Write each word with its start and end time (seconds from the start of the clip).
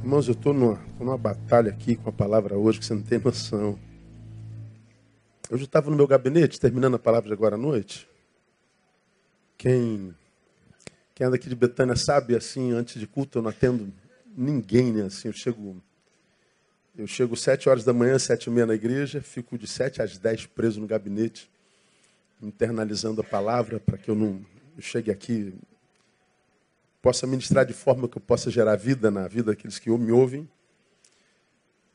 Irmãos, 0.00 0.28
eu 0.28 0.32
estou 0.32 0.54
numa, 0.54 0.80
numa 0.98 1.18
batalha 1.18 1.70
aqui 1.70 1.96
com 1.96 2.08
a 2.08 2.12
palavra 2.12 2.56
hoje 2.56 2.78
que 2.78 2.86
você 2.86 2.94
não 2.94 3.02
tem 3.02 3.18
noção. 3.18 3.78
Eu 5.50 5.56
estava 5.56 5.90
no 5.90 5.96
meu 5.96 6.06
gabinete, 6.06 6.60
terminando 6.60 6.94
a 6.94 6.98
palavra 6.98 7.28
de 7.28 7.32
agora 7.32 7.56
à 7.56 7.58
noite. 7.58 8.08
Quem, 9.58 10.14
quem 11.14 11.26
anda 11.26 11.36
aqui 11.36 11.48
de 11.48 11.56
Betânia 11.56 11.96
sabe, 11.96 12.36
assim, 12.36 12.72
antes 12.72 12.98
de 13.00 13.06
culto 13.06 13.38
eu 13.38 13.42
não 13.42 13.50
atendo 13.50 13.92
ninguém, 14.36 14.92
né? 14.92 15.06
Assim, 15.06 15.28
eu 15.28 15.34
chego, 15.34 15.82
eu 16.96 17.06
chego 17.06 17.36
sete 17.36 17.68
horas 17.68 17.84
da 17.84 17.92
manhã, 17.92 18.18
sete 18.18 18.46
e 18.46 18.50
meia 18.50 18.66
na 18.66 18.74
igreja, 18.74 19.20
fico 19.20 19.58
de 19.58 19.66
sete 19.66 20.00
às 20.00 20.16
dez 20.16 20.46
preso 20.46 20.80
no 20.80 20.86
gabinete, 20.86 21.50
internalizando 22.40 23.20
a 23.20 23.24
palavra 23.24 23.80
para 23.80 23.98
que 23.98 24.08
eu 24.08 24.14
não 24.14 24.40
eu 24.76 24.82
chegue 24.82 25.10
aqui 25.10 25.52
possa 27.00 27.26
ministrar 27.26 27.64
de 27.64 27.72
forma 27.72 28.08
que 28.08 28.18
eu 28.18 28.22
possa 28.22 28.50
gerar 28.50 28.76
vida 28.76 29.10
na 29.10 29.28
vida 29.28 29.52
daqueles 29.52 29.78
que 29.78 29.90
me 29.90 30.12
ouvem. 30.12 30.48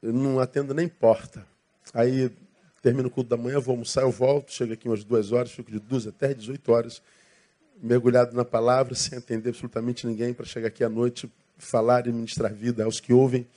Eu 0.02 0.14
não 0.14 0.40
atendo 0.40 0.74
nem 0.74 0.88
porta. 0.88 1.46
Aí 1.94 2.32
termino 2.82 3.08
o 3.08 3.12
culto 3.12 3.30
da 3.30 3.38
manhã, 3.38 3.60
vou 3.60 3.74
almoçar, 3.74 4.02
eu 4.02 4.12
volto, 4.12 4.52
chego 4.52 4.74
aqui 4.74 4.90
umas 4.90 5.04
duas 5.06 5.32
horas, 5.32 5.52
fico 5.52 5.72
de 5.72 5.80
duas 5.80 6.06
até 6.06 6.34
18 6.34 6.70
horas, 6.70 7.02
mergulhado 7.82 8.36
na 8.36 8.44
palavra, 8.44 8.94
sem 8.94 9.18
atender 9.18 9.50
absolutamente 9.50 10.06
ninguém, 10.06 10.34
para 10.34 10.46
chegar 10.46 10.68
aqui 10.68 10.84
à 10.84 10.90
noite, 10.90 11.32
falar 11.58 12.08
e 12.08 12.12
ministrar 12.12 12.54
vida 12.54 12.84
aos 12.84 13.00
que 13.00 13.14
ouvem, 13.14 13.48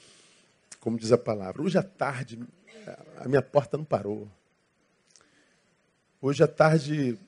como 0.78 0.96
diz 0.96 1.10
a 1.10 1.18
palavra. 1.18 1.60
Hoje 1.60 1.76
à 1.76 1.82
tarde, 1.82 2.38
a 3.18 3.26
minha 3.26 3.42
porta 3.42 3.76
não 3.76 3.84
parou. 3.84 4.28
Hoje 6.23 6.45
à 6.45 6.48
tarde, 6.48 7.18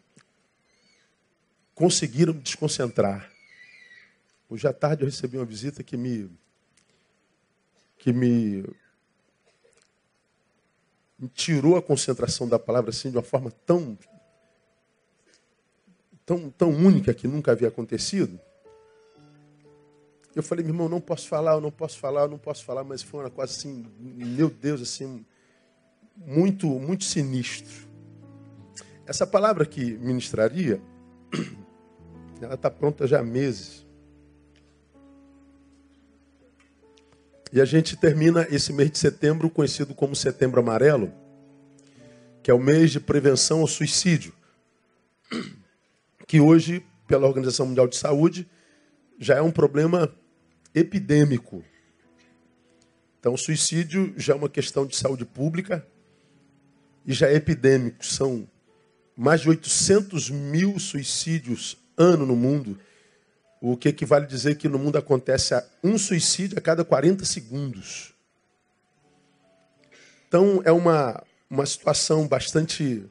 conseguiram 1.74 2.32
me 2.32 2.40
desconcentrar. 2.40 3.28
Hoje 4.50 4.66
à 4.66 4.72
tarde 4.72 5.02
eu 5.02 5.06
recebi 5.06 5.36
uma 5.36 5.44
visita 5.44 5.82
que 5.82 5.94
me 5.94 6.30
que 7.98 8.12
me, 8.12 8.64
me 11.18 11.28
tirou 11.28 11.76
a 11.76 11.82
concentração 11.82 12.48
da 12.48 12.58
palavra 12.58 12.90
assim 12.90 13.10
de 13.10 13.16
uma 13.18 13.22
forma 13.22 13.50
tão 13.66 13.98
tão 16.24 16.48
tão 16.50 16.70
única 16.70 17.12
que 17.12 17.28
nunca 17.28 17.52
havia 17.52 17.68
acontecido. 17.68 18.40
Eu 20.34 20.42
falei, 20.42 20.64
meu 20.64 20.72
irmão, 20.72 20.88
não 20.88 21.00
posso 21.00 21.28
falar, 21.28 21.54
eu 21.54 21.60
não 21.60 21.70
posso 21.70 21.98
falar, 21.98 22.22
eu 22.22 22.28
não 22.28 22.38
posso 22.38 22.64
falar, 22.64 22.84
mas 22.84 23.02
foi 23.02 23.24
uma 23.24 23.30
coisa 23.30 23.52
assim, 23.52 23.84
meu 23.98 24.48
Deus, 24.48 24.80
assim, 24.80 25.26
muito 26.16 26.66
muito 26.68 27.04
sinistro. 27.04 27.86
Essa 29.04 29.26
palavra 29.26 29.66
que 29.66 29.98
ministraria, 29.98 30.80
ela 32.40 32.54
está 32.54 32.70
pronta 32.70 33.06
já 33.06 33.20
há 33.20 33.22
meses. 33.22 33.87
E 37.52 37.60
a 37.60 37.64
gente 37.64 37.96
termina 37.96 38.46
esse 38.50 38.72
mês 38.72 38.90
de 38.90 38.98
setembro, 38.98 39.48
conhecido 39.48 39.94
como 39.94 40.14
Setembro 40.14 40.60
Amarelo, 40.60 41.12
que 42.42 42.50
é 42.50 42.54
o 42.54 42.58
mês 42.58 42.90
de 42.90 43.00
prevenção 43.00 43.60
ao 43.60 43.66
suicídio, 43.66 44.34
que 46.26 46.40
hoje, 46.40 46.84
pela 47.06 47.26
Organização 47.26 47.66
Mundial 47.66 47.88
de 47.88 47.96
Saúde, 47.96 48.46
já 49.18 49.36
é 49.36 49.42
um 49.42 49.50
problema 49.50 50.14
epidêmico. 50.74 51.64
Então, 53.18 53.34
o 53.34 53.38
suicídio 53.38 54.12
já 54.16 54.34
é 54.34 54.36
uma 54.36 54.48
questão 54.48 54.86
de 54.86 54.94
saúde 54.94 55.24
pública 55.24 55.86
e 57.06 57.12
já 57.12 57.28
é 57.28 57.34
epidêmico. 57.34 58.04
São 58.04 58.48
mais 59.16 59.40
de 59.40 59.48
800 59.48 60.30
mil 60.30 60.78
suicídios 60.78 61.78
ano 61.96 62.24
no 62.26 62.36
mundo 62.36 62.78
o 63.60 63.76
que 63.76 63.88
equivale 63.88 64.24
a 64.24 64.28
dizer 64.28 64.56
que 64.56 64.68
no 64.68 64.78
mundo 64.78 64.98
acontece 64.98 65.54
um 65.82 65.98
suicídio 65.98 66.58
a 66.58 66.60
cada 66.60 66.84
40 66.84 67.24
segundos. 67.24 68.14
Então 70.28 70.62
é 70.64 70.70
uma, 70.70 71.22
uma 71.50 71.66
situação 71.66 72.28
bastante, 72.28 73.04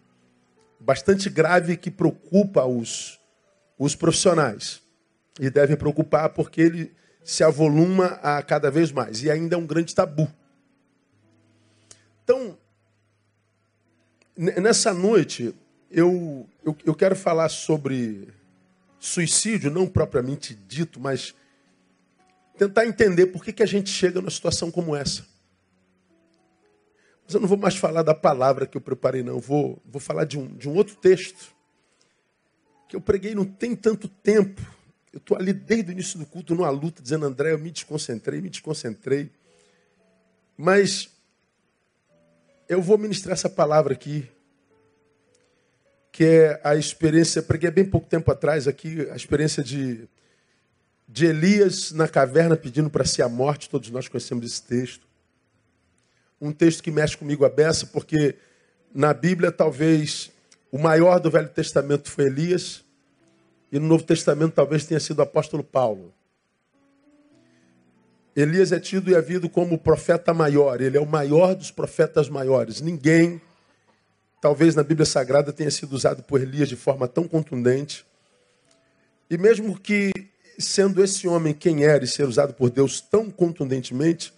bastante 0.79 1.29
grave 1.29 1.75
que 1.75 1.91
preocupa 1.91 2.63
os, 2.65 3.19
os 3.77 3.95
profissionais. 3.95 4.81
E 5.39 5.49
deve 5.49 5.75
preocupar 5.75 6.29
porque 6.29 6.61
ele 6.61 6.95
se 7.23 7.43
avoluma 7.43 8.19
a 8.23 8.41
cada 8.41 8.71
vez 8.71 8.91
mais. 8.91 9.21
E 9.21 9.29
ainda 9.29 9.55
é 9.55 9.57
um 9.57 9.67
grande 9.67 9.93
tabu. 9.93 10.31
Então, 12.23 12.57
nessa 14.35 14.93
noite, 14.93 15.53
eu, 15.89 16.47
eu, 16.63 16.75
eu 16.85 16.95
quero 16.95 17.15
falar 17.15 17.49
sobre 17.49 18.27
suicídio, 18.99 19.71
não 19.71 19.87
propriamente 19.87 20.53
dito, 20.53 20.99
mas 20.99 21.35
tentar 22.57 22.85
entender 22.85 23.27
por 23.27 23.43
que, 23.43 23.53
que 23.53 23.63
a 23.63 23.67
gente 23.67 23.89
chega 23.89 24.19
numa 24.19 24.31
situação 24.31 24.71
como 24.71 24.95
essa. 24.95 25.25
Mas 27.25 27.35
eu 27.35 27.41
não 27.41 27.47
vou 27.47 27.57
mais 27.57 27.75
falar 27.75 28.03
da 28.03 28.15
palavra 28.15 28.65
que 28.65 28.77
eu 28.77 28.81
preparei, 28.81 29.21
não. 29.21 29.39
Vou, 29.39 29.81
vou 29.85 29.99
falar 29.99 30.23
de 30.23 30.39
um, 30.39 30.47
de 30.55 30.67
um 30.67 30.73
outro 30.73 30.95
texto 30.95 31.55
que 32.87 32.95
eu 32.95 33.01
preguei 33.01 33.35
não 33.35 33.45
tem 33.45 33.75
tanto 33.75 34.07
tempo. 34.07 34.61
Eu 35.11 35.17
estou 35.17 35.37
ali 35.37 35.51
desde 35.51 35.91
o 35.91 35.93
início 35.93 36.17
do 36.17 36.25
culto, 36.25 36.55
numa 36.55 36.69
luta, 36.69 37.01
dizendo, 37.01 37.25
André, 37.25 37.51
eu 37.51 37.59
me 37.59 37.69
desconcentrei, 37.69 38.39
me 38.39 38.49
desconcentrei. 38.49 39.29
Mas 40.55 41.09
eu 42.69 42.81
vou 42.81 42.97
ministrar 42.97 43.33
essa 43.33 43.49
palavra 43.49 43.93
aqui 43.93 44.29
que 46.17 46.25
é 46.25 46.59
a 46.63 46.75
experiência, 46.75 47.43
preguei 47.43 47.69
bem 47.69 47.85
pouco 47.85 48.07
tempo 48.07 48.31
atrás 48.31 48.67
aqui, 48.67 49.07
a 49.11 49.15
experiência 49.15 49.63
de, 49.63 50.09
de 51.07 51.27
Elias 51.27 51.91
na 51.91 52.07
caverna 52.07 52.57
pedindo 52.57 52.89
para 52.89 53.05
si 53.05 53.21
a 53.21 53.29
morte, 53.29 53.69
todos 53.69 53.91
nós 53.91 54.07
conhecemos 54.07 54.43
esse 54.43 54.63
texto. 54.63 55.05
Um 56.41 56.51
texto 56.51 56.81
que 56.81 56.89
mexe 56.89 57.15
comigo 57.15 57.45
a 57.45 57.49
beça, 57.49 57.85
porque 57.85 58.33
na 58.91 59.13
Bíblia 59.13 59.51
talvez 59.51 60.31
o 60.71 60.79
maior 60.79 61.19
do 61.19 61.29
Velho 61.29 61.49
Testamento 61.49 62.09
foi 62.09 62.25
Elias, 62.25 62.83
e 63.71 63.77
no 63.77 63.85
Novo 63.85 64.03
Testamento 64.03 64.53
talvez 64.53 64.85
tenha 64.85 64.99
sido 64.99 65.19
o 65.19 65.21
apóstolo 65.21 65.63
Paulo. 65.63 66.11
Elias 68.35 68.71
é 68.71 68.79
tido 68.79 69.11
e 69.11 69.15
havido 69.15 69.47
como 69.47 69.75
o 69.75 69.79
profeta 69.79 70.33
maior, 70.33 70.81
ele 70.81 70.97
é 70.97 70.99
o 70.99 71.05
maior 71.05 71.53
dos 71.53 71.69
profetas 71.69 72.27
maiores. 72.27 72.81
Ninguém 72.81 73.39
talvez 74.47 74.75
na 74.75 74.83
Bíblia 74.83 75.05
Sagrada 75.05 75.51
tenha 75.51 75.69
sido 75.69 75.91
usado 75.91 76.23
por 76.23 76.41
Elias 76.41 76.69
de 76.69 76.77
forma 76.77 77.05
tão 77.05 77.27
contundente. 77.27 78.05
E 79.29 79.37
mesmo 79.37 79.77
que, 79.77 80.09
sendo 80.57 81.03
esse 81.03 81.27
homem 81.27 81.53
quem 81.53 81.83
era 81.83 82.05
e 82.05 82.07
ser 82.07 82.23
usado 82.23 82.53
por 82.53 82.69
Deus 82.69 83.01
tão 83.01 83.29
contundentemente, 83.29 84.33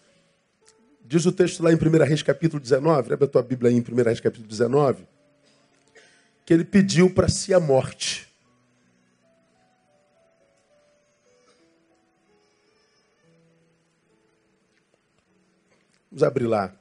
diz 1.05 1.27
o 1.27 1.31
texto 1.31 1.61
lá 1.61 1.71
em 1.71 1.75
1 1.75 2.03
Reis 2.03 2.23
capítulo 2.23 2.59
19, 2.59 3.13
abre 3.13 3.25
a 3.25 3.27
tua 3.27 3.43
Bíblia 3.43 3.69
aí 3.69 3.77
em 3.77 3.81
1 3.81 4.03
Reis 4.03 4.19
capítulo 4.19 4.47
19, 4.47 5.07
que 6.43 6.55
ele 6.55 6.65
pediu 6.65 7.13
para 7.13 7.27
si 7.27 7.53
a 7.53 7.59
morte. 7.59 8.27
Vamos 16.09 16.23
abrir 16.23 16.47
lá. 16.47 16.78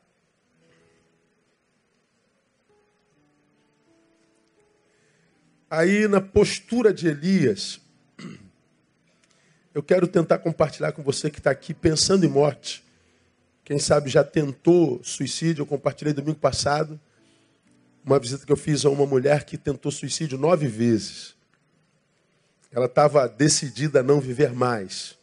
Aí, 5.71 6.09
na 6.09 6.21
postura 6.21 6.95
de 6.95 7.09
Elias, 7.09 7.81
eu 9.75 9.83
quero 9.83 10.07
tentar 10.09 10.39
compartilhar 10.39 10.93
com 10.93 11.03
você 11.03 11.31
que 11.31 11.39
está 11.39 11.51
aqui 11.51 11.75
pensando 11.75 12.25
em 12.25 12.29
morte. 12.29 12.83
Quem 13.65 13.79
sabe 13.79 14.09
já 14.09 14.25
tentou 14.25 14.99
suicídio. 15.05 15.63
Eu 15.63 15.67
compartilhei 15.67 16.15
domingo 16.15 16.39
passado 16.39 16.99
uma 18.03 18.19
visita 18.19 18.47
que 18.47 18.53
eu 18.53 18.57
fiz 18.57 18.87
a 18.87 18.91
uma 18.91 19.05
mulher 19.05 19.45
que 19.45 19.59
tentou 19.59 19.93
suicídio 19.93 20.39
nove 20.39 20.67
vezes. 20.67 21.35
Ela 22.73 22.87
estava 22.87 23.29
decidida 23.29 24.01
a 24.01 24.03
não 24.03 24.21
viver 24.21 24.53
mais, 24.53 25.19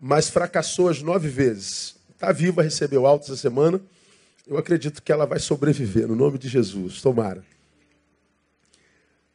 mas 0.00 0.28
fracassou 0.28 0.88
as 0.88 1.00
nove 1.00 1.28
vezes. 1.28 1.94
Está 2.10 2.32
viva, 2.32 2.62
recebeu 2.62 3.06
alta 3.06 3.26
essa 3.26 3.36
semana. 3.36 3.80
Eu 4.44 4.58
acredito 4.58 5.00
que 5.00 5.12
ela 5.12 5.24
vai 5.24 5.38
sobreviver, 5.38 6.08
no 6.08 6.16
nome 6.16 6.38
de 6.38 6.48
Jesus. 6.48 7.00
Tomara. 7.00 7.44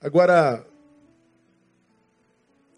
Agora, 0.05 0.63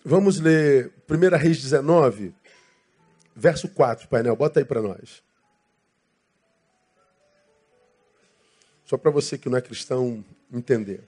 vamos 0.02 0.40
ler 0.40 0.94
1 1.10 1.36
Reis 1.36 1.62
19, 1.62 2.34
verso 3.36 3.68
4, 3.68 4.08
painel. 4.08 4.34
Bota 4.34 4.62
aí 4.62 4.66
para 4.66 4.82
nós. 4.82 5.22
Só 8.86 8.98
para 8.98 9.12
você 9.12 9.38
que 9.38 9.50
não 9.50 9.58
é 9.58 9.62
cristão 9.62 10.24
entender. 10.50 11.04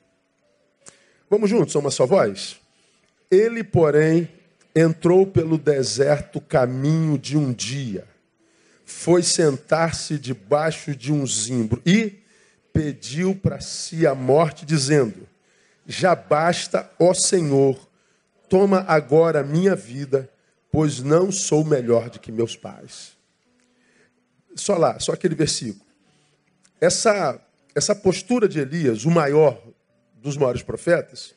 Vamos 1.30 1.50
juntos, 1.50 1.74
uma 1.75 1.89
só 1.89 2.06
voz? 2.06 2.60
Ele, 3.31 3.63
porém, 3.63 4.30
entrou 4.75 5.25
pelo 5.25 5.57
deserto 5.57 6.42
caminho 6.42 7.18
de 7.18 7.38
um 7.38 7.54
dia, 7.54 8.06
foi 8.83 9.24
sentar-se 9.24 10.19
debaixo 10.19 10.94
de 10.94 11.13
um 11.13 11.25
zimbro 11.25 11.81
e 11.86 12.19
pediu 12.74 13.33
para 13.33 13.62
si 13.62 14.06
a 14.06 14.13
morte, 14.13 14.66
dizendo: 14.66 15.28
já 15.89 16.13
basta, 16.13 16.88
ó 17.00 17.15
Senhor, 17.15 17.75
toma 18.47 18.86
agora 18.88 19.39
a 19.39 19.44
minha 19.44 19.75
vida, 19.75 20.30
pois 20.71 21.00
não 21.00 21.31
sou 21.31 21.65
melhor 21.65 22.12
do 22.12 22.19
que 22.19 22.31
meus 22.31 22.56
pais. 22.56 23.18
só 24.56 24.77
lá, 24.77 25.00
só 25.00 25.13
aquele 25.13 25.33
versículo. 25.33 25.83
Essa, 26.80 27.41
essa 27.74 27.95
postura 27.95 28.47
de 28.47 28.59
Elias, 28.59 29.03
o 29.03 29.09
maior 29.09 29.59
dos 30.13 30.38
maiores 30.38 30.62
profetas, 30.62 31.33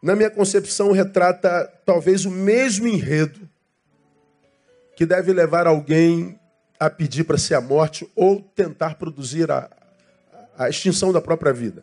na 0.00 0.14
minha 0.14 0.30
concepção, 0.30 0.92
retrata 0.92 1.66
talvez 1.84 2.24
o 2.24 2.30
mesmo 2.30 2.86
enredo 2.86 3.48
que 4.94 5.04
deve 5.04 5.32
levar 5.32 5.66
alguém 5.66 6.38
a 6.78 6.88
pedir 6.88 7.24
para 7.24 7.36
ser 7.36 7.54
a 7.54 7.60
morte 7.60 8.08
ou 8.14 8.40
tentar 8.40 8.94
produzir 8.94 9.50
a, 9.50 9.68
a 10.56 10.68
extinção 10.68 11.12
da 11.12 11.20
própria 11.20 11.52
vida. 11.52 11.82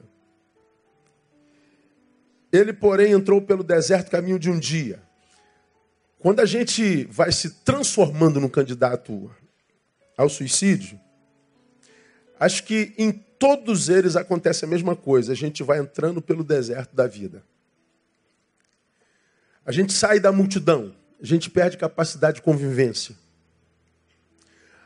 Ele, 2.56 2.72
porém, 2.72 3.12
entrou 3.12 3.42
pelo 3.42 3.63
deserto 3.63 4.10
caminho 4.10 4.40
de 4.40 4.50
um 4.50 4.57
dia. 4.57 5.02
Quando 6.19 6.40
a 6.40 6.46
gente 6.46 7.04
vai 7.06 7.31
se 7.31 7.50
transformando 7.63 8.40
num 8.40 8.50
candidato 8.50 9.30
ao 10.18 10.30
suicídio, 10.30 11.00
acho 12.40 12.63
que 12.63 12.94
em 12.98 13.12
todos 13.12 13.90
eles 13.90 14.16
acontece 14.16 14.66
a 14.66 14.68
mesma 14.68 14.96
coisa. 14.96 15.34
A 15.34 15.36
gente 15.36 15.62
vai 15.62 15.80
entrando 15.80 16.22
pelo 16.22 16.44
deserto 16.44 16.96
da 16.96 17.06
vida. 17.06 17.44
A 19.66 19.72
gente 19.72 19.94
sai 19.94 20.19
da 20.19 20.31
multidão, 20.31 20.96
a 21.22 21.25
gente 21.25 21.50
perde 21.50 21.78
capacidade 21.78 22.38
de 22.38 22.42
convivência. 22.42 23.16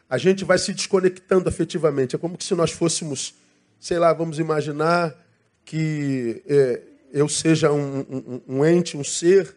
A 0.10 0.18
gente 0.18 0.44
vai 0.44 0.58
se 0.58 0.74
desconectando 0.74 1.48
afetivamente. 1.48 2.16
É 2.16 2.20
como 2.20 2.36
se 2.42 2.56
nós 2.56 2.72
fôssemos, 2.72 3.36
sei 3.80 4.00
lá, 4.00 4.12
vamos 4.12 4.40
imaginar 4.40 5.16
que 5.64 6.42
é, 6.48 6.82
eu 7.12 7.28
seja 7.28 7.72
um, 7.72 8.00
um, 8.02 8.42
um, 8.48 8.66
ente, 8.66 8.98
um 8.98 9.04
ser, 9.04 9.56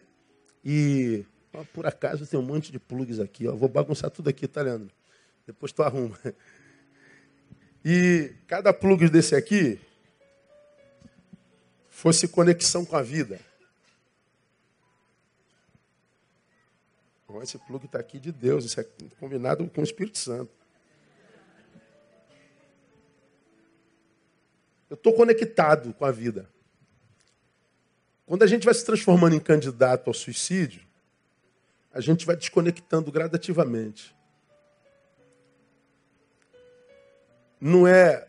e 0.63 1.25
ó, 1.53 1.63
por 1.73 1.85
acaso 1.85 2.25
tem 2.25 2.39
um 2.39 2.43
monte 2.43 2.71
de 2.71 2.79
plugs 2.79 3.19
aqui. 3.19 3.47
Ó, 3.47 3.55
vou 3.55 3.69
bagunçar 3.69 4.09
tudo 4.09 4.29
aqui, 4.29 4.47
tá, 4.47 4.61
Leandro? 4.61 4.91
Depois 5.45 5.71
tu 5.71 5.83
arruma. 5.83 6.17
E 7.85 8.33
cada 8.47 8.71
plug 8.71 9.09
desse 9.09 9.35
aqui 9.35 9.77
fosse 11.89 12.29
conexão 12.29 12.85
com 12.85 12.95
a 12.95 13.01
vida. 13.01 13.39
esse 17.41 17.57
plug 17.57 17.85
está 17.85 17.99
aqui 17.99 18.19
de 18.19 18.31
Deus, 18.31 18.63
isso 18.63 18.79
é 18.79 18.85
combinado 19.19 19.67
com 19.69 19.81
o 19.81 19.83
Espírito 19.83 20.17
Santo. 20.17 20.51
Eu 24.89 24.95
estou 24.95 25.13
conectado 25.13 25.93
com 25.93 26.05
a 26.05 26.11
vida. 26.11 26.47
Quando 28.33 28.41
a 28.41 28.47
gente 28.47 28.65
vai 28.65 28.73
se 28.73 28.83
transformando 28.83 29.35
em 29.35 29.39
candidato 29.39 30.07
ao 30.07 30.13
suicídio, 30.15 30.81
a 31.93 32.01
gente 32.01 32.25
vai 32.25 32.35
desconectando 32.35 33.11
gradativamente. 33.11 34.15
Não 37.61 37.87
é 37.87 38.27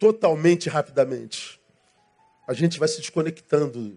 totalmente 0.00 0.68
rapidamente. 0.68 1.60
A 2.44 2.52
gente 2.52 2.76
vai 2.76 2.88
se 2.88 2.96
desconectando 2.96 3.96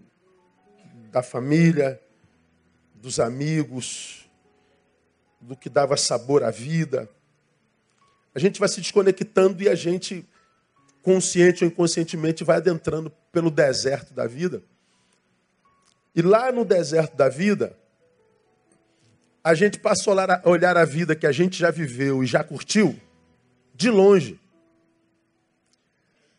da 1.10 1.20
família, 1.20 2.00
dos 2.94 3.18
amigos, 3.18 4.30
do 5.40 5.56
que 5.56 5.68
dava 5.68 5.96
sabor 5.96 6.44
à 6.44 6.52
vida. 6.52 7.10
A 8.32 8.38
gente 8.38 8.60
vai 8.60 8.68
se 8.68 8.80
desconectando 8.80 9.60
e 9.64 9.68
a 9.68 9.74
gente, 9.74 10.24
consciente 11.02 11.64
ou 11.64 11.68
inconscientemente, 11.68 12.44
vai 12.44 12.58
adentrando 12.58 13.10
pelo 13.32 13.50
deserto 13.50 14.14
da 14.14 14.28
vida. 14.28 14.62
E 16.14 16.22
lá 16.22 16.50
no 16.50 16.64
deserto 16.64 17.16
da 17.16 17.28
vida, 17.28 17.76
a 19.42 19.54
gente 19.54 19.78
passa 19.78 20.10
a 20.10 20.48
olhar 20.48 20.76
a 20.76 20.84
vida 20.84 21.16
que 21.16 21.26
a 21.26 21.32
gente 21.32 21.58
já 21.58 21.70
viveu 21.70 22.22
e 22.22 22.26
já 22.26 22.44
curtiu 22.44 22.98
de 23.74 23.88
longe, 23.90 24.38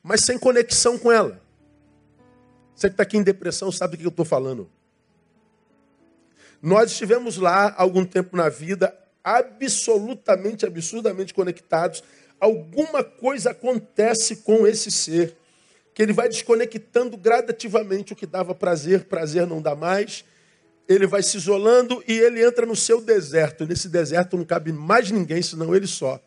mas 0.03 0.21
sem 0.21 0.37
conexão 0.37 0.97
com 0.97 1.11
ela. 1.11 1.41
Você 2.75 2.87
que 2.87 2.93
está 2.93 3.03
aqui 3.03 3.17
em 3.17 3.23
depressão 3.23 3.71
sabe 3.71 3.95
do 3.95 3.99
que 3.99 4.05
eu 4.05 4.09
estou 4.09 4.25
falando. 4.25 4.69
Nós 6.61 6.91
estivemos 6.91 7.37
lá 7.37 7.73
algum 7.75 8.05
tempo 8.05 8.37
na 8.37 8.49
vida, 8.49 8.95
absolutamente, 9.23 10.65
absurdamente 10.65 11.33
conectados. 11.33 12.03
Alguma 12.39 13.03
coisa 13.03 13.51
acontece 13.51 14.37
com 14.37 14.67
esse 14.67 14.91
ser, 14.91 15.35
que 16.01 16.05
ele 16.05 16.13
vai 16.13 16.27
desconectando 16.27 17.15
gradativamente 17.15 18.11
o 18.11 18.15
que 18.15 18.25
dava 18.25 18.55
prazer, 18.55 19.03
prazer 19.03 19.45
não 19.45 19.61
dá 19.61 19.75
mais. 19.75 20.25
Ele 20.89 21.05
vai 21.05 21.21
se 21.21 21.37
isolando 21.37 22.03
e 22.07 22.17
ele 22.17 22.43
entra 22.43 22.65
no 22.65 22.75
seu 22.75 22.99
deserto. 22.99 23.67
Nesse 23.67 23.87
deserto 23.87 24.35
não 24.35 24.43
cabe 24.43 24.71
mais 24.73 25.11
ninguém 25.11 25.43
senão 25.43 25.75
ele 25.75 25.85
só. 25.85 26.19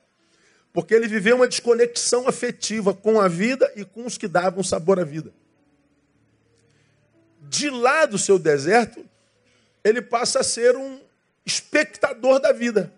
Porque 0.72 0.94
ele 0.94 1.08
viveu 1.08 1.34
uma 1.34 1.48
desconexão 1.48 2.28
afetiva 2.28 2.94
com 2.94 3.20
a 3.20 3.26
vida 3.26 3.68
e 3.74 3.84
com 3.84 4.06
os 4.06 4.16
que 4.16 4.28
davam 4.28 4.62
sabor 4.62 5.00
à 5.00 5.04
vida. 5.04 5.34
De 7.40 7.68
lá 7.68 8.06
do 8.06 8.16
seu 8.16 8.38
deserto, 8.38 9.04
ele 9.82 10.00
passa 10.00 10.38
a 10.38 10.44
ser 10.44 10.76
um 10.76 11.00
espectador 11.44 12.38
da 12.38 12.52
vida. 12.52 12.92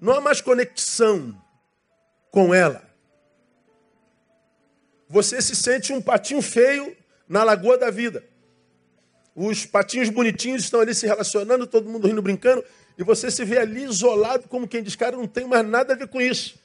Não 0.00 0.12
há 0.12 0.20
mais 0.20 0.40
conexão 0.40 1.40
com 2.32 2.52
ela. 2.52 2.91
Você 5.12 5.40
se 5.40 5.54
sente 5.54 5.92
um 5.92 6.02
patinho 6.02 6.42
feio 6.42 6.96
na 7.28 7.44
lagoa 7.44 7.78
da 7.78 7.88
vida. 7.88 8.24
Os 9.34 9.64
patinhos 9.64 10.08
bonitinhos 10.08 10.64
estão 10.64 10.80
ali 10.80 10.92
se 10.94 11.06
relacionando, 11.06 11.66
todo 11.66 11.88
mundo 11.88 12.08
rindo, 12.08 12.20
brincando, 12.20 12.64
e 12.98 13.04
você 13.04 13.30
se 13.30 13.44
vê 13.44 13.58
ali 13.58 13.84
isolado, 13.84 14.48
como 14.48 14.66
quem 14.66 14.82
diz, 14.82 14.96
cara, 14.96 15.16
não 15.16 15.28
tem 15.28 15.46
mais 15.46 15.64
nada 15.64 15.92
a 15.92 15.96
ver 15.96 16.08
com 16.08 16.20
isso. 16.20 16.58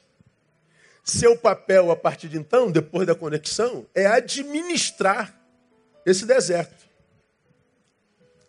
Seu 1.04 1.36
papel 1.36 1.90
a 1.92 1.96
partir 1.96 2.28
de 2.28 2.36
então, 2.36 2.70
depois 2.70 3.06
da 3.06 3.14
conexão, 3.14 3.86
é 3.94 4.06
administrar 4.06 5.38
esse 6.04 6.26
deserto 6.26 6.88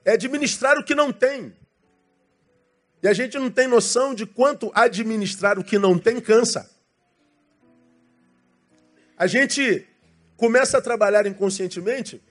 é 0.10 0.14
administrar 0.14 0.78
o 0.78 0.84
que 0.84 0.96
não 0.96 1.12
tem. 1.12 1.54
E 3.02 3.08
a 3.08 3.14
gente 3.14 3.38
não 3.38 3.50
tem 3.50 3.68
noção 3.68 4.14
de 4.14 4.26
quanto 4.26 4.72
administrar 4.74 5.58
o 5.58 5.64
que 5.64 5.78
não 5.78 5.98
tem 5.98 6.20
cansa. 6.20 6.70
A 9.20 9.28
gente 9.28 9.86
começa 10.38 10.78
a 10.78 10.82
trabalhar 10.82 11.28
inconscientemente 11.28 12.22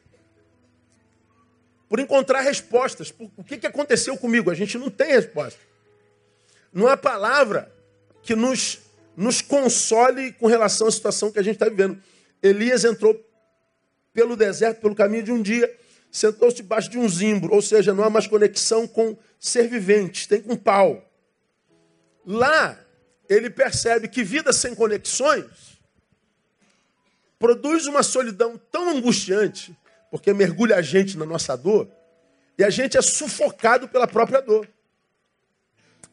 por 1.89 2.01
encontrar 2.01 2.41
respostas. 2.41 3.15
o 3.37 3.45
que, 3.45 3.59
que 3.59 3.67
aconteceu 3.67 4.17
comigo? 4.17 4.51
A 4.51 4.55
gente 4.55 4.77
não 4.77 4.91
tem 4.91 5.13
resposta. 5.13 5.61
Não 6.73 6.89
há 6.89 6.97
palavra 6.97 7.71
que 8.23 8.35
nos, 8.35 8.81
nos 9.17 9.41
console 9.41 10.33
com 10.33 10.47
relação 10.47 10.89
à 10.89 10.91
situação 10.91 11.31
que 11.31 11.39
a 11.39 11.43
gente 11.43 11.55
está 11.57 11.69
vivendo. 11.69 12.03
Elias 12.43 12.85
entrou 12.85 13.15
pelo 14.13 14.35
deserto, 14.35 14.81
pelo 14.81 14.95
caminho 14.95 15.23
de 15.23 15.33
um 15.33 15.43
dia 15.43 15.73
sentou-se 16.11 16.57
debaixo 16.57 16.91
de 16.91 16.99
um 16.99 17.09
zimbro, 17.09 17.55
ou 17.55 17.63
seja, 17.63 17.95
não 17.95 18.05
há 18.05 18.11
mais 18.11 18.27
conexão 18.27 18.87
com 18.87 19.17
ser 19.39 19.69
vivente, 19.69 20.29
tem 20.29 20.41
com 20.41 20.57
pau. 20.57 21.05
Lá, 22.25 22.79
ele 23.29 23.51
percebe 23.51 24.09
que 24.09 24.25
vida 24.25 24.53
sem 24.53 24.75
conexões 24.75 25.78
produz 27.39 27.87
uma 27.87 28.03
solidão 28.03 28.59
tão 28.71 28.91
angustiante, 28.91 29.77
porque 30.11 30.33
mergulha 30.33 30.77
a 30.77 30.83
gente 30.83 31.17
na 31.17 31.25
nossa 31.25 31.57
dor, 31.57 31.89
e 32.59 32.65
a 32.65 32.71
gente 32.71 32.97
é 32.97 33.03
sufocado 33.03 33.89
pela 33.89 34.09
própria 34.09 34.43
dor. 34.43 34.69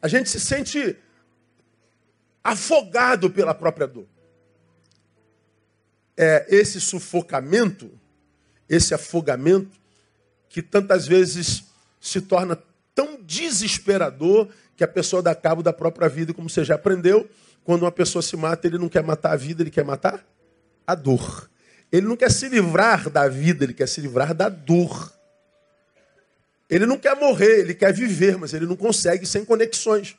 A 0.00 0.06
gente 0.06 0.28
se 0.28 0.38
sente 0.38 0.96
afogado 2.44 3.28
pela 3.28 3.52
própria 3.52 3.88
dor. 3.88 4.06
É 6.16 6.46
esse 6.48 6.80
sufocamento, 6.80 7.90
esse 8.68 8.94
afogamento, 8.94 9.76
que 10.48 10.62
tantas 10.62 11.06
vezes 11.06 11.64
se 12.00 12.20
torna 12.20 12.56
tão 12.94 13.20
desesperador 13.20 14.48
que 14.76 14.84
a 14.84 14.88
pessoa 14.88 15.20
dá 15.20 15.34
cabo 15.34 15.62
da 15.62 15.72
própria 15.72 16.08
vida, 16.08 16.32
como 16.32 16.48
você 16.48 16.64
já 16.64 16.76
aprendeu, 16.76 17.28
quando 17.64 17.82
uma 17.82 17.92
pessoa 17.92 18.22
se 18.22 18.36
mata, 18.36 18.66
ele 18.66 18.78
não 18.78 18.88
quer 18.88 19.02
matar 19.02 19.32
a 19.32 19.36
vida, 19.36 19.62
ele 19.62 19.70
quer 19.70 19.84
matar 19.84 20.24
a 20.86 20.94
dor. 20.94 21.50
Ele 21.90 22.06
não 22.06 22.16
quer 22.16 22.30
se 22.30 22.48
livrar 22.48 23.08
da 23.08 23.28
vida, 23.28 23.64
ele 23.64 23.74
quer 23.74 23.88
se 23.88 24.00
livrar 24.00 24.34
da 24.34 24.48
dor. 24.48 25.12
Ele 26.68 26.84
não 26.84 26.98
quer 26.98 27.14
morrer, 27.16 27.60
ele 27.60 27.74
quer 27.74 27.92
viver, 27.92 28.36
mas 28.36 28.52
ele 28.52 28.66
não 28.66 28.76
consegue 28.76 29.24
sem 29.24 29.44
conexões. 29.44 30.16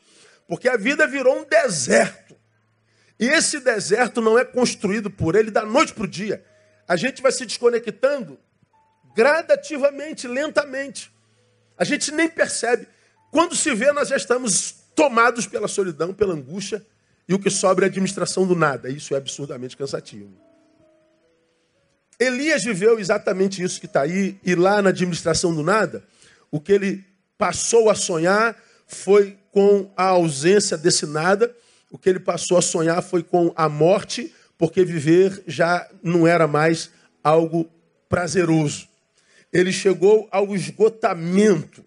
Porque 0.48 0.70
a 0.70 0.78
vida 0.78 1.06
virou 1.06 1.40
um 1.40 1.46
deserto. 1.46 2.36
E 3.20 3.28
esse 3.28 3.60
deserto 3.60 4.22
não 4.22 4.38
é 4.38 4.46
construído 4.46 5.10
por 5.10 5.36
ele 5.36 5.52
da 5.52 5.66
noite 5.66 5.94
para 5.94 6.04
o 6.04 6.08
dia. 6.08 6.44
A 6.88 6.96
gente 6.96 7.22
vai 7.22 7.32
se 7.32 7.46
desconectando 7.46 8.40
gradativamente, 9.16 10.28
lentamente. 10.28 11.12
A 11.78 11.84
gente 11.84 12.12
nem 12.12 12.30
percebe. 12.30 12.88
Quando 13.32 13.56
se 13.56 13.74
vê, 13.74 13.92
nós 13.92 14.08
já 14.08 14.16
estamos 14.16 14.76
tomados 14.96 15.46
pela 15.46 15.68
solidão, 15.68 16.14
pela 16.14 16.34
angústia, 16.34 16.86
e 17.28 17.34
o 17.34 17.40
que 17.40 17.50
sobra 17.50 17.86
é 17.86 17.88
a 17.88 17.90
administração 17.90 18.48
do 18.48 18.56
nada. 18.56 18.90
Isso 18.90 19.14
é 19.14 19.18
absurdamente 19.18 19.76
cansativo. 19.76 20.47
Elias 22.20 22.64
viveu 22.64 23.00
exatamente 23.00 23.62
isso 23.62 23.80
que 23.80 23.86
está 23.86 24.02
aí, 24.02 24.40
e 24.44 24.56
lá 24.56 24.82
na 24.82 24.90
administração 24.90 25.54
do 25.54 25.62
nada, 25.62 26.04
o 26.50 26.60
que 26.60 26.72
ele 26.72 27.06
passou 27.38 27.90
a 27.90 27.96
sonhar 27.96 28.58
foi 28.88 29.38
com 29.52 29.92
a 29.96 30.06
ausência 30.06 30.78
desse 30.78 31.06
nada, 31.06 31.56
o 31.92 31.98
que 31.98 32.10
ele 32.10 32.20
passou 32.20 32.58
a 32.58 32.62
sonhar 32.62 33.02
foi 33.04 33.22
com 33.22 33.54
a 33.56 33.70
morte, 33.70 34.34
porque 34.58 34.84
viver 34.84 35.44
já 35.46 35.88
não 36.02 36.26
era 36.26 36.48
mais 36.48 36.90
algo 37.24 37.70
prazeroso. 38.10 38.88
Ele 39.54 39.72
chegou 39.72 40.28
ao 40.32 40.56
esgotamento. 40.56 41.86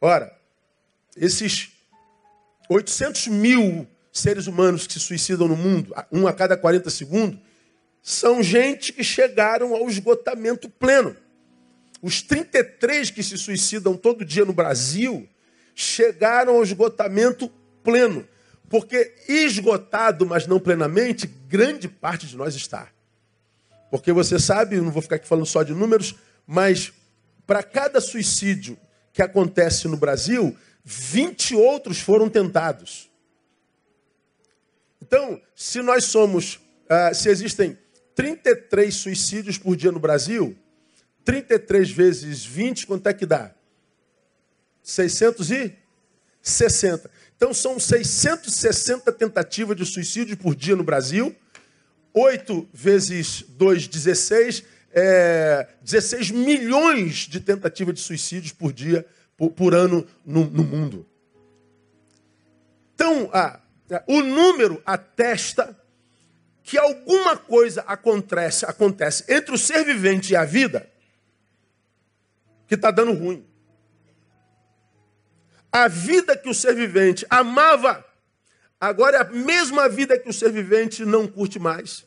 Ora, 0.00 0.32
esses 1.16 1.70
800 2.68 3.28
mil 3.28 3.86
seres 4.12 4.46
humanos 4.46 4.86
que 4.86 4.94
se 4.94 5.00
suicidam 5.00 5.48
no 5.48 5.56
mundo, 5.56 5.94
um 6.10 6.26
a 6.26 6.32
cada 6.32 6.56
40 6.56 6.88
segundos, 6.90 7.38
são 8.08 8.40
gente 8.40 8.92
que 8.92 9.02
chegaram 9.02 9.74
ao 9.74 9.88
esgotamento 9.88 10.68
pleno. 10.68 11.16
Os 12.00 12.22
33 12.22 13.10
que 13.10 13.20
se 13.20 13.36
suicidam 13.36 13.96
todo 13.96 14.24
dia 14.24 14.44
no 14.44 14.52
Brasil 14.52 15.28
chegaram 15.74 16.54
ao 16.54 16.62
esgotamento 16.62 17.50
pleno. 17.82 18.24
Porque 18.68 19.12
esgotado, 19.28 20.24
mas 20.24 20.46
não 20.46 20.60
plenamente, 20.60 21.26
grande 21.26 21.88
parte 21.88 22.28
de 22.28 22.36
nós 22.36 22.54
está. 22.54 22.88
Porque 23.90 24.12
você 24.12 24.38
sabe, 24.38 24.76
não 24.76 24.92
vou 24.92 25.02
ficar 25.02 25.16
aqui 25.16 25.26
falando 25.26 25.46
só 25.46 25.64
de 25.64 25.74
números, 25.74 26.14
mas 26.46 26.92
para 27.44 27.60
cada 27.60 28.00
suicídio 28.00 28.78
que 29.12 29.20
acontece 29.20 29.88
no 29.88 29.96
Brasil, 29.96 30.56
20 30.84 31.56
outros 31.56 31.98
foram 31.98 32.28
tentados. 32.28 33.10
Então, 35.02 35.42
se 35.56 35.82
nós 35.82 36.04
somos, 36.04 36.54
uh, 36.88 37.12
se 37.12 37.28
existem 37.28 37.76
33 38.16 38.92
suicídios 38.94 39.58
por 39.58 39.76
dia 39.76 39.92
no 39.92 40.00
Brasil, 40.00 40.58
33 41.22 41.90
vezes 41.90 42.44
20, 42.44 42.86
quanto 42.86 43.06
é 43.08 43.14
que 43.14 43.26
dá? 43.26 43.54
660. 44.82 47.10
Então 47.36 47.52
são 47.52 47.78
660 47.78 49.12
tentativas 49.12 49.76
de 49.76 49.84
suicídio 49.84 50.34
por 50.38 50.54
dia 50.54 50.74
no 50.74 50.82
Brasil. 50.82 51.36
8 52.14 52.66
vezes 52.72 53.44
2, 53.50 53.86
16. 53.86 54.64
É, 54.92 55.68
16 55.82 56.30
milhões 56.30 57.28
de 57.28 57.38
tentativas 57.38 57.96
de 57.96 58.00
suicídios 58.00 58.52
por 58.52 58.72
dia, 58.72 59.04
por, 59.36 59.50
por 59.50 59.74
ano 59.74 60.06
no, 60.24 60.48
no, 60.48 60.64
mundo. 60.64 61.06
Então, 62.94 63.28
a, 63.30 63.60
o 64.06 64.22
número 64.22 64.82
atesta 64.86 65.78
que 66.66 66.76
alguma 66.76 67.36
coisa 67.36 67.82
acontece, 67.82 68.66
acontece 68.66 69.24
entre 69.28 69.54
o 69.54 69.58
ser 69.58 69.84
vivente 69.84 70.32
e 70.32 70.36
a 70.36 70.44
vida 70.44 70.90
que 72.66 72.74
está 72.74 72.90
dando 72.90 73.12
ruim. 73.12 73.46
A 75.70 75.86
vida 75.86 76.36
que 76.36 76.48
o 76.48 76.54
ser 76.54 76.74
vivente 76.74 77.24
amava, 77.30 78.04
agora 78.80 79.18
é 79.18 79.20
a 79.20 79.30
mesma 79.30 79.88
vida 79.88 80.18
que 80.18 80.28
o 80.28 80.32
ser 80.32 80.50
vivente 80.50 81.04
não 81.04 81.28
curte 81.28 81.60
mais. 81.60 82.04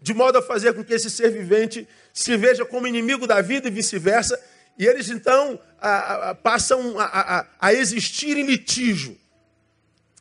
De 0.00 0.14
modo 0.14 0.38
a 0.38 0.42
fazer 0.42 0.74
com 0.74 0.84
que 0.84 0.94
esse 0.94 1.10
ser 1.10 1.32
vivente 1.32 1.88
se 2.14 2.36
veja 2.36 2.64
como 2.64 2.86
inimigo 2.86 3.26
da 3.26 3.40
vida 3.40 3.66
e 3.66 3.72
vice-versa, 3.72 4.40
e 4.78 4.86
eles 4.86 5.10
então 5.10 5.58
a, 5.80 6.30
a, 6.30 6.34
passam 6.36 6.94
a, 7.00 7.46
a 7.58 7.74
existir 7.74 8.38
em 8.38 8.46
litígio. 8.46 9.18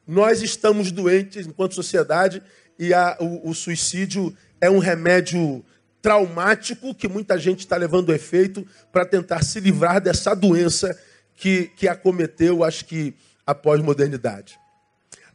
Nós 0.07 0.41
estamos 0.41 0.91
doentes 0.91 1.45
enquanto 1.45 1.75
sociedade 1.75 2.41
e 2.79 2.91
o, 3.19 3.49
o 3.49 3.53
suicídio 3.53 4.35
é 4.61 4.69
um 4.69 4.79
remédio 4.79 5.63
traumático 6.01 6.93
que 6.93 7.07
muita 7.07 7.37
gente 7.37 7.59
está 7.59 7.75
levando 7.75 8.13
efeito 8.13 8.65
para 8.91 9.05
tentar 9.05 9.43
se 9.43 9.59
livrar 9.59 9.99
dessa 9.99 10.35
doença 10.35 10.97
que, 11.35 11.67
que 11.75 11.87
acometeu, 11.87 12.63
acho 12.63 12.85
que, 12.85 13.13
a 13.45 13.55
pós-modernidade. 13.55 14.59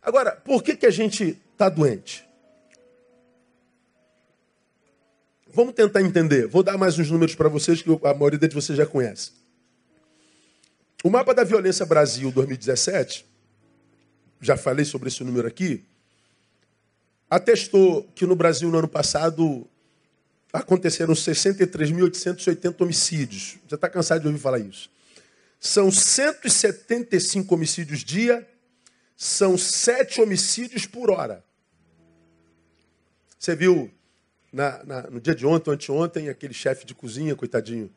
Agora, 0.02 0.32
por 0.32 0.62
que, 0.62 0.76
que 0.76 0.84
a 0.84 0.90
gente 0.90 1.38
está 1.52 1.68
doente? 1.68 2.28
Vamos 5.54 5.74
tentar 5.74 6.02
entender. 6.02 6.46
Vou 6.46 6.62
dar 6.62 6.76
mais 6.76 6.98
uns 6.98 7.10
números 7.10 7.34
para 7.34 7.48
vocês 7.48 7.82
que 7.82 7.90
a 7.90 8.14
maioria 8.14 8.38
de 8.38 8.54
vocês 8.54 8.76
já 8.76 8.86
conhece. 8.86 9.32
O 11.04 11.10
mapa 11.10 11.34
da 11.34 11.44
violência 11.44 11.84
Brasil 11.84 12.30
2017, 12.30 13.26
já 14.40 14.56
falei 14.56 14.84
sobre 14.84 15.08
esse 15.08 15.22
número 15.24 15.48
aqui, 15.48 15.84
atestou 17.32 18.04
que 18.14 18.26
no 18.26 18.36
Brasil 18.36 18.70
no 18.70 18.76
ano 18.76 18.88
passado 18.88 19.66
aconteceram 20.52 21.14
63.880 21.14 22.82
homicídios. 22.82 23.56
Já 23.66 23.76
está 23.76 23.88
cansado 23.88 24.20
de 24.20 24.26
ouvir 24.26 24.38
falar 24.38 24.58
isso. 24.58 24.90
São 25.58 25.90
175 25.90 27.54
homicídios 27.54 28.04
dia, 28.04 28.46
são 29.16 29.56
sete 29.56 30.20
homicídios 30.20 30.84
por 30.84 31.10
hora. 31.10 31.42
Você 33.38 33.56
viu 33.56 33.90
na, 34.52 34.84
na, 34.84 35.02
no 35.04 35.18
dia 35.18 35.34
de 35.34 35.46
ontem, 35.46 35.70
anteontem, 35.70 36.28
aquele 36.28 36.52
chefe 36.52 36.84
de 36.84 36.94
cozinha, 36.94 37.34
coitadinho, 37.34 37.90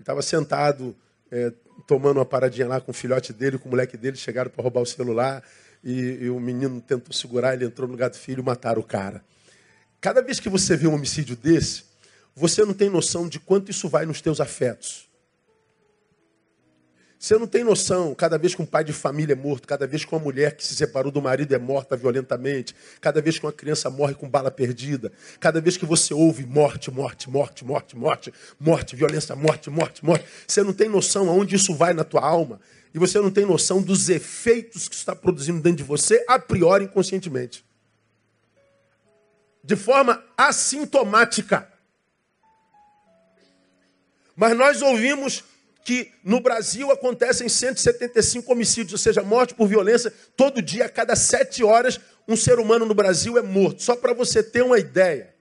estava 0.00 0.22
sentado, 0.22 0.96
é, 1.30 1.52
tomando 1.86 2.16
uma 2.16 2.24
paradinha 2.24 2.66
lá 2.66 2.80
com 2.80 2.92
o 2.92 2.94
filhote 2.94 3.34
dele, 3.34 3.58
com 3.58 3.68
o 3.68 3.70
moleque 3.70 3.98
dele, 3.98 4.16
chegaram 4.16 4.50
para 4.50 4.62
roubar 4.62 4.80
o 4.80 4.86
celular, 4.86 5.44
e, 5.82 6.18
e, 6.22 6.30
o 6.30 6.40
menino 6.40 6.80
tentou 6.80 7.12
segurar, 7.12 7.54
ele 7.54 7.64
entrou 7.64 7.86
no 7.86 7.92
lugar 7.92 8.10
do 8.10 8.16
filho 8.16 8.40
e 8.40 8.44
mataram 8.44 8.80
o 8.80 8.84
cara. 8.84 9.24
Cada 10.00 10.22
vez 10.22 10.40
que 10.40 10.48
você 10.48 10.76
vê 10.76 10.86
um 10.86 10.94
homicídio 10.94 11.36
desse, 11.36 11.84
você 12.34 12.64
não 12.64 12.74
tem 12.74 12.88
noção 12.88 13.28
de 13.28 13.40
quanto 13.40 13.70
isso 13.70 13.88
vai 13.88 14.06
nos 14.06 14.20
teus 14.20 14.40
afetos. 14.40 15.08
Você 17.18 17.36
não 17.36 17.48
tem 17.48 17.64
noção, 17.64 18.14
cada 18.14 18.38
vez 18.38 18.54
que 18.54 18.62
um 18.62 18.66
pai 18.66 18.84
de 18.84 18.92
família 18.92 19.32
é 19.32 19.36
morto, 19.36 19.66
cada 19.66 19.88
vez 19.88 20.04
que 20.04 20.14
uma 20.14 20.20
mulher 20.20 20.54
que 20.54 20.64
se 20.64 20.76
separou 20.76 21.10
do 21.10 21.20
marido 21.20 21.52
é 21.52 21.58
morta 21.58 21.96
violentamente, 21.96 22.76
cada 23.00 23.20
vez 23.20 23.36
que 23.36 23.44
uma 23.44 23.52
criança 23.52 23.90
morre 23.90 24.14
com 24.14 24.28
bala 24.28 24.52
perdida, 24.52 25.10
cada 25.40 25.60
vez 25.60 25.76
que 25.76 25.84
você 25.84 26.14
ouve 26.14 26.46
morte, 26.46 26.92
morte, 26.92 27.28
morte, 27.28 27.64
morte, 27.64 27.96
morte, 27.96 28.32
morte, 28.60 28.94
violência, 28.94 29.34
morte, 29.34 29.68
morte, 29.68 30.04
morte, 30.04 30.24
você 30.46 30.62
não 30.62 30.72
tem 30.72 30.88
noção 30.88 31.28
aonde 31.28 31.56
isso 31.56 31.74
vai 31.74 31.92
na 31.92 32.04
tua 32.04 32.24
alma 32.24 32.60
e 32.94 32.98
você 32.98 33.20
não 33.20 33.30
tem 33.30 33.44
noção 33.44 33.82
dos 33.82 34.08
efeitos 34.08 34.88
que 34.88 34.94
está 34.94 35.14
produzindo 35.14 35.60
dentro 35.60 35.78
de 35.78 35.82
você, 35.84 36.24
a 36.28 36.38
priori, 36.38 36.84
inconscientemente. 36.84 37.64
De 39.62 39.76
forma 39.76 40.24
assintomática. 40.36 41.70
Mas 44.34 44.56
nós 44.56 44.80
ouvimos 44.82 45.44
que 45.84 46.12
no 46.22 46.40
Brasil 46.40 46.90
acontecem 46.90 47.48
175 47.48 48.52
homicídios, 48.52 48.92
ou 48.92 48.98
seja, 48.98 49.22
morte 49.22 49.54
por 49.54 49.66
violência, 49.66 50.12
todo 50.36 50.60
dia, 50.60 50.84
a 50.84 50.88
cada 50.88 51.16
sete 51.16 51.64
horas, 51.64 51.98
um 52.26 52.36
ser 52.36 52.58
humano 52.58 52.84
no 52.84 52.94
Brasil 52.94 53.38
é 53.38 53.42
morto. 53.42 53.82
Só 53.82 53.96
para 53.96 54.12
você 54.12 54.42
ter 54.42 54.62
uma 54.62 54.78
ideia. 54.78 55.34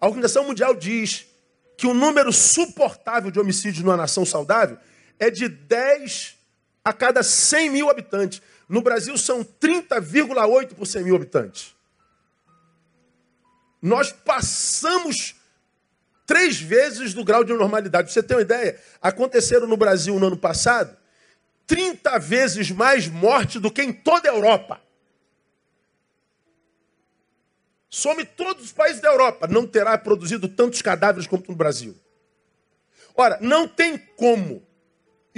A 0.00 0.06
Organização 0.06 0.44
Mundial 0.44 0.74
diz 0.74 1.26
que 1.76 1.86
o 1.86 1.94
número 1.94 2.32
suportável 2.32 3.30
de 3.30 3.38
homicídios 3.38 3.84
numa 3.84 3.96
nação 3.96 4.24
saudável 4.24 4.78
é 5.18 5.30
de 5.30 5.48
10 5.48 6.36
a 6.84 6.92
cada 6.92 7.22
100 7.22 7.70
mil 7.70 7.90
habitantes. 7.90 8.42
No 8.68 8.80
Brasil 8.80 9.16
são 9.16 9.44
30,8 9.44 10.74
por 10.74 10.86
100 10.86 11.04
mil 11.04 11.16
habitantes. 11.16 11.74
Nós 13.80 14.12
passamos 14.12 15.36
três 16.26 16.60
vezes 16.60 17.14
do 17.14 17.24
grau 17.24 17.44
de 17.44 17.52
normalidade. 17.52 18.12
você 18.12 18.22
tem 18.22 18.36
uma 18.36 18.42
ideia? 18.42 18.80
Aconteceram 19.00 19.66
no 19.66 19.76
Brasil 19.76 20.18
no 20.18 20.26
ano 20.26 20.36
passado 20.36 20.96
30 21.66 22.18
vezes 22.18 22.70
mais 22.70 23.08
morte 23.08 23.58
do 23.58 23.70
que 23.70 23.82
em 23.82 23.92
toda 23.92 24.30
a 24.30 24.34
Europa. 24.34 24.80
Some 27.90 28.24
todos 28.24 28.64
os 28.64 28.72
países 28.72 29.00
da 29.00 29.08
Europa, 29.08 29.46
não 29.46 29.66
terá 29.66 29.96
produzido 29.96 30.48
tantos 30.48 30.82
cadáveres 30.82 31.26
como 31.26 31.42
no 31.48 31.54
Brasil. 31.54 31.96
Ora, 33.14 33.38
não 33.40 33.66
tem 33.66 33.96
como 33.96 34.62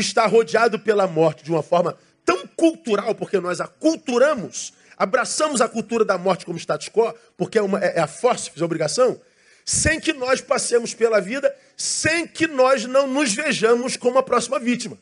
estar 0.00 0.26
rodeado 0.26 0.78
pela 0.78 1.06
morte 1.06 1.44
de 1.44 1.50
uma 1.50 1.62
forma 1.62 1.96
tão 2.24 2.46
cultural, 2.46 3.14
porque 3.14 3.38
nós 3.40 3.60
a 3.60 3.66
culturamos, 3.66 4.72
abraçamos 4.96 5.60
a 5.60 5.68
cultura 5.68 6.04
da 6.04 6.18
morte 6.18 6.44
como 6.44 6.58
status 6.58 6.88
quo, 6.88 7.14
porque 7.36 7.58
é, 7.58 7.62
uma, 7.62 7.78
é, 7.82 7.96
é 7.96 8.00
a 8.00 8.06
força, 8.06 8.50
a 8.58 8.64
obrigação, 8.64 9.20
sem 9.64 10.00
que 10.00 10.12
nós 10.12 10.40
passemos 10.40 10.94
pela 10.94 11.20
vida, 11.20 11.54
sem 11.76 12.26
que 12.26 12.46
nós 12.46 12.84
não 12.84 13.06
nos 13.06 13.34
vejamos 13.34 13.96
como 13.96 14.18
a 14.18 14.22
próxima 14.22 14.58
vítima. 14.58 14.98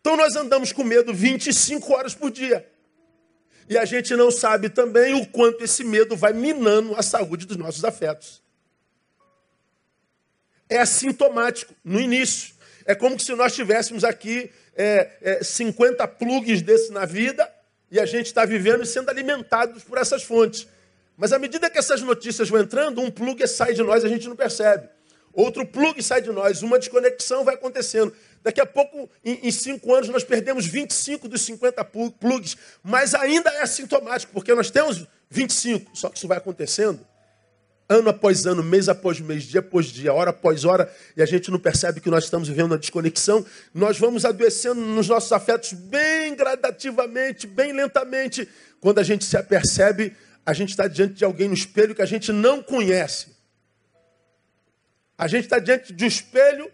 Então 0.00 0.16
nós 0.16 0.36
andamos 0.36 0.72
com 0.72 0.84
medo 0.84 1.12
25 1.12 1.92
horas 1.92 2.14
por 2.14 2.30
dia. 2.30 2.66
E 3.68 3.76
a 3.76 3.84
gente 3.84 4.14
não 4.14 4.30
sabe 4.30 4.68
também 4.70 5.14
o 5.14 5.26
quanto 5.26 5.64
esse 5.64 5.82
medo 5.82 6.16
vai 6.16 6.32
minando 6.32 6.94
a 6.94 7.02
saúde 7.02 7.46
dos 7.46 7.56
nossos 7.56 7.84
afetos. 7.84 8.40
É 10.68 10.78
assintomático 10.78 11.74
no 11.84 12.00
início. 12.00 12.54
É 12.84 12.94
como 12.94 13.18
se 13.18 13.34
nós 13.34 13.54
tivéssemos 13.54 14.04
aqui 14.04 14.50
é, 14.76 15.10
é, 15.20 15.44
50 15.44 16.06
plugs 16.08 16.62
desse 16.62 16.92
na 16.92 17.04
vida 17.04 17.50
e 17.90 17.98
a 17.98 18.06
gente 18.06 18.26
está 18.26 18.44
vivendo 18.44 18.82
e 18.82 18.86
sendo 18.86 19.10
alimentados 19.10 19.82
por 19.82 19.98
essas 19.98 20.22
fontes. 20.22 20.66
Mas 21.16 21.32
à 21.32 21.38
medida 21.38 21.70
que 21.70 21.78
essas 21.78 22.02
notícias 22.02 22.48
vão 22.48 22.60
entrando, 22.60 23.00
um 23.00 23.10
plug 23.10 23.46
sai 23.48 23.72
de 23.72 23.82
nós 23.82 24.02
e 24.02 24.06
a 24.06 24.08
gente 24.08 24.28
não 24.28 24.36
percebe. 24.36 24.88
outro 25.32 25.66
plug 25.66 26.02
sai 26.02 26.20
de 26.20 26.30
nós, 26.30 26.62
uma 26.62 26.78
desconexão 26.78 27.44
vai 27.44 27.54
acontecendo. 27.54 28.12
Daqui 28.42 28.60
a 28.60 28.66
pouco, 28.66 29.10
em, 29.24 29.48
em 29.48 29.50
cinco 29.50 29.92
anos, 29.94 30.08
nós 30.08 30.24
perdemos 30.24 30.66
25 30.66 31.28
dos 31.28 31.42
50 31.42 31.84
plugs, 32.20 32.56
mas 32.82 33.14
ainda 33.14 33.50
é 33.50 33.62
assintomático, 33.62 34.32
porque 34.32 34.54
nós 34.54 34.70
temos 34.70 35.04
25, 35.28 35.96
só 35.96 36.08
que 36.08 36.18
isso 36.18 36.28
vai 36.28 36.38
acontecendo 36.38 37.04
ano 37.88 38.08
após 38.08 38.46
ano, 38.46 38.62
mês 38.62 38.88
após 38.88 39.20
mês, 39.20 39.44
dia 39.44 39.60
após 39.60 39.86
dia, 39.86 40.12
hora 40.12 40.30
após 40.30 40.64
hora, 40.64 40.92
e 41.16 41.22
a 41.22 41.26
gente 41.26 41.50
não 41.50 41.58
percebe 41.58 42.00
que 42.00 42.10
nós 42.10 42.24
estamos 42.24 42.48
vivendo 42.48 42.72
uma 42.72 42.78
desconexão, 42.78 43.46
nós 43.72 43.98
vamos 43.98 44.24
adoecendo 44.24 44.80
nos 44.80 45.08
nossos 45.08 45.30
afetos 45.32 45.72
bem 45.72 46.34
gradativamente, 46.34 47.46
bem 47.46 47.72
lentamente. 47.72 48.48
Quando 48.80 48.98
a 48.98 49.02
gente 49.02 49.24
se 49.24 49.36
apercebe, 49.36 50.16
a 50.44 50.52
gente 50.52 50.70
está 50.70 50.88
diante 50.88 51.14
de 51.14 51.24
alguém 51.24 51.48
no 51.48 51.54
espelho 51.54 51.94
que 51.94 52.02
a 52.02 52.06
gente 52.06 52.32
não 52.32 52.62
conhece. 52.62 53.36
A 55.16 55.28
gente 55.28 55.44
está 55.44 55.58
diante 55.58 55.92
de 55.92 56.04
um 56.04 56.08
espelho 56.08 56.70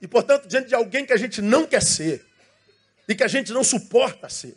e, 0.00 0.06
portanto, 0.06 0.46
diante 0.46 0.68
de 0.68 0.74
alguém 0.74 1.04
que 1.04 1.12
a 1.12 1.16
gente 1.16 1.42
não 1.42 1.66
quer 1.66 1.82
ser 1.82 2.24
e 3.08 3.14
que 3.14 3.22
a 3.22 3.28
gente 3.28 3.52
não 3.52 3.62
suporta 3.62 4.28
ser. 4.28 4.56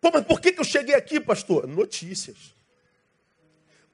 Pô, 0.00 0.10
mas 0.12 0.24
por 0.24 0.40
que, 0.40 0.52
que 0.52 0.60
eu 0.60 0.64
cheguei 0.64 0.94
aqui, 0.94 1.18
pastor? 1.18 1.66
Notícias. 1.66 2.55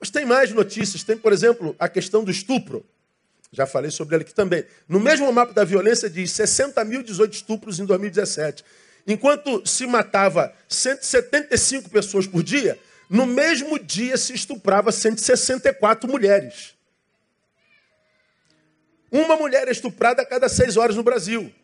Mas 0.03 0.11
tem 0.11 0.27
mais 0.27 0.51
notícias. 0.51 1.05
Tem, 1.05 1.17
por 1.17 1.33
exemplo, 1.33 1.77
a 1.79 1.89
questão 1.89 2.25
do 2.25 2.31
estupro. 2.33 2.85
Já 3.53 3.67
falei 3.67 3.89
sobre 3.89 4.17
ele 4.17 4.25
aqui 4.25 4.35
também. 4.35 4.67
No 4.89 4.99
mesmo 4.99 5.33
mapa 5.33 5.53
da 5.53 5.63
violência 5.63 6.11
diz 6.11 6.33
60.018 6.33 7.33
estupros 7.33 7.79
em 7.79 7.85
2017. 7.85 8.65
Enquanto 9.07 9.65
se 9.65 9.87
matava 9.87 10.53
175 10.69 11.89
pessoas 11.89 12.27
por 12.27 12.43
dia, 12.43 12.77
no 13.09 13.27
mesmo 13.27 13.79
dia 13.79 14.17
se 14.17 14.35
estuprava 14.35 14.91
164 14.91 16.11
mulheres. 16.11 16.75
Uma 19.09 19.37
mulher 19.37 19.69
é 19.69 19.71
estuprada 19.71 20.23
a 20.23 20.27
cada 20.27 20.49
seis 20.49 20.77
horas 20.77 20.97
no 20.97 21.05
Brasil. 21.05 21.55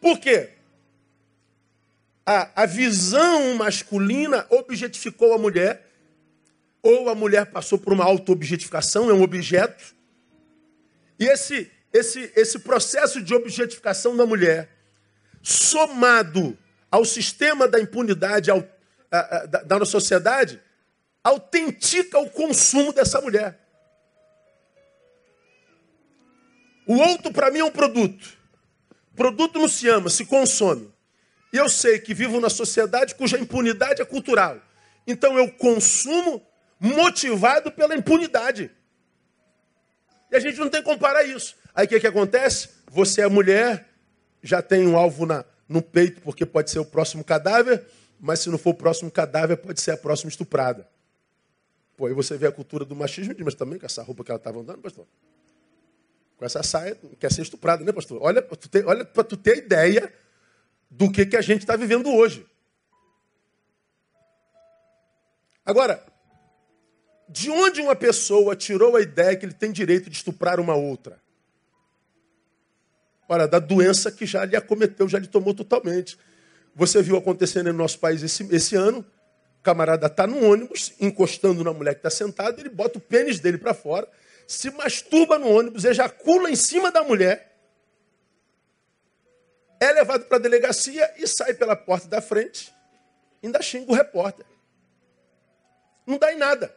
Por 0.00 0.20
quê? 0.20 0.50
A, 2.24 2.62
a 2.62 2.66
visão 2.66 3.56
masculina 3.56 4.46
objetificou 4.48 5.34
a 5.34 5.38
mulher 5.38 5.85
ou 6.86 7.08
a 7.08 7.14
mulher 7.14 7.46
passou 7.46 7.78
por 7.78 7.92
uma 7.92 8.04
auto-objetificação, 8.04 9.10
é 9.10 9.12
um 9.12 9.22
objeto. 9.22 9.94
E 11.18 11.24
esse, 11.24 11.70
esse, 11.92 12.32
esse 12.36 12.58
processo 12.60 13.20
de 13.20 13.34
objetificação 13.34 14.16
da 14.16 14.24
mulher, 14.24 14.70
somado 15.42 16.56
ao 16.90 17.04
sistema 17.04 17.66
da 17.66 17.80
impunidade 17.80 18.50
ao, 18.50 18.64
a, 19.10 19.18
a, 19.18 19.46
da, 19.46 19.62
da 19.62 19.78
nossa 19.78 19.90
sociedade, 19.90 20.60
autentica 21.24 22.18
o 22.18 22.30
consumo 22.30 22.92
dessa 22.92 23.20
mulher. 23.20 23.58
O 26.86 26.94
outro, 26.94 27.32
para 27.32 27.50
mim, 27.50 27.58
é 27.58 27.64
um 27.64 27.70
produto. 27.70 28.38
Produto 29.16 29.58
não 29.58 29.66
se 29.66 29.88
ama, 29.88 30.08
se 30.08 30.24
consome. 30.24 30.94
E 31.52 31.56
eu 31.56 31.68
sei 31.68 31.98
que 31.98 32.14
vivo 32.14 32.40
na 32.40 32.50
sociedade 32.50 33.14
cuja 33.14 33.38
impunidade 33.38 34.00
é 34.00 34.04
cultural. 34.04 34.60
Então 35.06 35.36
eu 35.38 35.50
consumo 35.50 36.45
motivado 36.78 37.72
pela 37.72 37.94
impunidade. 37.94 38.70
E 40.30 40.36
a 40.36 40.40
gente 40.40 40.58
não 40.58 40.68
tem 40.68 40.82
que 40.82 40.88
comparar 40.88 41.24
isso. 41.24 41.56
Aí 41.74 41.86
o 41.86 41.88
que, 41.88 42.00
que 42.00 42.06
acontece? 42.06 42.70
Você 42.90 43.22
é 43.22 43.28
mulher, 43.28 43.88
já 44.42 44.62
tem 44.62 44.86
um 44.86 44.96
alvo 44.96 45.26
na, 45.26 45.44
no 45.68 45.82
peito, 45.82 46.20
porque 46.20 46.46
pode 46.46 46.70
ser 46.70 46.78
o 46.78 46.84
próximo 46.84 47.24
cadáver, 47.24 47.84
mas 48.18 48.40
se 48.40 48.48
não 48.48 48.58
for 48.58 48.70
o 48.70 48.74
próximo 48.74 49.10
cadáver, 49.10 49.56
pode 49.56 49.80
ser 49.80 49.92
a 49.92 49.96
próxima 49.96 50.30
estuprada. 50.30 50.88
Pô, 51.96 52.06
aí 52.06 52.12
você 52.12 52.36
vê 52.36 52.46
a 52.46 52.52
cultura 52.52 52.84
do 52.84 52.94
machismo, 52.94 53.34
mas 53.40 53.54
também 53.54 53.78
com 53.78 53.86
essa 53.86 54.02
roupa 54.02 54.22
que 54.22 54.30
ela 54.30 54.38
estava 54.38 54.60
andando, 54.60 54.80
pastor. 54.80 55.06
Com 56.36 56.44
essa 56.44 56.62
saia, 56.62 56.96
quer 57.18 57.32
ser 57.32 57.42
estuprada, 57.42 57.82
né, 57.82 57.92
pastor? 57.92 58.18
Olha 58.22 58.42
para 58.42 58.56
tu, 58.56 58.68
ter, 58.68 58.84
tu 59.28 59.36
ter 59.36 59.58
ideia 59.58 60.12
do 60.90 61.10
que, 61.10 61.24
que 61.24 61.36
a 61.36 61.40
gente 61.40 61.60
está 61.60 61.76
vivendo 61.76 62.12
hoje. 62.12 62.46
Agora, 65.64 66.04
de 67.28 67.50
onde 67.50 67.80
uma 67.80 67.96
pessoa 67.96 68.54
tirou 68.54 68.96
a 68.96 69.00
ideia 69.00 69.36
que 69.36 69.44
ele 69.44 69.52
tem 69.52 69.72
direito 69.72 70.08
de 70.08 70.16
estuprar 70.16 70.60
uma 70.60 70.74
outra? 70.74 71.20
Ora, 73.28 73.48
da 73.48 73.58
doença 73.58 74.12
que 74.12 74.24
já 74.24 74.44
lhe 74.44 74.54
acometeu, 74.54 75.08
já 75.08 75.18
lhe 75.18 75.26
tomou 75.26 75.52
totalmente. 75.52 76.16
Você 76.74 77.02
viu 77.02 77.16
acontecendo 77.16 77.72
no 77.72 77.78
nosso 77.78 77.98
país 77.98 78.22
esse, 78.22 78.46
esse 78.54 78.76
ano, 78.76 79.04
o 79.58 79.62
camarada 79.62 80.06
está 80.06 80.26
no 80.26 80.44
ônibus, 80.44 80.92
encostando 81.00 81.64
na 81.64 81.72
mulher 81.72 81.94
que 81.94 82.00
está 82.00 82.10
sentada, 82.10 82.60
ele 82.60 82.68
bota 82.68 82.98
o 82.98 83.00
pênis 83.00 83.40
dele 83.40 83.58
para 83.58 83.74
fora, 83.74 84.08
se 84.46 84.70
masturba 84.70 85.38
no 85.38 85.48
ônibus, 85.48 85.84
ejacula 85.84 86.48
em 86.48 86.54
cima 86.54 86.92
da 86.92 87.02
mulher, 87.02 87.56
é 89.80 89.92
levado 89.92 90.26
para 90.26 90.36
a 90.36 90.40
delegacia 90.40 91.12
e 91.18 91.26
sai 91.26 91.52
pela 91.54 91.74
porta 91.74 92.06
da 92.06 92.22
frente, 92.22 92.72
ainda 93.42 93.60
xinga 93.60 93.90
o 93.90 93.94
repórter. 93.94 94.46
Não 96.06 96.18
dá 96.18 96.32
em 96.32 96.36
nada. 96.36 96.74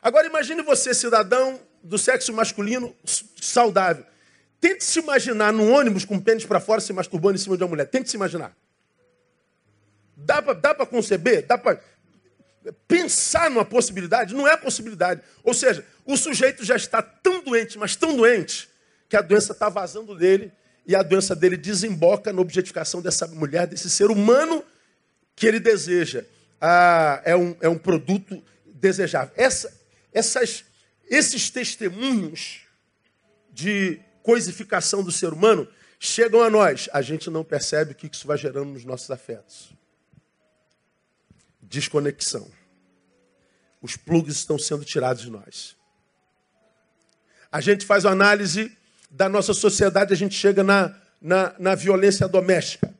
Agora 0.00 0.26
imagine 0.26 0.62
você, 0.62 0.94
cidadão 0.94 1.60
do 1.82 1.98
sexo 1.98 2.32
masculino 2.32 2.94
saudável. 3.40 4.04
Tente 4.60 4.84
se 4.84 4.98
imaginar 4.98 5.52
num 5.52 5.72
ônibus 5.72 6.04
com 6.04 6.16
o 6.16 6.20
pênis 6.20 6.44
para 6.44 6.60
fora 6.60 6.80
se 6.80 6.92
masturbando 6.92 7.36
em 7.36 7.38
cima 7.38 7.56
de 7.56 7.62
uma 7.62 7.68
mulher. 7.68 7.86
Tente 7.86 8.10
se 8.10 8.16
imaginar. 8.16 8.56
Dá 10.16 10.42
para 10.42 10.86
conceber? 10.86 11.46
Dá 11.46 11.56
para 11.56 11.80
pensar 12.86 13.50
numa 13.50 13.64
possibilidade? 13.64 14.34
Não 14.34 14.48
é 14.48 14.56
possibilidade. 14.56 15.22
Ou 15.44 15.54
seja, 15.54 15.84
o 16.04 16.16
sujeito 16.16 16.64
já 16.64 16.76
está 16.76 17.00
tão 17.00 17.42
doente, 17.42 17.78
mas 17.78 17.94
tão 17.94 18.16
doente, 18.16 18.68
que 19.08 19.16
a 19.16 19.22
doença 19.22 19.52
está 19.52 19.68
vazando 19.68 20.16
dele 20.16 20.52
e 20.86 20.96
a 20.96 21.02
doença 21.02 21.36
dele 21.36 21.56
desemboca 21.56 22.32
na 22.32 22.40
objetificação 22.40 23.00
dessa 23.00 23.26
mulher, 23.28 23.66
desse 23.66 23.88
ser 23.88 24.10
humano 24.10 24.64
que 25.36 25.46
ele 25.46 25.60
deseja. 25.60 26.24
Ah, 26.60 27.22
é, 27.24 27.36
um, 27.36 27.54
é 27.60 27.68
um 27.68 27.78
produto 27.78 28.42
desejável. 28.66 29.32
Essa, 29.36 29.72
essas, 30.12 30.64
esses 31.08 31.50
testemunhos 31.50 32.60
de 33.50 34.00
coisificação 34.22 35.02
do 35.02 35.10
ser 35.10 35.32
humano 35.32 35.68
chegam 35.98 36.42
a 36.42 36.50
nós. 36.50 36.88
A 36.92 37.02
gente 37.02 37.30
não 37.30 37.44
percebe 37.44 37.92
o 37.92 37.94
que 37.94 38.08
isso 38.12 38.26
vai 38.26 38.38
gerando 38.38 38.70
nos 38.70 38.84
nossos 38.84 39.10
afetos. 39.10 39.72
Desconexão. 41.60 42.50
Os 43.80 43.96
plugs 43.96 44.36
estão 44.36 44.58
sendo 44.58 44.84
tirados 44.84 45.22
de 45.22 45.30
nós. 45.30 45.76
A 47.50 47.60
gente 47.60 47.86
faz 47.86 48.04
uma 48.04 48.12
análise 48.12 48.76
da 49.10 49.28
nossa 49.28 49.54
sociedade, 49.54 50.12
a 50.12 50.16
gente 50.16 50.34
chega 50.34 50.62
na, 50.62 50.94
na, 51.20 51.54
na 51.58 51.74
violência 51.74 52.28
doméstica. 52.28 52.94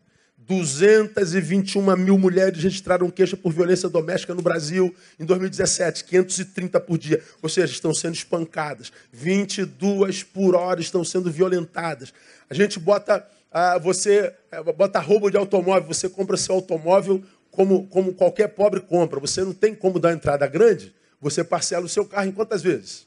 221 0.49 1.95
mil 1.95 2.17
mulheres 2.17 2.63
registraram 2.63 3.11
queixa 3.11 3.37
por 3.37 3.53
violência 3.53 3.87
doméstica 3.87 4.35
no 4.35 4.41
Brasil 4.41 4.95
em 5.21 5.25
2017, 5.27 6.05
530 6.05 6.81
por 6.81 6.97
dia. 6.97 7.23
Ou 7.43 7.51
seja, 7.51 7.71
estão 7.71 7.93
sendo 7.93 8.15
espancadas. 8.15 8.91
22 9.13 10.23
por 10.23 10.57
hora 10.57 10.81
estão 10.81 11.05
sendo 11.05 11.31
violentadas. 11.31 12.15
A 12.49 12.55
gente 12.55 12.79
bota, 12.79 13.29
ah, 13.53 13.77
você 13.77 14.33
eh, 14.51 14.73
bota 14.73 14.99
roubo 15.01 15.31
de 15.31 15.37
automóvel, 15.37 15.87
você 15.87 16.09
compra 16.09 16.39
seu 16.39 16.55
automóvel 16.55 17.23
como, 17.51 17.87
como 17.89 18.15
qualquer 18.15 18.49
pobre 18.49 18.81
compra. 18.81 19.21
Você 19.21 19.43
não 19.43 19.53
tem 19.53 19.75
como 19.75 20.01
dar 20.01 20.15
entrada 20.15 20.47
grande, 20.47 20.95
você 21.21 21.45
parcela 21.45 21.85
o 21.85 21.91
seu 21.91 22.07
carro 22.07 22.29
em 22.29 22.33
quantas 22.33 22.63
vezes? 22.63 23.07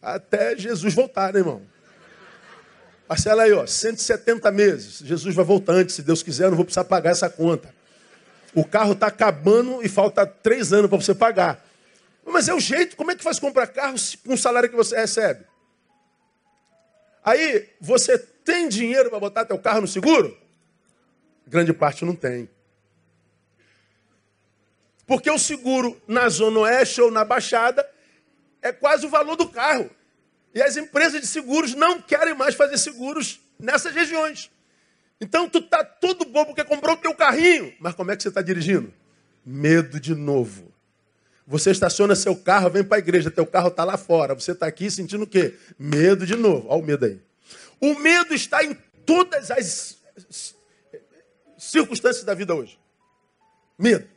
Até 0.00 0.56
Jesus 0.56 0.94
voltar, 0.94 1.34
né, 1.34 1.40
irmão? 1.40 1.60
Parcela 3.12 3.42
aí, 3.42 3.52
ó, 3.52 3.66
170 3.66 4.50
meses. 4.50 5.00
Jesus 5.00 5.34
vai 5.34 5.44
voltar 5.44 5.74
antes, 5.74 5.94
se 5.94 6.02
Deus 6.02 6.22
quiser, 6.22 6.44
eu 6.44 6.48
não 6.48 6.56
vou 6.56 6.64
precisar 6.64 6.84
pagar 6.84 7.10
essa 7.10 7.28
conta. 7.28 7.74
O 8.54 8.64
carro 8.64 8.92
está 8.92 9.08
acabando 9.08 9.82
e 9.82 9.88
falta 9.88 10.26
três 10.26 10.72
anos 10.72 10.88
para 10.88 10.96
você 10.96 11.14
pagar. 11.14 11.62
Mas 12.24 12.48
é 12.48 12.54
o 12.54 12.58
jeito, 12.58 12.96
como 12.96 13.10
é 13.10 13.14
que 13.14 13.22
faz 13.22 13.38
comprar 13.38 13.66
carro 13.66 13.96
com 14.24 14.32
o 14.32 14.38
salário 14.38 14.70
que 14.70 14.74
você 14.74 14.96
recebe? 14.96 15.44
Aí, 17.22 17.68
você 17.78 18.16
tem 18.16 18.66
dinheiro 18.66 19.10
para 19.10 19.20
botar 19.20 19.44
teu 19.44 19.58
carro 19.58 19.82
no 19.82 19.88
seguro? 19.88 20.34
Grande 21.46 21.74
parte 21.74 22.06
não 22.06 22.16
tem. 22.16 22.48
Porque 25.06 25.30
o 25.30 25.38
seguro 25.38 26.00
na 26.08 26.30
Zona 26.30 26.60
Oeste 26.60 27.02
ou 27.02 27.10
na 27.10 27.26
Baixada 27.26 27.86
é 28.62 28.72
quase 28.72 29.04
o 29.04 29.10
valor 29.10 29.36
do 29.36 29.50
carro. 29.50 29.90
E 30.54 30.62
as 30.62 30.76
empresas 30.76 31.20
de 31.20 31.26
seguros 31.26 31.74
não 31.74 32.00
querem 32.00 32.34
mais 32.34 32.54
fazer 32.54 32.78
seguros 32.78 33.40
nessas 33.58 33.94
regiões. 33.94 34.50
Então 35.20 35.48
tu 35.48 35.62
tá 35.62 35.84
todo 35.84 36.24
bobo 36.24 36.46
porque 36.46 36.64
comprou 36.64 36.94
o 36.94 36.98
teu 36.98 37.14
carrinho. 37.14 37.72
Mas 37.78 37.94
como 37.94 38.10
é 38.10 38.16
que 38.16 38.22
você 38.22 38.28
está 38.28 38.42
dirigindo? 38.42 38.92
Medo 39.44 40.00
de 40.00 40.14
novo. 40.14 40.72
Você 41.46 41.70
estaciona 41.70 42.14
seu 42.14 42.36
carro, 42.36 42.70
vem 42.70 42.84
para 42.84 42.96
a 42.96 43.00
igreja, 43.00 43.30
teu 43.30 43.46
carro 43.46 43.68
está 43.68 43.84
lá 43.84 43.96
fora. 43.96 44.34
Você 44.34 44.52
está 44.52 44.66
aqui 44.66 44.90
sentindo 44.90 45.24
o 45.24 45.26
quê? 45.26 45.54
Medo 45.78 46.26
de 46.26 46.36
novo. 46.36 46.66
Olha 46.68 46.82
o 46.82 46.84
medo 46.84 47.04
aí. 47.04 47.20
O 47.80 47.98
medo 47.98 48.34
está 48.34 48.64
em 48.64 48.74
todas 49.04 49.50
as 49.50 49.96
circunstâncias 51.58 52.24
da 52.24 52.34
vida 52.34 52.54
hoje. 52.54 52.78
Medo. 53.78 54.11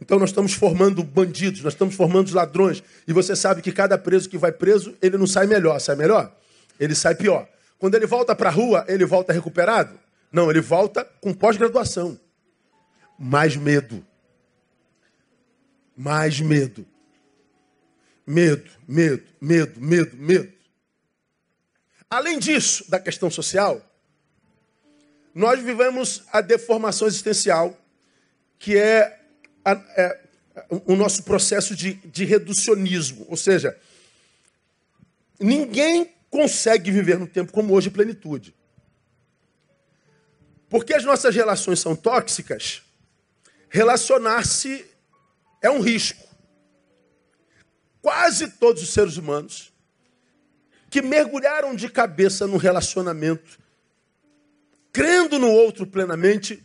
Então 0.00 0.18
nós 0.18 0.30
estamos 0.30 0.52
formando 0.52 1.04
bandidos, 1.04 1.62
nós 1.62 1.74
estamos 1.74 1.94
formando 1.94 2.34
ladrões. 2.34 2.82
E 3.06 3.12
você 3.12 3.36
sabe 3.36 3.62
que 3.62 3.70
cada 3.70 3.96
preso 3.96 4.28
que 4.28 4.36
vai 4.36 4.50
preso, 4.50 4.96
ele 5.00 5.16
não 5.16 5.28
sai 5.28 5.46
melhor. 5.46 5.78
Sai 5.78 5.94
melhor? 5.94 6.36
Ele 6.78 6.94
sai 6.94 7.14
pior. 7.14 7.48
Quando 7.82 7.96
ele 7.96 8.06
volta 8.06 8.32
para 8.36 8.48
a 8.48 8.52
rua, 8.52 8.84
ele 8.86 9.04
volta 9.04 9.32
recuperado? 9.32 9.98
Não, 10.30 10.48
ele 10.48 10.60
volta 10.60 11.04
com 11.20 11.34
pós-graduação. 11.34 12.16
Mais 13.18 13.56
medo. 13.56 14.06
Mais 15.96 16.38
medo. 16.40 16.86
Medo, 18.24 18.70
medo, 18.86 19.24
medo, 19.40 19.80
medo, 19.80 20.16
medo. 20.16 20.52
Além 22.08 22.38
disso, 22.38 22.88
da 22.88 23.00
questão 23.00 23.28
social, 23.28 23.84
nós 25.34 25.60
vivemos 25.60 26.22
a 26.32 26.40
deformação 26.40 27.08
existencial, 27.08 27.76
que 28.60 28.76
é, 28.76 29.20
a, 29.64 29.72
é 29.72 30.20
o 30.86 30.94
nosso 30.94 31.24
processo 31.24 31.74
de, 31.74 31.94
de 31.94 32.24
reducionismo. 32.24 33.26
Ou 33.28 33.36
seja, 33.36 33.76
ninguém 35.40 36.21
consegue 36.32 36.90
viver 36.90 37.18
num 37.18 37.26
tempo 37.26 37.52
como 37.52 37.74
hoje 37.74 37.90
plenitude. 37.90 38.56
Porque 40.70 40.94
as 40.94 41.04
nossas 41.04 41.34
relações 41.34 41.78
são 41.78 41.94
tóxicas, 41.94 42.82
relacionar-se 43.68 44.86
é 45.60 45.70
um 45.70 45.82
risco. 45.82 46.26
Quase 48.00 48.48
todos 48.52 48.82
os 48.82 48.88
seres 48.88 49.18
humanos 49.18 49.74
que 50.88 51.02
mergulharam 51.02 51.74
de 51.76 51.88
cabeça 51.90 52.46
no 52.46 52.56
relacionamento 52.56 53.60
crendo 54.90 55.38
no 55.38 55.50
outro 55.50 55.86
plenamente, 55.86 56.62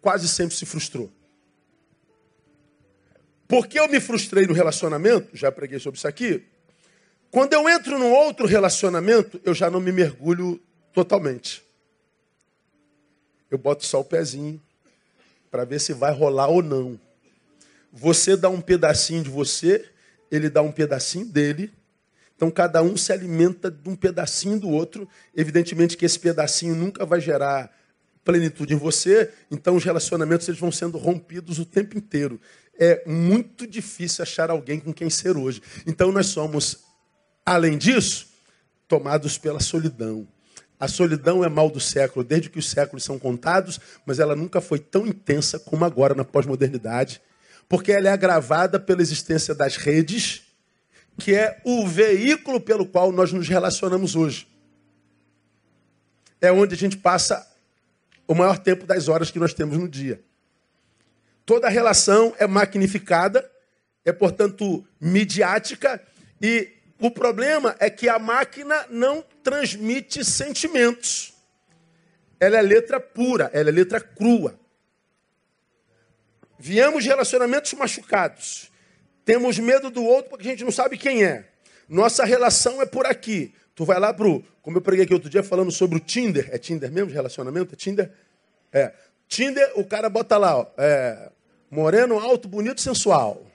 quase 0.00 0.28
sempre 0.28 0.54
se 0.54 0.66
frustrou. 0.66 1.12
Porque 3.46 3.78
eu 3.78 3.88
me 3.88 4.00
frustrei 4.00 4.46
no 4.46 4.52
relacionamento, 4.52 5.36
já 5.36 5.50
preguei 5.50 5.78
sobre 5.78 5.98
isso 5.98 6.08
aqui. 6.08 6.46
Quando 7.30 7.52
eu 7.52 7.68
entro 7.68 7.98
num 7.98 8.10
outro 8.10 8.46
relacionamento, 8.46 9.40
eu 9.44 9.54
já 9.54 9.70
não 9.70 9.80
me 9.80 9.92
mergulho 9.92 10.60
totalmente. 10.92 11.62
Eu 13.50 13.58
boto 13.58 13.84
só 13.84 14.00
o 14.00 14.04
pezinho 14.04 14.60
para 15.50 15.64
ver 15.64 15.80
se 15.80 15.92
vai 15.92 16.12
rolar 16.12 16.48
ou 16.48 16.62
não. 16.62 16.98
Você 17.92 18.36
dá 18.36 18.48
um 18.48 18.60
pedacinho 18.60 19.22
de 19.22 19.30
você, 19.30 19.88
ele 20.30 20.50
dá 20.50 20.62
um 20.62 20.72
pedacinho 20.72 21.26
dele, 21.26 21.72
então 22.36 22.50
cada 22.50 22.82
um 22.82 22.96
se 22.96 23.12
alimenta 23.12 23.70
de 23.70 23.88
um 23.88 23.96
pedacinho 23.96 24.60
do 24.60 24.68
outro. 24.68 25.08
Evidentemente 25.34 25.96
que 25.96 26.04
esse 26.04 26.18
pedacinho 26.18 26.74
nunca 26.74 27.04
vai 27.04 27.20
gerar 27.20 27.76
plenitude 28.24 28.74
em 28.74 28.76
você, 28.76 29.32
então 29.50 29.74
os 29.74 29.84
relacionamentos 29.84 30.46
eles 30.48 30.60
vão 30.60 30.70
sendo 30.70 30.98
rompidos 30.98 31.58
o 31.58 31.64
tempo 31.64 31.96
inteiro. 31.96 32.40
É 32.78 33.02
muito 33.06 33.66
difícil 33.66 34.22
achar 34.22 34.50
alguém 34.50 34.78
com 34.78 34.92
quem 34.92 35.10
ser 35.10 35.36
hoje. 35.36 35.62
Então 35.86 36.12
nós 36.12 36.26
somos, 36.26 36.84
além 37.54 37.78
disso, 37.78 38.28
tomados 38.86 39.38
pela 39.38 39.60
solidão. 39.60 40.26
A 40.78 40.86
solidão 40.86 41.44
é 41.44 41.48
mal 41.48 41.70
do 41.70 41.80
século, 41.80 42.24
desde 42.24 42.48
que 42.48 42.58
os 42.58 42.70
séculos 42.70 43.02
são 43.02 43.18
contados, 43.18 43.80
mas 44.06 44.18
ela 44.18 44.36
nunca 44.36 44.60
foi 44.60 44.78
tão 44.78 45.06
intensa 45.06 45.58
como 45.58 45.84
agora 45.84 46.14
na 46.14 46.24
pós-modernidade, 46.24 47.20
porque 47.68 47.92
ela 47.92 48.08
é 48.08 48.12
agravada 48.12 48.78
pela 48.78 49.02
existência 49.02 49.54
das 49.54 49.76
redes 49.76 50.42
que 51.18 51.34
é 51.34 51.60
o 51.64 51.84
veículo 51.84 52.60
pelo 52.60 52.86
qual 52.86 53.10
nós 53.10 53.32
nos 53.32 53.48
relacionamos 53.48 54.14
hoje. 54.14 54.46
É 56.40 56.52
onde 56.52 56.74
a 56.74 56.78
gente 56.78 56.96
passa 56.96 57.44
o 58.26 58.34
maior 58.34 58.56
tempo 58.56 58.86
das 58.86 59.08
horas 59.08 59.28
que 59.28 59.38
nós 59.38 59.52
temos 59.52 59.76
no 59.76 59.88
dia. 59.88 60.22
Toda 61.44 61.68
relação 61.68 62.32
é 62.38 62.46
magnificada, 62.46 63.50
é, 64.04 64.12
portanto, 64.12 64.86
midiática, 65.00 66.00
e 66.40 66.77
o 67.00 67.10
problema 67.10 67.76
é 67.78 67.88
que 67.88 68.08
a 68.08 68.18
máquina 68.18 68.86
não 68.90 69.24
transmite 69.42 70.24
sentimentos. 70.24 71.32
Ela 72.40 72.58
é 72.58 72.62
letra 72.62 72.98
pura, 72.98 73.50
ela 73.52 73.68
é 73.68 73.72
letra 73.72 74.00
crua. 74.00 74.58
Viemos 76.58 77.04
de 77.04 77.08
relacionamentos 77.08 77.72
machucados. 77.74 78.70
Temos 79.24 79.58
medo 79.58 79.90
do 79.90 80.04
outro 80.04 80.30
porque 80.30 80.48
a 80.48 80.50
gente 80.50 80.64
não 80.64 80.72
sabe 80.72 80.98
quem 80.98 81.24
é. 81.24 81.44
Nossa 81.88 82.24
relação 82.24 82.82
é 82.82 82.86
por 82.86 83.06
aqui. 83.06 83.54
Tu 83.74 83.84
vai 83.84 84.00
lá 84.00 84.12
pro, 84.12 84.44
como 84.60 84.78
eu 84.78 84.80
preguei 84.80 85.04
aqui 85.04 85.14
outro 85.14 85.30
dia 85.30 85.42
falando 85.42 85.70
sobre 85.70 85.98
o 85.98 86.00
Tinder. 86.00 86.48
É 86.50 86.58
Tinder 86.58 86.90
mesmo, 86.90 87.12
relacionamento? 87.12 87.74
É 87.74 87.76
Tinder? 87.76 88.12
É. 88.72 88.92
Tinder, 89.28 89.72
o 89.76 89.84
cara 89.84 90.08
bota 90.08 90.36
lá, 90.36 90.58
ó, 90.58 90.66
é, 90.76 91.30
moreno, 91.70 92.18
alto, 92.18 92.48
bonito, 92.48 92.80
sensual. 92.80 93.47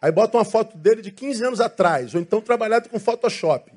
Aí 0.00 0.12
bota 0.12 0.36
uma 0.36 0.44
foto 0.44 0.76
dele 0.76 1.02
de 1.02 1.10
15 1.10 1.44
anos 1.44 1.60
atrás, 1.60 2.14
ou 2.14 2.20
então 2.20 2.40
trabalhado 2.40 2.88
com 2.88 3.00
Photoshop. 3.00 3.72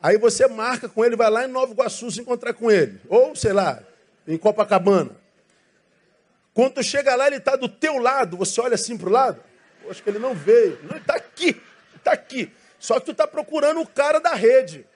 Aí 0.00 0.16
você 0.16 0.46
marca 0.46 0.88
com 0.88 1.04
ele, 1.04 1.16
vai 1.16 1.28
lá 1.28 1.44
em 1.44 1.48
Nova 1.48 1.72
Iguaçu 1.72 2.10
se 2.10 2.20
encontrar 2.20 2.54
com 2.54 2.70
ele. 2.70 3.00
Ou, 3.08 3.34
sei 3.34 3.52
lá, 3.52 3.82
em 4.26 4.38
Copacabana. 4.38 5.10
Quando 6.54 6.74
tu 6.74 6.82
chega 6.82 7.16
lá, 7.16 7.26
ele 7.26 7.36
está 7.36 7.56
do 7.56 7.68
teu 7.68 7.98
lado, 7.98 8.36
você 8.36 8.60
olha 8.60 8.74
assim 8.74 8.96
para 8.96 9.08
o 9.08 9.12
lado, 9.12 9.42
acho 9.90 10.02
que 10.02 10.10
ele 10.10 10.18
não 10.18 10.34
veio. 10.34 10.78
Não, 10.82 10.90
ele 10.90 11.00
está 11.00 11.14
aqui, 11.14 11.60
está 11.96 12.12
aqui. 12.12 12.52
Só 12.78 13.00
que 13.00 13.06
tu 13.06 13.12
está 13.12 13.26
procurando 13.26 13.80
o 13.80 13.86
cara 13.86 14.20
da 14.20 14.34
rede. 14.34 14.86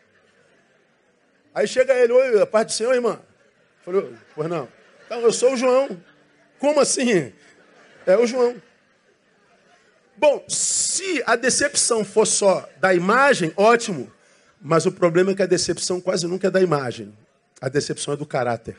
Aí 1.54 1.66
chega 1.66 1.94
ele, 1.94 2.12
oi, 2.12 2.40
a 2.40 2.46
paz 2.46 2.66
do 2.66 2.72
Senhor, 2.72 2.94
irmã. 2.94 3.20
Falei, 3.82 4.14
pois 4.34 4.48
não. 4.48 4.68
Então, 5.04 5.20
eu 5.20 5.32
sou 5.32 5.52
o 5.52 5.56
João. 5.56 6.00
Como 6.58 6.80
assim? 6.80 7.32
É 8.06 8.16
o 8.16 8.26
João. 8.26 8.56
Bom, 10.22 10.44
se 10.46 11.20
a 11.26 11.34
decepção 11.34 12.04
for 12.04 12.24
só 12.24 12.68
da 12.78 12.94
imagem, 12.94 13.52
ótimo. 13.56 14.08
Mas 14.60 14.86
o 14.86 14.92
problema 14.92 15.32
é 15.32 15.34
que 15.34 15.42
a 15.42 15.46
decepção 15.46 16.00
quase 16.00 16.28
nunca 16.28 16.46
é 16.46 16.50
da 16.50 16.62
imagem. 16.62 17.12
A 17.60 17.68
decepção 17.68 18.14
é 18.14 18.16
do 18.16 18.24
caráter. 18.24 18.76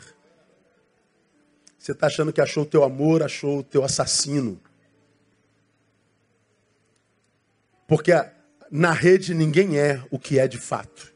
Você 1.77 1.91
está 1.91 2.07
achando 2.07 2.31
que 2.31 2.39
achou 2.39 2.63
o 2.63 2.65
teu 2.65 2.81
amor, 2.81 3.21
achou 3.21 3.59
o 3.59 3.63
teu 3.63 3.83
assassino. 3.83 4.57
Porque 7.85 8.13
na 8.71 8.93
rede 8.93 9.33
ninguém 9.33 9.77
é 9.77 10.01
o 10.09 10.17
que 10.17 10.39
é 10.39 10.47
de 10.47 10.57
fato. 10.57 11.11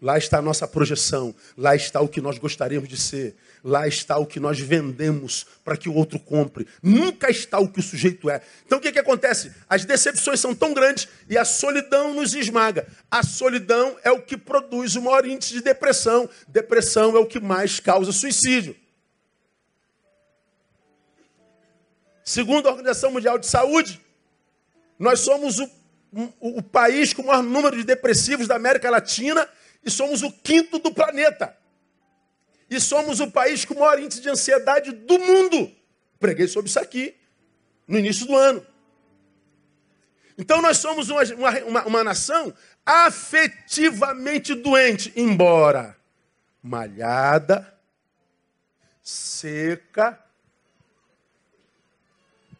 Lá 0.00 0.16
está 0.16 0.38
a 0.38 0.42
nossa 0.42 0.68
projeção, 0.68 1.34
lá 1.56 1.74
está 1.74 2.00
o 2.00 2.06
que 2.08 2.20
nós 2.20 2.38
gostaríamos 2.38 2.88
de 2.88 2.96
ser, 2.96 3.34
lá 3.64 3.88
está 3.88 4.18
o 4.18 4.26
que 4.26 4.38
nós 4.38 4.60
vendemos 4.60 5.46
para 5.64 5.74
que 5.74 5.88
o 5.88 5.94
outro 5.94 6.20
compre. 6.20 6.68
Nunca 6.82 7.30
está 7.30 7.58
o 7.58 7.66
que 7.66 7.80
o 7.80 7.82
sujeito 7.82 8.28
é. 8.28 8.42
Então 8.66 8.76
o 8.76 8.80
que, 8.80 8.92
que 8.92 8.98
acontece? 8.98 9.50
As 9.66 9.86
decepções 9.86 10.38
são 10.38 10.54
tão 10.54 10.74
grandes 10.74 11.08
e 11.30 11.38
a 11.38 11.46
solidão 11.46 12.12
nos 12.12 12.34
esmaga. 12.34 12.86
A 13.10 13.22
solidão 13.22 13.96
é 14.04 14.10
o 14.10 14.20
que 14.20 14.36
produz 14.36 14.94
o 14.96 15.02
maior 15.02 15.24
índice 15.26 15.54
de 15.54 15.62
depressão. 15.62 16.28
Depressão 16.46 17.16
é 17.16 17.18
o 17.18 17.26
que 17.26 17.40
mais 17.40 17.80
causa 17.80 18.12
suicídio. 18.12 18.76
Segundo 22.22 22.68
a 22.68 22.70
Organização 22.70 23.10
Mundial 23.10 23.38
de 23.38 23.46
Saúde, 23.46 24.00
nós 24.98 25.20
somos 25.20 25.58
o, 25.58 25.70
o, 26.12 26.58
o 26.58 26.62
país 26.62 27.14
com 27.14 27.22
o 27.22 27.26
maior 27.26 27.42
número 27.42 27.76
de 27.76 27.84
depressivos 27.84 28.46
da 28.46 28.56
América 28.56 28.90
Latina 28.90 29.48
e 29.82 29.90
somos 29.90 30.22
o 30.22 30.30
quinto 30.30 30.78
do 30.78 30.92
planeta. 30.92 31.56
E 32.70 32.80
somos 32.80 33.20
o 33.20 33.30
país 33.30 33.64
com 33.64 33.74
o 33.74 33.80
maior 33.80 33.98
índice 33.98 34.20
de 34.20 34.28
ansiedade 34.28 34.92
do 34.92 35.18
mundo. 35.18 35.70
Preguei 36.18 36.48
sobre 36.48 36.68
isso 36.68 36.80
aqui 36.80 37.14
no 37.86 37.98
início 37.98 38.26
do 38.26 38.34
ano. 38.34 38.64
Então 40.36 40.60
nós 40.60 40.78
somos 40.78 41.10
uma, 41.10 41.22
uma, 41.64 41.82
uma 41.84 42.04
nação 42.04 42.52
afetivamente 42.84 44.54
doente, 44.54 45.12
embora 45.14 45.96
malhada, 46.62 47.74
seca, 49.02 50.18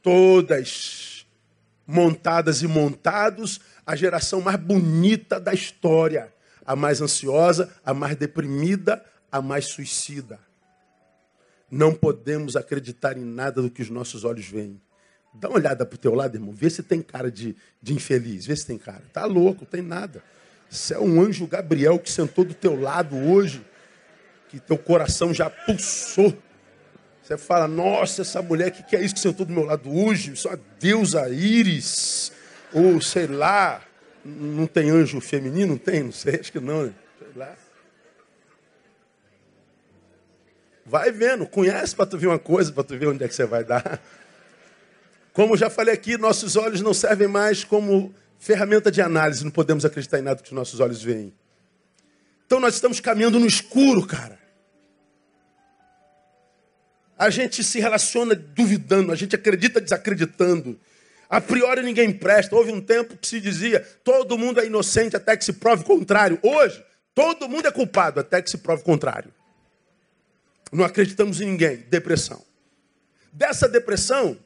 todas 0.02 1.14
montadas 1.86 2.62
e 2.62 2.66
montados, 2.66 3.60
a 3.86 3.94
geração 3.94 4.40
mais 4.40 4.58
bonita 4.58 5.38
da 5.38 5.52
história, 5.52 6.32
a 6.64 6.74
mais 6.74 7.00
ansiosa, 7.00 7.74
a 7.84 7.92
mais 7.92 8.16
deprimida, 8.16 9.04
a 9.34 9.42
mais 9.42 9.64
suicida. 9.64 10.38
Não 11.68 11.92
podemos 11.92 12.54
acreditar 12.54 13.18
em 13.18 13.24
nada 13.24 13.60
do 13.60 13.68
que 13.68 13.82
os 13.82 13.90
nossos 13.90 14.22
olhos 14.22 14.46
veem. 14.46 14.80
Dá 15.34 15.48
uma 15.48 15.58
olhada 15.58 15.84
para 15.84 15.96
o 15.96 15.98
teu 15.98 16.14
lado, 16.14 16.36
irmão. 16.36 16.52
Vê 16.52 16.70
se 16.70 16.84
tem 16.84 17.02
cara 17.02 17.32
de, 17.32 17.56
de 17.82 17.92
infeliz. 17.92 18.46
Vê 18.46 18.54
se 18.54 18.64
tem 18.64 18.78
cara. 18.78 19.02
Tá 19.12 19.24
louco, 19.24 19.66
tem 19.66 19.82
nada. 19.82 20.22
Você 20.70 20.94
é 20.94 21.00
um 21.00 21.20
anjo 21.20 21.48
Gabriel 21.48 21.98
que 21.98 22.12
sentou 22.12 22.44
do 22.44 22.54
teu 22.54 22.80
lado 22.80 23.16
hoje, 23.16 23.66
que 24.50 24.60
teu 24.60 24.78
coração 24.78 25.34
já 25.34 25.50
pulsou. 25.50 26.32
Você 27.20 27.36
fala, 27.36 27.66
nossa, 27.66 28.22
essa 28.22 28.40
mulher, 28.40 28.68
o 28.68 28.72
que, 28.72 28.84
que 28.84 28.94
é 28.94 29.02
isso 29.02 29.14
que 29.14 29.20
sentou 29.20 29.44
do 29.44 29.52
meu 29.52 29.64
lado 29.64 29.92
hoje? 29.92 30.34
Isso 30.34 30.46
é 30.46 30.52
uma 30.52 30.60
deusa 30.78 31.28
íris. 31.28 32.30
Ou 32.72 33.00
sei 33.00 33.26
lá, 33.26 33.82
não 34.24 34.68
tem 34.68 34.90
anjo 34.90 35.20
feminino? 35.20 35.72
Não 35.72 35.78
tem? 35.78 36.04
Não 36.04 36.12
sei, 36.12 36.36
acho 36.38 36.52
que 36.52 36.60
não, 36.60 36.84
né? 36.84 36.94
Sei 37.18 37.28
lá. 37.34 37.63
Vai 40.86 41.10
vendo, 41.10 41.46
conhece 41.46 41.96
para 41.96 42.06
tu 42.06 42.18
ver 42.18 42.26
uma 42.26 42.38
coisa, 42.38 42.72
para 42.72 42.84
tu 42.84 42.98
ver 42.98 43.08
onde 43.08 43.24
é 43.24 43.28
que 43.28 43.34
você 43.34 43.46
vai 43.46 43.64
dar. 43.64 44.00
Como 45.32 45.56
já 45.56 45.70
falei 45.70 45.94
aqui, 45.94 46.16
nossos 46.18 46.56
olhos 46.56 46.80
não 46.80 46.92
servem 46.92 47.26
mais 47.26 47.64
como 47.64 48.14
ferramenta 48.38 48.90
de 48.90 49.00
análise, 49.00 49.42
não 49.42 49.50
podemos 49.50 49.84
acreditar 49.84 50.18
em 50.18 50.22
nada 50.22 50.42
que 50.42 50.48
os 50.48 50.54
nossos 50.54 50.80
olhos 50.80 51.02
veem. 51.02 51.32
Então 52.46 52.60
nós 52.60 52.74
estamos 52.74 53.00
caminhando 53.00 53.40
no 53.40 53.46
escuro, 53.46 54.06
cara. 54.06 54.38
A 57.16 57.30
gente 57.30 57.64
se 57.64 57.80
relaciona 57.80 58.34
duvidando, 58.34 59.10
a 59.10 59.14
gente 59.14 59.34
acredita 59.34 59.80
desacreditando. 59.80 60.78
A 61.28 61.40
priori 61.40 61.82
ninguém 61.82 62.12
presta. 62.12 62.54
Houve 62.54 62.70
um 62.70 62.80
tempo 62.80 63.16
que 63.16 63.26
se 63.26 63.40
dizia 63.40 63.80
todo 64.04 64.36
mundo 64.36 64.60
é 64.60 64.66
inocente 64.66 65.16
até 65.16 65.36
que 65.36 65.44
se 65.44 65.54
prove 65.54 65.82
o 65.82 65.86
contrário. 65.86 66.38
Hoje, 66.42 66.84
todo 67.14 67.48
mundo 67.48 67.66
é 67.66 67.72
culpado 67.72 68.20
até 68.20 68.42
que 68.42 68.50
se 68.50 68.58
prove 68.58 68.82
o 68.82 68.84
contrário. 68.84 69.32
Não 70.74 70.84
acreditamos 70.84 71.40
em 71.40 71.46
ninguém. 71.46 71.76
Depressão. 71.88 72.44
Dessa 73.32 73.68
depressão, 73.68 74.36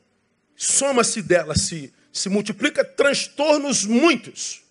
soma-se 0.54 1.22
dela, 1.22 1.56
se, 1.56 1.92
se 2.12 2.28
multiplica 2.28 2.84
transtornos 2.84 3.84
muitos. 3.86 4.62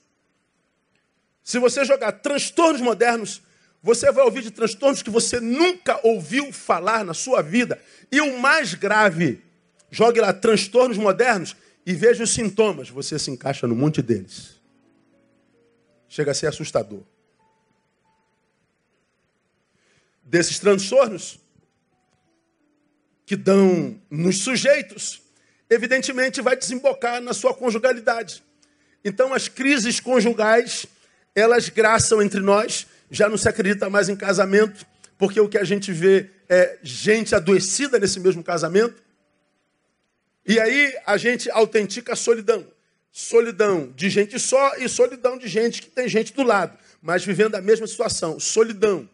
Se 1.44 1.58
você 1.58 1.84
jogar 1.84 2.12
transtornos 2.12 2.80
modernos, 2.80 3.42
você 3.82 4.12
vai 4.12 4.24
ouvir 4.24 4.44
de 4.44 4.52
transtornos 4.52 5.02
que 5.02 5.10
você 5.10 5.40
nunca 5.40 6.00
ouviu 6.06 6.54
falar 6.54 7.04
na 7.04 7.14
sua 7.14 7.42
vida. 7.42 7.82
E 8.12 8.22
o 8.22 8.40
mais 8.40 8.76
grave, 8.76 9.42
jogue 9.90 10.20
lá 10.20 10.32
transtornos 10.34 10.98
modernos 10.98 11.56
e 11.86 11.94
veja 11.94 12.24
os 12.24 12.30
sintomas. 12.32 12.90
Você 12.90 13.18
se 13.18 13.32
encaixa 13.32 13.66
no 13.66 13.76
monte 13.76 14.02
deles. 14.02 14.62
Chega 16.08 16.32
a 16.32 16.36
ser 16.36 16.48
assustador. 16.48 17.02
Desses 20.24 20.60
transtornos 20.60 21.40
que 23.28 23.36
dão 23.36 24.00
nos 24.10 24.38
sujeitos, 24.38 25.22
evidentemente 25.70 26.42
vai 26.42 26.56
desembocar 26.56 27.22
na 27.22 27.34
sua 27.34 27.54
conjugalidade. 27.54 28.42
Então 29.04 29.34
as 29.34 29.50
crises 29.50 30.00
conjugais, 30.00 30.86
elas 31.36 31.68
graçam 31.68 32.22
entre 32.22 32.40
nós, 32.40 32.88
já 33.12 33.28
não 33.28 33.38
se 33.38 33.50
acredita 33.50 33.90
mais 33.90 34.08
em 34.08 34.16
casamento, 34.16 34.86
porque 35.18 35.42
o 35.42 35.50
que 35.50 35.58
a 35.58 35.66
gente 35.66 35.92
vê 35.92 36.30
é 36.48 36.80
gente 36.82 37.36
adoecida 37.36 38.00
nesse 38.00 38.18
mesmo 38.18 38.42
casamento. 38.42 39.04
E 40.46 40.58
aí 40.58 40.98
a 41.06 41.18
gente 41.18 41.52
autentica 41.52 42.14
a 42.14 42.16
solidão. 42.16 42.66
Solidão 43.12 43.92
de 43.94 44.10
gente 44.10 44.40
só 44.40 44.78
e 44.78 44.88
solidão 44.88 45.38
de 45.38 45.50
gente 45.50 45.82
que 45.82 45.90
tem 45.90 46.08
gente 46.08 46.34
do 46.34 46.44
lado, 46.44 46.78
mas 47.02 47.26
vivendo 47.26 47.56
a 47.56 47.62
mesma 47.62 47.88
situação. 47.88 48.40
Solidão. 48.40 49.10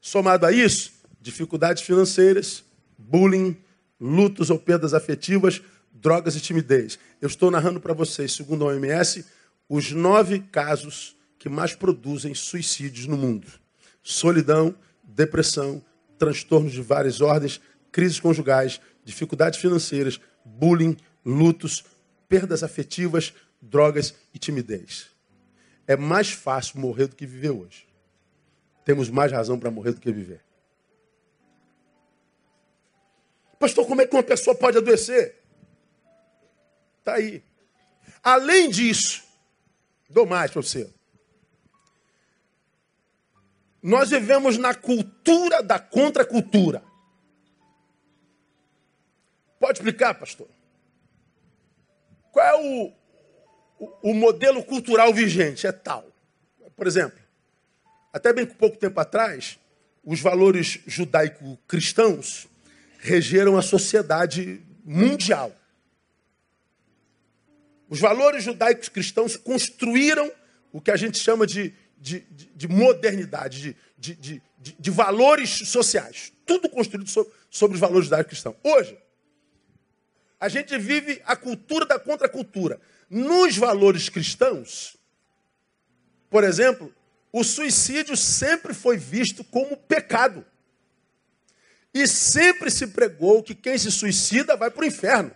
Somado 0.00 0.46
a 0.46 0.50
isso, 0.50 0.92
dificuldades 1.20 1.84
financeiras, 1.84 2.63
bullying, 3.08 3.56
lutos 4.00 4.50
ou 4.50 4.58
perdas 4.58 4.94
afetivas, 4.94 5.62
drogas 5.92 6.36
e 6.36 6.40
timidez. 6.40 6.98
Eu 7.20 7.28
estou 7.28 7.50
narrando 7.50 7.80
para 7.80 7.94
vocês, 7.94 8.32
segundo 8.32 8.64
a 8.64 8.68
OMS, 8.68 9.24
os 9.68 9.92
nove 9.92 10.40
casos 10.40 11.16
que 11.38 11.48
mais 11.48 11.74
produzem 11.74 12.34
suicídios 12.34 13.06
no 13.06 13.16
mundo: 13.16 13.46
solidão, 14.02 14.74
depressão, 15.02 15.82
transtornos 16.18 16.72
de 16.72 16.82
várias 16.82 17.20
ordens, 17.20 17.60
crises 17.92 18.18
conjugais, 18.18 18.80
dificuldades 19.04 19.58
financeiras, 19.58 20.20
bullying, 20.44 20.96
lutos, 21.24 21.84
perdas 22.28 22.62
afetivas, 22.62 23.32
drogas 23.60 24.14
e 24.32 24.38
timidez. 24.38 25.06
É 25.86 25.96
mais 25.96 26.30
fácil 26.30 26.80
morrer 26.80 27.06
do 27.06 27.16
que 27.16 27.26
viver 27.26 27.50
hoje. 27.50 27.86
Temos 28.84 29.08
mais 29.08 29.30
razão 29.30 29.58
para 29.58 29.70
morrer 29.70 29.92
do 29.92 30.00
que 30.00 30.12
viver. 30.12 30.40
Pastor, 33.64 33.86
como 33.86 34.02
é 34.02 34.06
que 34.06 34.14
uma 34.14 34.22
pessoa 34.22 34.54
pode 34.54 34.76
adoecer? 34.76 35.42
Está 36.98 37.14
aí. 37.14 37.42
Além 38.22 38.68
disso, 38.68 39.24
dou 40.06 40.26
mais 40.26 40.50
para 40.50 40.60
você. 40.60 40.92
Nós 43.82 44.10
vivemos 44.10 44.58
na 44.58 44.74
cultura 44.74 45.62
da 45.62 45.78
contracultura. 45.78 46.84
Pode 49.58 49.78
explicar, 49.78 50.12
pastor? 50.12 50.48
Qual 52.32 52.46
é 52.46 52.54
o, 52.60 52.92
o, 53.78 54.10
o 54.10 54.14
modelo 54.14 54.62
cultural 54.62 55.10
vigente? 55.14 55.66
É 55.66 55.72
tal. 55.72 56.04
Por 56.76 56.86
exemplo, 56.86 57.18
até 58.12 58.30
bem 58.30 58.44
pouco 58.44 58.76
tempo 58.76 59.00
atrás, 59.00 59.58
os 60.04 60.20
valores 60.20 60.80
judaico-cristãos 60.86 62.52
regeram 63.04 63.58
a 63.58 63.62
sociedade 63.62 64.62
mundial. 64.82 65.54
Os 67.86 68.00
valores 68.00 68.42
judaicos 68.42 68.88
cristãos 68.88 69.36
construíram 69.36 70.32
o 70.72 70.80
que 70.80 70.90
a 70.90 70.96
gente 70.96 71.18
chama 71.18 71.46
de, 71.46 71.74
de, 71.98 72.20
de, 72.20 72.46
de 72.46 72.66
modernidade, 72.66 73.76
de, 73.98 74.42
de, 74.58 74.90
valores 74.90 75.50
sociais. 75.50 76.32
Tudo 76.46 76.66
construído 76.66 77.06
sobre, 77.06 77.30
sobre 77.50 77.74
os 77.74 77.80
valores 77.80 78.06
judaicos 78.06 78.30
cristãos. 78.30 78.56
Hoje, 78.64 78.96
a 80.40 80.48
gente 80.48 80.76
vive 80.78 81.20
a 81.26 81.36
cultura 81.36 81.84
da 81.84 81.98
contracultura. 81.98 82.80
Nos 83.10 83.54
valores 83.58 84.08
cristãos, 84.08 84.96
por 86.30 86.42
exemplo, 86.42 86.90
o 87.30 87.44
suicídio 87.44 88.16
sempre 88.16 88.72
foi 88.72 88.96
visto 88.96 89.44
como 89.44 89.76
pecado. 89.76 90.44
E 91.94 92.08
sempre 92.08 92.72
se 92.72 92.88
pregou 92.88 93.40
que 93.40 93.54
quem 93.54 93.78
se 93.78 93.90
suicida 93.92 94.56
vai 94.56 94.68
para 94.68 94.82
o 94.82 94.86
inferno. 94.86 95.30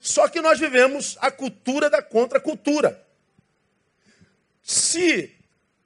Só 0.00 0.26
que 0.26 0.40
nós 0.40 0.58
vivemos 0.58 1.16
a 1.20 1.30
cultura 1.30 1.88
da 1.88 2.02
contracultura. 2.02 3.06
Se 4.60 5.32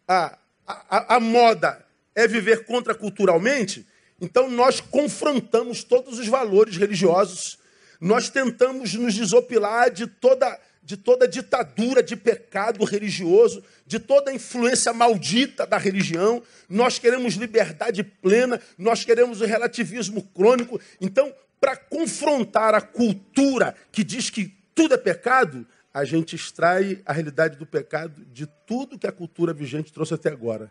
a, 0.08 0.38
a, 0.66 1.16
a 1.16 1.20
moda 1.20 1.84
é 2.14 2.26
viver 2.26 2.64
contraculturalmente, 2.64 3.86
então 4.18 4.50
nós 4.50 4.80
confrontamos 4.80 5.84
todos 5.84 6.18
os 6.18 6.28
valores 6.28 6.78
religiosos, 6.78 7.58
nós 8.00 8.30
tentamos 8.30 8.94
nos 8.94 9.14
desopilar 9.14 9.90
de 9.90 10.06
toda 10.06 10.58
de 10.86 10.96
toda 10.96 11.26
ditadura 11.26 12.00
de 12.00 12.14
pecado 12.14 12.84
religioso, 12.84 13.60
de 13.84 13.98
toda 13.98 14.32
influência 14.32 14.92
maldita 14.92 15.66
da 15.66 15.76
religião. 15.76 16.40
Nós 16.68 16.96
queremos 16.96 17.34
liberdade 17.34 18.04
plena, 18.04 18.60
nós 18.78 19.04
queremos 19.04 19.40
o 19.40 19.44
relativismo 19.44 20.22
crônico. 20.22 20.80
Então, 21.00 21.34
para 21.60 21.76
confrontar 21.76 22.72
a 22.72 22.80
cultura 22.80 23.74
que 23.90 24.04
diz 24.04 24.30
que 24.30 24.54
tudo 24.76 24.94
é 24.94 24.96
pecado, 24.96 25.66
a 25.92 26.04
gente 26.04 26.36
extrai 26.36 27.02
a 27.04 27.12
realidade 27.12 27.58
do 27.58 27.66
pecado 27.66 28.24
de 28.32 28.46
tudo 28.64 28.96
que 28.96 29.08
a 29.08 29.12
cultura 29.12 29.52
vigente 29.52 29.92
trouxe 29.92 30.14
até 30.14 30.28
agora. 30.28 30.70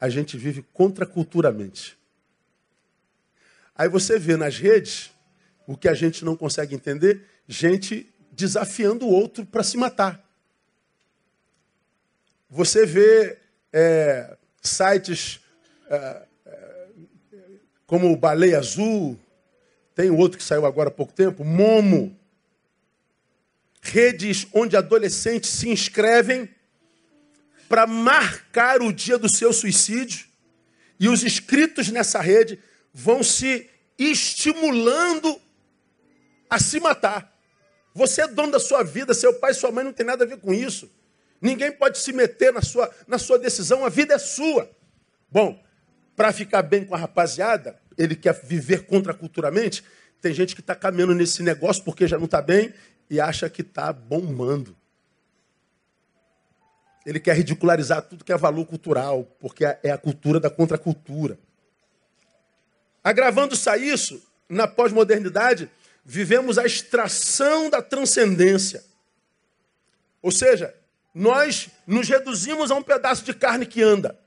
A 0.00 0.08
gente 0.08 0.36
vive 0.36 0.64
contraculturamente. 0.72 1.96
Aí 3.76 3.88
você 3.88 4.18
vê 4.18 4.36
nas 4.36 4.58
redes 4.58 5.12
o 5.68 5.76
que 5.76 5.88
a 5.88 5.94
gente 5.94 6.24
não 6.24 6.36
consegue 6.36 6.74
entender, 6.74 7.24
gente 7.46 8.11
desafiando 8.32 9.06
o 9.06 9.10
outro 9.10 9.44
para 9.44 9.62
se 9.62 9.76
matar. 9.76 10.20
Você 12.48 12.84
vê 12.86 13.38
é, 13.72 14.36
sites 14.60 15.40
é, 15.88 16.22
é, 16.46 16.88
como 17.86 18.10
o 18.10 18.16
Baleia 18.16 18.58
Azul, 18.58 19.18
tem 19.94 20.10
outro 20.10 20.38
que 20.38 20.44
saiu 20.44 20.64
agora 20.64 20.88
há 20.88 20.92
pouco 20.92 21.12
tempo, 21.12 21.44
Momo. 21.44 22.18
Redes 23.82 24.46
onde 24.52 24.76
adolescentes 24.76 25.50
se 25.50 25.68
inscrevem 25.68 26.48
para 27.68 27.86
marcar 27.86 28.80
o 28.80 28.92
dia 28.92 29.18
do 29.18 29.30
seu 29.30 29.52
suicídio. 29.52 30.26
E 30.98 31.08
os 31.08 31.24
inscritos 31.24 31.88
nessa 31.88 32.20
rede 32.20 32.58
vão 32.92 33.22
se 33.22 33.68
estimulando 33.98 35.40
a 36.48 36.58
se 36.58 36.78
matar. 36.80 37.31
Você 37.94 38.22
é 38.22 38.28
dono 38.28 38.52
da 38.52 38.60
sua 38.60 38.82
vida, 38.82 39.12
seu 39.12 39.34
pai 39.34 39.52
e 39.52 39.54
sua 39.54 39.70
mãe 39.70 39.84
não 39.84 39.92
tem 39.92 40.06
nada 40.06 40.24
a 40.24 40.26
ver 40.26 40.38
com 40.38 40.52
isso. 40.52 40.90
Ninguém 41.40 41.72
pode 41.72 41.98
se 41.98 42.12
meter 42.12 42.52
na 42.52 42.62
sua, 42.62 42.90
na 43.06 43.18
sua 43.18 43.38
decisão, 43.38 43.84
a 43.84 43.88
vida 43.88 44.14
é 44.14 44.18
sua. 44.18 44.70
Bom, 45.30 45.62
para 46.14 46.32
ficar 46.32 46.62
bem 46.62 46.84
com 46.84 46.94
a 46.94 46.98
rapaziada, 46.98 47.80
ele 47.98 48.14
quer 48.14 48.32
viver 48.44 48.86
contraculturamente, 48.86 49.84
tem 50.20 50.32
gente 50.32 50.54
que 50.54 50.60
está 50.60 50.74
caminhando 50.74 51.14
nesse 51.14 51.42
negócio 51.42 51.82
porque 51.82 52.06
já 52.06 52.16
não 52.16 52.26
está 52.26 52.40
bem 52.40 52.72
e 53.10 53.20
acha 53.20 53.50
que 53.50 53.62
está 53.62 53.92
bombando. 53.92 54.76
Ele 57.04 57.18
quer 57.18 57.36
ridicularizar 57.36 58.02
tudo 58.02 58.24
que 58.24 58.32
é 58.32 58.36
valor 58.36 58.64
cultural, 58.64 59.24
porque 59.40 59.64
é 59.64 59.90
a 59.90 59.98
cultura 59.98 60.38
da 60.38 60.48
contracultura. 60.48 61.36
Agravando-se 63.02 63.68
a 63.68 63.76
isso, 63.76 64.22
na 64.48 64.68
pós-modernidade, 64.68 65.68
vivemos 66.04 66.58
a 66.58 66.64
extração 66.64 67.70
da 67.70 67.80
transcendência. 67.80 68.84
Ou 70.20 70.30
seja, 70.30 70.74
nós 71.14 71.68
nos 71.86 72.08
reduzimos 72.08 72.70
a 72.70 72.74
um 72.74 72.82
pedaço 72.82 73.24
de 73.24 73.34
carne 73.34 73.66
que 73.66 73.82
anda. 73.82 74.18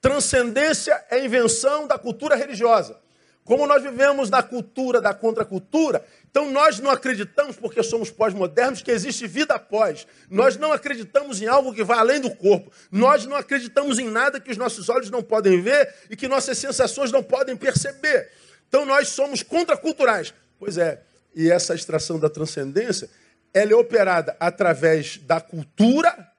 Transcendência 0.00 1.04
é 1.10 1.24
invenção 1.24 1.86
da 1.86 1.98
cultura 1.98 2.36
religiosa. 2.36 2.98
Como 3.44 3.66
nós 3.66 3.82
vivemos 3.82 4.28
na 4.28 4.42
cultura 4.42 5.00
da 5.00 5.14
contracultura, 5.14 6.04
então 6.30 6.50
nós 6.50 6.78
não 6.78 6.90
acreditamos, 6.90 7.56
porque 7.56 7.82
somos 7.82 8.10
pós-modernos, 8.10 8.82
que 8.82 8.90
existe 8.90 9.26
vida 9.26 9.54
após. 9.54 10.06
Nós 10.28 10.58
não 10.58 10.70
acreditamos 10.70 11.40
em 11.40 11.46
algo 11.46 11.72
que 11.72 11.82
vai 11.82 11.98
além 11.98 12.20
do 12.20 12.30
corpo. 12.30 12.70
Nós 12.92 13.24
não 13.24 13.36
acreditamos 13.36 13.98
em 13.98 14.06
nada 14.06 14.38
que 14.38 14.50
os 14.50 14.58
nossos 14.58 14.90
olhos 14.90 15.08
não 15.10 15.22
podem 15.22 15.62
ver 15.62 15.94
e 16.10 16.16
que 16.16 16.28
nossas 16.28 16.58
sensações 16.58 17.10
não 17.10 17.22
podem 17.22 17.56
perceber. 17.56 18.30
Então 18.68 18.84
nós 18.84 19.08
somos 19.08 19.42
contraculturais. 19.42 20.34
Pois 20.58 20.76
é, 20.76 21.02
e 21.34 21.50
essa 21.50 21.74
extração 21.74 22.18
da 22.18 22.28
transcendência, 22.28 23.08
ela 23.54 23.72
é 23.72 23.76
operada 23.76 24.36
através 24.40 25.18
da 25.18 25.40
cultura 25.40 26.30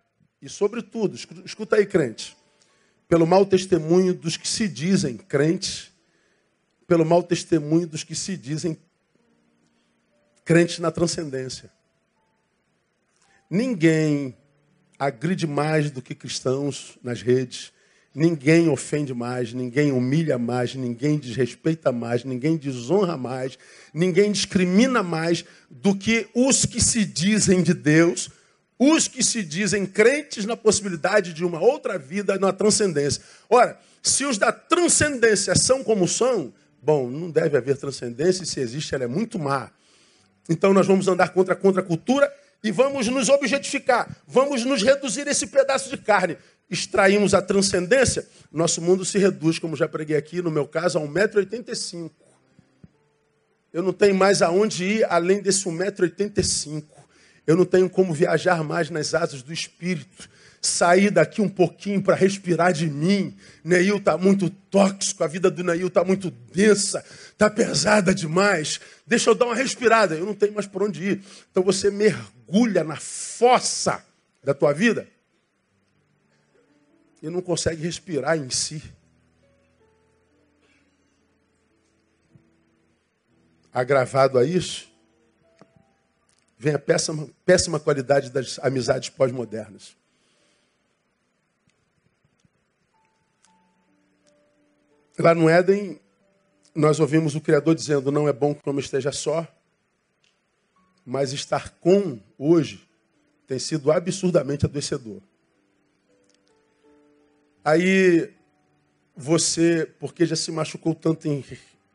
e, 0.42 0.50
sobretudo, 0.50 1.16
escuta 1.46 1.76
aí, 1.76 1.86
crente, 1.86 2.36
pelo 3.08 3.26
mau 3.26 3.46
testemunho 3.46 4.14
dos 4.14 4.38
que 4.38 4.48
se 4.48 4.68
dizem 4.68 5.18
crentes, 5.18 5.92
pelo 6.86 7.06
mau 7.06 7.24
testemunho 7.24 7.88
dos 7.88 8.04
que 8.04 8.16
se 8.16 8.38
dizem 8.38 8.78
crentes 10.46 10.80
na 10.80 10.92
transcendência. 10.92 11.72
Ninguém 13.50 14.38
agride 14.98 15.48
mais 15.48 15.90
do 15.90 16.02
que 16.02 16.14
cristãos 16.14 16.98
nas 17.02 17.22
redes. 17.22 17.72
Ninguém 18.14 18.68
ofende 18.70 19.14
mais, 19.14 19.54
ninguém 19.54 19.92
humilha 19.92 20.38
mais, 20.38 20.74
ninguém 20.74 21.18
desrespeita 21.18 21.92
mais, 21.92 22.24
ninguém 22.24 22.58
desonra 22.58 23.16
mais, 23.16 23.58
ninguém 23.94 24.32
discrimina 24.32 25.04
mais 25.04 25.46
do 25.70 25.96
que 25.96 26.28
os 26.34 26.66
que 26.66 26.82
se 26.82 27.06
dizem 27.06 27.62
de 27.62 27.74
Deus, 27.74 28.30
os 28.80 29.08
que 29.08 29.24
se 29.24 29.44
dizem 29.44 29.86
crentes 29.86 30.46
na 30.46 30.58
possibilidade 30.58 31.34
de 31.34 31.46
uma 31.46 31.60
outra 31.60 32.00
vida 32.00 32.40
na 32.40 32.52
transcendência. 32.52 33.22
Ora, 33.48 33.80
se 34.02 34.26
os 34.26 34.38
da 34.38 34.52
transcendência 34.52 35.54
são 35.54 35.84
como 35.84 36.08
são, 36.08 36.52
bom, 36.82 37.10
não 37.10 37.30
deve 37.30 37.58
haver 37.58 37.78
transcendência, 37.78 38.44
e 38.44 38.48
se 38.48 38.60
existe, 38.60 38.96
ela 38.96 39.04
é 39.04 39.08
muito 39.08 39.38
má. 39.38 39.70
Então 40.50 40.74
nós 40.74 40.88
vamos 40.88 41.08
andar 41.08 41.30
contra 41.30 41.54
a 41.54 41.58
contracultura 41.58 42.32
e 42.64 42.72
vamos 42.72 43.08
nos 43.08 43.30
objetificar, 43.30 44.18
vamos 44.26 44.66
nos 44.66 44.82
reduzir 44.82 45.28
esse 45.28 45.46
pedaço 45.46 45.90
de 45.90 45.98
carne. 45.98 46.38
Extraímos 46.70 47.34
a 47.34 47.42
transcendência, 47.42 48.28
nosso 48.52 48.82
mundo 48.82 49.04
se 49.04 49.18
reduz, 49.18 49.58
como 49.58 49.76
já 49.76 49.88
preguei 49.88 50.16
aqui, 50.16 50.42
no 50.42 50.52
meu 50.52 50.68
caso, 50.68 51.00
a 51.00 51.02
1,85m. 51.02 52.12
Eu 53.72 53.84
não 53.84 53.94
tenho 53.94 54.16
mais 54.16 54.42
aonde 54.42 54.84
ir 54.84 55.06
além 55.10 55.42
desse 55.42 55.66
1,85m. 55.66 56.84
Eu 57.46 57.56
não 57.56 57.66
tenho 57.66 57.90
como 57.90 58.14
viajar 58.14 58.64
mais 58.64 58.90
nas 58.90 59.14
asas 59.14 59.42
do 59.42 59.52
Espírito 59.52 60.30
sair 60.62 61.10
daqui 61.10 61.42
um 61.42 61.50
pouquinho 61.50 62.02
para 62.02 62.16
respirar 62.16 62.74
de 62.74 62.90
mim. 62.90 63.36
Neil 63.64 63.98
está 63.98 64.18
muito 64.18 64.50
tóxico, 64.50 65.24
a 65.24 65.28
vida 65.28 65.50
do 65.50 65.64
Neil 65.64 65.88
está 65.88 66.04
muito 66.04 66.30
densa, 66.30 67.04
está 67.32 67.50
pesada 67.50 68.14
demais. 68.14 68.80
Deixa 69.06 69.30
eu 69.30 69.36
dar 69.36 69.46
uma 69.46 69.56
respirada. 69.56 70.16
Eu 70.16 70.26
não 70.26 70.34
tenho 70.34 70.54
mais 70.54 70.68
por 70.68 70.84
onde 70.84 71.04
ir. 71.04 71.24
Então 71.52 71.64
você 71.64 71.90
mergulha 71.90 72.84
na 72.84 72.98
fossa 72.98 74.04
da 74.44 74.54
tua 74.54 74.74
vida 74.74 75.08
e 77.22 77.30
não 77.30 77.42
consegue 77.42 77.82
respirar 77.82 78.38
em 78.38 78.50
si. 78.50 78.82
Agravado 83.72 84.38
a 84.38 84.46
isso, 84.46 84.90
vem 86.58 86.74
a 86.74 86.80
péssima, 86.80 87.30
péssima 87.46 87.80
qualidade 87.80 88.30
das 88.30 88.60
amizades 88.60 89.10
pós-modernas. 89.10 89.96
Lá 95.18 95.36
no 95.36 95.50
Éden, 95.50 96.00
nós 96.74 97.00
ouvimos 97.00 97.36
o 97.36 97.42
Criador 97.42 97.76
dizendo: 97.76 98.12
Não 98.12 98.28
é 98.28 98.34
bom 98.34 98.56
que 98.56 98.62
o 98.66 98.70
homem 98.70 98.84
esteja 98.84 99.12
só, 99.12 99.48
mas 101.06 101.34
estar 101.34 101.72
com 101.80 102.20
hoje 102.38 102.88
tem 103.46 103.60
sido 103.60 103.92
absurdamente 103.92 104.66
adoecedor. 104.66 105.22
Aí 107.70 108.34
você, 109.16 109.86
porque 110.00 110.26
já 110.26 110.36
se 110.36 110.52
machucou 110.52 110.96
tanto 110.96 111.28
em 111.28 111.44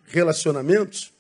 relacionamentos, 0.05 1.13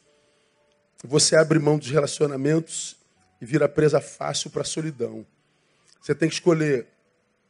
você 1.02 1.36
abre 1.36 1.58
mão 1.58 1.78
dos 1.78 1.90
relacionamentos 1.90 2.96
e 3.40 3.46
vira 3.46 3.68
presa 3.68 4.00
fácil 4.00 4.50
para 4.50 4.62
a 4.62 4.64
solidão. 4.64 5.26
Você 6.00 6.14
tem 6.14 6.28
que 6.28 6.34
escolher 6.34 6.86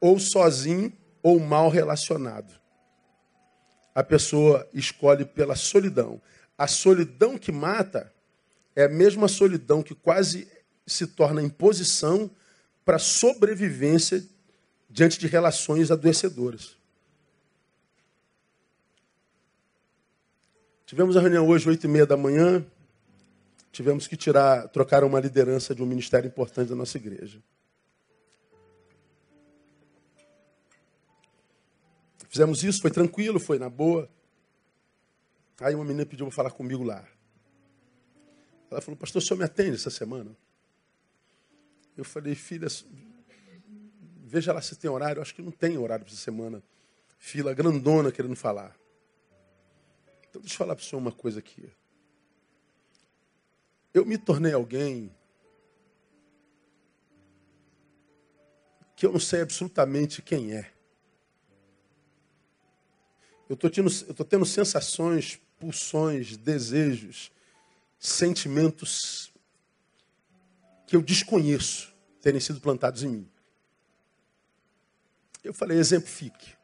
ou 0.01 0.19
sozinho 0.19 0.93
ou 1.23 1.41
mal 1.41 1.69
relacionado 1.69 2.65
a 3.95 4.03
pessoa 4.03 4.69
escolhe 4.75 5.25
pela 5.25 5.55
solidão. 5.55 6.21
A 6.59 6.67
solidão 6.67 7.39
que 7.39 7.53
mata 7.53 8.13
é 8.75 8.85
a 8.85 8.89
mesma 8.89 9.29
solidão 9.29 9.83
que 9.83 9.95
quase 9.95 10.49
se 10.87 11.07
torna 11.07 11.41
imposição 11.41 12.31
para 12.85 12.99
sobrevivência 12.99 14.23
diante 14.91 15.19
de 15.19 15.27
relações 15.27 15.91
adoecedoras. 15.91 16.77
Tivemos 20.87 21.17
a 21.17 21.21
reunião 21.21 21.49
hoje, 21.49 21.69
oito 21.69 21.85
e 21.85 21.89
meia 21.89 22.05
da 22.05 22.17
manhã. 22.17 22.65
Tivemos 23.73 24.07
que 24.07 24.17
tirar, 24.17 24.69
trocar 24.69 25.03
uma 25.03 25.19
liderança 25.19 25.75
de 25.75 25.83
um 25.83 25.87
ministério 25.87 26.29
importante 26.29 26.69
da 26.69 26.75
nossa 26.77 26.99
igreja. 26.99 27.43
Fizemos 32.29 32.63
isso, 32.63 32.83
foi 32.83 32.91
tranquilo, 32.91 33.41
foi 33.41 33.59
na 33.59 33.71
boa. 33.71 34.11
Aí 35.61 35.75
uma 35.75 35.85
menina 35.85 36.05
pediu 36.05 36.27
para 36.27 36.35
falar 36.35 36.51
comigo 36.51 36.83
lá. 36.83 37.03
Ela 38.71 38.81
falou, 38.81 38.99
pastor, 38.99 39.23
o 39.23 39.25
senhor 39.25 39.39
me 39.39 39.45
atende 39.45 39.77
essa 39.77 39.91
semana? 39.91 40.37
Eu 41.97 42.05
falei, 42.05 42.35
filha, 42.35 42.67
veja 44.23 44.53
lá 44.53 44.61
se 44.61 44.77
tem 44.77 44.91
horário. 44.91 45.19
Eu 45.19 45.23
acho 45.23 45.35
que 45.35 45.41
não 45.41 45.53
tem 45.53 45.79
horário 45.79 46.05
para 46.05 46.13
essa 46.13 46.23
semana. 46.23 46.63
Fila 47.19 47.55
grandona 47.55 48.13
querendo 48.13 48.37
falar. 48.37 48.77
Então 50.35 50.43
deixa 50.43 50.55
eu 50.55 50.59
falar 50.59 50.75
para 50.75 50.83
o 50.83 50.85
senhor 50.85 50.99
uma 51.01 51.13
coisa 51.13 51.39
aqui. 51.39 51.71
Eu 53.95 54.05
me 54.05 54.19
tornei 54.19 54.53
alguém 54.53 55.15
que 58.97 59.07
eu 59.07 59.13
não 59.13 59.21
sei 59.21 59.43
absolutamente 59.43 60.21
quem 60.21 60.53
é. 60.53 60.73
Eu 63.49 63.55
estou 63.55 63.71
tendo, 64.27 64.45
sensações, 64.45 65.41
pulsões, 65.57 66.37
desejos, 66.37 67.31
sentimentos 67.97 69.33
que 70.85 70.97
eu 70.97 71.01
desconheço 71.01 71.95
terem 72.21 72.41
sido 72.41 72.61
plantados 72.61 73.05
em 73.05 73.09
mim. 73.09 73.31
Eu 75.45 75.55
falei, 75.55 75.79
exemplifique. 75.79 76.57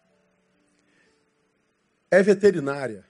É 2.10 2.20
veterinária, 2.20 3.08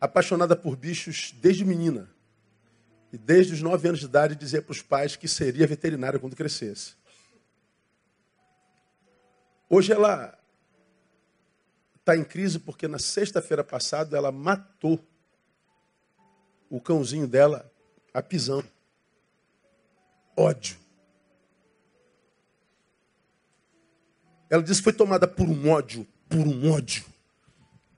apaixonada 0.00 0.54
por 0.56 0.76
bichos 0.76 1.34
desde 1.40 1.64
menina. 1.64 2.08
E 3.12 3.18
desde 3.18 3.54
os 3.54 3.62
nove 3.62 3.88
anos 3.88 4.00
de 4.00 4.06
idade 4.06 4.34
dizia 4.34 4.60
para 4.60 4.72
os 4.72 4.82
pais 4.82 5.16
que 5.16 5.26
seria 5.26 5.66
veterinária 5.66 6.18
quando 6.18 6.36
crescesse. 6.36 6.94
Hoje 9.68 9.92
ela 9.92 10.38
está 11.96 12.16
em 12.16 12.24
crise 12.24 12.58
porque 12.58 12.88
na 12.88 12.98
sexta-feira 12.98 13.64
passada 13.64 14.16
ela 14.16 14.32
matou 14.32 14.98
o 16.70 16.80
cãozinho 16.80 17.26
dela 17.26 17.70
a 18.12 18.22
pisão. 18.22 18.62
Ódio. 20.36 20.78
Ela 24.50 24.62
disse 24.62 24.80
que 24.80 24.84
foi 24.84 24.92
tomada 24.92 25.26
por 25.26 25.48
um 25.48 25.70
ódio, 25.70 26.06
por 26.28 26.46
um 26.46 26.72
ódio 26.72 27.04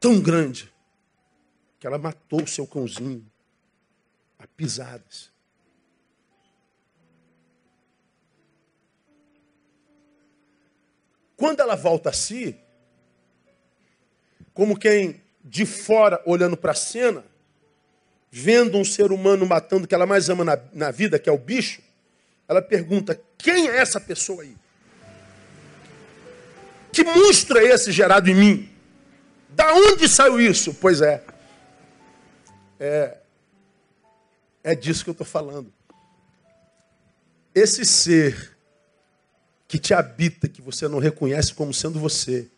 tão 0.00 0.18
grande, 0.18 0.72
que 1.80 1.86
ela 1.86 1.96
matou 1.96 2.42
o 2.42 2.46
seu 2.46 2.66
cãozinho 2.66 3.26
a 4.38 4.46
pisadas. 4.46 5.30
Quando 11.36 11.60
ela 11.60 11.74
volta 11.74 12.10
a 12.10 12.12
si, 12.12 12.54
como 14.52 14.78
quem 14.78 15.22
de 15.42 15.64
fora 15.64 16.22
olhando 16.26 16.54
para 16.54 16.72
a 16.72 16.74
cena, 16.74 17.24
vendo 18.30 18.76
um 18.76 18.84
ser 18.84 19.10
humano 19.10 19.46
matando 19.46 19.86
o 19.86 19.88
que 19.88 19.94
ela 19.94 20.06
mais 20.06 20.28
ama 20.28 20.44
na, 20.44 20.58
na 20.74 20.90
vida, 20.90 21.18
que 21.18 21.30
é 21.30 21.32
o 21.32 21.38
bicho, 21.38 21.80
ela 22.46 22.60
pergunta: 22.60 23.18
quem 23.38 23.68
é 23.68 23.78
essa 23.78 23.98
pessoa 23.98 24.42
aí? 24.42 24.54
Que 26.92 27.02
monstro 27.02 27.56
é 27.56 27.64
esse 27.70 27.90
gerado 27.90 28.28
em 28.28 28.34
mim? 28.34 28.70
Da 29.48 29.72
onde 29.72 30.06
saiu 30.06 30.38
isso? 30.38 30.74
Pois 30.74 31.00
é. 31.00 31.24
É, 32.80 33.18
é 34.64 34.74
disso 34.74 35.04
que 35.04 35.10
eu 35.10 35.12
estou 35.12 35.26
falando. 35.26 35.70
Esse 37.54 37.84
ser 37.84 38.56
que 39.68 39.78
te 39.78 39.92
habita, 39.92 40.48
que 40.48 40.62
você 40.62 40.88
não 40.88 40.98
reconhece 40.98 41.52
como 41.52 41.74
sendo 41.74 42.00
você, 42.00 42.48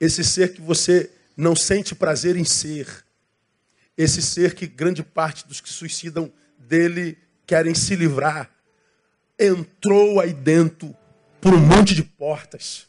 esse 0.00 0.24
ser 0.24 0.54
que 0.54 0.60
você 0.60 1.10
não 1.36 1.54
sente 1.54 1.94
prazer 1.94 2.34
em 2.34 2.44
ser, 2.44 3.04
esse 3.96 4.22
ser 4.22 4.54
que 4.54 4.66
grande 4.66 5.02
parte 5.02 5.46
dos 5.46 5.60
que 5.60 5.68
suicidam 5.68 6.32
dele 6.58 7.18
querem 7.46 7.74
se 7.74 7.94
livrar, 7.94 8.50
entrou 9.38 10.18
aí 10.18 10.32
dentro 10.32 10.96
por 11.40 11.52
um 11.52 11.60
monte 11.60 11.94
de 11.94 12.02
portas 12.02 12.86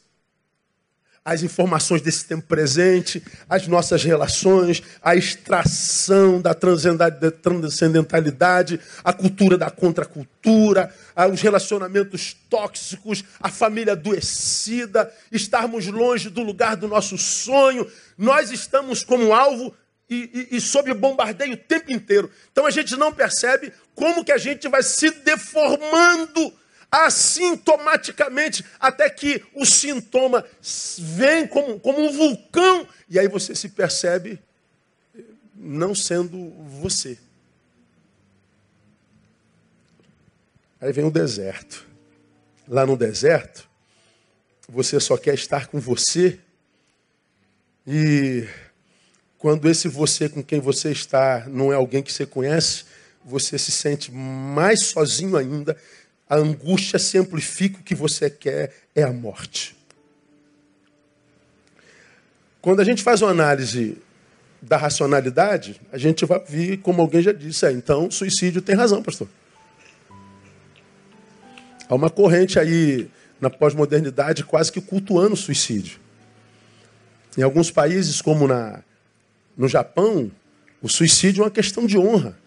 as 1.28 1.44
informações 1.44 2.02
desse 2.02 2.24
tempo 2.24 2.48
presente, 2.48 3.22
as 3.50 3.68
nossas 3.68 4.02
relações, 4.02 4.82
a 5.04 5.14
extração 5.14 6.40
da 6.40 6.54
transcendentalidade, 6.54 8.80
a 9.04 9.12
cultura 9.12 9.58
da 9.58 9.70
contracultura, 9.70 10.90
os 11.30 11.42
relacionamentos 11.42 12.34
tóxicos, 12.50 13.26
a 13.42 13.50
família 13.50 13.92
adoecida, 13.92 15.14
estarmos 15.30 15.86
longe 15.88 16.30
do 16.30 16.42
lugar 16.42 16.78
do 16.78 16.88
nosso 16.88 17.18
sonho. 17.18 17.86
Nós 18.18 18.50
estamos 18.50 19.04
como 19.04 19.34
alvo 19.34 19.76
e, 20.10 20.48
e, 20.50 20.56
e 20.56 20.62
sob 20.62 20.94
bombardeio 20.94 21.56
o 21.56 21.58
tempo 21.58 21.92
inteiro. 21.92 22.32
Então 22.54 22.66
a 22.66 22.72
gente 22.72 22.96
não 22.96 23.12
percebe 23.12 23.74
como 23.94 24.24
que 24.24 24.32
a 24.32 24.38
gente 24.38 24.70
vai 24.70 24.82
se 24.82 25.12
deformando 25.12 26.54
assintomaticamente, 26.92 28.64
até 28.80 29.10
que 29.10 29.44
o 29.54 29.66
sintoma 29.66 30.46
vem 30.98 31.48
como, 31.48 31.80
como 31.80 32.00
um 32.00 32.12
vulcão, 32.12 32.88
e 33.10 33.20
aí 33.20 33.28
você 33.28 33.54
se 33.54 33.70
percebe 33.70 34.40
não 35.54 35.94
sendo 35.94 36.52
você. 36.82 37.18
Aí 40.80 40.92
vem 40.92 41.06
o 41.06 41.12
deserto. 41.12 41.86
Lá 42.68 42.86
no 42.86 42.98
deserto, 42.98 43.68
você 44.68 45.00
só 45.00 45.18
quer 45.18 45.34
estar 45.34 45.68
com 45.68 45.80
você, 45.80 46.40
e 47.86 48.48
quando 49.38 49.70
esse 49.70 49.88
você 49.88 50.28
com 50.28 50.44
quem 50.44 50.60
você 50.60 50.92
está 50.92 51.46
não 51.48 51.72
é 51.72 51.76
alguém 51.76 52.04
que 52.04 52.12
você 52.12 52.26
conhece, 52.26 52.86
você 53.24 53.58
se 53.58 53.72
sente 53.72 54.12
mais 54.12 54.88
sozinho 54.88 55.38
ainda 55.38 55.78
a 56.30 56.36
angústia 56.36 57.00
se 57.00 57.18
amplifica, 57.18 57.80
o 57.80 57.84
que 57.84 57.96
você 57.96 58.30
quer 58.30 58.74
é 58.94 59.04
a 59.04 59.12
morte. 59.12 59.76
Quando 62.62 62.82
a 62.82 62.84
gente 62.84 63.02
faz 63.02 63.22
uma 63.22 63.32
análise 63.32 63.98
da 64.62 64.76
racionalidade, 64.76 65.80
a 65.92 65.98
gente 65.98 66.26
vai 66.26 66.42
vir, 66.48 66.78
como 66.80 67.02
alguém 67.02 67.22
já 67.22 67.32
disse, 67.32 67.66
é, 67.66 67.72
então 67.72 68.12
suicídio 68.12 68.62
tem 68.62 68.76
razão, 68.76 69.02
pastor. 69.02 69.30
Há 71.88 71.96
uma 71.96 72.10
corrente 72.10 72.60
aí 72.60 73.10
na 73.40 73.50
pós-modernidade 73.50 74.44
quase 74.44 74.72
que 74.72 74.82
cultuando 74.82 75.34
o 75.34 75.38
suicídio. 75.38 76.00
Em 77.38 77.44
alguns 77.44 77.72
países, 77.72 78.22
como 78.22 78.48
na, 78.48 78.84
no 79.56 79.68
Japão, 79.68 80.30
o 80.82 80.90
suicídio 80.90 81.42
é 81.42 81.46
uma 81.46 81.52
questão 81.52 81.86
de 81.86 81.98
honra 81.98 82.38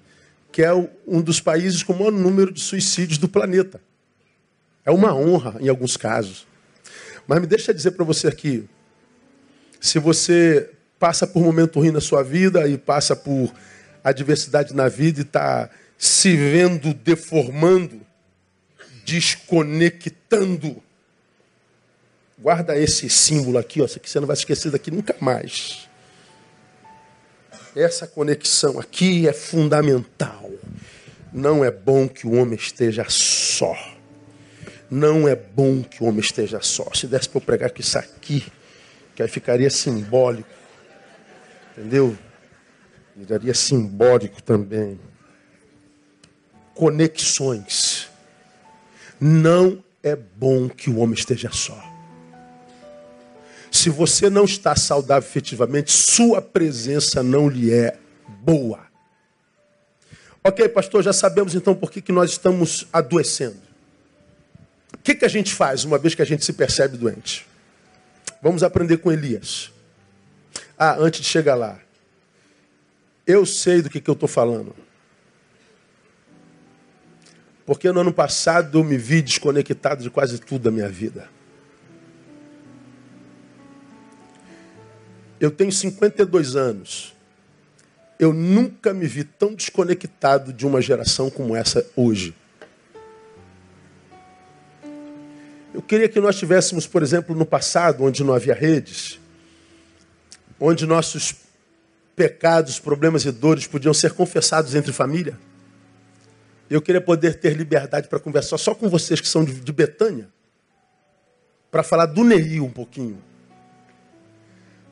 que 0.53 0.63
é 0.63 0.73
um 1.07 1.21
dos 1.21 1.41
países 1.41 1.83
com 1.83 1.93
o 1.93 1.99
maior 1.99 2.13
número 2.13 2.53
de 2.53 2.61
suicídios 2.61 3.19
do 3.19 3.29
planeta. 3.29 3.81
É 4.85 4.91
uma 4.91 5.15
honra 5.15 5.57
em 5.61 5.69
alguns 5.69 5.97
casos. 5.97 6.47
Mas 7.27 7.41
me 7.41 7.47
deixa 7.47 7.73
dizer 7.73 7.93
para 7.93 8.05
você 8.05 8.29
aqui, 8.29 8.69
se 9.81 9.99
você 9.99 10.71
passa 10.99 11.27
por 11.27 11.41
um 11.41 11.45
momento 11.45 11.79
ruim 11.79 11.91
na 11.91 12.01
sua 12.01 12.23
vida 12.23 12.67
e 12.67 12.77
passa 12.77 13.15
por 13.15 13.53
adversidade 14.03 14.75
na 14.75 14.89
vida 14.89 15.21
e 15.21 15.23
está 15.23 15.71
se 15.97 16.35
vendo 16.35 16.93
deformando, 16.93 18.01
desconectando, 19.05 20.83
guarda 22.39 22.77
esse 22.77 23.09
símbolo 23.09 23.59
aqui, 23.59 23.81
ó, 23.81 23.87
que 23.87 24.11
você 24.11 24.19
não 24.19 24.27
vai 24.27 24.35
esquecer 24.35 24.71
daqui 24.71 24.91
nunca 24.91 25.15
mais. 25.21 25.90
Essa 27.75 28.07
conexão 28.07 28.81
aqui 28.81 29.29
é 29.29 29.33
fundamental. 29.33 30.51
Não 31.33 31.65
é 31.65 31.71
bom 31.71 32.09
que 32.09 32.27
o 32.27 32.33
homem 32.33 32.57
esteja 32.57 33.07
só. 33.09 33.77
Não 34.91 35.29
é 35.29 35.37
bom 35.37 35.83
que 35.83 36.03
o 36.03 36.07
homem 36.07 36.21
esteja 36.21 36.61
só. 36.61 36.93
Se 36.93 37.07
desse 37.07 37.29
para 37.29 37.39
eu 37.39 37.43
pregar 37.43 37.71
com 37.71 37.81
isso 37.81 37.97
aqui, 37.97 38.45
que 39.15 39.23
aí 39.23 39.29
ficaria 39.29 39.71
simbólico. 39.71 40.49
Entendeu? 41.77 42.19
Viraria 43.15 43.55
simbólico 43.55 44.43
também. 44.43 44.99
Conexões. 46.75 48.09
Não 49.21 49.85
é 50.03 50.17
bom 50.17 50.69
que 50.69 50.91
o 50.91 50.99
homem 50.99 51.15
esteja 51.15 51.51
só. 51.53 51.90
Se 53.81 53.89
você 53.89 54.29
não 54.29 54.45
está 54.45 54.77
saudável 54.77 55.27
efetivamente, 55.27 55.91
sua 55.91 56.43
presença 56.43 57.23
não 57.23 57.49
lhe 57.49 57.73
é 57.73 57.97
boa. 58.29 58.81
Ok, 60.45 60.69
pastor, 60.69 61.03
já 61.03 61.15
sabemos 61.15 61.55
então 61.55 61.75
por 61.75 61.91
que, 61.91 62.03
que 62.03 62.13
nós 62.13 62.31
estamos 62.31 62.87
adoecendo. 62.93 63.57
O 64.93 64.99
que, 64.99 65.15
que 65.15 65.25
a 65.25 65.29
gente 65.29 65.55
faz 65.55 65.83
uma 65.83 65.97
vez 65.97 66.15
que 66.15 66.21
a 66.21 66.27
gente 66.27 66.45
se 66.45 66.53
percebe 66.53 66.99
doente? 66.99 67.47
Vamos 68.43 68.63
aprender 68.63 68.99
com 68.99 69.11
Elias. 69.11 69.73
Ah, 70.79 70.97
antes 70.99 71.23
de 71.23 71.27
chegar 71.27 71.55
lá. 71.55 71.81
Eu 73.27 73.47
sei 73.47 73.81
do 73.81 73.89
que, 73.89 73.99
que 73.99 74.11
eu 74.11 74.15
estou 74.15 74.29
falando. 74.29 74.77
Porque 77.65 77.91
no 77.91 78.01
ano 78.01 78.13
passado 78.13 78.79
eu 78.79 78.85
me 78.85 78.99
vi 78.99 79.23
desconectado 79.23 80.03
de 80.03 80.11
quase 80.11 80.39
tudo 80.39 80.65
da 80.65 80.71
minha 80.71 80.91
vida. 80.91 81.40
Eu 85.41 85.51
tenho 85.51 85.73
52 85.73 86.55
anos. 86.55 87.15
Eu 88.19 88.35
nunca 88.35 88.93
me 88.93 89.07
vi 89.07 89.25
tão 89.25 89.55
desconectado 89.55 90.53
de 90.53 90.67
uma 90.67 90.83
geração 90.83 91.31
como 91.31 91.57
essa 91.57 91.87
hoje. 91.97 92.35
Eu 95.73 95.81
queria 95.81 96.11
que 96.11 96.21
nós 96.21 96.39
tivéssemos, 96.39 96.87
por 96.87 97.03
exemplo, 97.03 97.35
no 97.35 97.47
passado, 97.47 98.05
onde 98.05 98.23
não 98.23 98.35
havia 98.35 98.53
redes, 98.53 99.19
onde 100.59 100.85
nossos 100.85 101.35
pecados, 102.15 102.79
problemas 102.79 103.25
e 103.25 103.33
dores 103.33 103.67
podiam 103.67 103.95
ser 103.95 104.13
confessados 104.13 104.75
entre 104.75 104.93
família. 104.93 105.39
Eu 106.69 106.83
queria 106.83 107.01
poder 107.01 107.37
ter 107.37 107.57
liberdade 107.57 108.09
para 108.09 108.21
conversar 108.21 108.59
só 108.59 108.75
com 108.75 108.91
vocês 108.91 109.23
que 109.23 109.29
são 109.29 109.43
de, 109.43 109.73
Betânia, 109.73 110.29
para 111.71 111.83
falar 111.83 112.07
do 112.07 112.23
Neil 112.25 112.63
um 112.63 112.71
pouquinho 112.71 113.30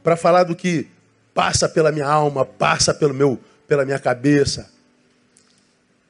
para 0.09 0.17
falar 0.17 0.45
do 0.45 0.57
que 0.57 0.87
passa 1.35 1.69
pela 1.69 1.93
minha 1.93 2.07
alma, 2.07 2.43
passa 2.43 2.95
pelo 2.95 3.13
meu, 3.13 3.39
pela 3.67 3.85
minha 3.85 3.99
cabeça. 3.99 4.71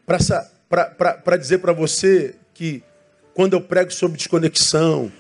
Para 0.07 1.37
dizer 1.37 1.59
para 1.59 1.73
você 1.73 2.37
que 2.55 2.81
quando 3.35 3.55
eu 3.55 3.61
prego 3.61 3.91
sobre 3.91 4.17
desconexão, 4.17 5.11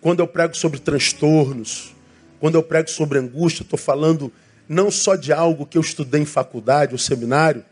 quando 0.00 0.20
eu 0.20 0.26
prego 0.26 0.56
sobre 0.56 0.80
transtornos, 0.80 1.94
quando 2.40 2.54
eu 2.54 2.62
prego 2.62 2.88
sobre 2.88 3.18
angústia, 3.18 3.64
estou 3.64 3.78
falando 3.78 4.32
não 4.66 4.90
só 4.90 5.14
de 5.14 5.30
algo 5.30 5.66
que 5.66 5.76
eu 5.76 5.82
estudei 5.82 6.22
em 6.22 6.24
faculdade 6.24 6.94
ou 6.94 6.98
seminário, 6.98 7.62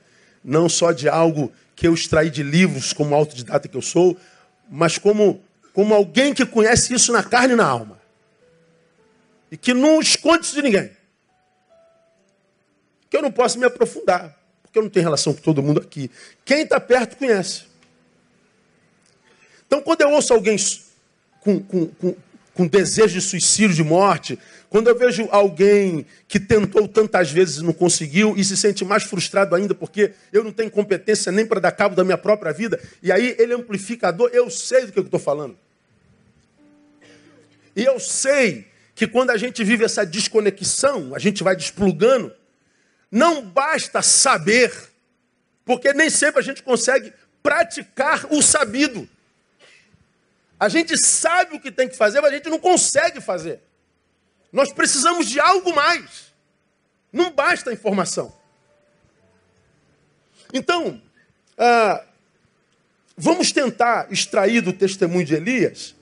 não 0.45 0.69
só 0.69 0.93
de 0.93 1.09
algo 1.09 1.51
que 1.75 1.89
eu 1.89 1.95
extraí 1.95 2.29
de 2.29 2.43
livros 2.43 2.93
como 2.93 3.15
autodidata 3.15 3.67
que 3.67 3.79
eu 3.79 3.81
sou, 3.81 4.15
mas 4.71 4.99
como, 4.99 5.41
como 5.73 5.95
alguém 5.95 6.35
que 6.35 6.45
conhece 6.45 6.93
isso 6.93 7.15
na 7.15 7.23
carne 7.23 7.55
e 7.55 7.57
na 7.57 7.65
alma 7.65 8.04
e 9.55 9.57
que 9.57 9.73
não 9.73 10.01
esconde 10.01 10.47
isso 10.47 10.57
de 10.57 10.63
ninguém. 10.63 10.91
Que 13.09 13.17
eu 13.17 13.23
não 13.23 13.31
posso 13.31 13.57
me 13.57 13.65
aprofundar, 13.65 14.37
porque 14.65 14.77
eu 14.77 14.83
não 14.83 14.91
tenho 14.91 15.05
relação 15.05 15.33
com 15.33 15.41
todo 15.41 15.63
mundo 15.63 15.81
aqui. 15.81 16.11
Quem 16.45 16.63
está 16.63 16.81
perto 16.81 17.17
conhece. 17.17 17.63
Então, 19.65 19.81
quando 19.81 20.01
eu 20.01 20.11
ouço 20.11 20.35
alguém 20.35 20.57
com, 21.39 21.61
com, 21.61 21.87
com, 21.87 22.17
com 22.53 22.67
desejo 22.67 23.15
de 23.15 23.21
suicídio, 23.21 23.77
de 23.77 23.85
morte, 23.85 24.37
quando 24.69 24.89
eu 24.89 24.99
vejo 24.99 25.29
alguém 25.31 26.05
que 26.27 26.41
tentou 26.41 26.89
tantas 26.89 27.31
vezes 27.31 27.59
e 27.59 27.63
não 27.63 27.73
conseguiu 27.73 28.35
e 28.37 28.45
se 28.45 28.57
sente 28.57 28.85
mais 28.85 29.05
frustrado 29.05 29.55
ainda 29.55 29.73
porque 29.73 30.15
eu 30.33 30.43
não 30.43 30.51
tenho 30.51 30.69
competência 30.69 31.31
nem 31.31 31.47
para 31.47 31.61
dar 31.61 31.71
cabo 31.71 31.95
da 31.95 32.03
minha 32.03 32.19
própria 32.19 32.53
vida, 32.53 32.83
e 33.01 33.13
aí 33.13 33.37
ele 33.39 33.55
amplifica 33.55 34.09
a 34.09 34.11
dor, 34.11 34.31
eu 34.35 34.51
sei 34.51 34.87
do 34.87 34.91
que 34.91 34.99
eu 34.99 35.05
estou 35.05 35.21
falando. 35.21 35.57
E 37.77 37.85
eu 37.85 38.01
sei 38.01 38.74
que 38.95 39.07
quando 39.07 39.31
a 39.31 39.37
gente 39.37 39.65
vive 39.65 39.85
essa 39.85 40.07
desconexão, 40.07 41.15
a 41.15 41.19
gente 41.19 41.43
vai 41.43 41.57
desplugando, 41.57 42.33
não 43.11 43.43
basta 43.45 44.01
saber, 44.03 44.73
porque 45.65 45.93
nem 45.93 46.09
sempre 46.09 46.41
a 46.41 46.43
gente 46.43 46.63
consegue 46.63 47.13
praticar 47.43 48.27
o 48.33 48.41
sabido. 48.41 49.09
A 50.59 50.69
gente 50.69 50.97
sabe 50.97 51.57
o 51.57 51.61
que 51.61 51.73
tem 51.73 51.89
que 51.89 51.97
fazer, 51.97 52.21
mas 52.21 52.33
a 52.33 52.37
gente 52.37 52.49
não 52.49 52.59
consegue 52.59 53.21
fazer. 53.21 53.61
Nós 54.53 54.73
precisamos 54.73 55.29
de 55.29 55.41
algo 55.41 55.75
mais. 55.75 56.33
Não 57.13 57.31
basta 57.31 57.71
a 57.71 57.73
informação. 57.73 58.35
Então, 60.53 61.03
ah, 61.59 62.05
vamos 63.17 63.51
tentar 63.51 64.13
extrair 64.13 64.61
do 64.61 64.73
testemunho 64.73 65.27
de 65.27 65.35
Elias 65.35 65.95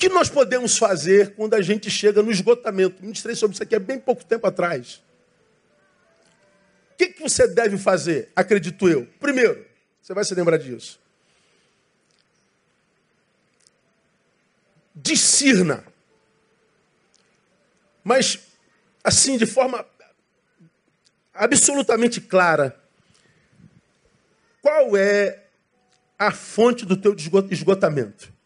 que 0.00 0.08
nós 0.08 0.30
podemos 0.30 0.78
fazer 0.78 1.34
quando 1.34 1.52
a 1.52 1.60
gente 1.60 1.90
chega 1.90 2.22
no 2.22 2.30
esgotamento. 2.30 3.02
Ministrei 3.02 3.36
sobre 3.36 3.52
isso 3.52 3.62
aqui 3.62 3.76
há 3.76 3.78
bem 3.78 3.98
pouco 3.98 4.24
tempo 4.24 4.46
atrás. 4.46 5.02
O 6.92 6.96
que, 6.96 7.08
que 7.08 7.22
você 7.22 7.46
deve 7.46 7.76
fazer, 7.76 8.32
acredito 8.34 8.88
eu? 8.88 9.06
Primeiro, 9.20 9.66
você 10.00 10.14
vai 10.14 10.24
se 10.24 10.34
lembrar 10.34 10.56
disso. 10.56 10.98
Discirna. 14.94 15.84
Mas, 18.02 18.38
assim, 19.04 19.36
de 19.36 19.44
forma 19.44 19.84
absolutamente 21.34 22.22
clara, 22.22 22.74
qual 24.62 24.96
é 24.96 25.44
a 26.18 26.32
fonte 26.32 26.86
do 26.86 26.96
teu 26.96 27.14
esgotamento? 27.50 28.39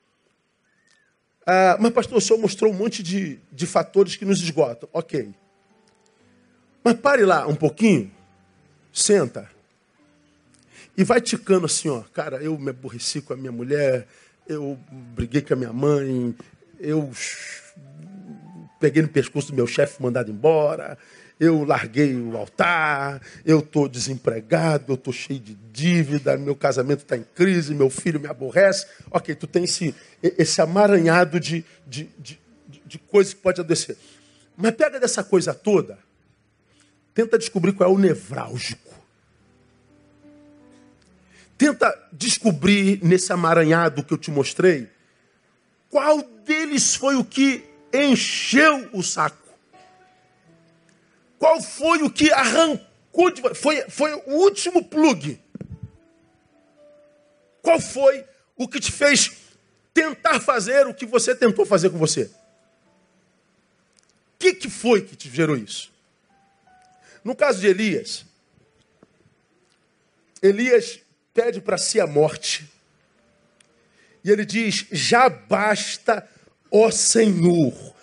Ah, 1.47 1.77
mas, 1.79 1.93
pastor, 1.93 2.19
o 2.19 2.21
senhor 2.21 2.39
mostrou 2.39 2.73
um 2.73 2.75
monte 2.75 3.03
de, 3.03 3.39
de 3.53 3.67
fatores 3.67 4.17
que 4.17 4.25
nos 4.25 4.41
esgotam. 4.41 4.89
Ok. 4.93 5.35
Mas 6.83 6.95
pare 6.95 7.25
lá 7.25 7.47
um 7.47 7.55
pouquinho, 7.55 8.11
senta, 8.93 9.51
e 10.97 11.03
vai 11.03 11.21
ticando 11.21 11.67
assim, 11.67 11.89
ó. 11.89 12.03
Cara, 12.13 12.37
eu 12.43 12.59
me 12.59 12.71
aborreci 12.71 13.21
com 13.21 13.33
a 13.33 13.37
minha 13.37 13.53
mulher, 13.53 14.07
eu 14.47 14.79
briguei 15.15 15.41
com 15.41 15.55
a 15.55 15.57
minha 15.57 15.73
mãe, 15.73 16.35
eu 16.79 17.11
peguei 18.79 19.03
no 19.03 19.09
pescoço 19.09 19.49
do 19.49 19.55
meu 19.55 19.67
chefe 19.67 20.03
mandado 20.03 20.31
embora, 20.31 20.99
eu 21.39 21.65
larguei 21.65 22.15
o 22.15 22.37
altar, 22.37 23.21
eu 23.45 23.59
estou 23.59 23.89
desempregado, 23.89 24.93
eu 24.93 24.95
estou 24.95 25.13
cheio 25.13 25.41
de 25.41 25.55
dívida, 25.73 26.37
meu 26.37 26.55
casamento 26.55 27.01
está 27.01 27.17
em 27.17 27.25
crise, 27.35 27.75
meu 27.75 27.91
filho 27.91 28.21
me 28.21 28.29
aborrece. 28.29 28.87
Ok, 29.11 29.35
tu 29.35 29.47
tem 29.47 29.65
esse, 29.65 29.95
esse 30.23 30.61
amaranhado 30.61 31.41
de, 31.41 31.65
de, 31.87 32.09
de, 32.19 32.41
de 32.87 32.99
coisas 32.99 33.35
que 33.35 33.41
pode 33.41 33.61
acontecer. 33.61 33.97
Mas 34.57 34.73
pega 34.73 35.01
dessa 35.01 35.25
coisa 35.25 35.53
toda, 35.53 35.99
tenta 37.13 37.37
descobrir 37.37 37.73
qual 37.73 37.91
é 37.91 37.93
o 37.93 37.99
nevrálgico. 37.99 38.95
Tenta 41.59 41.93
descobrir 42.13 43.01
nesse 43.03 43.33
amaranhado 43.33 44.05
que 44.05 44.13
eu 44.13 44.19
te 44.19 44.31
mostrei, 44.31 44.89
qual 45.91 46.23
deles 46.45 46.95
foi 46.95 47.17
o 47.17 47.25
que 47.25 47.65
encheu 47.93 48.89
o 48.93 49.03
saco. 49.03 49.44
Qual 51.45 51.61
foi 51.61 52.03
o 52.03 52.11
que 52.11 52.33
arrancou 52.33 53.31
de 53.31 53.43
foi 53.55 53.83
Foi 53.91 54.15
o 54.15 54.31
último 54.31 54.83
plug. 54.83 55.39
Qual 57.61 57.79
foi 57.79 58.25
o 58.57 58.67
que 58.67 58.81
te 58.81 58.91
fez 58.91 59.31
tentar 59.93 60.41
fazer 60.41 60.87
o 60.87 60.95
que 60.95 61.05
você 61.05 61.35
tentou 61.35 61.67
fazer 61.67 61.91
com 61.91 61.99
você? 61.99 62.31
O 64.33 64.39
que, 64.39 64.55
que 64.55 64.71
foi 64.71 65.03
que 65.03 65.15
te 65.15 65.29
gerou 65.29 65.55
isso? 65.55 65.93
No 67.23 67.37
caso 67.37 67.61
de 67.61 67.67
Elias, 67.67 68.25
Elias 70.41 70.99
pede 71.35 71.61
para 71.61 71.77
si 71.77 72.01
a 72.01 72.07
morte. 72.07 72.67
E 74.25 74.31
ele 74.31 74.47
diz: 74.47 74.87
Já 74.91 75.29
basta, 75.29 76.27
ó 76.71 76.91
Senhor, 76.91 77.95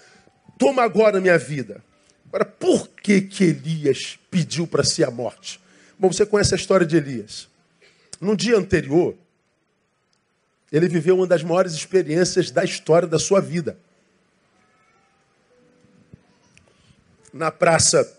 toma 0.59 0.83
agora 0.83 1.19
minha 1.19 1.39
vida. 1.39 1.83
Agora, 2.31 2.45
por 2.45 2.87
que, 2.87 3.19
que 3.19 3.43
Elias 3.43 4.17
pediu 4.29 4.65
para 4.65 4.85
si 4.85 5.03
a 5.03 5.11
morte? 5.11 5.59
Bom, 5.99 6.09
você 6.09 6.25
conhece 6.25 6.53
a 6.53 6.57
história 6.57 6.85
de 6.85 6.95
Elias. 6.95 7.49
No 8.21 8.37
dia 8.37 8.55
anterior, 8.57 9.17
ele 10.71 10.87
viveu 10.87 11.17
uma 11.17 11.27
das 11.27 11.43
maiores 11.43 11.73
experiências 11.73 12.49
da 12.49 12.63
história 12.63 13.05
da 13.05 13.19
sua 13.19 13.41
vida. 13.41 13.77
Na 17.33 17.51
praça, 17.51 18.17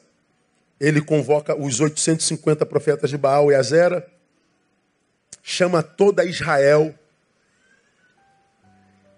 ele 0.79 1.01
convoca 1.01 1.59
os 1.59 1.81
850 1.81 2.67
profetas 2.67 3.09
de 3.09 3.17
Baal 3.17 3.51
e 3.51 3.55
Azera, 3.55 4.07
chama 5.43 5.83
toda 5.83 6.23
Israel, 6.23 6.95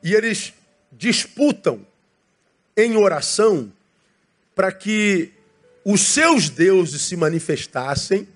e 0.04 0.14
eles 0.14 0.54
disputam 0.92 1.84
em 2.76 2.96
oração 2.96 3.72
para 4.54 4.70
que 4.72 5.32
os 5.84 6.00
seus 6.00 6.48
deuses 6.48 7.02
se 7.02 7.16
manifestassem 7.16 8.26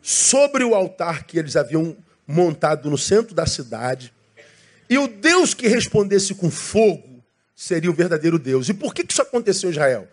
sobre 0.00 0.64
o 0.64 0.74
altar 0.74 1.24
que 1.24 1.38
eles 1.38 1.56
haviam 1.56 1.96
montado 2.26 2.90
no 2.90 2.96
centro 2.98 3.34
da 3.34 3.46
cidade. 3.46 4.12
E 4.88 4.98
o 4.98 5.06
Deus 5.06 5.54
que 5.54 5.68
respondesse 5.68 6.34
com 6.34 6.50
fogo 6.50 7.22
seria 7.54 7.90
o 7.90 7.94
verdadeiro 7.94 8.38
Deus. 8.38 8.68
E 8.68 8.74
por 8.74 8.94
que 8.94 9.04
isso 9.08 9.22
aconteceu 9.22 9.68
em 9.68 9.72
Israel? 9.72 10.08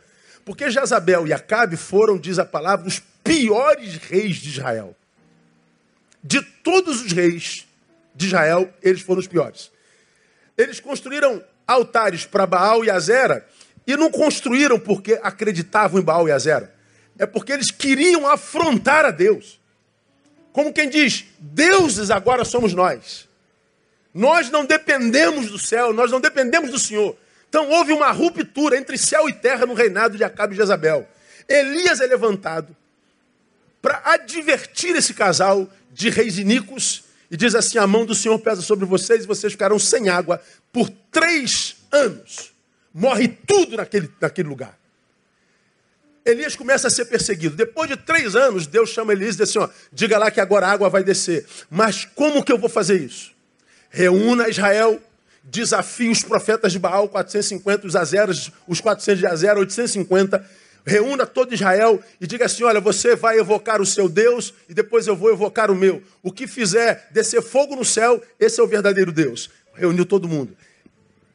Porque 0.45 0.69
Jezabel 0.69 1.27
e 1.27 1.33
Acabe 1.33 1.77
foram, 1.77 2.17
diz 2.17 2.39
a 2.39 2.45
palavra, 2.45 2.87
os 2.87 2.99
piores 3.23 3.95
reis 3.97 4.37
de 4.37 4.49
Israel. 4.49 4.95
De 6.23 6.41
todos 6.41 7.01
os 7.01 7.11
reis 7.11 7.65
de 8.15 8.27
Israel, 8.27 8.71
eles 8.81 9.01
foram 9.01 9.19
os 9.19 9.27
piores. 9.27 9.71
Eles 10.57 10.79
construíram 10.79 11.43
altares 11.65 12.25
para 12.25 12.45
Baal 12.45 12.83
e 12.83 12.89
Azera 12.89 13.47
e 13.86 13.95
não 13.95 14.11
construíram 14.11 14.80
porque 14.80 15.19
acreditavam 15.23 15.99
em 15.99 16.03
Baal 16.03 16.27
e 16.27 16.32
Azera. 16.32 16.73
É 17.17 17.25
porque 17.25 17.51
eles 17.51 17.71
queriam 17.71 18.27
afrontar 18.27 19.05
a 19.05 19.11
Deus. 19.11 19.59
Como 20.51 20.73
quem 20.73 20.89
diz, 20.89 21.25
deuses 21.38 22.09
agora 22.11 22.45
somos 22.45 22.73
nós. 22.73 23.27
Nós 24.13 24.49
não 24.49 24.65
dependemos 24.65 25.51
do 25.51 25.59
céu, 25.59 25.93
nós 25.93 26.11
não 26.11 26.19
dependemos 26.19 26.71
do 26.71 26.80
Senhor. 26.80 27.15
Então 27.47 27.69
houve 27.69 27.91
uma 27.91 28.11
ruptura 28.11 28.77
entre 28.77 28.97
céu 28.97 29.27
e 29.27 29.34
terra 29.34 29.65
no 29.65 29.73
reinado 29.73 30.17
de 30.17 30.23
Acabe 30.23 30.53
e 30.53 30.57
Jezabel. 30.57 31.07
Elias 31.47 31.99
é 31.99 32.05
levantado 32.05 32.75
para 33.82 34.01
advertir 34.05 34.95
esse 34.95 35.13
casal 35.13 35.67
de 35.91 36.09
reis 36.09 36.38
iníquos 36.38 37.03
e 37.32 37.38
diz 37.38 37.55
assim: 37.55 37.77
a 37.77 37.88
mão 37.88 38.05
do 38.05 38.15
Senhor 38.15 38.38
pesa 38.39 38.61
sobre 38.61 38.86
vocês 38.86 39.23
e 39.23 39.27
vocês 39.27 39.53
ficarão 39.53 39.80
sem 39.80 40.09
água 40.09 40.41
por 40.71 40.89
três 41.11 41.77
anos. 41.91 42.53
Morre 42.93 43.27
tudo 43.27 43.77
naquele, 43.77 44.09
naquele 44.19 44.49
lugar. 44.49 44.77
Elias 46.25 46.55
começa 46.55 46.87
a 46.87 46.91
ser 46.91 47.05
perseguido. 47.05 47.55
Depois 47.55 47.89
de 47.89 47.97
três 47.97 48.35
anos, 48.35 48.67
Deus 48.67 48.89
chama 48.89 49.13
Elias 49.13 49.35
e 49.35 49.37
diz 49.39 49.49
assim: 49.49 49.59
ó, 49.59 49.69
diga 49.91 50.17
lá 50.17 50.29
que 50.29 50.39
agora 50.39 50.67
a 50.67 50.71
água 50.71 50.89
vai 50.89 51.03
descer. 51.03 51.45
Mas 51.69 52.05
como 52.05 52.43
que 52.43 52.51
eu 52.51 52.57
vou 52.57 52.69
fazer 52.69 53.01
isso? 53.01 53.31
Reúna 53.89 54.49
Israel, 54.49 55.01
desafie 55.43 56.09
os 56.09 56.23
profetas 56.23 56.71
de 56.71 56.79
Baal, 56.79 57.09
450, 57.09 57.87
os 57.87 57.95
Azeras, 57.95 58.51
os 58.67 58.79
400 58.79 59.19
de 59.19 59.27
Azera, 59.27 59.59
850. 59.59 60.45
Reúna 60.85 61.25
todo 61.25 61.53
Israel 61.53 62.01
e 62.19 62.27
diga 62.27 62.45
assim: 62.45 62.63
olha, 62.63 62.79
você 62.79 63.15
vai 63.15 63.39
evocar 63.39 63.81
o 63.81 63.85
seu 63.85 64.07
Deus 64.07 64.53
e 64.67 64.73
depois 64.73 65.07
eu 65.07 65.15
vou 65.15 65.31
evocar 65.31 65.71
o 65.71 65.75
meu. 65.75 66.01
O 66.21 66.31
que 66.31 66.47
fizer 66.47 67.07
descer 67.11 67.41
fogo 67.41 67.75
no 67.75 67.85
céu, 67.85 68.21
esse 68.39 68.59
é 68.59 68.63
o 68.63 68.67
verdadeiro 68.67 69.11
Deus. 69.11 69.49
Reuniu 69.73 70.05
todo 70.05 70.27
mundo. 70.27 70.55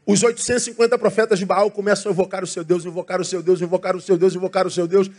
Os 0.07 0.23
850 0.23 0.99
profetas 0.99 1.39
de 1.39 1.47
Baal 1.47 1.71
começam 1.71 2.11
a 2.11 2.13
invocar 2.13 2.45
o 2.45 2.47
seu 2.47 2.63
Deus, 2.63 2.85
invocar 2.85 3.21
o 3.21 3.25
seu 3.25 3.43
Deus, 3.43 3.61
invocar 3.61 3.97
o 3.97 4.01
seu 4.01 4.19
Deus, 4.19 4.35
invocar 4.35 4.67
o 4.67 4.71
seu 4.71 4.87
Deus. 4.87 5.11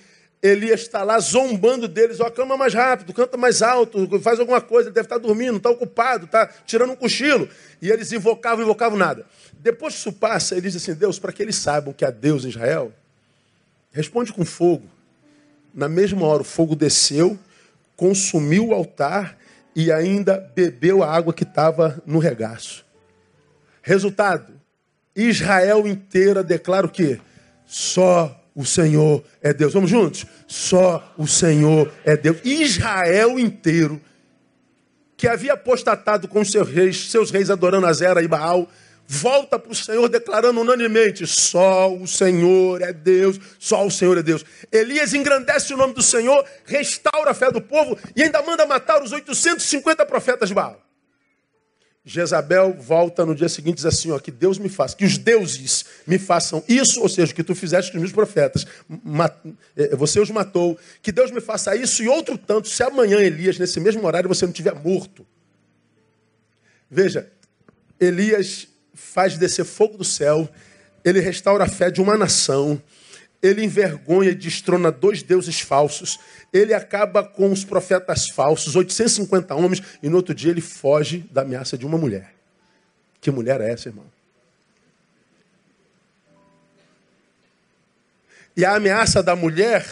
Elias 0.43 0.81
está 0.81 1.01
lá 1.01 1.17
zombando 1.19 1.87
deles, 1.87 2.19
ó, 2.19 2.29
cama 2.29 2.55
mais 2.55 2.73
rápido, 2.73 3.11
canta 3.13 3.35
mais 3.35 3.63
alto, 3.63 4.07
faz 4.19 4.39
alguma 4.39 4.61
coisa, 4.61 4.89
ele 4.89 4.93
deve 4.93 5.05
estar 5.05 5.17
dormindo, 5.17 5.57
está 5.57 5.71
ocupado, 5.71 6.25
está 6.25 6.45
tirando 6.65 6.91
um 6.91 6.95
cochilo. 6.95 7.49
E 7.81 7.89
eles 7.89 8.11
invocavam, 8.11 8.63
invocavam 8.63 8.97
nada. 8.97 9.25
Depois 9.53 9.93
que 9.95 9.99
isso 10.01 10.13
passa, 10.13 10.53
ele 10.53 10.69
diz 10.69 10.75
assim, 10.75 10.93
Deus, 10.93 11.17
para 11.17 11.31
que 11.31 11.41
eles 11.41 11.55
saibam 11.55 11.93
que 11.93 12.05
há 12.05 12.11
Deus 12.11 12.45
em 12.45 12.49
Israel, 12.49 12.93
responde 13.91 14.31
com 14.31 14.45
fogo. 14.45 14.87
Na 15.73 15.89
mesma 15.89 16.27
hora 16.27 16.43
o 16.43 16.45
fogo 16.45 16.75
desceu, 16.75 17.39
consumiu 17.95 18.67
o 18.67 18.73
altar 18.73 19.37
e 19.75 19.91
ainda 19.91 20.37
bebeu 20.53 21.01
a 21.01 21.11
água 21.11 21.33
que 21.33 21.43
estava 21.43 22.01
no 22.05 22.19
regaço. 22.19 22.85
Resultado, 23.81 24.53
Israel 25.15 25.87
inteira 25.87 26.43
declara 26.43 26.85
o 26.85 26.89
quê? 26.89 27.19
Só 27.65 28.45
o 28.55 28.65
Senhor 28.65 29.23
é 29.41 29.53
Deus. 29.53 29.73
Vamos 29.73 29.89
juntos? 29.89 30.25
Só 30.47 31.13
o 31.17 31.27
Senhor 31.27 31.91
é 32.03 32.15
Deus. 32.15 32.37
Israel 32.43 33.39
inteiro, 33.39 34.01
que 35.17 35.27
havia 35.27 35.53
apostatado 35.53 36.27
com 36.27 36.43
seus 36.43 36.69
reis, 36.69 37.09
seus 37.09 37.31
reis 37.31 37.49
adorando 37.49 37.85
Azera 37.87 38.21
e 38.21 38.27
Baal, 38.27 38.69
volta 39.07 39.59
para 39.59 39.71
o 39.71 39.75
Senhor 39.75 40.07
declarando 40.09 40.59
unanimemente: 40.59 41.27
só 41.27 41.93
o 41.93 42.07
Senhor 42.07 42.81
é 42.81 42.93
Deus, 42.93 43.39
só 43.59 43.85
o 43.85 43.91
Senhor 43.91 44.17
é 44.17 44.23
Deus. 44.23 44.45
Elias 44.71 45.13
engrandece 45.13 45.73
o 45.73 45.77
nome 45.77 45.93
do 45.93 46.01
Senhor, 46.01 46.45
restaura 46.65 47.31
a 47.31 47.33
fé 47.33 47.51
do 47.51 47.61
povo 47.61 47.97
e 48.15 48.23
ainda 48.23 48.41
manda 48.41 48.65
matar 48.65 49.03
os 49.03 49.11
850 49.11 50.05
profetas 50.05 50.49
de 50.49 50.55
Baal. 50.55 50.84
Jezabel 52.05 52.73
volta 52.73 53.25
no 53.25 53.33
dia 53.33 53.49
seguinte 53.49 53.73
e 53.73 53.75
diz 53.77 53.85
assim: 53.85 54.11
ó, 54.11 54.19
que 54.19 54.29
Deus 54.29 54.59
me 54.59 54.69
faça, 54.69 54.95
que 54.95 55.03
os 55.03 55.17
deuses 55.17 55.83
me 56.05 56.19
façam 56.19 56.63
isso, 56.69 57.01
ou 57.01 57.09
seja, 57.09 57.33
que 57.33 57.43
tu 57.43 57.55
fizeste 57.55 57.91
com 57.91 57.97
os 57.97 58.01
meus 58.03 58.13
profetas, 58.13 58.67
eh, 59.75 59.95
você 59.95 60.19
os 60.19 60.29
matou, 60.29 60.77
que 61.01 61.11
Deus 61.11 61.31
me 61.31 61.41
faça 61.41 61.75
isso 61.75 62.03
e 62.03 62.07
outro 62.07 62.37
tanto, 62.37 62.67
se 62.67 62.83
amanhã, 62.83 63.19
Elias, 63.19 63.57
nesse 63.57 63.79
mesmo 63.79 64.05
horário, 64.05 64.29
você 64.29 64.45
não 64.45 64.53
tiver 64.53 64.75
morto. 64.75 65.25
Veja, 66.91 67.27
Elias 67.99 68.67
faz 68.93 69.35
descer 69.35 69.65
fogo 69.65 69.97
do 69.97 70.03
céu, 70.03 70.47
ele 71.03 71.19
restaura 71.19 71.63
a 71.63 71.67
fé 71.67 71.89
de 71.89 72.01
uma 72.01 72.15
nação, 72.15 72.79
ele 73.45 73.63
envergonha 73.63 74.31
e 74.31 74.35
destrona 74.35 74.91
dois 74.91 75.21
deuses 75.21 75.59
falsos, 75.59 76.19
ele 76.51 76.73
acaba 76.73 77.23
com 77.23 77.51
os 77.51 77.63
profetas 77.63 78.29
falsos, 78.29 78.75
850 78.75 79.53
homens, 79.53 79.81
e 80.01 80.09
no 80.09 80.17
outro 80.17 80.33
dia 80.33 80.51
ele 80.51 80.61
foge 80.61 81.19
da 81.31 81.41
ameaça 81.41 81.77
de 81.77 81.85
uma 81.85 81.97
mulher. 81.97 82.33
Que 83.21 83.29
mulher 83.29 83.61
é 83.61 83.71
essa, 83.71 83.89
irmão? 83.89 84.05
E 88.57 88.63
a 88.63 88.75
ameaça 88.75 89.21
da 89.21 89.35
mulher 89.35 89.85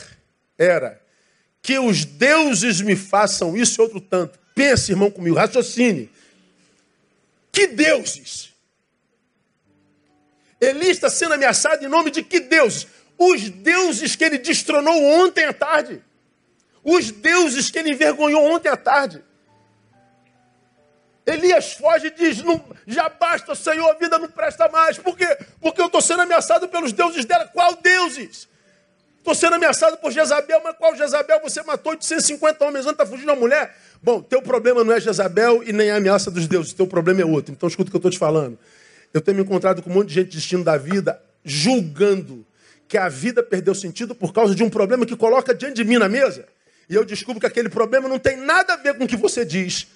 era 0.57 1.01
que 1.61 1.77
os 1.77 2.05
deuses 2.05 2.81
me 2.81 2.95
façam 2.95 3.55
isso 3.55 3.79
e 3.79 3.83
outro 3.83 4.01
tanto. 4.01 4.39
Pense, 4.55 4.91
irmão, 4.91 5.11
comigo, 5.11 5.35
raciocine. 5.35 6.09
Que 7.51 7.67
deuses? 7.67 8.53
Eli 10.59 10.89
está 10.89 11.09
sendo 11.09 11.33
ameaçado 11.33 11.83
em 11.83 11.89
nome 11.89 12.09
de 12.09 12.23
que 12.23 12.39
deuses? 12.39 12.87
Os 13.17 13.49
deuses 13.49 14.15
que 14.15 14.23
ele 14.23 14.37
destronou 14.37 15.01
ontem 15.01 15.45
à 15.45 15.53
tarde. 15.53 16.03
Os 16.83 17.11
deuses 17.11 17.69
que 17.69 17.79
ele 17.79 17.91
envergonhou 17.91 18.43
ontem 18.51 18.69
à 18.69 18.77
tarde. 18.77 19.23
Elias 21.25 21.73
foge 21.73 22.07
e 22.07 22.11
diz: 22.11 22.43
não, 22.43 22.63
já 22.85 23.07
basta, 23.07 23.55
Senhor, 23.55 23.89
a 23.89 23.93
vida 23.93 24.19
não 24.19 24.27
presta 24.27 24.67
mais. 24.67 24.97
Por 24.97 25.15
quê? 25.15 25.37
Porque 25.61 25.81
eu 25.81 25.85
estou 25.85 26.01
sendo 26.01 26.21
ameaçado 26.21 26.67
pelos 26.67 26.91
deuses 26.91 27.23
dela. 27.23 27.47
Qual 27.47 27.75
deuses? 27.75 28.49
Estou 29.23 29.33
sendo 29.33 29.55
ameaçado 29.55 29.95
por 29.97 30.11
Jezabel, 30.11 30.59
mas 30.61 30.75
qual 30.75 30.93
Jezabel? 30.97 31.39
Você 31.41 31.63
matou 31.63 31.93
850 31.93 32.65
homens, 32.65 32.85
está 32.85 33.05
fugindo 33.05 33.29
uma 33.29 33.37
mulher? 33.37 33.73
Bom, 34.01 34.21
teu 34.21 34.41
problema 34.41 34.83
não 34.83 34.93
é 34.93 34.99
Jezabel 34.99 35.63
e 35.63 35.71
nem 35.71 35.91
a 35.91 35.95
ameaça 35.95 36.29
dos 36.29 36.45
deuses, 36.45 36.73
teu 36.73 36.85
problema 36.85 37.21
é 37.21 37.25
outro. 37.25 37.53
Então 37.53 37.69
escuta 37.69 37.87
o 37.87 37.91
que 37.91 37.95
eu 37.95 37.99
estou 37.99 38.11
te 38.11 38.19
falando. 38.19 38.59
Eu 39.13 39.21
tenho 39.21 39.37
me 39.37 39.43
encontrado 39.43 39.81
com 39.81 39.89
um 39.89 39.93
monte 39.93 40.09
de 40.09 40.15
gente 40.15 40.35
destino 40.35 40.61
da 40.61 40.75
vida, 40.75 41.23
julgando 41.45 42.45
que 42.93 42.97
a 42.99 43.09
vida 43.09 43.41
perdeu 43.41 43.73
sentido 43.73 44.13
por 44.13 44.31
causa 44.31 44.53
de 44.53 44.63
um 44.63 44.69
problema 44.69 45.03
que 45.03 45.15
coloca 45.15 45.51
diante 45.51 45.77
de 45.77 45.83
mim 45.83 45.97
na 45.97 46.07
mesa. 46.07 46.47
E 46.87 46.93
eu 46.93 47.03
descubro 47.03 47.39
que 47.39 47.47
aquele 47.47 47.67
problema 47.67 48.07
não 48.07 48.19
tem 48.19 48.37
nada 48.37 48.75
a 48.75 48.77
ver 48.77 48.95
com 48.95 49.05
o 49.05 49.07
que 49.07 49.17
você 49.17 49.43
diz 49.43 49.87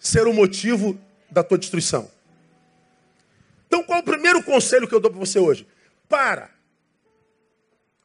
ser 0.00 0.26
o 0.26 0.32
motivo 0.32 0.98
da 1.30 1.42
tua 1.42 1.58
destruição. 1.58 2.10
Então, 3.66 3.82
qual 3.82 3.98
é 3.98 4.00
o 4.00 4.04
primeiro 4.04 4.42
conselho 4.42 4.88
que 4.88 4.94
eu 4.94 4.98
dou 4.98 5.10
para 5.10 5.20
você 5.20 5.38
hoje? 5.38 5.68
Para. 6.08 6.48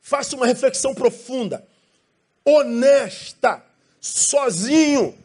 Faça 0.02 0.36
uma 0.36 0.46
reflexão 0.46 0.94
profunda, 0.94 1.66
honesta, 2.44 3.64
sozinho, 4.02 5.18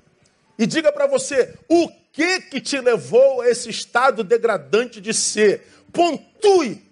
e 0.56 0.64
diga 0.64 0.92
para 0.92 1.08
você 1.08 1.52
o 1.68 1.88
que 2.12 2.40
que 2.42 2.60
te 2.60 2.78
levou 2.80 3.40
a 3.40 3.48
esse 3.48 3.68
estado 3.68 4.22
degradante 4.22 5.00
de 5.00 5.12
ser. 5.12 5.66
Pontue 5.92 6.91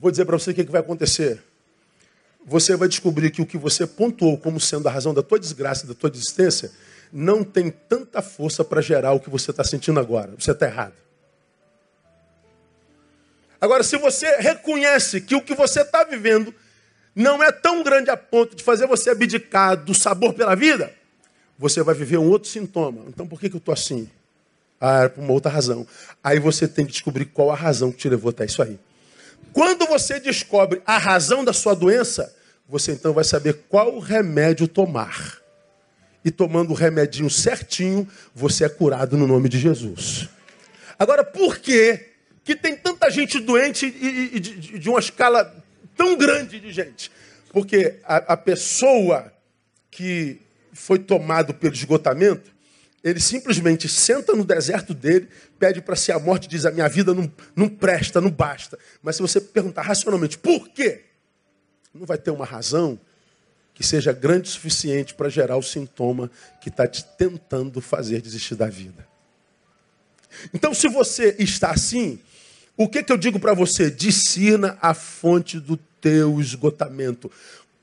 Vou 0.00 0.10
dizer 0.10 0.24
para 0.24 0.38
você 0.38 0.52
o 0.52 0.54
que, 0.54 0.62
vai 0.64 0.80
acontecer. 0.80 1.42
Você 2.46 2.76
vai 2.76 2.88
descobrir 2.88 3.30
que 3.30 3.42
o 3.42 3.46
que 3.46 3.58
você 3.58 3.86
pontuou 3.86 4.38
como 4.38 4.60
sendo 4.60 4.88
a 4.88 4.90
razão 4.90 5.12
da 5.12 5.22
tua 5.22 5.38
desgraça, 5.38 5.86
da 5.86 5.94
tua 5.94 6.10
desistência, 6.10 6.70
não 7.12 7.42
tem 7.42 7.70
tanta 7.70 8.22
força 8.22 8.64
para 8.64 8.80
gerar 8.80 9.12
o 9.12 9.20
que 9.20 9.28
você 9.28 9.50
está 9.50 9.64
sentindo 9.64 9.98
agora. 9.98 10.32
Você 10.38 10.52
está 10.52 10.66
errado. 10.66 10.94
Agora, 13.60 13.82
se 13.82 13.96
você 13.96 14.36
reconhece 14.36 15.20
que 15.20 15.34
o 15.34 15.42
que 15.42 15.54
você 15.54 15.80
está 15.82 16.04
vivendo 16.04 16.54
não 17.14 17.42
é 17.42 17.50
tão 17.50 17.82
grande 17.82 18.08
a 18.08 18.16
ponto 18.16 18.54
de 18.54 18.62
fazer 18.62 18.86
você 18.86 19.10
abdicar 19.10 19.76
do 19.76 19.92
sabor 19.92 20.32
pela 20.32 20.54
vida, 20.54 20.92
você 21.58 21.82
vai 21.82 21.94
viver 21.94 22.18
um 22.18 22.28
outro 22.28 22.48
sintoma. 22.48 23.04
Então, 23.08 23.26
por 23.26 23.40
que, 23.40 23.50
que 23.50 23.56
eu 23.56 23.58
estou 23.58 23.72
assim? 23.72 24.08
Ah, 24.80 25.04
é 25.04 25.08
por 25.08 25.24
uma 25.24 25.32
outra 25.32 25.50
razão. 25.50 25.84
Aí 26.22 26.38
você 26.38 26.68
tem 26.68 26.86
que 26.86 26.92
descobrir 26.92 27.24
qual 27.24 27.50
a 27.50 27.56
razão 27.56 27.90
que 27.90 27.98
te 27.98 28.08
levou 28.08 28.30
até 28.30 28.44
isso 28.44 28.62
aí. 28.62 28.78
Quando 29.52 29.86
você 29.86 30.20
descobre 30.20 30.82
a 30.86 30.98
razão 30.98 31.44
da 31.44 31.52
sua 31.52 31.74
doença, 31.74 32.34
você 32.68 32.92
então 32.92 33.12
vai 33.12 33.24
saber 33.24 33.64
qual 33.68 33.98
remédio 33.98 34.68
tomar. 34.68 35.38
E 36.24 36.30
tomando 36.30 36.70
o 36.70 36.74
remedinho 36.74 37.30
certinho, 37.30 38.06
você 38.34 38.64
é 38.64 38.68
curado 38.68 39.16
no 39.16 39.26
nome 39.26 39.48
de 39.48 39.58
Jesus. 39.58 40.28
Agora, 40.98 41.24
por 41.24 41.58
que, 41.58 42.06
que 42.44 42.56
tem 42.56 42.76
tanta 42.76 43.08
gente 43.10 43.38
doente 43.38 43.86
e, 43.86 44.36
e 44.36 44.40
de, 44.40 44.78
de, 44.78 44.88
uma 44.90 44.98
escala 44.98 45.54
tão 45.96 46.16
grande 46.16 46.60
de 46.60 46.72
gente? 46.72 47.10
Porque 47.52 47.96
a, 48.04 48.16
a 48.16 48.36
pessoa 48.36 49.32
que 49.90 50.40
foi 50.72 50.98
tomado 50.98 51.54
pelo 51.54 51.74
esgotamento, 51.74 52.50
ele 53.02 53.20
simplesmente 53.20 53.88
senta 53.88 54.34
no 54.34 54.44
deserto 54.44 54.92
dele, 54.92 55.28
pede 55.58 55.80
para 55.80 55.94
ser 55.94 56.12
a 56.12 56.18
morte 56.18 56.48
diz: 56.48 56.66
A 56.66 56.70
minha 56.70 56.88
vida 56.88 57.14
não, 57.14 57.30
não 57.54 57.68
presta, 57.68 58.20
não 58.20 58.30
basta. 58.30 58.78
Mas 59.02 59.16
se 59.16 59.22
você 59.22 59.40
perguntar 59.40 59.82
racionalmente 59.82 60.36
por 60.36 60.68
quê, 60.68 61.04
não 61.94 62.04
vai 62.04 62.18
ter 62.18 62.30
uma 62.30 62.44
razão 62.44 62.98
que 63.72 63.86
seja 63.86 64.12
grande 64.12 64.48
o 64.48 64.52
suficiente 64.52 65.14
para 65.14 65.28
gerar 65.28 65.56
o 65.56 65.62
sintoma 65.62 66.28
que 66.60 66.68
está 66.68 66.86
te 66.86 67.04
tentando 67.16 67.80
fazer 67.80 68.20
desistir 68.20 68.56
da 68.56 68.66
vida. 68.66 69.06
Então, 70.52 70.74
se 70.74 70.88
você 70.88 71.36
está 71.38 71.70
assim, 71.70 72.18
o 72.76 72.88
que, 72.88 73.02
que 73.02 73.12
eu 73.12 73.16
digo 73.16 73.38
para 73.38 73.54
você? 73.54 73.90
Discina 73.90 74.76
a 74.82 74.94
fonte 74.94 75.60
do 75.60 75.76
teu 76.00 76.40
esgotamento. 76.40 77.30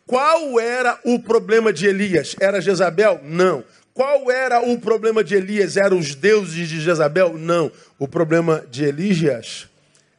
Qual 0.05 0.59
era 0.59 0.99
o 1.03 1.17
problema 1.17 1.73
de 1.73 1.87
Elias? 1.87 2.35
Era 2.39 2.61
Jezabel? 2.61 3.21
Não. 3.23 3.63
Qual 3.95 4.29
era 4.29 4.59
o 4.59 4.77
problema 4.77 5.23
de 5.23 5.35
Elias? 5.35 5.77
Eram 5.77 5.97
os 5.97 6.15
deuses 6.15 6.67
de 6.67 6.81
Jezabel? 6.81 7.37
Não. 7.37 7.71
O 7.97 8.09
problema 8.09 8.61
de 8.69 8.83
Elias 8.83 9.69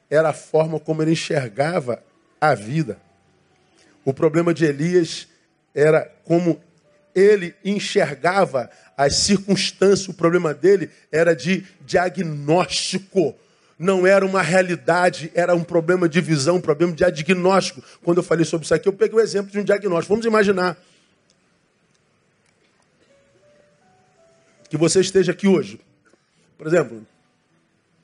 era 0.09 0.31
a 0.31 0.33
forma 0.33 0.81
como 0.81 1.03
ele 1.03 1.13
enxergava 1.13 2.03
a 2.41 2.55
vida. 2.55 2.99
O 4.03 4.15
problema 4.15 4.55
de 4.55 4.65
Elias 4.65 5.29
era 5.75 6.11
como 6.25 6.59
ele 7.15 7.55
enxergava 7.63 8.71
as 8.97 9.17
circunstâncias. 9.17 10.09
O 10.09 10.15
problema 10.15 10.55
dele 10.55 10.89
era 11.13 11.37
de 11.37 11.67
diagnóstico. 11.85 13.35
Não 13.79 14.07
era 14.07 14.25
uma 14.25 14.41
realidade, 14.41 15.31
era 15.35 15.55
um 15.55 15.63
problema 15.63 16.09
de 16.09 16.23
visão, 16.23 16.57
um 16.57 16.63
problema 16.63 16.95
de 16.95 17.05
diagnóstico. 17.13 17.83
Quando 18.03 18.17
eu 18.17 18.25
falei 18.25 18.47
sobre 18.47 18.65
isso 18.65 18.73
aqui, 18.73 18.89
eu 18.89 18.93
peguei 18.95 19.19
o 19.19 19.23
exemplo 19.23 19.53
de 19.53 19.59
um 19.59 19.65
diagnóstico. 19.65 20.15
Vamos 20.15 20.25
imaginar 20.25 20.79
que 24.69 24.77
você 24.77 25.01
esteja 25.01 25.33
aqui 25.33 25.47
hoje. 25.47 25.81
Por 26.57 26.67
exemplo, 26.67 27.07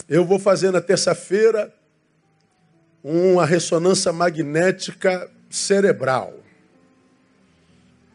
eu 0.08 0.24
vou 0.24 0.38
fazer 0.38 0.70
na 0.70 0.80
terça-feira 0.80 1.72
uma 3.02 3.44
ressonância 3.44 4.12
magnética 4.12 5.30
cerebral. 5.50 6.34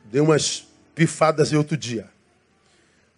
Dei 0.05 0.21
umas 0.21 0.65
pifadas 0.95 1.51
em 1.51 1.55
outro 1.55 1.75
dia. 1.75 2.09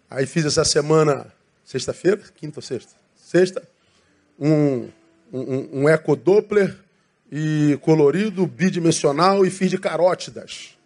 Aí 0.08 0.26
fiz 0.26 0.44
essa 0.44 0.64
semana, 0.64 1.32
sexta-feira, 1.64 2.22
quinta 2.36 2.58
ou 2.58 2.62
sexta? 2.62 2.92
Sexta, 3.16 3.62
um, 4.38 4.88
um, 5.32 5.82
um 5.82 5.88
ecodoppler 5.88 6.76
e 7.30 7.78
colorido, 7.80 8.46
bidimensional 8.46 9.46
e 9.46 9.50
fiz 9.50 9.70
de 9.70 9.78
carótidas. 9.78 10.76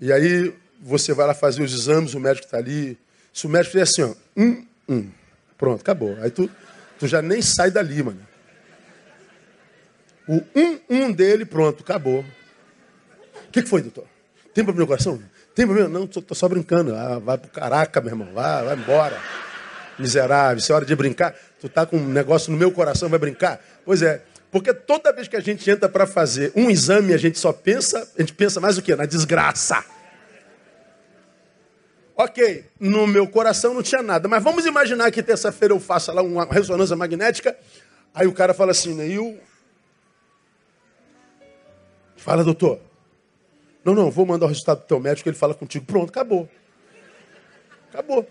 E 0.00 0.12
aí 0.12 0.54
você 0.80 1.12
vai 1.12 1.26
lá 1.26 1.34
fazer 1.34 1.62
os 1.62 1.74
exames, 1.74 2.14
o 2.14 2.20
médico 2.20 2.46
está 2.46 2.58
ali 2.58 2.96
se 3.32 3.46
o 3.46 3.48
médico 3.48 3.72
fizer 3.72 3.82
assim, 3.82 4.02
ó, 4.02 4.14
hum, 4.36 4.66
hum, 4.88 5.10
pronto, 5.56 5.80
acabou. 5.80 6.16
Aí 6.20 6.30
tu, 6.30 6.50
tu 6.98 7.06
já 7.06 7.22
nem 7.22 7.40
sai 7.40 7.70
dali, 7.70 8.02
mano. 8.02 8.20
O 10.28 10.42
um, 10.54 10.80
um 10.88 11.12
dele, 11.12 11.44
pronto, 11.44 11.82
acabou. 11.82 12.20
O 12.20 13.50
que, 13.50 13.62
que 13.62 13.68
foi, 13.68 13.82
doutor? 13.82 14.06
Tem 14.54 14.64
problema 14.64 14.82
no 14.82 14.86
coração? 14.86 15.20
Tem 15.54 15.66
problema? 15.66 15.88
Não, 15.88 16.06
tô, 16.06 16.22
tô 16.22 16.34
só 16.34 16.48
brincando. 16.48 16.94
Ah, 16.94 17.18
vai 17.18 17.36
pro 17.36 17.50
caraca, 17.50 18.00
meu 18.00 18.10
irmão. 18.10 18.32
Vai, 18.32 18.64
vai 18.64 18.76
embora. 18.76 19.20
Miserável, 19.98 20.58
isso 20.58 20.72
é 20.72 20.74
hora 20.74 20.84
de 20.84 20.94
brincar. 20.94 21.34
Tu 21.60 21.68
tá 21.68 21.84
com 21.84 21.96
um 21.96 22.08
negócio 22.08 22.50
no 22.52 22.56
meu 22.56 22.70
coração, 22.70 23.08
vai 23.08 23.18
brincar? 23.18 23.60
Pois 23.84 24.02
é, 24.02 24.22
porque 24.50 24.72
toda 24.72 25.12
vez 25.12 25.28
que 25.28 25.36
a 25.36 25.40
gente 25.40 25.68
entra 25.70 25.88
para 25.88 26.06
fazer 26.06 26.52
um 26.56 26.70
exame, 26.70 27.12
a 27.12 27.18
gente 27.18 27.38
só 27.38 27.52
pensa, 27.52 28.08
a 28.16 28.20
gente 28.20 28.32
pensa 28.32 28.60
mais 28.60 28.78
o 28.78 28.82
quê? 28.82 28.96
Na 28.96 29.06
desgraça. 29.06 29.84
Ok, 32.22 32.66
no 32.78 33.06
meu 33.06 33.26
coração 33.26 33.72
não 33.72 33.82
tinha 33.82 34.02
nada, 34.02 34.28
mas 34.28 34.44
vamos 34.44 34.66
imaginar 34.66 35.10
que 35.10 35.22
terça-feira 35.22 35.72
eu 35.72 35.80
faça 35.80 36.12
lá 36.12 36.20
uma 36.20 36.44
ressonância 36.44 36.94
magnética, 36.94 37.56
aí 38.14 38.26
o 38.26 38.32
cara 38.34 38.52
fala 38.52 38.72
assim, 38.72 38.92
Neil. 38.92 39.40
Fala, 42.18 42.44
doutor. 42.44 42.78
Não, 43.82 43.94
não, 43.94 44.10
vou 44.10 44.26
mandar 44.26 44.44
o 44.44 44.48
resultado 44.50 44.80
do 44.80 44.84
teu 44.84 45.00
médico, 45.00 45.30
ele 45.30 45.36
fala 45.36 45.54
contigo. 45.54 45.86
Pronto, 45.86 46.10
acabou. 46.10 46.46
Acabou. 47.88 48.28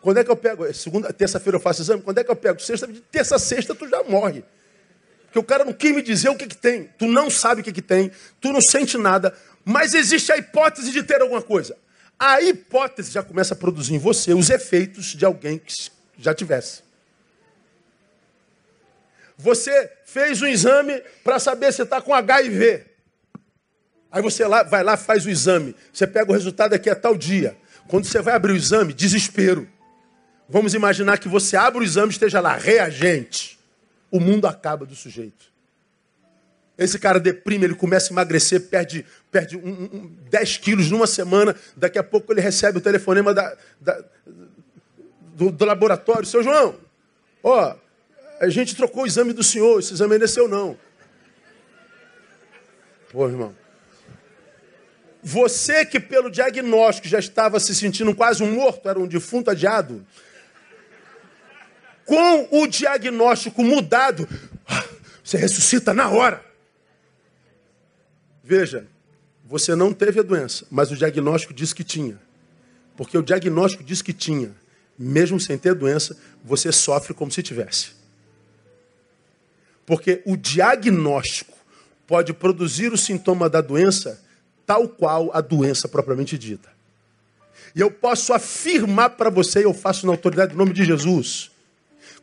Quando 0.00 0.18
é 0.18 0.24
que 0.24 0.30
eu 0.32 0.36
pego? 0.36 0.74
Segunda, 0.74 1.12
terça-feira 1.12 1.56
eu 1.56 1.60
faço 1.60 1.82
exame. 1.82 2.02
Quando 2.02 2.18
é 2.18 2.24
que 2.24 2.30
eu 2.32 2.34
pego? 2.34 2.60
Sexta, 2.60 2.88
terça, 3.12 3.38
sexta 3.38 3.76
tu 3.76 3.88
já 3.88 4.02
morre. 4.02 4.42
Porque 5.26 5.38
o 5.38 5.44
cara 5.44 5.64
não 5.64 5.72
quis 5.72 5.94
me 5.94 6.02
dizer 6.02 6.30
o 6.30 6.36
que, 6.36 6.48
que 6.48 6.56
tem. 6.56 6.90
Tu 6.98 7.06
não 7.06 7.30
sabe 7.30 7.60
o 7.60 7.64
que, 7.64 7.72
que 7.72 7.80
tem. 7.80 8.10
Tu 8.40 8.52
não 8.52 8.60
sente 8.60 8.98
nada. 8.98 9.32
Mas 9.64 9.94
existe 9.94 10.32
a 10.32 10.36
hipótese 10.36 10.90
de 10.90 11.04
ter 11.04 11.22
alguma 11.22 11.40
coisa. 11.40 11.76
A 12.18 12.40
hipótese 12.40 13.12
já 13.12 13.22
começa 13.22 13.54
a 13.54 13.56
produzir 13.56 13.94
em 13.94 13.98
você 13.98 14.32
os 14.32 14.50
efeitos 14.50 15.06
de 15.06 15.24
alguém 15.24 15.58
que 15.58 15.90
já 16.18 16.34
tivesse. 16.34 16.82
Você 19.36 19.92
fez 20.04 20.40
um 20.40 20.46
exame 20.46 21.02
para 21.22 21.38
saber 21.38 21.72
se 21.72 21.82
está 21.82 22.00
com 22.00 22.14
HIV. 22.14 22.86
Aí 24.10 24.22
você 24.22 24.46
lá, 24.46 24.62
vai 24.62 24.84
lá, 24.84 24.96
faz 24.96 25.26
o 25.26 25.30
exame. 25.30 25.74
Você 25.92 26.06
pega 26.06 26.30
o 26.30 26.34
resultado 26.34 26.72
aqui 26.72 26.88
a 26.88 26.94
tal 26.94 27.16
dia. 27.16 27.56
Quando 27.88 28.04
você 28.04 28.22
vai 28.22 28.34
abrir 28.34 28.52
o 28.52 28.56
exame, 28.56 28.92
desespero. 28.92 29.68
Vamos 30.48 30.74
imaginar 30.74 31.18
que 31.18 31.28
você 31.28 31.56
abre 31.56 31.80
o 31.80 31.84
exame 31.84 32.08
e 32.08 32.12
esteja 32.12 32.40
lá, 32.40 32.56
reagente. 32.56 33.58
O 34.10 34.20
mundo 34.20 34.46
acaba 34.46 34.86
do 34.86 34.94
sujeito. 34.94 35.53
Esse 36.76 36.98
cara 36.98 37.20
deprime, 37.20 37.64
ele 37.66 37.74
começa 37.74 38.10
a 38.10 38.12
emagrecer, 38.12 38.62
perde, 38.62 39.06
perde 39.30 39.56
um, 39.56 39.68
um, 39.68 40.16
10 40.28 40.56
quilos 40.58 40.90
numa 40.90 41.06
semana. 41.06 41.54
Daqui 41.76 41.98
a 41.98 42.02
pouco 42.02 42.32
ele 42.32 42.40
recebe 42.40 42.78
o 42.78 42.80
telefonema 42.80 43.32
da, 43.32 43.56
da 43.80 44.04
do, 45.34 45.50
do, 45.52 45.64
laboratório. 45.64 46.26
Seu 46.26 46.42
João, 46.42 46.74
ó, 47.42 47.76
a 48.40 48.48
gente 48.48 48.74
trocou 48.74 49.04
o 49.04 49.06
exame 49.06 49.32
do 49.32 49.42
senhor, 49.42 49.78
esse 49.78 49.92
exame 49.92 50.14
ainda 50.14 50.24
é 50.24 50.28
seu 50.28 50.48
não. 50.48 50.76
Pô, 53.12 53.28
irmão. 53.28 53.54
Você 55.22 55.86
que 55.86 56.00
pelo 56.00 56.28
diagnóstico 56.28 57.08
já 57.08 57.18
estava 57.18 57.60
se 57.60 57.74
sentindo 57.74 58.14
quase 58.14 58.42
um 58.42 58.52
morto, 58.52 58.88
era 58.88 58.98
um 58.98 59.06
defunto 59.06 59.50
adiado, 59.50 60.04
com 62.04 62.48
o 62.50 62.66
diagnóstico 62.66 63.62
mudado, 63.62 64.28
você 65.22 65.38
ressuscita 65.38 65.94
na 65.94 66.10
hora. 66.10 66.53
Veja, 68.44 68.86
você 69.42 69.74
não 69.74 69.90
teve 69.90 70.20
a 70.20 70.22
doença, 70.22 70.66
mas 70.70 70.90
o 70.90 70.96
diagnóstico 70.96 71.54
diz 71.54 71.72
que 71.72 71.82
tinha. 71.82 72.20
Porque 72.94 73.16
o 73.16 73.22
diagnóstico 73.22 73.82
diz 73.82 74.02
que 74.02 74.12
tinha. 74.12 74.54
Mesmo 74.98 75.40
sem 75.40 75.56
ter 75.56 75.74
doença, 75.74 76.16
você 76.44 76.70
sofre 76.70 77.14
como 77.14 77.32
se 77.32 77.42
tivesse. 77.42 77.92
Porque 79.86 80.22
o 80.26 80.36
diagnóstico 80.36 81.56
pode 82.06 82.34
produzir 82.34 82.92
o 82.92 82.98
sintoma 82.98 83.48
da 83.48 83.62
doença 83.62 84.22
tal 84.66 84.88
qual 84.88 85.30
a 85.34 85.40
doença 85.40 85.88
propriamente 85.88 86.36
dita. 86.36 86.68
E 87.74 87.80
eu 87.80 87.90
posso 87.90 88.32
afirmar 88.32 89.10
para 89.10 89.30
você, 89.30 89.64
eu 89.64 89.74
faço 89.74 90.06
na 90.06 90.12
autoridade 90.12 90.52
do 90.52 90.58
nome 90.58 90.72
de 90.72 90.84
Jesus, 90.84 91.50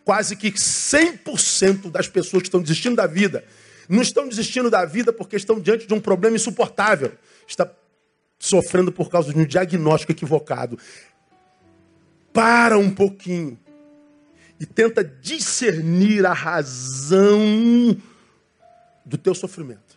quase 0.06 0.36
que 0.36 0.52
100% 0.52 1.92
das 1.92 2.08
pessoas 2.08 2.44
que 2.44 2.48
estão 2.48 2.62
desistindo 2.62 2.96
da 2.96 3.08
vida, 3.08 3.44
não 3.88 4.02
estão 4.02 4.28
desistindo 4.28 4.70
da 4.70 4.86
vida 4.86 5.12
porque 5.12 5.36
estão 5.36 5.60
diante 5.60 5.88
de 5.88 5.94
um 5.94 6.00
problema 6.00 6.36
insuportável. 6.36 7.12
Está 7.48 7.70
sofrendo 8.40 8.92
por 8.92 9.10
causa 9.10 9.34
de 9.34 9.40
um 9.40 9.46
diagnóstico 9.46 10.12
equivocado. 10.12 10.78
Para 12.34 12.78
um 12.78 12.90
pouquinho 12.90 13.60
e 14.60 14.66
tenta 14.66 15.04
discernir 15.04 16.26
a 16.26 16.34
razão 16.34 17.98
do 19.06 19.18
teu 19.18 19.34
sofrimento. 19.34 19.92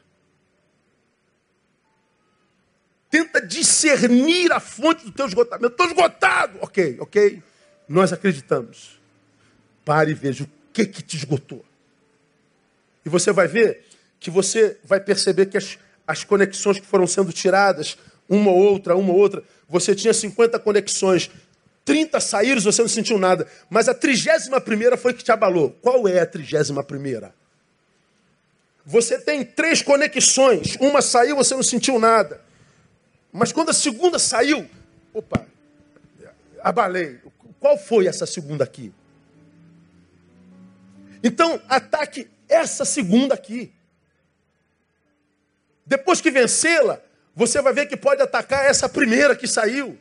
tenta 3.15 3.41
discernir 3.41 4.51
a 4.51 4.59
fonte 4.59 5.05
do 5.05 5.13
teu 5.13 5.25
esgotamento. 5.27 5.69
Estou 5.69 5.87
esgotado. 5.87 6.59
Ok, 6.61 6.97
ok. 6.99 7.41
Nós 7.89 8.13
acreditamos. 8.13 9.01
Pare 9.85 10.11
e 10.11 10.15
veja 10.15 10.43
o 10.43 10.49
que, 10.73 10.85
que 10.85 11.01
te 11.01 11.17
esgotou. 11.17 11.65
E 13.05 13.09
você 13.09 13.33
vai 13.33 13.47
ver 13.47 13.85
que 14.19 14.31
você 14.31 14.79
vai 14.85 15.01
perceber 15.01 15.47
que 15.47 15.59
as, 15.59 15.79
as 16.07 16.25
conexões 16.25 16.79
que 16.79 16.87
foram 16.87 17.07
sendo 17.07 17.33
tiradas, 17.33 17.99
uma 18.29 18.51
ou 18.51 18.59
outra, 18.59 18.97
uma 18.97 19.13
ou 19.13 19.19
outra, 19.19 19.43
você 19.69 19.95
tinha 19.95 20.15
50 20.15 20.59
conexões, 20.59 21.31
30 21.85 22.19
saíram, 22.21 22.61
você 22.61 22.81
não 22.81 22.89
sentiu 22.89 23.19
nada. 23.19 23.47
Mas 23.69 23.89
a 23.89 23.95
trigésima 23.95 24.61
primeira 24.61 24.97
foi 24.97 25.13
que 25.13 25.23
te 25.23 25.31
abalou. 25.31 25.77
Qual 25.83 26.09
é 26.09 26.21
a 26.21 26.27
trigésima 26.27 26.83
primeira? 26.83 27.35
Você 28.87 29.19
tem 29.19 29.45
três 29.45 29.83
conexões, 29.83 30.77
uma 30.81 31.01
saiu, 31.01 31.37
você 31.37 31.55
não 31.55 31.63
sentiu 31.63 31.99
nada. 31.99 32.41
Mas 33.33 33.51
quando 33.51 33.71
a 33.71 33.75
segunda 33.75 34.19
saiu, 34.19 34.69
opa, 35.13 35.47
abalei. 36.63 37.19
Qual 37.59 37.79
foi 37.79 38.07
essa 38.07 38.27
segunda 38.27 38.63
aqui? 38.65 38.93
Então, 41.23 41.61
ataque 41.67 42.29
essa 42.49 42.85
segunda 42.85 43.35
aqui. 43.35 43.73
Depois 45.87 46.21
que 46.21 46.31
vencê-la, 46.31 47.01
você 47.35 47.61
vai 47.61 47.73
ver 47.73 47.87
que 47.87 47.97
pode 47.97 48.23
atacar 48.23 48.65
essa 48.65 48.89
primeira 48.89 49.37
que 49.37 49.47
saiu. 49.47 49.99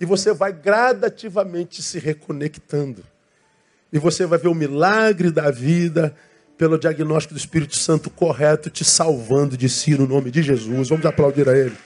E 0.00 0.04
você 0.04 0.32
vai 0.32 0.52
gradativamente 0.52 1.82
se 1.82 1.98
reconectando. 1.98 3.04
E 3.92 3.98
você 3.98 4.26
vai 4.26 4.38
ver 4.38 4.48
o 4.48 4.54
milagre 4.54 5.30
da 5.30 5.50
vida 5.50 6.14
pelo 6.56 6.78
diagnóstico 6.78 7.34
do 7.34 7.38
Espírito 7.38 7.76
Santo 7.76 8.10
correto 8.10 8.68
te 8.68 8.84
salvando 8.84 9.56
de 9.56 9.68
si 9.68 9.96
no 9.96 10.06
nome 10.06 10.30
de 10.30 10.42
Jesus. 10.42 10.88
Vamos 10.88 11.06
aplaudir 11.06 11.48
a 11.48 11.56
Ele. 11.56 11.76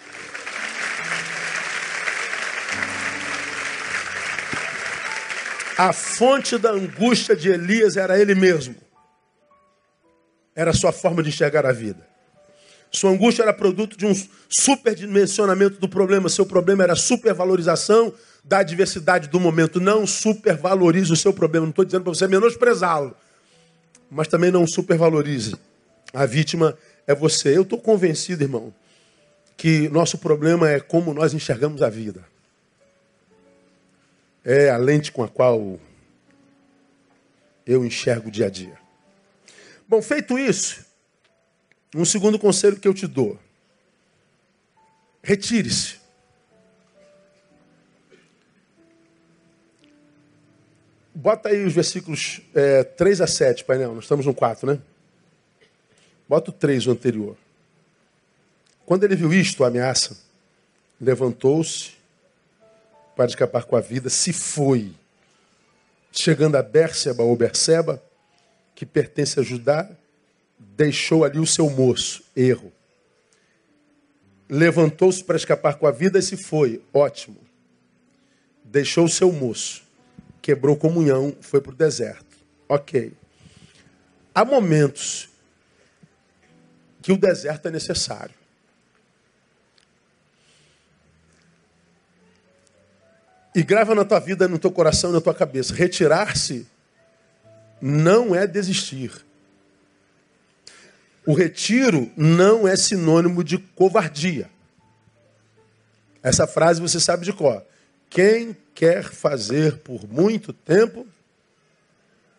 A 5.76 5.92
fonte 5.92 6.56
da 6.56 6.70
angústia 6.70 7.34
de 7.34 7.50
Elias 7.50 7.96
era 7.96 8.18
ele 8.18 8.34
mesmo. 8.34 8.76
Era 10.54 10.70
a 10.70 10.74
sua 10.74 10.92
forma 10.92 11.22
de 11.22 11.28
enxergar 11.28 11.66
a 11.66 11.72
vida. 11.72 12.06
Sua 12.90 13.10
angústia 13.10 13.42
era 13.42 13.52
produto 13.52 13.96
de 13.96 14.06
um 14.06 14.12
superdimensionamento 14.48 15.80
do 15.80 15.88
problema. 15.88 16.28
Seu 16.28 16.46
problema 16.46 16.84
era 16.84 16.94
supervalorização 16.94 18.14
da 18.44 18.58
adversidade 18.58 19.28
do 19.28 19.40
momento. 19.40 19.80
Não 19.80 20.06
supervalorize 20.06 21.12
o 21.12 21.16
seu 21.16 21.32
problema. 21.32 21.66
Não 21.66 21.70
estou 21.70 21.84
dizendo 21.84 22.04
para 22.04 22.14
você 22.14 22.28
menosprezá-lo. 22.28 23.16
Mas 24.10 24.28
também 24.28 24.52
não 24.52 24.66
supervalorize. 24.66 25.56
A 26.12 26.24
vítima 26.24 26.78
é 27.06 27.14
você. 27.14 27.56
Eu 27.56 27.62
estou 27.62 27.80
convencido, 27.80 28.44
irmão, 28.44 28.72
que 29.56 29.88
nosso 29.88 30.18
problema 30.18 30.70
é 30.70 30.78
como 30.78 31.12
nós 31.12 31.34
enxergamos 31.34 31.82
a 31.82 31.90
vida 31.90 32.24
é 34.44 34.68
a 34.68 34.76
lente 34.76 35.10
com 35.10 35.22
a 35.22 35.28
qual 35.28 35.80
eu 37.66 37.84
enxergo 37.84 38.28
o 38.28 38.30
dia 38.30 38.46
a 38.46 38.50
dia. 38.50 38.83
Bom, 39.86 40.00
feito 40.00 40.38
isso, 40.38 40.84
um 41.94 42.04
segundo 42.04 42.38
conselho 42.38 42.78
que 42.78 42.88
eu 42.88 42.94
te 42.94 43.06
dou: 43.06 43.38
retire-se. 45.22 46.02
Bota 51.14 51.48
aí 51.48 51.64
os 51.64 51.72
versículos 51.72 52.40
é, 52.54 52.82
3 52.82 53.20
a 53.20 53.26
7, 53.26 53.64
painel. 53.64 53.94
Nós 53.94 54.04
estamos 54.04 54.26
no 54.26 54.34
4, 54.34 54.66
né? 54.66 54.80
Bota 56.28 56.50
o 56.50 56.52
3, 56.52 56.86
o 56.86 56.90
anterior. 56.90 57.36
Quando 58.84 59.04
ele 59.04 59.14
viu 59.14 59.32
isto, 59.32 59.64
a 59.64 59.68
ameaça, 59.68 60.16
levantou-se 61.00 61.92
para 63.14 63.26
escapar 63.26 63.64
com 63.64 63.76
a 63.76 63.80
vida, 63.80 64.10
se 64.10 64.32
foi. 64.32 64.92
Chegando 66.10 66.56
a 66.56 66.62
Bérseba 66.62 67.22
ou 67.22 67.36
Berseba, 67.36 68.02
que 68.74 68.84
pertence 68.84 69.38
a 69.38 69.42
Judá, 69.42 69.88
deixou 70.58 71.24
ali 71.24 71.38
o 71.38 71.46
seu 71.46 71.70
moço. 71.70 72.24
Erro. 72.34 72.72
Levantou-se 74.48 75.22
para 75.22 75.36
escapar 75.36 75.76
com 75.76 75.86
a 75.86 75.90
vida 75.90 76.18
e 76.18 76.22
se 76.22 76.36
foi. 76.36 76.82
Ótimo. 76.92 77.38
Deixou 78.64 79.04
o 79.04 79.08
seu 79.08 79.32
moço. 79.32 79.82
Quebrou 80.42 80.76
comunhão, 80.76 81.34
foi 81.40 81.60
para 81.60 81.72
o 81.72 81.74
deserto. 81.74 82.36
Ok. 82.68 83.12
Há 84.34 84.44
momentos 84.44 85.28
que 87.00 87.12
o 87.12 87.16
deserto 87.16 87.68
é 87.68 87.70
necessário. 87.70 88.34
E 93.54 93.62
grava 93.62 93.94
na 93.94 94.04
tua 94.04 94.18
vida, 94.18 94.48
no 94.48 94.58
teu 94.58 94.72
coração, 94.72 95.12
na 95.12 95.20
tua 95.20 95.34
cabeça. 95.34 95.72
Retirar-se 95.72 96.66
não 97.86 98.34
é 98.34 98.46
desistir. 98.46 99.12
O 101.26 101.34
retiro 101.34 102.10
não 102.16 102.66
é 102.66 102.76
sinônimo 102.76 103.44
de 103.44 103.58
covardia. 103.58 104.48
Essa 106.22 106.46
frase 106.46 106.80
você 106.80 106.98
sabe 106.98 107.26
de 107.26 107.32
cor. 107.34 107.62
Quem 108.08 108.56
quer 108.74 109.04
fazer 109.04 109.80
por 109.80 110.08
muito 110.08 110.50
tempo 110.50 111.06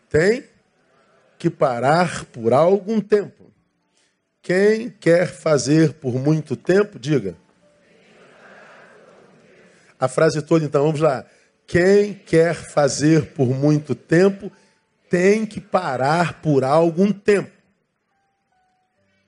tem 0.10 0.46
que 1.38 1.52
parar 1.52 2.26
por 2.26 2.52
algum 2.52 3.00
tempo. 3.00 3.52
Quem 4.42 4.90
quer 4.90 5.28
fazer 5.28 5.94
por 5.94 6.16
muito 6.16 6.56
tempo, 6.56 6.98
diga, 6.98 7.36
a 10.00 10.08
frase 10.08 10.42
toda, 10.42 10.66
então, 10.66 10.86
vamos 10.86 11.02
lá. 11.02 11.24
Quem 11.68 12.16
quer 12.16 12.56
fazer 12.56 13.28
por 13.34 13.50
muito 13.50 13.94
tempo 13.94 14.52
tem 15.10 15.46
que 15.46 15.60
parar 15.60 16.42
por 16.42 16.64
algum 16.64 17.12
tempo. 17.12 17.52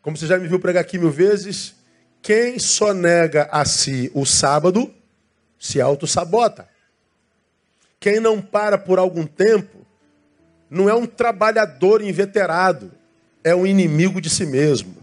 Como 0.01 0.15
você 0.15 0.27
já 0.27 0.37
me 0.37 0.47
viu 0.47 0.59
pregar 0.59 0.81
aqui 0.81 0.97
mil 0.97 1.11
vezes, 1.11 1.75
quem 2.21 2.59
só 2.59 2.93
nega 2.93 3.47
a 3.51 3.65
si 3.65 4.11
o 4.13 4.25
sábado 4.25 4.93
se 5.59 5.81
auto-sabota. 5.81 6.67
Quem 7.99 8.19
não 8.19 8.41
para 8.41 8.77
por 8.77 8.99
algum 8.99 9.25
tempo 9.25 9.85
não 10.69 10.89
é 10.89 10.93
um 10.93 11.05
trabalhador 11.05 12.01
inveterado, 12.01 12.91
é 13.43 13.55
um 13.55 13.65
inimigo 13.65 14.21
de 14.21 14.29
si 14.29 14.45
mesmo. 14.45 14.95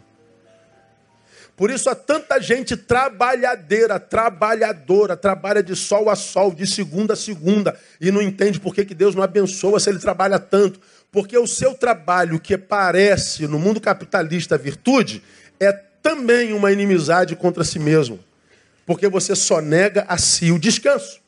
Por 1.57 1.71
isso 1.71 1.89
há 1.89 1.95
tanta 1.95 2.41
gente 2.41 2.77
trabalhadeira, 2.77 4.01
trabalhadora, 4.01 5.17
trabalha 5.17 5.63
de 5.63 5.77
sol 5.77 6.11
a 6.11 6.17
sol, 6.17 6.53
de 6.53 6.67
segunda 6.67 7.13
a 7.13 7.17
segunda, 7.17 7.79
e 8.01 8.11
não 8.11 8.21
entende 8.21 8.59
por 8.59 8.75
que, 8.75 8.85
que 8.85 8.95
Deus 8.95 9.15
não 9.15 9.23
abençoa 9.23 9.79
se 9.79 9.89
ele 9.89 10.01
trabalha 10.01 10.39
tanto. 10.39 10.81
Porque 11.13 11.39
o 11.39 11.47
seu 11.47 11.75
trabalho, 11.75 12.41
que 12.41 12.59
parece 12.59 13.47
no 13.47 13.57
mundo 13.57 13.81
capitalista 13.81 14.59
virtude, 14.59 15.23
é 15.61 15.73
também 15.73 16.53
uma 16.53 16.73
inimizade 16.73 17.37
contra 17.37 17.63
si 17.63 17.79
mesmo. 17.79 18.19
Porque 18.85 19.09
você 19.09 19.37
só 19.37 19.61
nega 19.61 20.05
a 20.09 20.19
si 20.19 20.51
o 20.51 20.59
descanso. 20.59 21.21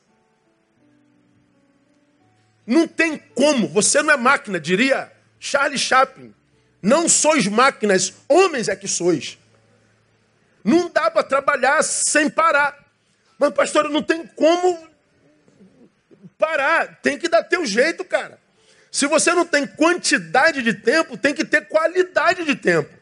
Não 2.65 2.85
tem 2.85 3.17
como, 3.33 3.69
você 3.69 4.03
não 4.03 4.13
é 4.13 4.17
máquina, 4.17 4.59
diria 4.59 5.09
Charles 5.39 5.79
Chaplin. 5.79 6.33
Não 6.81 7.07
sois 7.07 7.47
máquinas, 7.47 8.13
homens 8.27 8.67
é 8.67 8.75
que 8.75 8.89
sois. 8.89 9.37
Não 10.67 10.89
dá 10.89 11.09
para 11.09 11.23
trabalhar 11.23 11.81
sem 11.81 12.29
parar. 12.29 12.77
Mas, 13.39 13.53
pastor, 13.53 13.89
não 13.89 14.03
tem 14.03 14.27
como 14.27 14.85
parar. 16.37 16.99
Tem 17.01 17.17
que 17.17 17.29
dar 17.29 17.41
teu 17.41 17.65
jeito, 17.65 18.03
cara. 18.03 18.37
Se 18.91 19.07
você 19.07 19.33
não 19.33 19.45
tem 19.45 19.65
quantidade 19.65 20.61
de 20.61 20.73
tempo, 20.73 21.15
tem 21.15 21.33
que 21.33 21.45
ter 21.45 21.69
qualidade 21.69 22.43
de 22.43 22.53
tempo. 22.53 22.93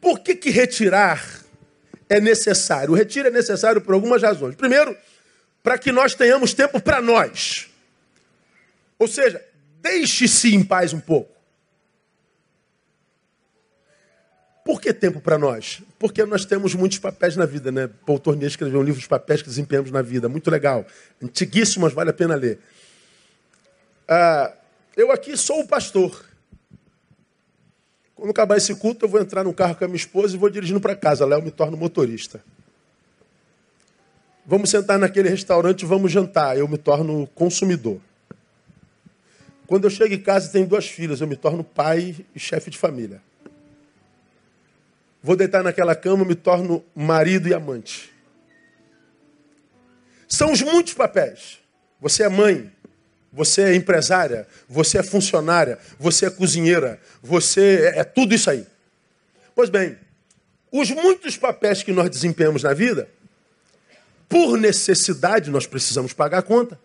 Por 0.00 0.20
que, 0.20 0.36
que 0.36 0.50
retirar 0.50 1.20
é 2.08 2.20
necessário? 2.20 2.92
O 2.92 2.96
retiro 2.96 3.26
é 3.26 3.30
necessário 3.32 3.80
por 3.80 3.92
algumas 3.92 4.22
razões. 4.22 4.54
Primeiro, 4.54 4.96
para 5.64 5.76
que 5.76 5.90
nós 5.90 6.14
tenhamos 6.14 6.54
tempo 6.54 6.80
para 6.80 7.02
nós. 7.02 7.68
Ou 9.00 9.08
seja, 9.08 9.44
deixe-se 9.80 10.54
em 10.54 10.62
paz 10.62 10.92
um 10.92 11.00
pouco. 11.00 11.41
Por 14.64 14.80
que 14.80 14.92
tempo 14.92 15.20
para 15.20 15.36
nós? 15.36 15.82
Porque 15.98 16.24
nós 16.24 16.44
temos 16.44 16.74
muitos 16.74 16.98
papéis 16.98 17.36
na 17.36 17.44
vida, 17.44 17.72
né? 17.72 17.90
Paul 18.06 18.18
Tournier 18.18 18.48
escreveu 18.48 18.80
um 18.80 18.82
livro 18.82 19.00
dos 19.00 19.08
papéis 19.08 19.42
que 19.42 19.48
desempenhamos 19.48 19.90
na 19.90 20.02
vida, 20.02 20.28
muito 20.28 20.50
legal, 20.50 20.86
antiguíssimo, 21.20 21.84
mas 21.84 21.92
vale 21.92 22.10
a 22.10 22.12
pena 22.12 22.36
ler. 22.36 22.60
Ah, 24.08 24.52
eu 24.96 25.10
aqui 25.10 25.36
sou 25.36 25.60
o 25.60 25.66
pastor. 25.66 26.24
Quando 28.14 28.30
acabar 28.30 28.56
esse 28.56 28.72
culto, 28.76 29.04
eu 29.04 29.08
vou 29.08 29.20
entrar 29.20 29.42
no 29.42 29.52
carro 29.52 29.74
com 29.74 29.84
a 29.84 29.88
minha 29.88 29.96
esposa 29.96 30.36
e 30.36 30.38
vou 30.38 30.48
dirigindo 30.48 30.80
para 30.80 30.94
casa. 30.94 31.26
Léo 31.26 31.42
me 31.42 31.50
torna 31.50 31.76
motorista. 31.76 32.40
Vamos 34.46 34.70
sentar 34.70 34.96
naquele 34.96 35.28
restaurante 35.28 35.82
e 35.82 35.86
vamos 35.86 36.12
jantar. 36.12 36.56
Eu 36.56 36.68
me 36.68 36.78
torno 36.78 37.26
consumidor. 37.34 38.00
Quando 39.66 39.84
eu 39.84 39.90
chego 39.90 40.14
em 40.14 40.20
casa 40.20 40.48
e 40.48 40.52
tenho 40.52 40.66
duas 40.68 40.86
filhas, 40.86 41.20
eu 41.20 41.26
me 41.26 41.34
torno 41.34 41.64
pai 41.64 42.14
e 42.32 42.38
chefe 42.38 42.70
de 42.70 42.78
família. 42.78 43.20
Vou 45.22 45.36
deitar 45.36 45.62
naquela 45.62 45.94
cama, 45.94 46.24
me 46.24 46.34
torno 46.34 46.84
marido 46.94 47.48
e 47.48 47.54
amante. 47.54 48.12
São 50.26 50.50
os 50.50 50.62
muitos 50.62 50.94
papéis. 50.94 51.60
Você 52.00 52.24
é 52.24 52.28
mãe, 52.28 52.72
você 53.32 53.62
é 53.62 53.74
empresária, 53.74 54.48
você 54.68 54.98
é 54.98 55.02
funcionária, 55.02 55.78
você 55.98 56.26
é 56.26 56.30
cozinheira, 56.30 57.00
você 57.22 57.92
é, 57.94 58.00
é 58.00 58.04
tudo 58.04 58.34
isso 58.34 58.50
aí. 58.50 58.66
Pois 59.54 59.70
bem, 59.70 59.96
os 60.72 60.90
muitos 60.90 61.36
papéis 61.36 61.82
que 61.82 61.92
nós 61.92 62.10
desempenhamos 62.10 62.62
na 62.62 62.74
vida, 62.74 63.08
por 64.28 64.56
necessidade 64.58 65.50
nós 65.50 65.66
precisamos 65.66 66.12
pagar 66.12 66.38
a 66.38 66.42
conta. 66.42 66.80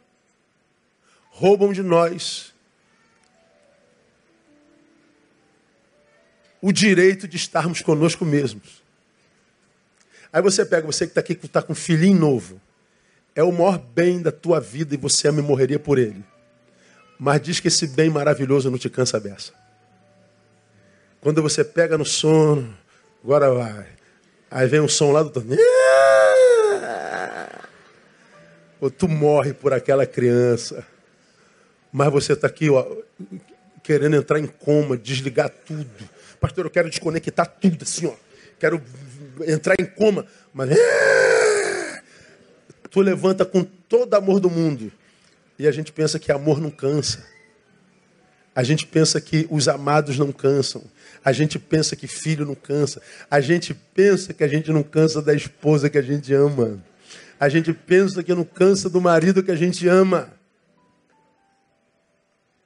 Roubam 1.29 1.71
de 1.73 1.81
nós 1.81 2.53
o 6.61 6.71
direito 6.71 7.27
de 7.27 7.37
estarmos 7.37 7.81
conosco 7.81 8.25
mesmos. 8.25 8.81
Aí 10.31 10.41
você 10.41 10.65
pega, 10.65 10.85
você 10.85 11.05
que 11.05 11.11
está 11.11 11.21
aqui, 11.21 11.35
que 11.35 11.45
está 11.45 11.61
com 11.61 11.73
um 11.73 11.75
filhinho 11.75 12.19
novo, 12.19 12.61
é 13.35 13.43
o 13.43 13.51
maior 13.51 13.77
bem 13.77 14.21
da 14.21 14.31
tua 14.31 14.59
vida 14.59 14.95
e 14.95 14.97
você 14.97 15.27
ama 15.27 15.39
e 15.39 15.43
morreria 15.43 15.79
por 15.79 15.97
ele. 15.97 16.23
Mas 17.19 17.41
diz 17.41 17.59
que 17.59 17.67
esse 17.67 17.87
bem 17.87 18.09
maravilhoso 18.09 18.69
não 18.69 18.77
te 18.77 18.89
cansa 18.89 19.17
a 19.17 19.19
beça. 19.19 19.53
Quando 21.21 21.41
você 21.41 21.63
pega 21.63 21.97
no 21.97 22.05
sono, 22.05 22.75
agora 23.23 23.51
vai. 23.51 23.87
Aí 24.49 24.67
vem 24.67 24.79
um 24.79 24.87
som 24.87 25.11
lá 25.11 25.23
do 25.23 25.29
torneio. 25.29 25.59
Ou 28.79 28.89
tu 28.89 29.07
morre 29.07 29.53
por 29.53 29.73
aquela 29.73 30.05
criança. 30.05 30.85
Mas 31.91 32.11
você 32.11 32.33
está 32.33 32.47
aqui, 32.47 32.69
ó, 32.69 32.85
querendo 33.83 34.15
entrar 34.15 34.39
em 34.39 34.47
coma, 34.47 34.95
desligar 34.95 35.49
tudo. 35.49 36.09
Pastor, 36.39 36.65
eu 36.65 36.71
quero 36.71 36.89
desconectar 36.89 37.47
tudo 37.47 37.83
assim, 37.83 38.05
ó. 38.07 38.13
Quero 38.59 38.81
entrar 39.45 39.75
em 39.79 39.85
coma. 39.85 40.25
Mas. 40.53 40.69
Tu 42.89 43.01
levanta 43.01 43.45
com 43.45 43.63
todo 43.63 44.13
amor 44.13 44.39
do 44.39 44.49
mundo. 44.49 44.91
E 45.59 45.67
a 45.67 45.71
gente 45.71 45.91
pensa 45.91 46.19
que 46.19 46.31
amor 46.31 46.59
não 46.59 46.69
cansa. 46.69 47.25
A 48.55 48.63
gente 48.63 48.87
pensa 48.87 49.21
que 49.21 49.47
os 49.51 49.67
amados 49.67 50.17
não 50.17 50.31
cansam. 50.31 50.83
A 51.23 51.31
gente 51.31 51.59
pensa 51.59 51.95
que 51.95 52.07
filho 52.07 52.45
não 52.45 52.55
cansa. 52.55 53.01
A 53.29 53.39
gente 53.39 53.73
pensa 53.73 54.33
que 54.33 54.43
a 54.43 54.47
gente 54.47 54.71
não 54.71 54.81
cansa 54.81 55.21
da 55.21 55.33
esposa 55.33 55.89
que 55.89 55.97
a 55.97 56.01
gente 56.01 56.33
ama. 56.33 56.83
A 57.39 57.49
gente 57.49 57.71
pensa 57.71 58.23
que 58.23 58.33
não 58.33 58.43
cansa 58.43 58.89
do 58.89 58.99
marido 58.99 59.43
que 59.43 59.51
a 59.51 59.55
gente 59.55 59.87
ama. 59.87 60.33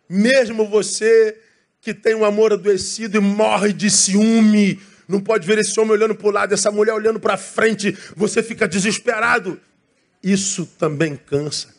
Mesmo 0.08 0.68
você 0.68 1.38
que 1.82 1.96
tem 1.96 2.14
um 2.14 2.24
amor 2.24 2.54
adoecido 2.54 3.18
e 3.18 3.20
morre 3.20 3.74
de 3.74 3.90
ciúme, 3.90 4.80
não 5.08 5.20
pode 5.20 5.48
ver 5.48 5.58
esse 5.58 5.78
homem 5.80 5.94
olhando 5.94 6.14
para 6.14 6.28
o 6.28 6.32
lado, 6.32 6.54
essa 6.54 6.72
mulher 6.72 6.94
olhando 6.94 7.20
para 7.20 7.36
frente, 7.36 7.98
você 8.16 8.44
fica 8.44 8.68
desesperado. 8.68 9.60
Isso 10.24 10.66
também 10.78 11.16
cansa. 11.18 11.70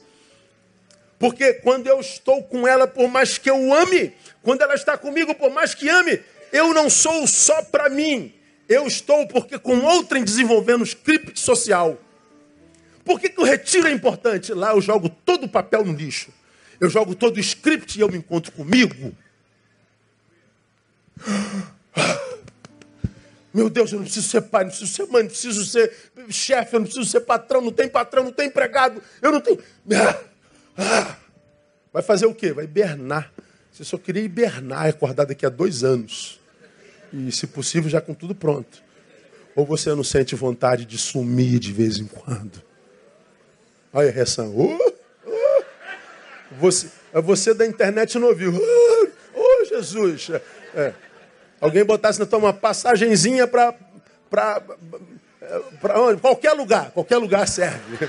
Porque 1.18 1.54
quando 1.54 1.86
eu 1.86 2.00
estou 2.00 2.42
com 2.42 2.66
ela, 2.66 2.86
por 2.88 3.08
mais 3.08 3.38
que 3.38 3.48
eu 3.48 3.72
ame, 3.72 4.12
quando 4.42 4.62
ela 4.62 4.74
está 4.74 4.98
comigo, 4.98 5.34
por 5.36 5.52
mais 5.52 5.72
que 5.72 5.88
ame, 5.88 6.20
eu 6.52 6.74
não 6.74 6.90
sou 6.90 7.26
só 7.28 7.62
para 7.62 7.88
mim. 7.88 8.34
Eu 8.68 8.88
estou 8.88 9.26
porque 9.28 9.56
com 9.56 9.78
outrem 9.78 10.24
desenvolvendo 10.24 10.82
script 10.82 11.38
social. 11.38 11.96
Por 13.04 13.20
que, 13.20 13.28
que 13.28 13.40
o 13.40 13.44
retiro 13.44 13.86
é 13.86 13.92
importante? 13.92 14.52
Lá 14.52 14.72
eu 14.72 14.80
jogo 14.80 15.08
todo 15.08 15.44
o 15.44 15.48
papel 15.48 15.84
no 15.84 15.92
lixo. 15.92 16.30
Eu 16.80 16.90
jogo 16.90 17.14
todo 17.14 17.36
o 17.36 17.40
script 17.40 17.96
e 17.96 18.02
eu 18.02 18.08
me 18.08 18.18
encontro 18.18 18.50
comigo. 18.50 19.14
Meu 23.52 23.68
Deus, 23.68 23.92
eu 23.92 23.98
não 23.98 24.04
preciso 24.04 24.28
ser 24.28 24.40
pai, 24.42 24.64
não 24.64 24.70
preciso 24.70 24.92
ser 24.92 25.06
mãe, 25.08 25.22
não 25.22 25.28
preciso 25.28 25.64
ser 25.66 25.92
chefe, 26.30 26.74
eu 26.74 26.80
não 26.80 26.86
preciso 26.86 27.08
ser 27.08 27.20
patrão, 27.20 27.60
não 27.60 27.72
tem 27.72 27.86
patrão, 27.86 28.24
não 28.24 28.32
tem 28.32 28.46
empregado, 28.46 29.02
eu 29.20 29.30
não 29.30 29.40
tenho. 29.40 29.58
Vai 31.92 32.02
fazer 32.02 32.24
o 32.24 32.34
quê? 32.34 32.52
Vai 32.52 32.64
hibernar. 32.64 33.30
Você 33.70 33.84
só 33.84 33.98
queria 33.98 34.22
hibernar 34.22 34.86
e 34.86 34.90
acordar 34.90 35.26
daqui 35.26 35.44
a 35.44 35.50
dois 35.50 35.84
anos. 35.84 36.40
E, 37.12 37.30
se 37.30 37.46
possível, 37.46 37.90
já 37.90 38.00
com 38.00 38.14
tudo 38.14 38.34
pronto. 38.34 38.82
Ou 39.54 39.66
você 39.66 39.94
não 39.94 40.02
sente 40.02 40.34
vontade 40.34 40.86
de 40.86 40.96
sumir 40.96 41.58
de 41.58 41.72
vez 41.72 41.98
em 41.98 42.06
quando? 42.06 42.62
Olha 43.92 44.08
a 44.08 44.12
reação. 44.12 44.56
Uh, 44.56 44.78
uh. 45.26 45.64
Você, 46.52 46.90
você 47.12 47.52
da 47.52 47.66
internet 47.66 48.18
não 48.18 48.28
ouviu. 48.28 48.54
Uh, 48.54 49.12
oh, 49.34 49.64
Jesus. 49.66 50.30
É. 50.74 50.94
Alguém 51.62 51.84
botasse 51.84 52.18
na 52.18 52.26
tua 52.26 52.40
uma 52.40 52.52
passagenzinha 52.52 53.46
para 53.46 53.72
para 55.80 56.00
onde? 56.00 56.20
Qualquer 56.20 56.54
lugar, 56.54 56.90
qualquer 56.90 57.18
lugar 57.18 57.46
serve. 57.46 58.08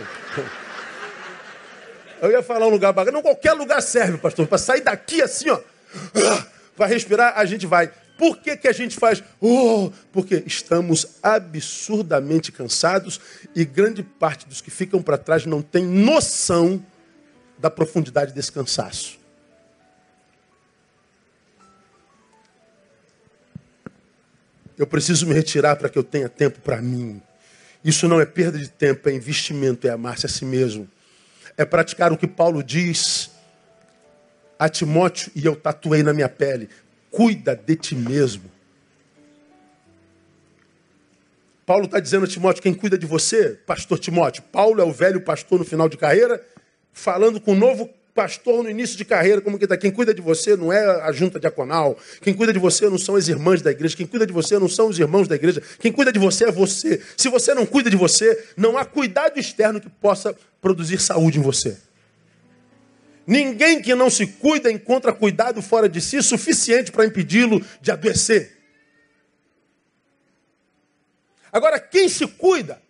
Eu 2.20 2.32
ia 2.32 2.42
falar 2.42 2.66
um 2.66 2.72
lugar 2.72 2.92
bacana. 2.94 3.18
Não, 3.18 3.22
qualquer 3.22 3.54
lugar 3.54 3.80
serve, 3.82 4.18
pastor. 4.18 4.48
Para 4.48 4.58
sair 4.58 4.82
daqui 4.82 5.22
assim, 5.22 5.52
ó. 5.52 5.60
Vai 6.76 6.90
respirar, 6.90 7.34
a 7.38 7.46
gente 7.46 7.68
vai. 7.68 7.92
Por 8.18 8.38
que, 8.38 8.58
que 8.58 8.68
a 8.68 8.72
gente 8.72 8.98
faz? 8.98 9.22
Oh, 9.40 9.92
porque 10.12 10.44
estamos 10.48 11.20
absurdamente 11.22 12.52
cansados 12.52 13.22
e 13.56 13.64
grande 13.64 14.02
parte 14.02 14.48
dos 14.48 14.62
que 14.62 14.72
ficam 14.72 15.00
para 15.00 15.18
trás 15.18 15.46
não 15.46 15.62
tem 15.62 15.86
noção 15.86 16.84
da 17.60 17.70
profundidade 17.70 18.34
desse 18.34 18.52
cansaço. 18.52 19.23
Eu 24.84 24.88
preciso 24.88 25.26
me 25.26 25.34
retirar 25.34 25.78
para 25.78 25.88
que 25.88 25.98
eu 25.98 26.04
tenha 26.04 26.28
tempo 26.28 26.60
para 26.60 26.82
mim. 26.82 27.22
Isso 27.86 28.06
não 28.06 28.20
é 28.20 28.26
perda 28.26 28.58
de 28.58 28.68
tempo, 28.68 29.08
é 29.08 29.14
investimento, 29.14 29.88
é 29.88 29.92
amar-se 29.92 30.26
a 30.26 30.30
si 30.30 30.44
mesmo. 30.44 30.90
É 31.56 31.64
praticar 31.64 32.12
o 32.12 32.18
que 32.18 32.28
Paulo 32.28 32.62
diz 32.62 33.32
a 34.60 34.68
Timóteo, 34.68 35.32
e 35.34 35.46
eu 35.46 35.56
tatuei 35.56 36.04
na 36.04 36.12
minha 36.12 36.28
pele: 36.28 36.68
cuida 37.10 37.56
de 37.56 37.78
ti 37.78 37.96
mesmo. 37.96 38.52
Paulo 41.66 41.86
está 41.86 41.98
dizendo 41.98 42.26
a 42.26 42.28
Timóteo: 42.28 42.62
quem 42.62 42.74
cuida 42.74 42.98
de 42.98 43.06
você? 43.06 43.52
Pastor 43.66 43.98
Timóteo. 44.00 44.44
Paulo 44.52 44.82
é 44.82 44.84
o 44.84 44.92
velho 44.92 45.22
pastor 45.22 45.60
no 45.60 45.66
final 45.66 45.88
de 45.88 45.96
carreira, 45.96 46.46
falando 46.92 47.40
com 47.40 47.54
o 47.54 47.56
novo 47.56 47.90
pastor 48.14 48.64
no 48.64 48.70
início 48.70 48.96
de 48.96 49.04
carreira, 49.04 49.42
como 49.42 49.58
que 49.58 49.66
está? 49.66 49.76
Quem 49.76 49.92
cuida 49.92 50.14
de 50.14 50.22
você 50.22 50.56
não 50.56 50.72
é 50.72 51.02
a 51.02 51.12
junta 51.12 51.40
diaconal. 51.40 51.98
Quem 52.22 52.34
cuida 52.34 52.54
de 52.54 52.60
você 52.60 52.90
não 52.90 52.98
são 52.98 53.16
as 53.16 53.28
irmãs 53.28 53.62
da 53.62 53.72
igreja. 53.72 53.98
Quem 53.98 54.06
cuida 54.06 54.26
de 54.26 54.34
você 54.34 54.60
não 54.60 54.70
são 54.70 54.88
os 54.88 55.00
irmãos 55.00 55.28
da 55.28 55.36
igreja. 55.36 55.62
Quem 55.80 55.92
cuida 55.92 56.12
de 56.12 56.20
você 56.20 56.46
é 56.46 56.52
você. 56.52 57.02
Se 57.18 57.28
você 57.30 57.54
não 57.54 57.66
cuida 57.66 57.90
de 57.90 57.96
você, 57.96 58.46
não 58.56 58.78
há 58.78 58.86
cuidado 58.86 59.40
externo 59.40 59.82
que 59.82 59.90
possa 59.90 60.36
produzir 60.62 61.00
saúde 61.00 61.40
em 61.40 61.42
você. 61.42 61.78
Ninguém 63.26 63.82
que 63.82 63.96
não 63.96 64.10
se 64.10 64.28
cuida 64.28 64.72
encontra 64.72 65.14
cuidado 65.14 65.62
fora 65.62 65.90
de 65.90 66.02
si 66.02 66.22
suficiente 66.22 66.92
para 66.92 67.06
impedi-lo 67.06 67.66
de 67.82 67.92
adoecer. 67.92 68.58
Agora, 71.52 71.80
quem 71.80 72.10
se 72.10 72.28
cuida 72.28 72.82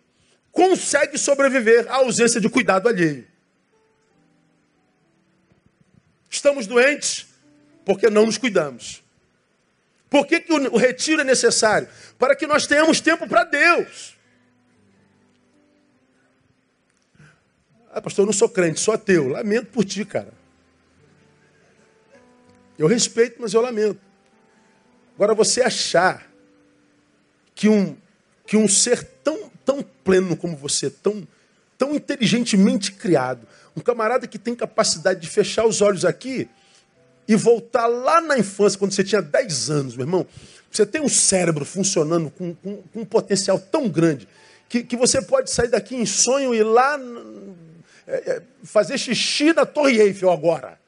consegue 0.50 1.18
sobreviver 1.18 1.86
à 1.88 1.96
ausência 1.96 2.40
de 2.40 2.48
cuidado 2.48 2.88
alheio. 2.88 3.33
Estamos 6.34 6.66
doentes 6.66 7.26
porque 7.84 8.10
não 8.10 8.26
nos 8.26 8.36
cuidamos. 8.36 9.04
Por 10.10 10.26
que, 10.26 10.40
que 10.40 10.52
o 10.52 10.76
retiro 10.76 11.20
é 11.20 11.24
necessário? 11.24 11.88
Para 12.18 12.34
que 12.34 12.44
nós 12.44 12.66
tenhamos 12.66 13.00
tempo 13.00 13.28
para 13.28 13.44
Deus. 13.44 14.16
Ah, 17.92 18.00
pastor, 18.00 18.24
eu 18.24 18.26
não 18.26 18.32
sou 18.32 18.48
crente, 18.48 18.80
sou 18.80 18.94
ateu. 18.94 19.28
Lamento 19.28 19.66
por 19.66 19.84
ti, 19.84 20.04
cara. 20.04 20.32
Eu 22.76 22.88
respeito, 22.88 23.40
mas 23.40 23.54
eu 23.54 23.60
lamento. 23.60 24.00
Agora, 25.14 25.34
você 25.34 25.62
achar 25.62 26.28
que 27.54 27.68
um, 27.68 27.96
que 28.44 28.56
um 28.56 28.66
ser 28.66 29.04
tão, 29.22 29.48
tão 29.64 29.82
pleno 29.82 30.36
como 30.36 30.56
você, 30.56 30.90
tão, 30.90 31.26
tão 31.78 31.94
inteligentemente 31.94 32.90
criado, 32.90 33.46
um 33.76 33.80
camarada 33.80 34.26
que 34.26 34.38
tem 34.38 34.54
capacidade 34.54 35.20
de 35.20 35.28
fechar 35.28 35.66
os 35.66 35.80
olhos 35.80 36.04
aqui 36.04 36.48
e 37.26 37.34
voltar 37.36 37.86
lá 37.86 38.20
na 38.20 38.38
infância, 38.38 38.78
quando 38.78 38.92
você 38.92 39.02
tinha 39.02 39.22
10 39.22 39.70
anos, 39.70 39.96
meu 39.96 40.04
irmão, 40.04 40.26
você 40.70 40.84
tem 40.84 41.00
um 41.00 41.08
cérebro 41.08 41.64
funcionando 41.64 42.30
com, 42.30 42.54
com, 42.54 42.82
com 42.82 43.00
um 43.00 43.04
potencial 43.04 43.58
tão 43.58 43.88
grande 43.88 44.28
que, 44.68 44.82
que 44.82 44.96
você 44.96 45.22
pode 45.22 45.50
sair 45.50 45.68
daqui 45.68 45.94
em 45.94 46.06
sonho 46.06 46.54
e 46.54 46.58
ir 46.58 46.64
lá 46.64 46.98
é, 48.06 48.14
é, 48.14 48.42
fazer 48.64 48.98
xixi 48.98 49.52
na 49.52 49.64
Torre 49.64 50.00
Eiffel 50.00 50.30
agora. 50.30 50.78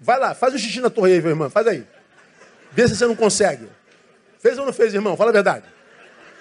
Vai 0.00 0.18
lá, 0.18 0.34
faz 0.34 0.54
o 0.54 0.58
xixi 0.58 0.80
na 0.80 0.90
Torre 0.90 1.12
Eiffel, 1.12 1.30
irmão, 1.30 1.50
faz 1.50 1.66
aí. 1.66 1.86
Vê 2.72 2.88
se 2.88 2.96
você 2.96 3.06
não 3.06 3.16
consegue. 3.16 3.68
Fez 4.38 4.58
ou 4.58 4.66
não 4.66 4.72
fez, 4.72 4.94
irmão? 4.94 5.16
Fala 5.16 5.30
a 5.30 5.32
verdade. 5.32 5.64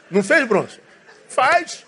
Não 0.09 0.23
fez, 0.23 0.47
Bronson? 0.47 0.79
Faz. 1.27 1.85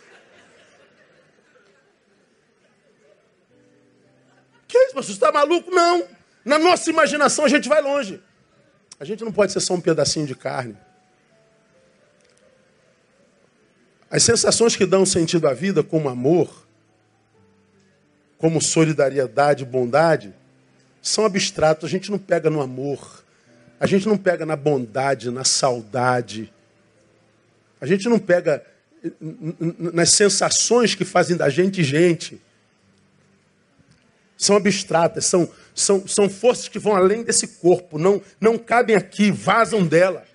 Que 4.74 4.78
isso, 4.80 4.96
pastor? 4.96 5.04
Você 5.04 5.12
está 5.12 5.32
maluco? 5.32 5.70
Não. 5.70 6.04
Na 6.44 6.58
nossa 6.58 6.90
imaginação 6.90 7.46
a 7.46 7.48
gente 7.48 7.70
vai 7.70 7.80
longe. 7.80 8.20
A 9.00 9.06
gente 9.06 9.24
não 9.24 9.32
pode 9.32 9.52
ser 9.52 9.60
só 9.60 9.76
um 9.76 9.80
pedacinho 9.80 10.26
de 10.26 10.34
carne. 10.34 10.76
As 14.10 14.24
sensações 14.24 14.76
que 14.76 14.84
dão 14.84 15.06
sentido 15.06 15.48
à 15.48 15.54
vida, 15.54 15.84
como 15.84 16.10
amor, 16.10 16.66
como 18.40 18.60
solidariedade, 18.60 19.64
bondade, 19.64 20.34
são 21.04 21.24
abstratos. 21.24 21.86
A 21.86 21.92
gente 21.92 22.10
não 22.10 22.18
pega 22.18 22.50
no 22.50 22.60
amor, 22.60 23.24
a 23.80 23.86
gente 23.86 24.08
não 24.08 24.18
pega 24.18 24.44
na 24.44 24.56
bondade, 24.56 25.30
na 25.30 25.44
saudade, 25.44 26.52
a 27.80 27.86
gente 27.86 28.10
não 28.10 28.18
pega 28.18 28.66
nas 29.94 30.10
sensações 30.10 30.96
que 30.96 31.06
fazem 31.06 31.38
da 31.38 31.48
gente 31.48 31.84
gente. 31.84 32.42
São 34.44 34.58
abstratas, 34.58 35.26
são, 35.26 35.50
são, 35.74 36.06
são 36.06 36.30
forças 36.30 36.68
que 36.68 36.78
vão 36.78 36.94
além 36.94 37.24
desse 37.24 37.48
corpo, 37.48 37.98
não, 37.98 38.22
não 38.42 38.58
cabem 38.58 38.94
aqui, 38.94 39.32
vazam 39.32 39.86
dela. 39.86 40.26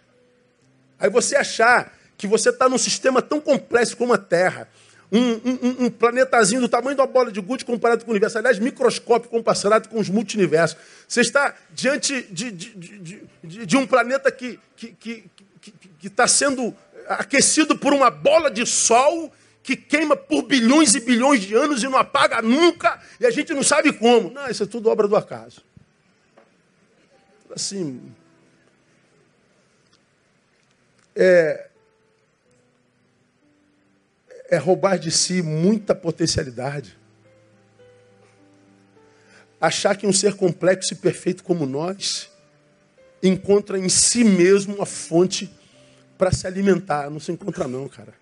Aí 0.99 1.11
você 1.11 1.37
achar 1.37 1.95
que 2.17 2.27
você 2.27 2.49
está 2.49 2.71
num 2.71 2.79
sistema 2.79 3.21
tão 3.21 3.39
complexo 3.39 3.99
como 3.99 4.15
a 4.15 4.17
Terra, 4.17 4.67
um, 5.13 5.21
um, 5.21 5.85
um, 5.85 5.91
planetazinho 5.91 6.63
do 6.63 6.71
tamanho 6.71 6.97
de 6.97 7.03
uma 7.03 7.07
bola 7.07 7.31
de 7.31 7.39
gude 7.39 7.67
comparado 7.67 8.03
com 8.03 8.11
o 8.11 8.15
universo, 8.15 8.39
aliás, 8.39 8.59
microscópio 8.59 9.29
comparado 9.29 9.91
com 9.91 10.01
os 10.01 10.09
multiversos. 10.09 10.79
Você 11.07 11.21
está 11.21 11.55
diante 11.71 12.23
de, 12.31 12.51
de, 12.51 12.71
de, 12.75 13.23
de, 13.45 13.67
de 13.67 13.77
um 13.77 13.87
planeta 13.87 14.33
que 14.33 14.59
está 14.59 14.63
que, 14.75 14.89
que, 14.95 15.25
que, 16.01 16.09
que 16.09 16.29
sendo 16.29 16.75
aquecido 17.07 17.77
por 17.77 17.93
uma 17.93 18.09
bola 18.09 18.51
de 18.51 18.65
sol 18.65 19.31
que 19.69 19.77
queima 19.77 20.17
por 20.17 20.45
bilhões 20.45 20.95
e 20.95 21.01
bilhões 21.01 21.43
de 21.43 21.55
anos 21.55 21.83
e 21.83 21.89
não 21.89 21.99
apaga 21.99 22.41
nunca, 22.41 22.99
e 23.21 23.27
a 23.27 23.31
gente 23.31 23.53
não 23.53 23.63
sabe 23.63 23.93
como. 23.93 24.31
Não, 24.31 24.49
isso 24.49 24.63
é 24.63 24.67
tudo 24.67 24.89
obra 24.89 25.07
do 25.07 25.15
acaso. 25.15 25.63
Assim. 27.55 28.01
É, 31.15 31.69
é 34.49 34.57
roubar 34.57 34.99
de 34.99 35.11
si 35.11 35.43
muita 35.43 35.95
potencialidade. 35.95 36.97
Achar 39.61 39.99
que 39.99 40.07
um 40.07 40.15
ser 40.15 40.35
complexo 40.35 40.95
e 40.95 40.97
perfeito 40.97 41.45
como 41.45 41.67
nós 41.67 42.31
encontra 43.23 43.79
em 43.79 43.91
si 43.91 44.25
mesmo 44.25 44.81
a 44.81 44.87
fonte 44.87 45.53
para 46.17 46.33
se 46.33 46.47
alimentar. 46.47 47.11
Não 47.11 47.21
se 47.21 47.31
encontra, 47.33 47.69
não, 47.69 47.87
cara. 47.87 48.15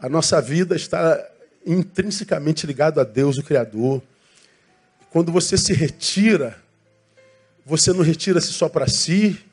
A 0.00 0.08
nossa 0.08 0.40
vida 0.40 0.76
está 0.76 1.26
intrinsecamente 1.64 2.66
ligada 2.66 3.00
a 3.00 3.04
Deus, 3.04 3.38
o 3.38 3.42
Criador. 3.42 4.02
Quando 5.10 5.32
você 5.32 5.56
se 5.56 5.72
retira, 5.72 6.56
você 7.64 7.92
não 7.92 8.02
retira-se 8.02 8.52
só 8.52 8.68
para 8.68 8.86
si, 8.86 9.44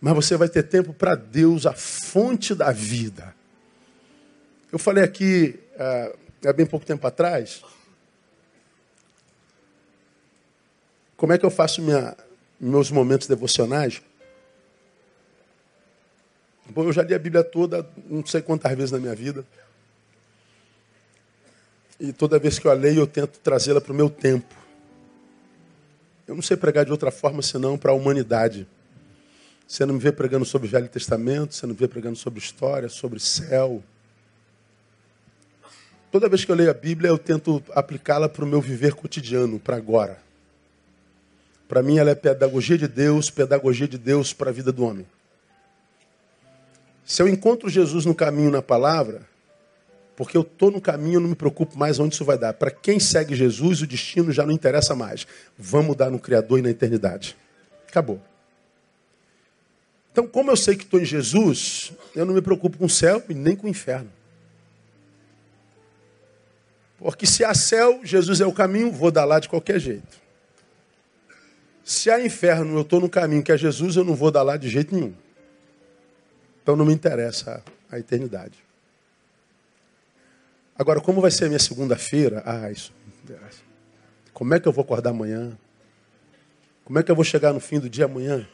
mas 0.00 0.14
você 0.14 0.36
vai 0.36 0.48
ter 0.48 0.62
tempo 0.62 0.92
para 0.92 1.14
Deus, 1.14 1.66
a 1.66 1.72
fonte 1.72 2.54
da 2.54 2.70
vida. 2.70 3.34
Eu 4.70 4.78
falei 4.78 5.02
aqui 5.02 5.58
ah, 5.78 6.12
há 6.46 6.52
bem 6.52 6.66
pouco 6.66 6.86
tempo 6.86 7.06
atrás. 7.06 7.62
Como 11.16 11.32
é 11.32 11.38
que 11.38 11.46
eu 11.46 11.50
faço 11.50 11.82
minha, 11.82 12.16
meus 12.60 12.90
momentos 12.90 13.26
devocionais? 13.26 14.02
Bom, 16.70 16.84
eu 16.84 16.92
já 16.92 17.02
li 17.02 17.14
a 17.14 17.18
Bíblia 17.18 17.44
toda, 17.44 17.88
não 18.08 18.24
sei 18.26 18.42
quantas 18.42 18.74
vezes 18.76 18.90
na 18.90 18.98
minha 18.98 19.14
vida. 19.14 19.44
E 21.98 22.12
toda 22.12 22.38
vez 22.38 22.58
que 22.58 22.66
eu 22.66 22.70
a 22.70 22.74
leio, 22.74 23.00
eu 23.00 23.06
tento 23.06 23.38
trazê-la 23.38 23.80
para 23.80 23.92
o 23.92 23.96
meu 23.96 24.10
tempo. 24.10 24.54
Eu 26.26 26.34
não 26.34 26.42
sei 26.42 26.56
pregar 26.56 26.84
de 26.84 26.90
outra 26.90 27.10
forma 27.10 27.40
senão 27.40 27.78
para 27.78 27.92
a 27.92 27.94
humanidade. 27.94 28.66
Você 29.66 29.86
não 29.86 29.94
me 29.94 30.00
vê 30.00 30.12
pregando 30.12 30.44
sobre 30.44 30.68
o 30.68 30.70
Velho 30.70 30.88
Testamento, 30.88 31.54
você 31.54 31.66
não 31.66 31.74
me 31.74 31.78
vê 31.78 31.88
pregando 31.88 32.16
sobre 32.16 32.38
história, 32.38 32.88
sobre 32.88 33.18
céu. 33.18 33.82
Toda 36.10 36.28
vez 36.28 36.44
que 36.44 36.50
eu 36.50 36.56
leio 36.56 36.70
a 36.70 36.74
Bíblia, 36.74 37.08
eu 37.08 37.18
tento 37.18 37.62
aplicá-la 37.74 38.28
para 38.28 38.44
o 38.44 38.48
meu 38.48 38.60
viver 38.60 38.94
cotidiano, 38.94 39.58
para 39.58 39.76
agora. 39.76 40.18
Para 41.68 41.82
mim, 41.82 41.98
ela 41.98 42.10
é 42.10 42.14
pedagogia 42.14 42.78
de 42.78 42.86
Deus, 42.86 43.30
pedagogia 43.30 43.88
de 43.88 43.98
Deus 43.98 44.32
para 44.32 44.50
a 44.50 44.52
vida 44.52 44.70
do 44.70 44.84
homem. 44.84 45.06
Se 47.06 47.22
eu 47.22 47.28
encontro 47.28 47.70
Jesus 47.70 48.04
no 48.04 48.16
caminho, 48.16 48.50
na 48.50 48.60
palavra, 48.60 49.22
porque 50.16 50.36
eu 50.36 50.42
estou 50.42 50.72
no 50.72 50.80
caminho, 50.80 51.14
eu 51.14 51.20
não 51.20 51.28
me 51.28 51.36
preocupo 51.36 51.78
mais 51.78 52.00
onde 52.00 52.14
isso 52.14 52.24
vai 52.24 52.36
dar. 52.36 52.52
Para 52.52 52.68
quem 52.68 52.98
segue 52.98 53.32
Jesus, 53.32 53.80
o 53.80 53.86
destino 53.86 54.32
já 54.32 54.44
não 54.44 54.52
interessa 54.52 54.92
mais. 54.96 55.24
Vamos 55.56 55.94
dar 55.94 56.10
no 56.10 56.18
Criador 56.18 56.58
e 56.58 56.62
na 56.62 56.70
eternidade. 56.70 57.36
Acabou. 57.88 58.20
Então, 60.10 60.26
como 60.26 60.50
eu 60.50 60.56
sei 60.56 60.74
que 60.74 60.82
estou 60.82 60.98
em 60.98 61.04
Jesus, 61.04 61.92
eu 62.12 62.26
não 62.26 62.34
me 62.34 62.42
preocupo 62.42 62.76
com 62.76 62.86
o 62.86 62.90
céu 62.90 63.22
e 63.28 63.34
nem 63.34 63.54
com 63.54 63.68
o 63.68 63.70
inferno. 63.70 64.10
Porque 66.98 67.24
se 67.24 67.44
há 67.44 67.54
céu, 67.54 68.00
Jesus 68.02 68.40
é 68.40 68.46
o 68.46 68.52
caminho, 68.52 68.90
vou 68.90 69.12
dar 69.12 69.24
lá 69.24 69.38
de 69.38 69.48
qualquer 69.48 69.78
jeito. 69.78 70.20
Se 71.84 72.10
há 72.10 72.20
inferno, 72.20 72.76
eu 72.76 72.82
estou 72.82 73.00
no 73.00 73.08
caminho 73.08 73.44
que 73.44 73.52
é 73.52 73.56
Jesus, 73.56 73.94
eu 73.94 74.02
não 74.02 74.16
vou 74.16 74.32
dar 74.32 74.42
lá 74.42 74.56
de 74.56 74.68
jeito 74.68 74.92
nenhum. 74.92 75.14
Então 76.66 76.74
não 76.74 76.84
me 76.84 76.92
interessa 76.92 77.62
a 77.88 77.96
eternidade. 77.96 78.58
Agora, 80.76 81.00
como 81.00 81.20
vai 81.20 81.30
ser 81.30 81.44
a 81.44 81.46
minha 81.46 81.60
segunda-feira? 81.60 82.42
Ah, 82.44 82.68
isso 82.72 82.92
me 83.06 83.12
interessa. 83.22 83.60
Como 84.32 84.52
é 84.52 84.58
que 84.58 84.66
eu 84.66 84.72
vou 84.72 84.82
acordar 84.82 85.10
amanhã? 85.10 85.56
Como 86.84 86.98
é 86.98 87.04
que 87.04 87.10
eu 87.12 87.14
vou 87.14 87.24
chegar 87.24 87.52
no 87.52 87.60
fim 87.60 87.78
do 87.78 87.88
dia 87.88 88.06
amanhã? 88.06 88.48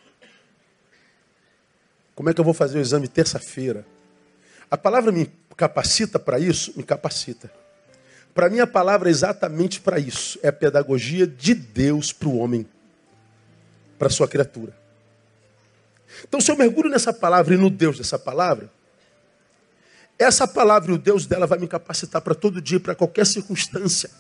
Como 2.14 2.28
é 2.28 2.34
que 2.34 2.38
eu 2.38 2.44
vou 2.44 2.52
fazer 2.52 2.76
o 2.76 2.82
exame 2.82 3.08
terça-feira? 3.08 3.82
A 4.70 4.76
palavra 4.76 5.10
me, 5.10 5.32
capacita 5.56 6.18
para 6.18 6.38
isso? 6.38 6.74
Me 6.76 6.82
capacita. 6.82 7.50
Para 8.34 8.50
mim, 8.50 8.60
a 8.60 8.66
palavra 8.66 9.08
é 9.08 9.10
exatamente 9.10 9.80
para 9.80 9.98
isso. 9.98 10.38
É 10.42 10.48
a 10.48 10.52
pedagogia 10.52 11.26
de 11.26 11.54
Deus 11.54 12.12
para 12.12 12.28
o 12.28 12.36
homem, 12.36 12.68
para 13.98 14.08
a 14.08 14.10
sua 14.10 14.28
criatura. 14.28 14.81
Então, 16.26 16.40
se 16.40 16.50
eu 16.50 16.56
mergulho 16.56 16.90
nessa 16.90 17.12
palavra 17.12 17.54
e 17.54 17.56
no 17.56 17.70
Deus 17.70 17.98
dessa 17.98 18.18
palavra, 18.18 18.70
essa 20.18 20.46
palavra 20.46 20.92
e 20.92 20.94
o 20.94 20.98
Deus 20.98 21.26
dela 21.26 21.46
vai 21.46 21.58
me 21.58 21.66
capacitar 21.66 22.22
para 22.22 22.34
todo 22.34 22.60
dia, 22.60 22.78
para 22.78 22.94
qualquer 22.94 23.26
circunstância. 23.26 24.10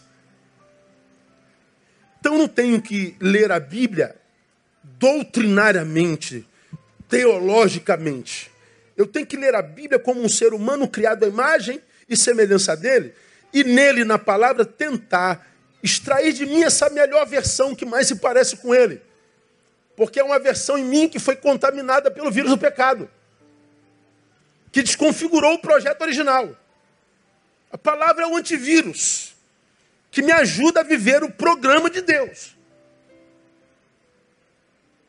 Então, 2.18 2.34
eu 2.34 2.38
não 2.38 2.48
tenho 2.48 2.80
que 2.80 3.16
ler 3.20 3.50
a 3.52 3.60
Bíblia 3.60 4.16
doutrinariamente, 4.82 6.46
teologicamente. 7.08 8.50
Eu 8.96 9.06
tenho 9.06 9.26
que 9.26 9.36
ler 9.36 9.54
a 9.54 9.62
Bíblia 9.62 9.98
como 9.98 10.22
um 10.22 10.28
ser 10.28 10.52
humano 10.52 10.88
criado 10.88 11.24
à 11.24 11.28
imagem 11.28 11.80
e 12.08 12.16
semelhança 12.16 12.76
dele, 12.76 13.14
e 13.52 13.64
nele, 13.64 14.04
na 14.04 14.18
palavra, 14.18 14.64
tentar 14.64 15.46
extrair 15.82 16.32
de 16.32 16.46
mim 16.46 16.62
essa 16.62 16.88
melhor 16.90 17.26
versão 17.26 17.74
que 17.74 17.84
mais 17.84 18.06
se 18.06 18.16
parece 18.16 18.56
com 18.56 18.74
ele. 18.74 19.02
Porque 19.96 20.20
é 20.20 20.24
uma 20.24 20.38
versão 20.38 20.78
em 20.78 20.84
mim 20.84 21.08
que 21.08 21.18
foi 21.18 21.36
contaminada 21.36 22.10
pelo 22.10 22.30
vírus 22.30 22.50
do 22.50 22.58
pecado, 22.58 23.10
que 24.70 24.82
desconfigurou 24.82 25.54
o 25.54 25.58
projeto 25.58 26.00
original. 26.02 26.56
A 27.70 27.78
palavra 27.78 28.24
é 28.24 28.26
o 28.26 28.36
antivírus, 28.36 29.34
que 30.10 30.22
me 30.22 30.32
ajuda 30.32 30.80
a 30.80 30.82
viver 30.82 31.22
o 31.22 31.30
programa 31.30 31.88
de 31.88 32.00
Deus. 32.00 32.56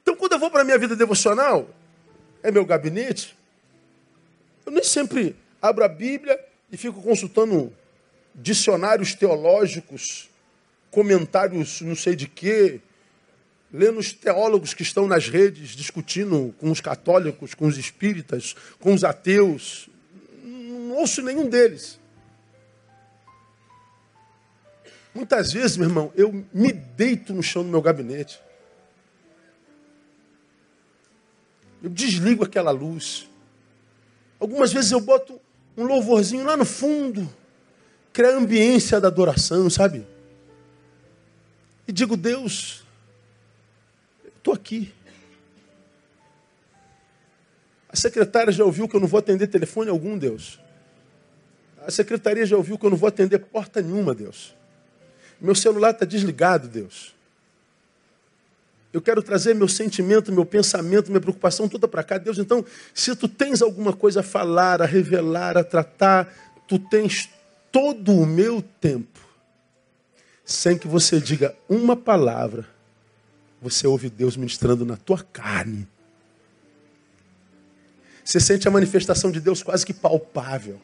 Então, 0.02 0.16
quando 0.16 0.34
eu 0.34 0.40
vou 0.40 0.52
para 0.52 0.62
a 0.62 0.66
minha 0.66 0.78
vida 0.78 0.96
devocional, 0.96 1.70
é 2.42 2.52
meu 2.52 2.66
gabinete, 2.66 3.38
eu 4.66 4.72
nem 4.72 4.84
sempre 4.84 5.36
abro 5.62 5.84
a 5.84 5.88
Bíblia 5.88 6.40
e 6.72 6.78
fico 6.78 7.02
consultando 7.02 7.74
dicionários 8.36 9.14
teológicos, 9.14 10.30
comentários 10.92 11.82
não 11.82 11.96
sei 11.96 12.16
de 12.16 12.28
quê, 12.28 12.82
lendo 13.74 13.98
os 13.98 14.14
teólogos 14.14 14.76
que 14.76 14.84
estão 14.84 15.08
nas 15.08 15.28
redes 15.28 15.70
discutindo 15.70 16.54
com 16.60 16.70
os 16.70 16.80
católicos, 16.80 17.56
com 17.56 17.66
os 17.66 17.76
espíritas, 17.76 18.56
com 18.80 18.94
os 18.94 19.04
ateus. 19.04 19.90
Não 20.44 20.92
ouço 20.92 21.24
nenhum 21.24 21.50
deles. 21.50 22.00
Muitas 25.14 25.52
vezes, 25.52 25.76
meu 25.76 25.88
irmão, 25.88 26.14
eu 26.16 26.46
me 26.54 26.72
deito 26.72 27.34
no 27.34 27.42
chão 27.42 27.64
do 27.64 27.70
meu 27.70 27.82
gabinete. 27.82 28.40
Eu 31.82 31.90
desligo 31.90 32.44
aquela 32.44 32.72
luz. 32.72 33.28
Algumas 34.40 34.72
vezes 34.72 34.92
eu 34.92 35.02
boto 35.02 35.42
um 35.76 35.84
louvorzinho 35.86 36.46
lá 36.46 36.56
no 36.56 36.66
fundo, 36.66 37.28
cria 38.12 38.30
a 38.30 38.38
ambiência 38.38 39.02
da 39.02 39.08
adoração, 39.08 39.70
sabe? 39.70 40.06
E 41.88 41.92
digo, 41.92 42.16
Deus, 42.16 42.83
estou 44.44 44.54
aqui. 44.54 44.94
A 47.88 47.96
secretária 47.96 48.52
já 48.52 48.66
ouviu 48.66 48.90
que 48.90 48.96
eu 48.96 49.00
não 49.00 49.08
vou 49.08 49.20
atender 49.20 49.48
telefone 49.48 49.90
algum, 49.90 50.18
Deus. 50.18 50.60
A 51.86 51.92
secretaria 51.92 52.46
já 52.46 52.58
ouviu 52.58 52.78
que 52.78 52.86
eu 52.86 52.90
não 52.90 52.98
vou 52.98 53.08
atender 53.08 53.40
porta 53.40 53.82
nenhuma, 53.82 54.14
Deus. 54.14 54.54
Meu 55.40 55.56
celular 55.56 55.92
está 55.92 56.06
desligado, 56.06 56.68
Deus. 56.68 57.14
Eu 58.92 59.02
quero 59.02 59.22
trazer 59.22 59.56
meu 59.56 59.68
sentimento, 59.68 60.32
meu 60.32 60.46
pensamento, 60.46 61.10
minha 61.10 61.22
preocupação 61.22 61.70
toda 61.70 61.88
para 61.88 62.04
cá. 62.04 62.18
Deus, 62.18 62.38
então, 62.38 62.66
se 62.94 63.16
tu 63.16 63.28
tens 63.28 63.62
alguma 63.62 63.94
coisa 63.94 64.20
a 64.20 64.24
falar, 64.24 64.82
a 64.82 64.86
revelar, 64.86 65.58
a 65.58 65.64
tratar, 65.64 66.34
tu 66.68 66.78
tens 66.78 67.30
todo 67.72 68.14
o 68.14 68.26
meu 68.26 68.62
tempo. 68.62 69.20
Sem 70.46 70.78
que 70.78 70.88
você 70.88 71.20
diga 71.20 71.56
uma 71.70 71.96
palavra, 71.96 72.73
você 73.64 73.88
ouve 73.88 74.10
Deus 74.10 74.36
ministrando 74.36 74.86
na 74.86 74.98
tua 74.98 75.24
carne. 75.24 75.88
Você 78.24 78.40
sente 78.40 78.68
a 78.68 78.72
manifestação 78.72 79.32
de 79.32 79.40
Deus 79.40 79.64
quase 79.64 79.86
que 79.86 79.94
palpável. 79.94 80.80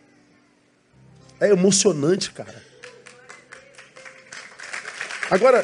É 1.39 1.49
emocionante, 1.49 2.31
cara. 2.31 2.63
Agora, 5.29 5.63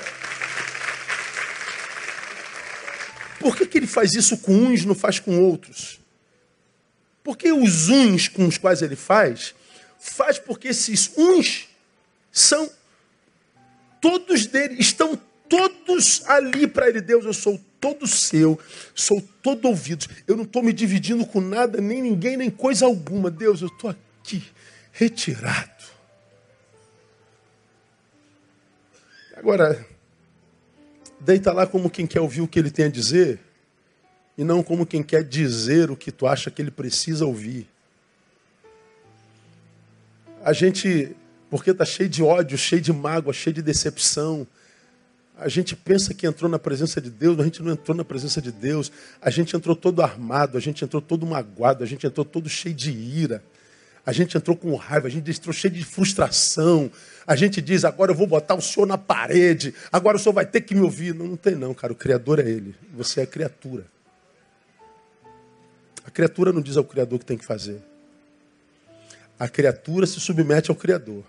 Por 3.46 3.56
que, 3.56 3.68
que 3.68 3.78
ele 3.78 3.86
faz 3.86 4.16
isso 4.16 4.40
com 4.40 4.52
uns 4.52 4.86
não 4.86 4.96
faz 4.96 5.20
com 5.20 5.40
outros? 5.40 6.00
Porque 7.24 7.52
os 7.52 7.90
uns 7.90 8.28
com 8.28 8.48
os 8.48 8.58
quais 8.58 8.82
ele 8.82 8.96
faz, 8.96 9.54
faz 10.00 10.40
porque 10.40 10.70
esses 10.70 11.12
uns 11.16 11.68
são 12.32 12.68
todos 14.02 14.48
dele, 14.48 14.78
estão 14.80 15.22
todos 15.50 16.24
ali 16.28 16.68
para 16.68 16.90
ele. 16.90 17.02
Deus, 17.02 17.26
eu 17.26 17.34
sou 17.34 17.60
todo 17.80 18.08
seu, 18.08 18.60
sou 18.94 19.22
todo 19.42 19.68
ouvido. 19.68 20.06
Eu 20.28 20.36
não 20.36 20.44
estou 20.44 20.64
me 20.64 20.74
dividindo 20.74 21.26
com 21.26 21.42
nada, 21.42 21.80
nem 21.80 22.02
ninguém, 22.02 22.38
nem 22.38 22.50
coisa 22.50 22.86
alguma. 22.86 23.30
Deus, 23.30 23.62
eu 23.62 23.68
estou 23.68 23.90
aqui, 23.90 24.44
retirado. 24.92 25.72
Agora, 29.36 29.86
Deita 31.26 31.52
lá 31.52 31.66
como 31.66 31.90
quem 31.90 32.06
quer 32.06 32.22
ouvir 32.22 32.42
o 32.42 32.48
que 32.48 32.60
ele 32.60 32.70
tem 32.70 32.86
a 32.86 32.90
dizer 32.90 33.40
e 34.38 34.44
não 34.44 34.62
como 34.62 34.86
quem 34.86 35.02
quer 35.02 35.24
dizer 35.24 35.90
o 35.90 35.96
que 35.96 36.12
tu 36.12 36.28
acha 36.28 36.52
que 36.52 36.62
ele 36.62 36.70
precisa 36.70 37.26
ouvir. 37.26 37.68
A 40.44 40.54
gente, 40.54 41.16
porque 41.50 41.72
está 41.72 41.84
cheio 41.84 42.08
de 42.08 42.22
ódio, 42.22 42.56
cheio 42.60 42.80
de 42.80 42.94
mágoa, 42.94 43.34
cheio 43.34 43.56
de 43.56 43.64
decepção, 43.64 44.46
a 45.38 45.50
gente 45.50 45.76
pensa 45.76 46.14
que 46.14 46.26
entrou 46.26 46.50
na 46.50 46.58
presença 46.58 47.02
de 47.02 47.10
Deus, 47.10 47.36
mas 47.36 47.42
a 47.46 47.50
gente 47.50 47.62
não 47.62 47.74
entrou 47.74 47.96
na 47.96 48.06
presença 48.06 48.42
de 48.42 48.52
Deus. 48.52 48.92
A 49.22 49.30
gente 49.30 49.56
entrou 49.56 49.76
todo 49.76 50.02
armado, 50.02 50.58
a 50.58 50.62
gente 50.62 50.84
entrou 50.84 51.02
todo 51.02 51.26
magoado, 51.26 51.84
a 51.84 51.88
gente 51.88 52.08
entrou 52.08 52.26
todo 52.26 52.48
cheio 52.48 52.74
de 52.74 52.92
ira. 52.92 53.44
A 54.06 54.12
gente 54.14 54.38
entrou 54.38 54.56
com 54.56 54.74
raiva, 54.76 55.08
a 55.08 55.10
gente 55.10 55.30
entrou 55.30 55.52
cheio 55.52 55.74
de 55.74 55.84
frustração. 55.84 56.90
A 57.28 57.36
gente 57.36 57.62
diz, 57.62 57.84
agora 57.84 58.12
eu 58.12 58.16
vou 58.16 58.28
botar 58.28 58.56
o 58.56 58.62
senhor 58.62 58.86
na 58.86 58.98
parede, 58.98 59.74
agora 59.92 60.16
o 60.16 60.20
senhor 60.20 60.34
vai 60.34 60.46
ter 60.46 60.62
que 60.62 60.74
me 60.74 60.82
ouvir. 60.82 61.14
Não, 61.14 61.28
não 61.28 61.36
tem 61.36 61.56
não, 61.56 61.74
cara. 61.74 61.92
O 61.92 61.96
Criador 61.96 62.40
é 62.40 62.48
Ele. 62.48 62.74
Você 62.94 63.22
é 63.22 63.26
criatura. 63.26 63.86
A 66.06 66.12
criatura 66.12 66.54
não 66.54 66.62
diz 66.62 66.78
ao 66.78 66.84
Criador 66.84 67.18
o 67.18 67.20
que 67.20 67.26
tem 67.26 67.38
que 67.38 67.46
fazer. 67.46 67.82
A 69.38 69.50
criatura 69.50 70.06
se 70.06 70.20
submete 70.20 70.70
ao 70.70 70.78
Criador. 70.78 71.24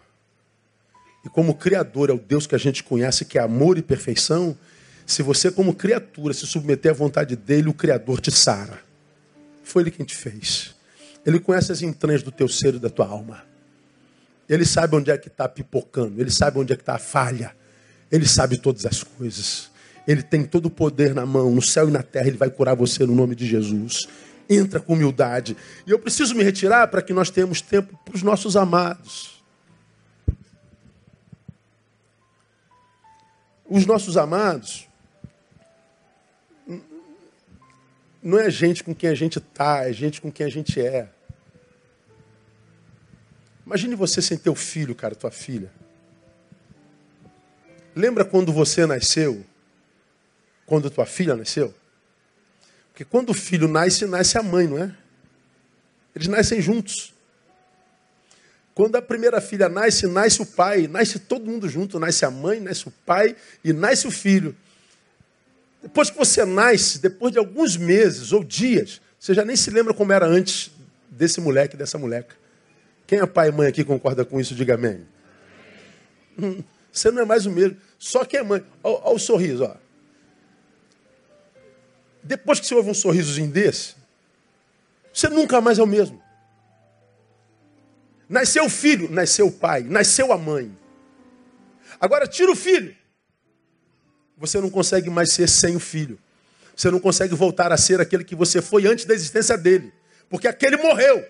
E 1.26 1.28
como 1.28 1.56
Criador 1.56 2.08
é 2.08 2.12
o 2.12 2.18
Deus 2.18 2.46
que 2.46 2.54
a 2.54 2.58
gente 2.58 2.84
conhece, 2.84 3.24
que 3.24 3.36
é 3.36 3.42
amor 3.42 3.76
e 3.76 3.82
perfeição, 3.82 4.56
se 5.04 5.24
você, 5.24 5.50
como 5.50 5.74
criatura, 5.74 6.32
se 6.32 6.46
submeter 6.46 6.92
à 6.92 6.94
vontade 6.94 7.34
dele, 7.34 7.68
o 7.68 7.74
Criador 7.74 8.20
te 8.20 8.30
sara. 8.30 8.78
Foi 9.64 9.82
ele 9.82 9.90
quem 9.90 10.06
te 10.06 10.14
fez. 10.14 10.72
Ele 11.26 11.40
conhece 11.40 11.72
as 11.72 11.82
entranhas 11.82 12.22
do 12.22 12.30
teu 12.30 12.46
ser 12.46 12.76
e 12.76 12.78
da 12.78 12.88
tua 12.88 13.08
alma. 13.08 13.42
Ele 14.48 14.64
sabe 14.64 14.94
onde 14.94 15.10
é 15.10 15.18
que 15.18 15.26
está 15.26 15.48
pipocando. 15.48 16.20
Ele 16.20 16.30
sabe 16.30 16.60
onde 16.60 16.72
é 16.72 16.76
que 16.76 16.82
está 16.82 16.94
a 16.94 16.98
falha. 16.98 17.50
Ele 18.08 18.24
sabe 18.24 18.56
todas 18.60 18.86
as 18.86 19.02
coisas. 19.02 19.68
Ele 20.06 20.22
tem 20.22 20.44
todo 20.44 20.66
o 20.66 20.70
poder 20.70 21.12
na 21.12 21.26
mão, 21.26 21.50
no 21.50 21.60
céu 21.60 21.88
e 21.88 21.90
na 21.90 22.04
terra. 22.04 22.28
Ele 22.28 22.36
vai 22.36 22.50
curar 22.50 22.76
você 22.76 23.04
no 23.04 23.16
nome 23.16 23.34
de 23.34 23.48
Jesus. 23.48 24.06
Entra 24.48 24.78
com 24.78 24.92
humildade. 24.92 25.56
E 25.84 25.90
eu 25.90 25.98
preciso 25.98 26.36
me 26.36 26.44
retirar 26.44 26.86
para 26.86 27.02
que 27.02 27.12
nós 27.12 27.30
tenhamos 27.30 27.60
tempo 27.60 27.98
para 28.04 28.14
os 28.14 28.22
nossos 28.22 28.56
amados. 28.56 29.35
Os 33.68 33.84
nossos 33.84 34.16
amados 34.16 34.88
não 38.22 38.38
é 38.38 38.51
gente 38.51 38.82
com 38.82 38.94
quem 38.94 39.09
a 39.09 39.14
gente 39.14 39.38
está, 39.38 39.88
é 39.88 39.93
gente 39.93 40.20
com 40.20 40.30
quem 40.32 40.47
a 40.47 40.48
gente 40.48 40.80
é. 40.80 41.09
Imagine 43.64 43.94
você 43.94 44.22
sem 44.22 44.38
teu 44.38 44.55
filho, 44.55 44.94
cara, 44.94 45.14
tua 45.14 45.30
filha. 45.30 45.72
Lembra 47.94 48.24
quando 48.24 48.52
você 48.52 48.86
nasceu? 48.86 49.44
Quando 50.64 50.90
tua 50.90 51.06
filha 51.06 51.34
nasceu? 51.34 51.74
Porque 52.90 53.05
quando 53.05 53.30
o 53.30 53.34
filho 53.34 53.68
nasce, 53.68 54.06
nasce 54.06 54.38
a 54.38 54.43
mãe, 54.43 54.66
não 54.66 54.78
é? 54.78 54.97
Eles 56.14 56.28
nascem 56.28 56.60
juntos. 56.60 57.14
Quando 58.76 58.94
a 58.96 59.00
primeira 59.00 59.40
filha 59.40 59.70
nasce, 59.70 60.06
nasce 60.06 60.42
o 60.42 60.44
pai, 60.44 60.86
nasce 60.86 61.18
todo 61.18 61.50
mundo 61.50 61.66
junto, 61.66 61.98
nasce 61.98 62.26
a 62.26 62.30
mãe, 62.30 62.60
nasce 62.60 62.86
o 62.86 62.90
pai 63.06 63.34
e 63.64 63.72
nasce 63.72 64.06
o 64.06 64.10
filho. 64.10 64.54
Depois 65.82 66.10
que 66.10 66.18
você 66.18 66.44
nasce, 66.44 66.98
depois 66.98 67.32
de 67.32 67.38
alguns 67.38 67.78
meses 67.78 68.32
ou 68.32 68.44
dias, 68.44 69.00
você 69.18 69.32
já 69.32 69.46
nem 69.46 69.56
se 69.56 69.70
lembra 69.70 69.94
como 69.94 70.12
era 70.12 70.26
antes 70.26 70.70
desse 71.08 71.40
moleque, 71.40 71.74
dessa 71.74 71.96
moleca. 71.96 72.36
Quem 73.06 73.18
é 73.18 73.24
pai 73.24 73.48
e 73.48 73.52
mãe 73.52 73.66
aqui 73.66 73.82
concorda 73.82 74.26
com 74.26 74.38
isso? 74.38 74.54
Diga 74.54 74.74
amém. 74.74 75.06
Hum, 76.38 76.62
você 76.92 77.10
não 77.10 77.22
é 77.22 77.24
mais 77.24 77.46
o 77.46 77.50
mesmo. 77.50 77.78
Só 77.98 78.26
que 78.26 78.36
é 78.36 78.42
mãe. 78.42 78.62
Olha, 78.84 79.00
olha 79.04 79.16
o 79.16 79.18
sorriso. 79.18 79.64
Ó. 79.64 79.74
Depois 82.22 82.60
que 82.60 82.66
você 82.66 82.74
ouve 82.74 82.90
um 82.90 82.94
sorrisozinho 82.94 83.50
desse, 83.50 83.94
você 85.14 85.30
nunca 85.30 85.62
mais 85.62 85.78
é 85.78 85.82
o 85.82 85.86
mesmo. 85.86 86.25
Nasceu 88.28 88.64
o 88.64 88.70
filho, 88.70 89.10
nasceu 89.10 89.46
o 89.46 89.52
pai, 89.52 89.82
nasceu 89.82 90.32
a 90.32 90.38
mãe. 90.38 90.76
Agora 92.00 92.26
tira 92.26 92.50
o 92.50 92.56
filho. 92.56 92.94
Você 94.36 94.60
não 94.60 94.68
consegue 94.68 95.08
mais 95.08 95.32
ser 95.32 95.48
sem 95.48 95.76
o 95.76 95.80
filho. 95.80 96.18
Você 96.74 96.90
não 96.90 97.00
consegue 97.00 97.34
voltar 97.34 97.72
a 97.72 97.76
ser 97.76 98.00
aquele 98.00 98.24
que 98.24 98.34
você 98.34 98.60
foi 98.60 98.86
antes 98.86 99.04
da 99.04 99.14
existência 99.14 99.56
dele. 99.56 99.92
Porque 100.28 100.46
aquele 100.46 100.76
morreu. 100.76 101.24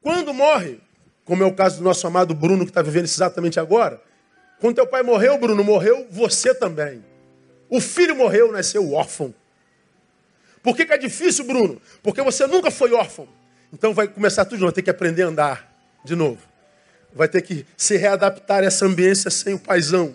Quando 0.00 0.32
morre, 0.32 0.80
como 1.24 1.42
é 1.42 1.46
o 1.46 1.54
caso 1.54 1.78
do 1.78 1.84
nosso 1.84 2.06
amado 2.06 2.34
Bruno, 2.34 2.64
que 2.64 2.70
está 2.70 2.80
vivendo 2.80 3.04
exatamente 3.04 3.60
agora, 3.60 4.02
quando 4.58 4.76
teu 4.76 4.86
pai 4.86 5.02
morreu, 5.02 5.38
Bruno, 5.38 5.62
morreu 5.62 6.06
você 6.10 6.54
também. 6.54 7.04
O 7.68 7.80
filho 7.80 8.16
morreu, 8.16 8.50
nasceu 8.50 8.92
órfão. 8.92 9.34
Por 10.62 10.76
que, 10.76 10.84
que 10.84 10.92
é 10.92 10.98
difícil, 10.98 11.44
Bruno? 11.44 11.80
Porque 12.02 12.22
você 12.22 12.46
nunca 12.46 12.70
foi 12.70 12.92
órfão. 12.92 13.28
Então 13.72 13.94
vai 13.94 14.08
começar 14.08 14.44
tudo 14.44 14.56
de 14.56 14.62
novo, 14.62 14.72
vai 14.72 14.74
ter 14.74 14.82
que 14.82 14.90
aprender 14.90 15.22
a 15.22 15.26
andar 15.28 15.72
de 16.04 16.14
novo. 16.14 16.38
Vai 17.12 17.28
ter 17.28 17.42
que 17.42 17.66
se 17.76 17.96
readaptar 17.96 18.62
a 18.62 18.66
essa 18.66 18.84
ambiência 18.84 19.30
sem 19.30 19.54
o 19.54 19.58
paizão. 19.58 20.12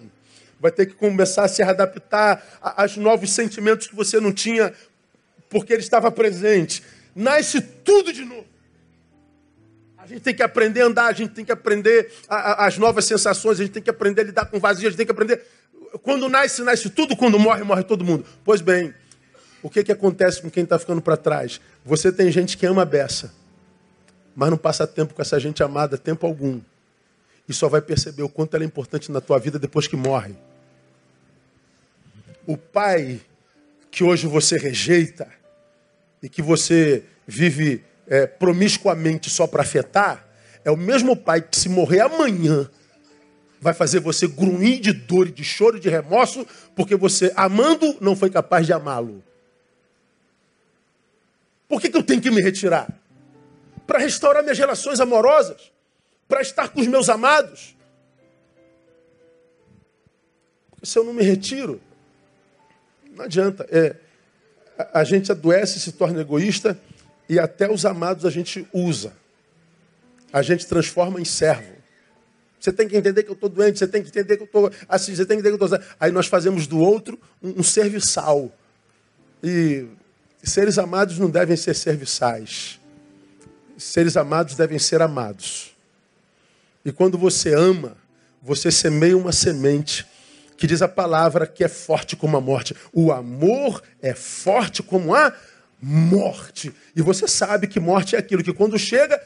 Vai 0.60 0.72
ter 0.72 0.86
que 0.86 0.94
começar 0.94 1.46
a 1.46 1.48
se 1.48 1.64
readaptar 1.64 2.44
aos 2.62 2.98
novos 2.98 3.32
sentimentos 3.32 3.88
que 3.88 3.96
você 3.96 4.20
não 4.20 4.32
tinha 4.32 4.74
porque 5.50 5.74
ele 5.74 5.82
estava 5.82 6.12
presente. 6.12 6.84
Nasce 7.16 7.62
tudo 7.62 8.12
de 8.12 8.24
novo. 8.24 8.46
A 9.98 10.08
gente 10.08 10.22
tem 10.22 10.36
que 10.36 10.44
aprender 10.44 10.82
a 10.82 10.86
andar, 10.86 11.08
a 11.08 11.14
gente 11.14 11.34
tem 11.34 11.44
que 11.44 11.52
aprender 11.52 12.12
a, 12.30 12.36
a, 12.36 12.68
as 12.68 12.78
novas 12.78 13.06
sensações, 13.06 13.60
a 13.60 13.64
gente 13.64 13.74
tem 13.74 13.82
que 13.82 13.90
aprender 13.90 14.22
a 14.22 14.24
lidar 14.26 14.46
com 14.46 14.60
vazio, 14.60 14.88
a 14.88 14.92
gente 14.92 14.98
tem 14.98 15.06
que 15.06 15.12
aprender. 15.12 15.44
Quando 16.04 16.30
nasce, 16.30 16.62
nasce 16.62 16.90
tudo, 16.90 17.16
quando 17.16 17.40
morre, 17.40 17.64
morre 17.64 17.84
todo 17.84 18.06
mundo. 18.06 18.26
Pois 18.44 18.62
bem, 18.62 18.94
o 19.66 19.70
que, 19.72 19.84
que 19.84 19.92
acontece 19.92 20.44
com 20.44 20.52
quem 20.52 20.62
está 20.62 20.78
ficando 20.78 21.02
para 21.02 21.18
trás? 21.18 21.60
Você 21.84 22.12
tem 22.12 22.32
gente 22.32 22.56
que 22.56 22.68
ama 22.68 22.84
a 22.84 22.86
beça, 22.86 23.34
mas 24.36 24.52
não 24.52 24.60
passa 24.60 24.86
tempo 24.86 25.16
com 25.16 25.24
essa 25.24 25.40
gente 25.40 25.64
amada, 25.64 25.98
tempo 25.98 26.28
algum. 26.28 26.62
E 27.50 27.54
só 27.54 27.68
vai 27.68 27.82
perceber 27.82 28.22
o 28.22 28.30
quanto 28.30 28.54
ela 28.54 28.64
é 28.64 28.68
importante 28.68 29.12
na 29.12 29.20
tua 29.20 29.40
vida 29.40 29.58
depois 29.58 29.88
que 29.88 29.96
morre. 29.96 30.36
O 32.46 32.56
pai 32.56 33.20
que 33.90 34.04
hoje 34.04 34.28
você 34.28 34.56
rejeita 34.56 35.28
e 36.22 36.30
que 36.30 36.44
você 36.44 37.04
vive 37.26 37.84
é, 38.06 38.28
promiscuamente 38.28 39.32
só 39.32 39.48
para 39.48 39.64
afetar, 39.64 40.28
é 40.64 40.70
o 40.70 40.78
mesmo 40.78 41.18
pai 41.18 41.42
que, 41.42 41.58
se 41.58 41.70
morrer 41.70 42.02
amanhã, 42.02 42.70
vai 43.60 43.74
fazer 43.74 44.00
você 44.00 44.28
grunhir 44.28 44.80
de 44.80 44.94
dor 44.94 45.30
e 45.30 45.32
de 45.32 45.44
choro 45.44 45.78
e 45.78 45.80
de 45.80 45.90
remorso, 45.90 46.46
porque 46.76 46.96
você, 46.96 47.34
amando, 47.36 47.98
não 48.00 48.16
foi 48.16 48.30
capaz 48.30 48.68
de 48.68 48.72
amá-lo. 48.72 49.24
Por 51.68 51.82
que, 51.82 51.90
que 51.90 51.98
eu 51.98 52.04
tenho 52.04 52.22
que 52.22 52.32
me 52.32 52.42
retirar? 52.42 52.88
Para 53.88 54.00
restaurar 54.00 54.44
minhas 54.44 54.58
relações 54.58 55.00
amorosas, 55.00 55.72
para 56.28 56.42
estar 56.42 56.70
com 56.70 56.82
os 56.82 56.88
meus 56.88 57.10
amados. 57.10 57.76
Porque 60.70 60.86
se 60.86 60.98
eu 60.98 61.04
não 61.04 61.14
me 61.14 61.24
retiro, 61.24 61.82
não 63.16 63.26
adianta. 63.26 63.68
É, 63.72 63.96
a, 64.94 65.04
gente 65.04 65.32
adoece, 65.32 65.80
se 65.80 65.92
torna 65.94 66.22
egoísta 66.22 66.80
e 67.30 67.40
até 67.40 67.72
os 67.72 67.86
amados 67.86 68.26
a 68.26 68.30
gente 68.30 68.68
usa. 68.74 69.14
A 70.32 70.42
gente 70.42 70.68
transforma 70.68 71.20
em 71.20 71.26
servo. 71.26 71.74
Você 72.60 72.74
tem 72.74 72.88
que 72.88 72.98
entender 72.98 73.24
que 73.24 73.30
eu 73.30 73.36
estou 73.36 73.48
doente, 73.48 73.80
você 73.80 73.88
tem 73.88 74.02
que 74.02 74.10
entender 74.10 74.38
que 74.38 74.44
eu 74.44 74.48
estou 74.48 74.72
assim, 74.90 75.16
você 75.16 75.26
tem 75.26 75.38
que 75.38 75.42
entender 75.42 75.58
que 75.58 75.64
eu 75.64 75.76
estou. 75.76 75.96
Aí 76.00 76.12
nós 76.12 76.28
fazemos 76.28 76.68
do 76.68 76.80
outro 76.80 77.20
um, 77.42 77.60
um 77.60 77.64
serviçal. 77.64 78.52
E 79.44 79.86
seres 80.46 80.78
amados 80.78 81.18
não 81.18 81.30
devem 81.30 81.58
ser 81.58 81.76
serviçais. 81.76 82.80
Seres 83.78 84.16
amados 84.16 84.56
devem 84.56 84.80
ser 84.80 85.02
amados. 85.02 85.76
E 86.84 86.92
quando 86.92 87.18
você 87.18 87.54
ama, 87.54 87.98
você 88.42 88.72
semeia 88.72 89.18
uma 89.18 89.32
semente 89.32 90.06
que 90.56 90.68
diz 90.68 90.82
a 90.82 90.88
palavra 90.88 91.46
que 91.48 91.64
é 91.64 91.68
forte 91.68 92.16
como 92.16 92.38
a 92.38 92.42
morte. 92.42 92.76
O 92.94 93.12
amor 93.12 93.82
é 94.02 94.14
forte 94.14 94.82
como 94.82 95.14
a 95.14 95.34
morte. 95.82 96.74
E 96.96 97.02
você 97.02 97.28
sabe 97.28 97.68
que 97.68 97.80
morte 97.80 98.16
é 98.16 98.20
aquilo 98.20 98.44
que 98.44 98.54
quando 98.54 98.78
chega, 98.78 99.22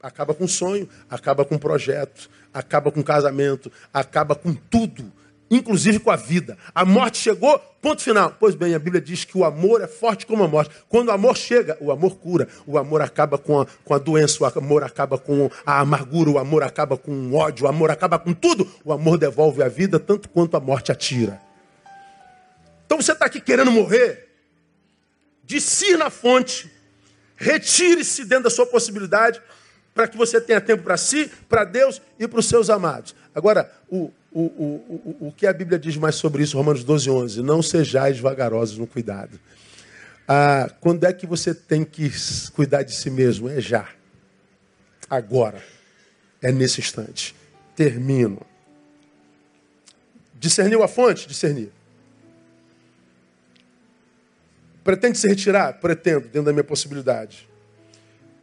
acaba 0.00 0.34
com 0.34 0.48
sonho, 0.48 0.88
acaba 1.08 1.44
com 1.44 1.56
projeto, 1.56 2.28
acaba 2.52 2.90
com 2.90 3.02
casamento, 3.02 3.70
acaba 3.92 4.34
com 4.34 4.54
tudo, 4.54 5.12
inclusive 5.50 5.98
com 5.98 6.10
a 6.10 6.16
vida. 6.16 6.56
A 6.74 6.84
morte 6.84 7.18
chegou, 7.18 7.58
ponto 7.80 8.02
final. 8.02 8.34
Pois 8.38 8.54
bem, 8.54 8.74
a 8.74 8.78
Bíblia 8.78 9.00
diz 9.00 9.24
que 9.24 9.36
o 9.36 9.44
amor 9.44 9.82
é 9.82 9.86
forte 9.86 10.26
como 10.26 10.42
a 10.42 10.48
morte. 10.48 10.74
Quando 10.88 11.08
o 11.08 11.12
amor 11.12 11.36
chega, 11.36 11.76
o 11.80 11.92
amor 11.92 12.16
cura, 12.16 12.48
o 12.66 12.78
amor 12.78 13.02
acaba 13.02 13.38
com 13.38 13.60
a, 13.60 13.66
com 13.84 13.94
a 13.94 13.98
doença, 13.98 14.42
o 14.42 14.46
amor 14.46 14.82
acaba 14.82 15.18
com 15.18 15.50
a 15.64 15.80
amargura, 15.80 16.30
o 16.30 16.38
amor 16.38 16.62
acaba 16.62 16.96
com 16.96 17.12
o 17.12 17.34
ódio, 17.34 17.66
o 17.66 17.68
amor 17.68 17.90
acaba 17.90 18.18
com 18.18 18.32
tudo. 18.32 18.70
O 18.84 18.92
amor 18.92 19.18
devolve 19.18 19.62
a 19.62 19.68
vida 19.68 19.98
tanto 19.98 20.28
quanto 20.28 20.56
a 20.56 20.60
morte 20.60 20.90
atira. 20.90 21.40
Então 22.86 23.00
você 23.00 23.12
está 23.12 23.26
aqui 23.26 23.40
querendo 23.40 23.70
morrer, 23.70 24.28
de 25.44 25.58
na 25.96 26.10
fonte, 26.10 26.70
retire-se 27.36 28.24
dentro 28.24 28.44
da 28.44 28.50
sua 28.50 28.66
possibilidade, 28.66 29.40
para 29.94 30.08
que 30.08 30.16
você 30.16 30.40
tenha 30.40 30.60
tempo 30.60 30.82
para 30.82 30.96
si, 30.96 31.30
para 31.48 31.64
Deus 31.64 32.02
e 32.18 32.26
para 32.26 32.40
os 32.40 32.46
seus 32.46 32.68
amados. 32.68 33.14
Agora, 33.34 33.70
o, 33.88 34.10
o, 34.32 34.40
o, 34.40 35.16
o, 35.20 35.28
o 35.28 35.32
que 35.32 35.46
a 35.46 35.52
Bíblia 35.52 35.78
diz 35.78 35.96
mais 35.96 36.16
sobre 36.16 36.42
isso, 36.42 36.56
Romanos 36.56 36.82
12, 36.82 37.08
11? 37.08 37.42
Não 37.42 37.62
sejais 37.62 38.18
vagarosos 38.18 38.76
no 38.76 38.86
cuidado. 38.86 39.38
Ah, 40.26 40.68
quando 40.80 41.04
é 41.04 41.12
que 41.12 41.26
você 41.26 41.54
tem 41.54 41.84
que 41.84 42.10
cuidar 42.52 42.82
de 42.82 42.94
si 42.94 43.08
mesmo? 43.08 43.48
É 43.48 43.60
já. 43.60 43.88
Agora. 45.08 45.62
É 46.42 46.52
nesse 46.52 46.80
instante. 46.80 47.34
Termino. 47.74 48.42
Discerniu 50.34 50.82
a 50.82 50.88
fonte? 50.88 51.26
Discernir. 51.26 51.70
Pretende 54.82 55.16
se 55.16 55.26
retirar? 55.26 55.72
Pretendo, 55.80 56.20
dentro 56.20 56.42
da 56.42 56.52
minha 56.52 56.64
possibilidade. 56.64 57.48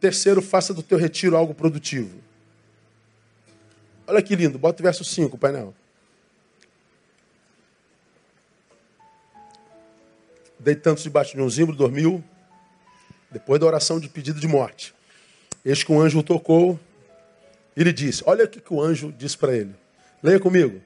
Terceiro, 0.01 0.41
faça 0.41 0.73
do 0.73 0.81
teu 0.81 0.97
retiro 0.97 1.37
algo 1.37 1.53
produtivo. 1.53 2.19
Olha 4.07 4.19
que 4.21 4.35
lindo, 4.35 4.57
bota 4.57 4.81
o 4.81 4.83
verso 4.83 5.05
5, 5.05 5.37
painel. 5.37 5.75
Deitando-se 10.59 11.03
debaixo 11.03 11.35
de 11.35 11.41
um 11.41 11.49
zimbro, 11.49 11.75
dormiu, 11.75 12.23
depois 13.29 13.59
da 13.59 13.67
oração 13.67 13.99
de 13.99 14.09
pedido 14.09 14.39
de 14.39 14.47
morte. 14.47 14.93
Eis 15.63 15.83
que 15.83 15.91
um 15.91 16.01
anjo 16.01 16.17
o 16.17 16.23
tocou 16.23 16.79
e 17.77 17.83
lhe 17.83 17.93
disse: 17.93 18.23
Olha 18.25 18.45
o 18.45 18.47
que, 18.47 18.59
que 18.59 18.73
o 18.73 18.81
anjo 18.81 19.11
disse 19.11 19.37
para 19.37 19.55
ele. 19.55 19.75
Leia 20.21 20.39
comigo. 20.39 20.81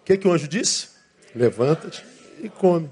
O 0.00 0.04
que, 0.04 0.16
que 0.16 0.26
o 0.26 0.32
anjo 0.32 0.48
disse? 0.48 0.88
Levanta-te 1.34 2.04
e 2.40 2.48
come. 2.48 2.90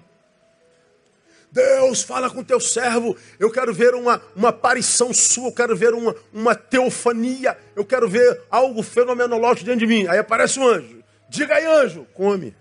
Deus, 1.52 2.02
fala 2.02 2.30
com 2.30 2.44
teu 2.44 2.60
servo. 2.60 3.16
Eu 3.38 3.50
quero 3.50 3.74
ver 3.74 3.94
uma, 3.94 4.22
uma 4.36 4.50
aparição 4.50 5.12
sua, 5.12 5.48
eu 5.48 5.52
quero 5.52 5.76
ver 5.76 5.92
uma, 5.94 6.14
uma 6.32 6.54
teofania, 6.54 7.56
eu 7.74 7.84
quero 7.84 8.08
ver 8.08 8.42
algo 8.50 8.82
fenomenológico 8.82 9.64
diante 9.64 9.80
de 9.80 9.86
mim. 9.86 10.06
Aí 10.06 10.18
aparece 10.18 10.58
um 10.58 10.66
anjo. 10.66 11.02
Diga 11.28 11.54
aí, 11.56 11.66
anjo, 11.66 12.06
come. 12.14 12.54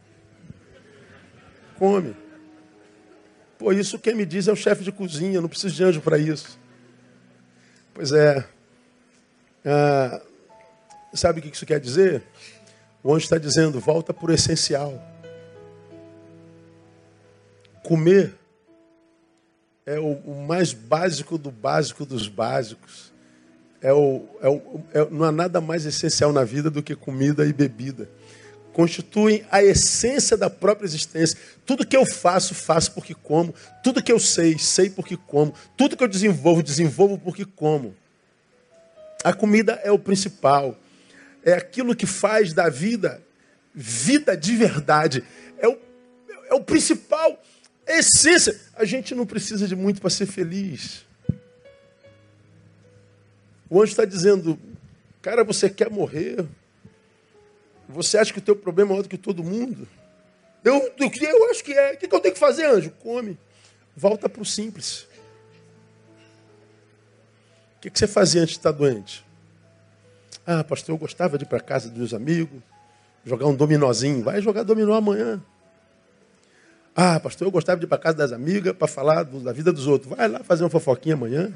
Come. 1.78 2.16
Pô, 3.58 3.72
isso 3.72 4.00
quem 4.00 4.16
me 4.16 4.26
diz 4.26 4.48
é 4.48 4.52
o 4.52 4.56
chefe 4.56 4.84
de 4.84 4.92
cozinha, 4.92 5.42
não 5.42 5.50
preciso 5.50 5.76
de 5.76 5.84
anjo 5.84 6.02
para 6.02 6.18
isso. 6.18 6.60
Pois 7.94 8.12
é. 8.12 8.46
Ah, 9.66 10.22
sabe 11.14 11.40
o 11.40 11.44
que 11.44 11.50
isso 11.50 11.66
quer 11.66 11.80
dizer? 11.80 12.24
O 13.04 13.14
anjo 13.14 13.26
está 13.26 13.38
dizendo: 13.38 13.80
volta 13.80 14.14
por 14.14 14.30
essencial. 14.30 15.00
Comer 17.84 18.39
é 19.90 20.00
o, 20.00 20.12
o, 20.24 20.46
mais 20.46 20.72
básico 20.72 21.36
do 21.36 21.50
básico 21.50 22.06
dos 22.06 22.28
básicos. 22.28 23.12
É 23.82 23.92
o, 23.92 24.24
é 24.40 24.48
o, 24.48 24.84
é, 24.94 25.10
não 25.10 25.24
há 25.24 25.32
nada 25.32 25.60
mais 25.60 25.84
essencial 25.84 26.32
na 26.32 26.44
vida 26.44 26.70
do 26.70 26.84
que 26.84 26.96
comida 26.96 27.44
e 27.44 27.52
bebida. 27.52 28.08
Constituem 28.72 29.44
a 29.50 29.64
essência 29.64 30.38
da 30.38 30.48
própria 30.48 30.86
existência. 30.86 31.40
Tudo 31.66 31.88
que 31.88 31.98
eu 31.98 32.06
faço, 32.06 32.54
faço 32.54 32.92
porque 32.92 33.16
como. 33.16 33.52
Tudo 33.84 34.04
que 34.04 34.12
eu 34.12 34.20
sei, 34.20 34.60
sei 34.60 34.92
porque 34.92 35.18
como. 35.18 35.56
Tudo 35.76 35.98
que 35.98 36.04
eu 36.04 36.08
desenvolvo, 36.08 36.62
desenvolvo 36.62 37.18
porque 37.18 37.44
como. 37.44 37.96
A 39.24 39.34
comida 39.34 39.80
é 39.84 39.92
o 39.92 39.98
principal. 39.98 40.78
É 41.44 41.54
aquilo 41.54 41.96
que 41.96 42.06
faz 42.06 42.54
da 42.54 42.70
vida 42.70 43.20
vida 43.74 44.38
de 44.38 44.56
verdade. 44.56 45.24
É 45.58 45.68
o, 45.68 45.78
é 46.52 46.54
o 46.54 46.62
principal 46.62 47.42
essência. 47.98 48.60
A 48.76 48.86
gente 48.86 49.16
não 49.16 49.26
precisa 49.26 49.68
de 49.68 49.76
muito 49.76 50.00
para 50.00 50.10
ser 50.10 50.26
feliz. 50.26 51.06
O 53.70 53.82
anjo 53.82 53.92
está 53.92 54.06
dizendo, 54.06 54.60
cara, 55.22 55.44
você 55.44 55.70
quer 55.70 55.90
morrer? 55.90 56.46
Você 57.88 58.18
acha 58.18 58.32
que 58.32 58.40
o 58.40 58.42
teu 58.42 58.56
problema 58.56 58.90
é 58.90 58.92
maior 58.92 59.04
do 59.04 59.10
que 59.10 59.18
todo 59.18 59.44
mundo? 59.44 59.88
Eu, 60.64 60.94
eu 60.98 61.50
acho 61.50 61.64
que 61.64 61.74
é. 61.74 61.94
O 61.94 61.98
que 61.98 62.14
eu 62.14 62.20
tenho 62.20 62.34
que 62.34 62.40
fazer, 62.40 62.66
anjo? 62.66 62.92
Come. 63.00 63.38
Volta 63.96 64.30
para 64.30 64.42
o 64.42 64.46
simples. 64.46 65.08
O 67.78 67.82
que, 67.82 67.92
você 67.94 68.08
fazia 68.08 68.42
antes 68.42 68.54
de 68.54 68.60
estar 68.60 68.72
doente? 68.72 69.26
Ah, 70.46 70.64
pastor, 70.64 70.94
eu 70.94 70.98
gostava 70.98 71.38
de 71.38 71.46
ir 71.46 71.48
para 71.48 71.60
casa 71.60 71.90
dos 71.90 72.14
amigos, 72.14 72.60
jogar 73.24 73.48
um 73.48 73.56
dominozinho. 73.56 74.24
Vai 74.24 74.42
jogar 74.42 74.64
dominó 74.64 74.94
amanhã. 74.94 75.42
Ah, 77.02 77.18
pastor, 77.18 77.48
eu 77.48 77.52
gostava 77.52 77.80
de 77.80 77.86
ir 77.86 77.88
para 77.88 77.98
casa 77.98 78.18
das 78.18 78.34
amigas 78.34 78.74
para 78.74 78.86
falar 78.86 79.24
da 79.24 79.54
vida 79.54 79.72
dos 79.72 79.88
outros. 79.88 80.14
Vai 80.14 80.28
lá 80.28 80.44
fazer 80.44 80.66
uma 80.66 80.70
fofoquinha 80.70 81.16
amanhã. 81.16 81.50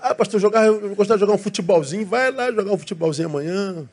Ah, 0.00 0.14
pastor, 0.14 0.38
jogar, 0.38 0.64
eu 0.66 0.94
gostava 0.94 1.18
de 1.18 1.22
jogar 1.22 1.34
um 1.34 1.38
futebolzinho. 1.38 2.06
Vai 2.06 2.30
lá 2.30 2.52
jogar 2.52 2.70
um 2.70 2.78
futebolzinho 2.78 3.26
amanhã. 3.28 3.88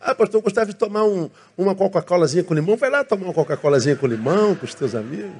Ah, 0.00 0.14
pastor, 0.14 0.38
eu 0.38 0.42
gostava 0.42 0.68
de 0.68 0.74
tomar 0.74 1.04
um, 1.04 1.28
uma 1.54 1.74
Coca-Colazinha 1.74 2.44
com 2.44 2.54
limão. 2.54 2.78
Vai 2.78 2.88
lá 2.88 3.04
tomar 3.04 3.26
uma 3.26 3.34
Coca-Colazinha 3.34 3.94
com 3.94 4.06
limão 4.06 4.54
com 4.54 4.64
os 4.64 4.72
teus 4.72 4.94
amigos. 4.94 5.36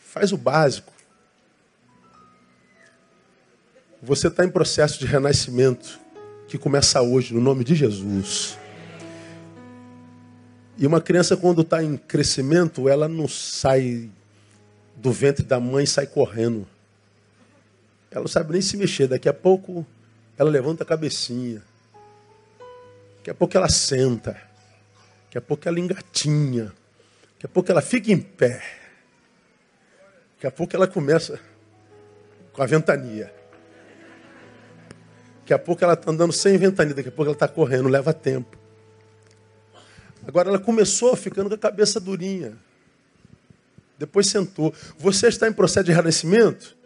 Faz 0.00 0.32
o 0.32 0.36
básico. 0.36 0.92
Você 4.02 4.26
está 4.26 4.44
em 4.44 4.50
processo 4.50 4.98
de 4.98 5.06
renascimento 5.06 6.07
que 6.48 6.56
começa 6.56 7.02
hoje, 7.02 7.34
no 7.34 7.40
nome 7.40 7.62
de 7.62 7.74
Jesus. 7.74 8.58
E 10.78 10.86
uma 10.86 11.00
criança, 11.00 11.36
quando 11.36 11.60
está 11.60 11.82
em 11.82 11.96
crescimento, 11.96 12.88
ela 12.88 13.06
não 13.06 13.28
sai 13.28 14.10
do 14.96 15.12
ventre 15.12 15.44
da 15.44 15.60
mãe 15.60 15.84
e 15.84 15.86
sai 15.86 16.06
correndo. 16.06 16.66
Ela 18.10 18.22
não 18.22 18.28
sabe 18.28 18.52
nem 18.52 18.62
se 18.62 18.76
mexer. 18.76 19.06
Daqui 19.06 19.28
a 19.28 19.34
pouco 19.34 19.86
ela 20.38 20.48
levanta 20.48 20.84
a 20.84 20.86
cabecinha. 20.86 21.62
Daqui 23.18 23.30
a 23.30 23.34
pouco 23.34 23.56
ela 23.56 23.68
senta. 23.68 24.32
Daqui 25.24 25.36
a 25.36 25.42
pouco 25.42 25.68
ela 25.68 25.78
engatinha. 25.78 26.72
Daqui 27.34 27.44
a 27.44 27.48
pouco 27.48 27.70
ela 27.70 27.82
fica 27.82 28.10
em 28.10 28.18
pé. 28.18 28.62
Daqui 30.34 30.46
a 30.46 30.50
pouco 30.50 30.74
ela 30.74 30.86
começa 30.86 31.38
com 32.52 32.62
a 32.62 32.66
ventania. 32.66 33.37
Daqui 35.48 35.54
a 35.54 35.58
pouco 35.58 35.82
ela 35.82 35.94
está 35.94 36.10
andando 36.10 36.30
sem 36.30 36.58
ventania, 36.58 36.92
daqui 36.92 37.08
a 37.08 37.10
pouco 37.10 37.30
ela 37.30 37.32
está 37.32 37.48
correndo, 37.48 37.88
leva 37.88 38.12
tempo. 38.12 38.54
Agora 40.26 40.50
ela 40.50 40.58
começou 40.58 41.16
ficando 41.16 41.48
com 41.48 41.54
a 41.54 41.58
cabeça 41.58 41.98
durinha. 41.98 42.52
Depois 43.96 44.26
sentou. 44.26 44.74
Você 44.98 45.28
está 45.28 45.48
em 45.48 45.52
processo 45.54 45.86
de 45.86 45.92
renascimento? 45.92 46.76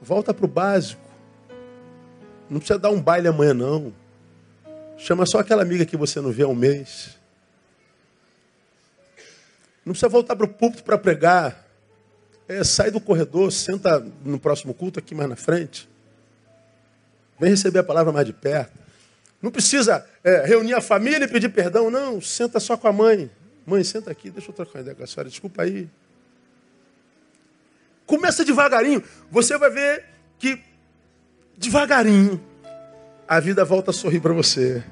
Volta 0.00 0.32
para 0.32 0.44
o 0.44 0.48
básico. 0.48 1.02
Não 2.48 2.60
precisa 2.60 2.78
dar 2.78 2.90
um 2.90 3.02
baile 3.02 3.26
amanhã, 3.26 3.52
não. 3.52 3.92
Chama 4.96 5.26
só 5.26 5.40
aquela 5.40 5.62
amiga 5.62 5.84
que 5.84 5.96
você 5.96 6.20
não 6.20 6.30
vê 6.30 6.44
há 6.44 6.48
um 6.48 6.54
mês. 6.54 7.18
Não 9.84 9.92
precisa 9.92 10.08
voltar 10.08 10.36
para 10.36 10.46
o 10.46 10.48
púlpito 10.48 10.84
para 10.84 10.96
pregar. 10.96 11.66
É, 12.46 12.62
sai 12.62 12.92
do 12.92 13.00
corredor, 13.00 13.50
senta 13.50 13.98
no 14.24 14.38
próximo 14.38 14.72
culto 14.72 15.00
aqui 15.00 15.16
mais 15.16 15.28
na 15.28 15.34
frente. 15.34 15.88
Vem 17.38 17.50
receber 17.50 17.80
a 17.80 17.84
palavra 17.84 18.12
mais 18.12 18.26
de 18.26 18.32
perto. 18.32 18.72
Não 19.40 19.50
precisa 19.50 20.04
é, 20.24 20.44
reunir 20.44 20.74
a 20.74 20.80
família 20.80 21.24
e 21.24 21.28
pedir 21.28 21.48
perdão, 21.48 21.90
não. 21.90 22.20
Senta 22.20 22.58
só 22.58 22.76
com 22.76 22.88
a 22.88 22.92
mãe. 22.92 23.30
Mãe, 23.64 23.84
senta 23.84 24.10
aqui, 24.10 24.30
deixa 24.30 24.50
eu 24.50 24.54
trocar 24.54 24.78
uma 24.78 24.80
ideia 24.80 24.96
com 24.96 25.04
a 25.04 25.06
senhora. 25.06 25.28
Desculpa 25.28 25.62
aí. 25.62 25.88
Começa 28.06 28.44
devagarinho. 28.44 29.02
Você 29.30 29.56
vai 29.56 29.70
ver 29.70 30.04
que 30.38 30.60
devagarinho 31.56 32.40
a 33.28 33.38
vida 33.38 33.64
volta 33.64 33.90
a 33.90 33.94
sorrir 33.94 34.20
para 34.20 34.32
você. 34.32 34.82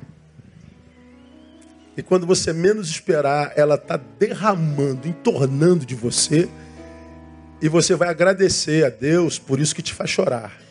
E 1.96 2.02
quando 2.02 2.26
você 2.26 2.52
menos 2.52 2.90
esperar, 2.90 3.54
ela 3.56 3.76
está 3.76 3.96
derramando, 3.96 5.08
entornando 5.08 5.86
de 5.86 5.94
você 5.94 6.48
e 7.60 7.68
você 7.68 7.94
vai 7.94 8.10
agradecer 8.10 8.84
a 8.84 8.90
Deus 8.90 9.38
por 9.38 9.58
isso 9.58 9.74
que 9.74 9.80
te 9.80 9.94
faz 9.94 10.10
chorar. 10.10 10.65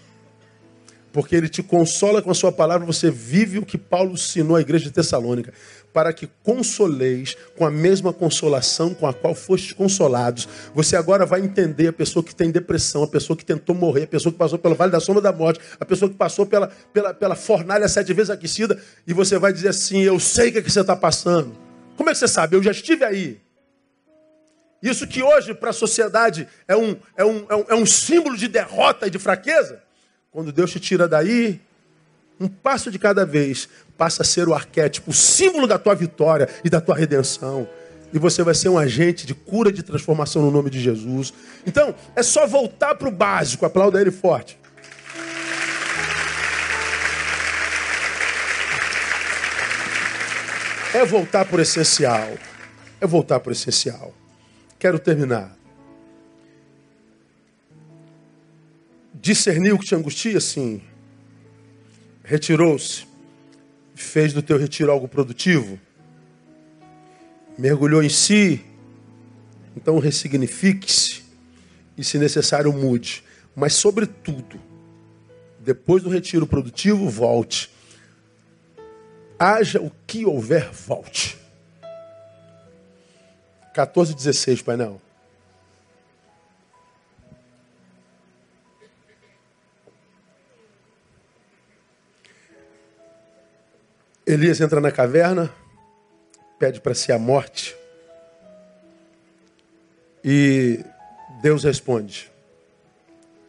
Porque 1.15 1.33
ele 1.33 1.47
te 1.47 1.63
consola 1.63 2.21
com 2.21 2.29
a 2.29 2.33
sua 2.33 2.51
palavra, 2.51 2.85
você 2.85 3.09
vive 3.09 3.57
o 3.57 3.65
que 3.65 3.77
Paulo 3.77 4.11
ensinou 4.11 4.57
à 4.57 4.59
igreja 4.59 4.83
de 4.83 4.91
Tessalônica, 4.91 5.53
para 5.93 6.11
que 6.11 6.27
consoleis 6.43 7.37
com 7.55 7.65
a 7.65 7.71
mesma 7.71 8.11
consolação 8.11 8.93
com 8.93 9.07
a 9.07 9.13
qual 9.13 9.33
fostes 9.33 9.71
consolados. 9.71 10.45
Você 10.73 10.97
agora 10.97 11.25
vai 11.25 11.39
entender 11.39 11.87
a 11.87 11.93
pessoa 11.93 12.21
que 12.21 12.35
tem 12.35 12.51
depressão, 12.51 13.01
a 13.01 13.07
pessoa 13.07 13.37
que 13.37 13.45
tentou 13.45 13.73
morrer, 13.73 14.03
a 14.03 14.07
pessoa 14.07 14.29
que 14.29 14.37
passou 14.37 14.59
pelo 14.59 14.75
vale 14.75 14.91
da 14.91 14.99
sombra 14.99 15.21
da 15.21 15.31
morte, 15.31 15.61
a 15.79 15.85
pessoa 15.85 16.11
que 16.11 16.17
passou 16.17 16.45
pela, 16.45 16.67
pela, 16.91 17.13
pela 17.13 17.35
fornalha 17.35 17.87
sete 17.87 18.11
vezes 18.11 18.29
aquecida, 18.29 18.77
e 19.07 19.13
você 19.13 19.39
vai 19.39 19.53
dizer 19.53 19.69
assim: 19.69 20.01
Eu 20.01 20.19
sei 20.19 20.49
o 20.49 20.51
que, 20.51 20.57
é 20.57 20.61
que 20.61 20.69
você 20.69 20.81
está 20.81 20.97
passando. 20.97 21.55
Como 21.95 22.09
é 22.09 22.11
que 22.11 22.19
você 22.19 22.27
sabe? 22.27 22.57
Eu 22.57 22.61
já 22.61 22.71
estive 22.71 23.05
aí. 23.05 23.39
Isso 24.83 25.07
que 25.07 25.23
hoje 25.23 25.53
para 25.53 25.69
a 25.69 25.73
sociedade 25.73 26.45
é 26.67 26.75
um, 26.75 26.97
é, 27.15 27.23
um, 27.23 27.45
é, 27.47 27.55
um, 27.55 27.65
é 27.69 27.75
um 27.75 27.85
símbolo 27.85 28.35
de 28.35 28.49
derrota 28.49 29.07
e 29.07 29.09
de 29.09 29.17
fraqueza. 29.17 29.84
Quando 30.35 30.51
Deus 30.51 30.69
te 30.69 30.81
tira 30.81 31.07
daí, 31.07 31.61
um 32.37 32.49
passo 32.49 32.91
de 32.91 32.99
cada 32.99 33.25
vez 33.25 33.69
passa 33.97 34.21
a 34.21 34.25
ser 34.25 34.49
o 34.49 34.53
arquétipo, 34.53 35.11
o 35.11 35.13
símbolo 35.13 35.65
da 35.65 35.79
tua 35.79 35.95
vitória 35.95 36.49
e 36.61 36.69
da 36.69 36.81
tua 36.81 36.93
redenção. 36.93 37.65
E 38.11 38.19
você 38.19 38.43
vai 38.43 38.53
ser 38.53 38.67
um 38.67 38.77
agente 38.77 39.25
de 39.25 39.33
cura 39.33 39.69
e 39.69 39.71
de 39.71 39.81
transformação 39.81 40.41
no 40.41 40.51
nome 40.51 40.69
de 40.69 40.77
Jesus. 40.77 41.33
Então, 41.65 41.95
é 42.17 42.21
só 42.21 42.45
voltar 42.45 42.95
para 42.95 43.07
o 43.07 43.11
básico. 43.11 43.65
Aplauda 43.65 44.01
ele 44.01 44.11
forte. 44.11 44.59
É 50.93 51.05
voltar 51.05 51.45
para 51.45 51.59
o 51.59 51.61
essencial. 51.61 52.33
É 52.99 53.07
voltar 53.07 53.39
para 53.39 53.51
o 53.51 53.53
essencial. 53.53 54.13
Quero 54.77 54.99
terminar. 54.99 55.55
Discerniu 59.25 59.79
que 59.79 59.85
te 59.87 59.95
angustia? 59.95 60.39
Sim. 60.39 60.79
Retirou-se. 62.23 63.07
Fez 63.95 64.31
do 64.31 64.39
teu 64.39 64.55
retiro 64.55 64.91
algo 64.91 65.07
produtivo? 65.07 65.79
Mergulhou 67.57 68.03
em 68.03 68.09
si? 68.09 68.63
Então 69.75 69.97
ressignifique-se 69.97 71.23
e, 71.97 72.03
se 72.03 72.19
necessário, 72.19 72.71
mude. 72.71 73.23
Mas, 73.55 73.73
sobretudo, 73.73 74.61
depois 75.59 76.03
do 76.03 76.09
retiro 76.11 76.45
produtivo, 76.45 77.09
volte. 77.09 77.71
Haja 79.39 79.81
o 79.81 79.91
que 80.05 80.23
houver, 80.23 80.69
volte. 80.71 81.35
14, 83.73 84.13
16, 84.13 84.61
painel. 84.61 85.01
Elias 94.25 94.59
entra 94.59 94.81
na 94.81 94.91
caverna, 94.91 95.53
pede 96.57 96.81
para 96.81 96.95
si 96.95 97.11
a 97.11 97.19
morte. 97.19 97.75
E 100.23 100.83
Deus 101.41 101.63
responde: 101.63 102.31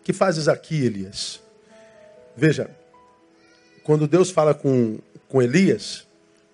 Que 0.05 0.13
fazes 0.13 0.49
aqui, 0.49 0.85
Elias? 0.85 1.41
Veja, 2.37 2.71
quando 3.83 4.07
Deus 4.07 4.31
fala 4.31 4.53
com, 4.53 4.99
com 5.29 5.41
Elias, 5.41 6.07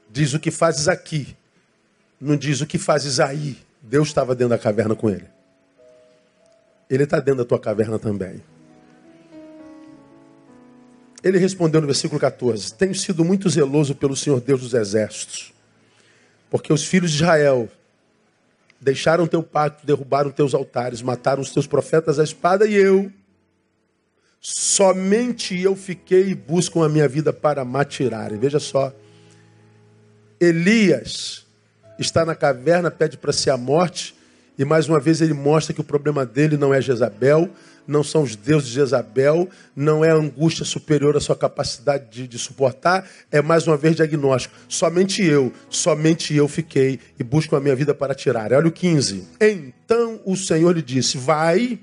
diz 0.08 0.32
o 0.34 0.38
que 0.40 0.50
fazes 0.50 0.86
aqui 0.86 1.36
não 2.22 2.36
diz 2.36 2.60
o 2.60 2.66
que 2.66 2.78
fazes 2.78 3.18
aí. 3.18 3.58
Deus 3.82 4.06
estava 4.06 4.32
dentro 4.32 4.50
da 4.50 4.58
caverna 4.58 4.94
com 4.94 5.10
ele. 5.10 5.26
Ele 6.88 7.02
está 7.02 7.18
dentro 7.18 7.38
da 7.38 7.44
tua 7.44 7.58
caverna 7.58 7.98
também. 7.98 8.40
Ele 11.22 11.38
respondeu 11.38 11.80
no 11.80 11.86
versículo 11.86 12.20
14: 12.20 12.74
Tenho 12.74 12.94
sido 12.94 13.24
muito 13.24 13.48
zeloso 13.48 13.94
pelo 13.94 14.16
Senhor 14.16 14.40
Deus 14.40 14.60
dos 14.60 14.74
exércitos, 14.74 15.52
porque 16.50 16.72
os 16.72 16.84
filhos 16.84 17.10
de 17.10 17.16
Israel 17.16 17.68
deixaram 18.80 19.28
teu 19.28 19.42
pacto, 19.42 19.86
derrubaram 19.86 20.30
teus 20.30 20.54
altares, 20.54 21.00
mataram 21.00 21.40
os 21.40 21.52
teus 21.52 21.66
profetas 21.66 22.18
à 22.18 22.24
espada, 22.24 22.66
e 22.66 22.74
eu, 22.74 23.12
somente 24.40 25.58
eu 25.58 25.76
fiquei 25.76 26.30
e 26.30 26.34
buscam 26.34 26.84
a 26.84 26.88
minha 26.88 27.06
vida 27.06 27.32
para 27.32 27.64
matirarem. 27.64 28.38
Veja 28.38 28.58
só, 28.58 28.92
Elias 30.40 31.46
está 31.96 32.24
na 32.24 32.34
caverna, 32.34 32.90
pede 32.90 33.16
para 33.16 33.32
si 33.32 33.48
a 33.48 33.56
morte, 33.56 34.16
e 34.58 34.64
mais 34.64 34.88
uma 34.88 34.98
vez 34.98 35.20
ele 35.20 35.32
mostra 35.32 35.72
que 35.72 35.80
o 35.80 35.84
problema 35.84 36.26
dele 36.26 36.56
não 36.56 36.74
é 36.74 36.80
Jezabel, 36.80 37.48
não 37.86 38.02
são 38.02 38.22
os 38.22 38.36
deuses 38.36 38.68
de 38.68 38.74
Jezabel, 38.74 39.48
não 39.74 40.04
é 40.04 40.10
angústia 40.10 40.64
superior 40.64 41.16
à 41.16 41.20
sua 41.20 41.36
capacidade 41.36 42.10
de, 42.10 42.28
de, 42.28 42.38
suportar, 42.38 43.08
é 43.30 43.42
mais 43.42 43.66
uma 43.66 43.76
vez 43.76 43.96
diagnóstico. 43.96 44.54
Somente 44.68 45.24
eu, 45.24 45.52
somente 45.68 46.34
eu 46.34 46.46
fiquei 46.48 47.00
e 47.18 47.24
busco 47.24 47.56
a 47.56 47.60
minha 47.60 47.74
vida 47.74 47.94
para 47.94 48.14
tirar. 48.14 48.52
Olha 48.52 48.68
o 48.68 48.72
15. 48.72 49.26
Então 49.40 50.20
o 50.24 50.36
Senhor 50.36 50.74
lhe 50.74 50.82
disse: 50.82 51.18
Vai, 51.18 51.78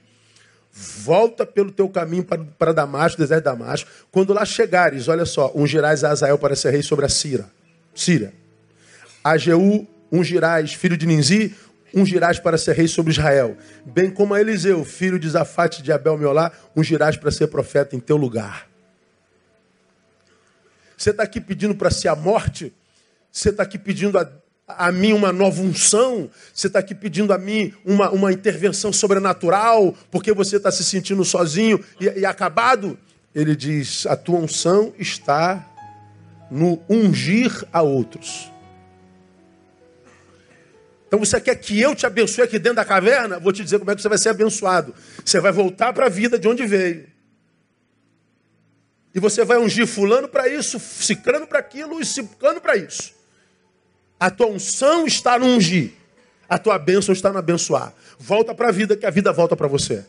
volta 0.72 1.46
pelo 1.46 1.72
teu 1.72 1.90
caminho 1.90 2.24
para, 2.24 2.44
para 2.58 2.74
Damasco, 2.74 3.20
deserto 3.20 3.44
de 3.44 3.46
Damasco. 3.46 3.90
Quando 4.12 4.34
lá 4.34 4.46
chegares, 4.46 5.08
olha 5.08 5.26
só, 5.26 5.52
ungirás 5.56 6.04
a 6.04 6.12
Azael 6.12 6.38
para 6.38 6.56
ser 6.56 6.72
rei 6.72 6.82
sobre 6.82 7.06
a 7.06 7.10
Síria. 7.10 7.46
Síria. 7.94 8.34
A 9.24 9.38
Jeú 9.38 9.88
ungirás, 10.12 10.74
filho 10.74 10.98
de 10.98 11.06
Ninzi, 11.06 11.56
ungirás 11.94 12.40
para 12.40 12.58
ser 12.58 12.76
rei 12.76 12.88
sobre 12.88 13.12
Israel. 13.12 13.58
Bem 13.86 14.10
como 14.10 14.34
a 14.34 14.42
Eliseu, 14.42 14.84
filho 14.84 15.20
de 15.20 15.30
Zafate 15.30 15.82
de 15.82 15.92
Abel 15.92 16.18
Meolá, 16.18 16.52
ungirás 16.76 17.18
para 17.18 17.32
ser 17.32 17.48
profeta 17.48 17.96
em 17.96 18.00
teu 18.00 18.18
lugar. 18.18 18.68
Você 20.98 21.12
está 21.12 21.24
aqui 21.24 21.40
pedindo 21.40 21.74
para 21.76 21.90
si 21.90 22.08
a 22.08 22.16
morte? 22.16 22.74
Você 23.32 23.50
está 23.50 23.64
aqui 23.64 23.78
pedindo 23.78 24.20
a, 24.20 24.30
a 24.68 24.92
mim 24.92 25.14
uma 25.14 25.32
nova 25.32 25.62
unção? 25.62 26.30
Você 26.54 26.68
está 26.68 26.80
aqui 26.80 26.94
pedindo 26.94 27.32
a 27.32 27.38
mim 27.38 27.74
uma, 27.86 28.10
uma 28.10 28.34
intervenção 28.34 28.92
sobrenatural 28.92 29.96
porque 30.12 30.34
você 30.34 30.58
está 30.58 30.70
se 30.72 30.84
sentindo 30.84 31.24
sozinho 31.24 31.84
e, 32.02 32.06
e 32.20 32.26
acabado? 32.26 33.00
Ele 33.34 33.56
diz: 33.56 34.06
a 34.08 34.16
tua 34.16 34.40
unção 34.40 34.94
está 35.00 35.66
no 36.52 36.82
ungir 36.90 37.64
a 37.72 37.82
outros. 37.82 38.49
Então 41.10 41.18
você 41.18 41.42
quer 41.42 41.56
que 41.56 41.82
eu 41.82 41.96
te 41.96 42.06
abençoe 42.06 42.44
aqui 42.44 42.60
dentro 42.60 42.76
da 42.76 42.86
caverna? 42.86 43.40
Vou 43.40 43.52
te 43.52 43.64
dizer 43.64 43.80
como 43.80 43.90
é 43.90 43.96
que 43.96 44.02
você 44.02 44.08
vai 44.08 44.18
ser 44.20 44.30
abençoado. 44.30 44.94
Você 45.26 45.40
vai 45.40 45.52
voltar 45.52 45.92
para 45.92 46.06
a 46.06 46.10
vida 46.10 46.38
de 46.38 46.48
onde 46.48 46.68
veio. 46.68 47.08
E 49.14 49.20
você 49.20 49.44
vai 49.44 49.58
ungir 49.58 49.88
fulano 49.88 50.28
para 50.28 50.48
isso, 50.48 50.80
ciclano 50.80 51.48
para 51.48 51.58
aquilo 51.58 52.00
e 52.00 52.06
ciclano 52.06 52.62
para 52.62 52.78
isso. 52.78 53.12
A 54.20 54.30
tua 54.30 54.46
unção 54.46 55.08
está 55.08 55.40
no 55.40 55.48
ungir. 55.48 55.94
A 56.48 56.60
tua 56.60 56.78
bênção 56.78 57.12
está 57.12 57.34
no 57.34 57.40
abençoar. 57.40 57.92
Volta 58.20 58.54
para 58.54 58.68
a 58.68 58.72
vida 58.72 58.96
que 58.96 59.08
a 59.08 59.10
vida 59.10 59.34
volta 59.34 59.56
para 59.56 59.68
você. 59.68 60.06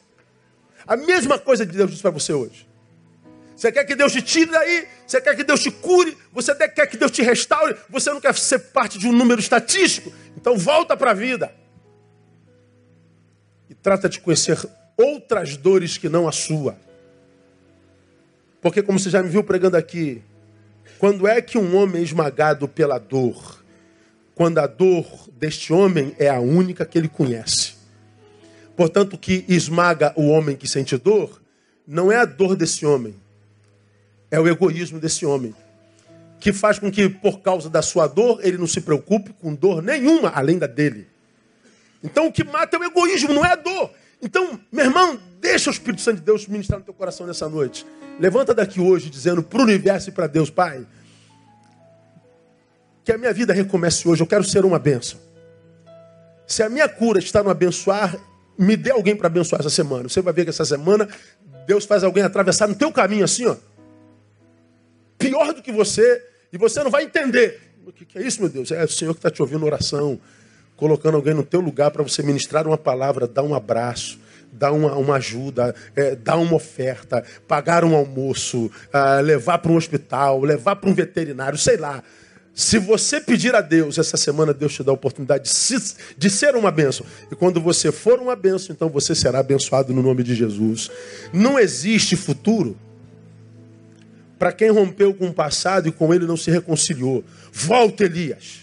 A 0.86 0.98
mesma 0.98 1.38
coisa 1.38 1.64
que 1.64 1.74
Deus 1.74 1.92
diz 1.92 2.02
para 2.02 2.10
você 2.10 2.34
hoje. 2.34 2.68
Você 3.60 3.70
quer 3.70 3.84
que 3.84 3.94
Deus 3.94 4.10
te 4.10 4.22
tire 4.22 4.50
daí? 4.50 4.88
Você 5.06 5.20
quer 5.20 5.36
que 5.36 5.44
Deus 5.44 5.60
te 5.60 5.70
cure? 5.70 6.16
Você 6.32 6.54
quer 6.54 6.86
que 6.86 6.96
Deus 6.96 7.10
te 7.10 7.20
restaure? 7.20 7.76
Você 7.90 8.08
não 8.08 8.18
quer 8.18 8.34
ser 8.34 8.58
parte 8.58 8.98
de 8.98 9.06
um 9.06 9.12
número 9.12 9.38
estatístico? 9.38 10.10
Então 10.34 10.56
volta 10.56 10.96
para 10.96 11.10
a 11.10 11.14
vida. 11.14 11.52
E 13.68 13.74
trata 13.74 14.08
de 14.08 14.18
conhecer 14.18 14.58
outras 14.96 15.58
dores 15.58 15.98
que 15.98 16.08
não 16.08 16.26
a 16.26 16.32
sua. 16.32 16.74
Porque, 18.62 18.82
como 18.82 18.98
você 18.98 19.10
já 19.10 19.22
me 19.22 19.28
viu 19.28 19.44
pregando 19.44 19.76
aqui, 19.76 20.22
quando 20.98 21.28
é 21.28 21.42
que 21.42 21.58
um 21.58 21.76
homem 21.76 22.00
é 22.00 22.04
esmagado 22.04 22.66
pela 22.66 22.96
dor? 22.96 23.62
Quando 24.34 24.56
a 24.56 24.66
dor 24.66 25.04
deste 25.34 25.70
homem 25.70 26.16
é 26.18 26.30
a 26.30 26.40
única 26.40 26.86
que 26.86 26.96
ele 26.96 27.08
conhece. 27.10 27.74
Portanto, 28.74 29.14
o 29.14 29.18
que 29.18 29.44
esmaga 29.46 30.14
o 30.16 30.28
homem 30.28 30.56
que 30.56 30.66
sente 30.66 30.96
dor 30.96 31.42
não 31.86 32.10
é 32.10 32.16
a 32.16 32.24
dor 32.24 32.56
desse 32.56 32.86
homem, 32.86 33.14
é 34.30 34.38
o 34.38 34.46
egoísmo 34.46 35.00
desse 35.00 35.26
homem, 35.26 35.54
que 36.38 36.52
faz 36.52 36.78
com 36.78 36.90
que, 36.90 37.08
por 37.08 37.40
causa 37.40 37.68
da 37.68 37.82
sua 37.82 38.06
dor, 38.06 38.40
ele 38.42 38.56
não 38.56 38.66
se 38.66 38.80
preocupe 38.80 39.32
com 39.32 39.54
dor 39.54 39.82
nenhuma 39.82 40.30
além 40.30 40.58
da 40.58 40.66
dele. 40.66 41.06
Então, 42.02 42.26
o 42.26 42.32
que 42.32 42.44
mata 42.44 42.76
é 42.76 42.80
o 42.80 42.84
egoísmo, 42.84 43.34
não 43.34 43.44
é 43.44 43.52
a 43.52 43.56
dor. 43.56 43.90
Então, 44.22 44.58
meu 44.70 44.86
irmão, 44.86 45.18
deixa 45.40 45.68
o 45.68 45.72
Espírito 45.72 46.00
Santo 46.00 46.16
de 46.16 46.22
Deus 46.22 46.46
ministrar 46.46 46.78
no 46.78 46.84
teu 46.84 46.94
coração 46.94 47.26
nessa 47.26 47.48
noite. 47.48 47.86
Levanta 48.18 48.54
daqui 48.54 48.80
hoje 48.80 49.10
dizendo 49.10 49.42
para 49.42 49.60
o 49.60 49.62
universo 49.62 50.08
e 50.08 50.12
para 50.12 50.26
Deus, 50.26 50.48
Pai, 50.48 50.86
que 53.04 53.12
a 53.12 53.18
minha 53.18 53.32
vida 53.32 53.52
recomece 53.52 54.06
hoje. 54.08 54.22
Eu 54.22 54.26
quero 54.26 54.44
ser 54.44 54.64
uma 54.64 54.78
bênção. 54.78 55.18
Se 56.46 56.62
a 56.62 56.68
minha 56.68 56.88
cura 56.88 57.18
está 57.18 57.42
no 57.42 57.50
abençoar, 57.50 58.16
me 58.58 58.76
dê 58.76 58.90
alguém 58.90 59.16
para 59.16 59.26
abençoar 59.26 59.60
essa 59.60 59.70
semana. 59.70 60.08
Você 60.08 60.20
vai 60.20 60.32
ver 60.32 60.44
que 60.44 60.50
essa 60.50 60.64
semana 60.64 61.08
Deus 61.66 61.84
faz 61.84 62.02
alguém 62.02 62.22
atravessar 62.22 62.66
no 62.66 62.74
teu 62.74 62.92
caminho 62.92 63.24
assim, 63.24 63.46
ó 63.46 63.56
pior 65.20 65.52
do 65.52 65.62
que 65.62 65.70
você, 65.70 66.24
e 66.50 66.56
você 66.56 66.82
não 66.82 66.90
vai 66.90 67.04
entender. 67.04 67.60
O 67.86 67.92
que 67.92 68.18
é 68.18 68.22
isso, 68.22 68.40
meu 68.40 68.48
Deus? 68.48 68.72
É 68.72 68.82
o 68.82 68.88
Senhor 68.88 69.12
que 69.12 69.18
está 69.18 69.30
te 69.30 69.42
ouvindo 69.42 69.64
oração, 69.64 70.18
colocando 70.76 71.16
alguém 71.16 71.34
no 71.34 71.44
teu 71.44 71.60
lugar 71.60 71.90
para 71.90 72.02
você 72.02 72.22
ministrar 72.22 72.66
uma 72.66 72.78
palavra, 72.78 73.28
dar 73.28 73.42
um 73.42 73.54
abraço, 73.54 74.18
dar 74.50 74.72
uma, 74.72 74.94
uma 74.96 75.16
ajuda, 75.16 75.74
é, 75.94 76.16
dar 76.16 76.36
uma 76.36 76.54
oferta, 76.54 77.22
pagar 77.46 77.84
um 77.84 77.94
almoço, 77.94 78.66
uh, 78.66 79.22
levar 79.22 79.58
para 79.58 79.70
um 79.70 79.76
hospital, 79.76 80.40
levar 80.40 80.76
para 80.76 80.88
um 80.88 80.94
veterinário, 80.94 81.58
sei 81.58 81.76
lá. 81.76 82.02
Se 82.52 82.78
você 82.78 83.20
pedir 83.20 83.54
a 83.54 83.60
Deus 83.60 83.96
essa 83.98 84.16
semana, 84.16 84.52
Deus 84.52 84.74
te 84.74 84.82
dá 84.82 84.90
a 84.90 84.94
oportunidade 84.94 85.44
de, 85.44 85.50
se, 85.50 85.94
de, 86.16 86.28
ser 86.28 86.56
uma 86.56 86.70
bênção. 86.70 87.06
E 87.30 87.36
quando 87.36 87.60
você 87.60 87.92
for 87.92 88.18
uma 88.18 88.34
bênção, 88.34 88.74
então 88.74 88.88
você 88.88 89.14
será 89.14 89.38
abençoado 89.38 89.94
no 89.94 90.02
nome 90.02 90.22
de 90.22 90.34
Jesus. 90.34 90.90
Não 91.32 91.58
existe 91.58 92.16
futuro 92.16 92.76
para 94.40 94.52
quem 94.52 94.70
rompeu 94.70 95.12
com 95.12 95.26
o 95.26 95.34
passado 95.34 95.86
e 95.86 95.92
com 95.92 96.14
ele 96.14 96.26
não 96.26 96.34
se 96.34 96.50
reconciliou. 96.50 97.22
Volta, 97.52 98.04
Elias. 98.04 98.60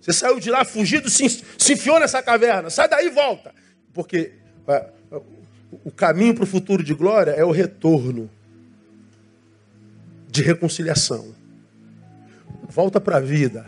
Você 0.00 0.10
saiu 0.10 0.40
de 0.40 0.48
lá 0.48 0.64
fugido, 0.64 1.10
se, 1.10 1.28
se 1.28 1.74
enfiou 1.74 2.00
nessa 2.00 2.22
caverna. 2.22 2.70
Sai 2.70 2.88
daí 2.88 3.08
e 3.08 3.10
volta. 3.10 3.54
Porque 3.92 4.32
é, 4.66 4.86
o 5.84 5.90
caminho 5.90 6.34
para 6.34 6.44
o 6.44 6.46
futuro 6.46 6.82
de 6.82 6.94
glória 6.94 7.32
é 7.32 7.44
o 7.44 7.50
retorno 7.50 8.30
de 10.28 10.40
reconciliação. 10.40 11.34
Volta 12.70 12.98
para 12.98 13.18
a 13.18 13.20
vida. 13.20 13.66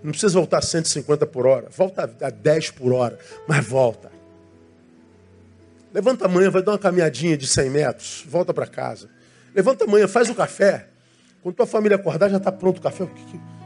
Não 0.00 0.12
precisa 0.12 0.34
voltar 0.34 0.58
a 0.58 0.62
150 0.62 1.26
por 1.26 1.44
hora. 1.44 1.66
Volta 1.76 2.08
a 2.22 2.30
10 2.30 2.70
por 2.70 2.92
hora. 2.92 3.18
Mas 3.48 3.66
volta. 3.66 4.12
Levanta 5.92 6.26
amanhã, 6.26 6.50
vai 6.50 6.62
dar 6.62 6.70
uma 6.70 6.78
caminhadinha 6.78 7.36
de 7.36 7.48
100 7.48 7.68
metros. 7.68 8.24
Volta 8.28 8.54
para 8.54 8.68
casa. 8.68 9.10
Levanta 9.54 9.84
amanhã, 9.84 10.06
faz 10.06 10.28
o 10.28 10.34
café. 10.34 10.88
Quando 11.42 11.54
tua 11.54 11.66
família 11.66 11.96
acordar, 11.96 12.28
já 12.28 12.36
está 12.36 12.52
pronto 12.52 12.78
o 12.78 12.82
café. 12.82 13.08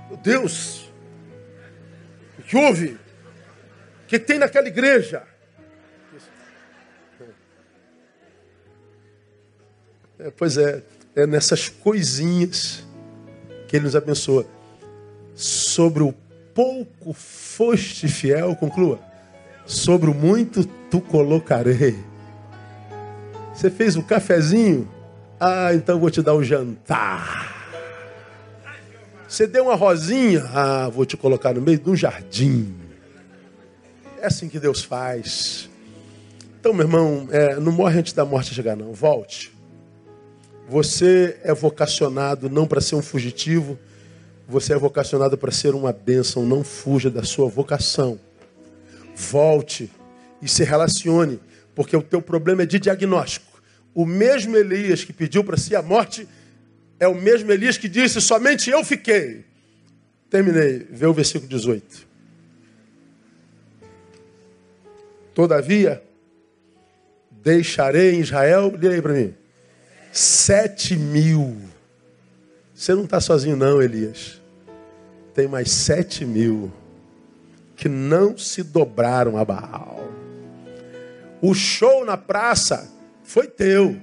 Meu 0.08 0.16
Deus! 0.16 0.92
O 2.38 2.42
que 2.42 2.56
houve? 2.56 2.98
O 4.04 4.06
que 4.06 4.18
tem 4.18 4.38
naquela 4.38 4.68
igreja? 4.68 5.22
É, 10.18 10.30
pois 10.30 10.56
é, 10.56 10.82
é 11.16 11.26
nessas 11.26 11.68
coisinhas 11.68 12.86
que 13.66 13.76
Ele 13.76 13.84
nos 13.84 13.96
abençoa. 13.96 14.46
Sobre 15.34 16.02
o 16.02 16.14
pouco 16.54 17.12
foste 17.12 18.06
fiel, 18.06 18.54
conclua. 18.54 19.00
Sobre 19.66 20.08
o 20.08 20.14
muito 20.14 20.64
tu 20.90 21.00
colocarei. 21.00 21.98
Você 23.52 23.70
fez 23.70 23.96
o 23.96 24.02
cafezinho, 24.02 24.88
ah, 25.38 25.74
então 25.74 25.98
vou 25.98 26.10
te 26.10 26.22
dar 26.22 26.34
um 26.34 26.42
jantar. 26.42 27.52
Você 29.28 29.46
deu 29.46 29.64
uma 29.64 29.74
rosinha? 29.74 30.44
Ah, 30.54 30.88
vou 30.88 31.04
te 31.04 31.16
colocar 31.16 31.52
no 31.52 31.60
meio 31.60 31.78
de 31.78 31.90
um 31.90 31.96
jardim. 31.96 32.74
É 34.20 34.26
assim 34.26 34.48
que 34.48 34.60
Deus 34.60 34.82
faz. 34.82 35.68
Então, 36.60 36.72
meu 36.72 36.86
irmão, 36.86 37.28
é, 37.30 37.56
não 37.56 37.72
morre 37.72 37.98
antes 37.98 38.12
da 38.12 38.24
morte 38.24 38.54
chegar, 38.54 38.76
não. 38.76 38.92
Volte. 38.92 39.52
Você 40.68 41.38
é 41.42 41.52
vocacionado 41.52 42.48
não 42.48 42.66
para 42.66 42.80
ser 42.80 42.94
um 42.94 43.02
fugitivo, 43.02 43.78
você 44.48 44.72
é 44.72 44.76
vocacionado 44.78 45.36
para 45.36 45.50
ser 45.50 45.74
uma 45.74 45.92
bênção. 45.92 46.46
Não 46.46 46.64
fuja 46.64 47.10
da 47.10 47.22
sua 47.22 47.48
vocação. 47.48 48.18
Volte 49.14 49.90
e 50.40 50.48
se 50.48 50.64
relacione, 50.64 51.40
porque 51.74 51.96
o 51.96 52.02
teu 52.02 52.22
problema 52.22 52.62
é 52.62 52.66
de 52.66 52.78
diagnóstico. 52.78 53.53
O 53.94 54.04
mesmo 54.04 54.56
Elias 54.56 55.04
que 55.04 55.12
pediu 55.12 55.44
para 55.44 55.56
si 55.56 55.76
a 55.76 55.82
morte 55.82 56.26
é 56.98 57.06
o 57.06 57.14
mesmo 57.14 57.52
Elias 57.52 57.78
que 57.78 57.88
disse: 57.88 58.20
Somente 58.20 58.68
eu 58.70 58.84
fiquei. 58.84 59.44
Terminei. 60.28 60.86
Vê 60.90 61.06
o 61.06 61.14
versículo 61.14 61.48
18. 61.48 62.14
Todavia, 65.32 66.02
deixarei 67.30 68.14
em 68.14 68.20
Israel, 68.20 68.72
lê 68.76 68.94
aí 68.94 69.02
para 69.02 69.12
mim, 69.12 69.34
sete 70.12 70.96
mil. 70.96 71.56
Você 72.74 72.94
não 72.94 73.04
está 73.04 73.20
sozinho, 73.20 73.56
não, 73.56 73.82
Elias. 73.82 74.40
Tem 75.34 75.48
mais 75.48 75.70
sete 75.70 76.24
mil 76.24 76.72
que 77.76 77.88
não 77.88 78.38
se 78.38 78.62
dobraram 78.62 79.36
a 79.36 79.44
Baal. 79.44 80.08
O 81.42 81.52
show 81.52 82.04
na 82.04 82.16
praça 82.16 82.90
foi 83.24 83.48
teu. 83.48 84.00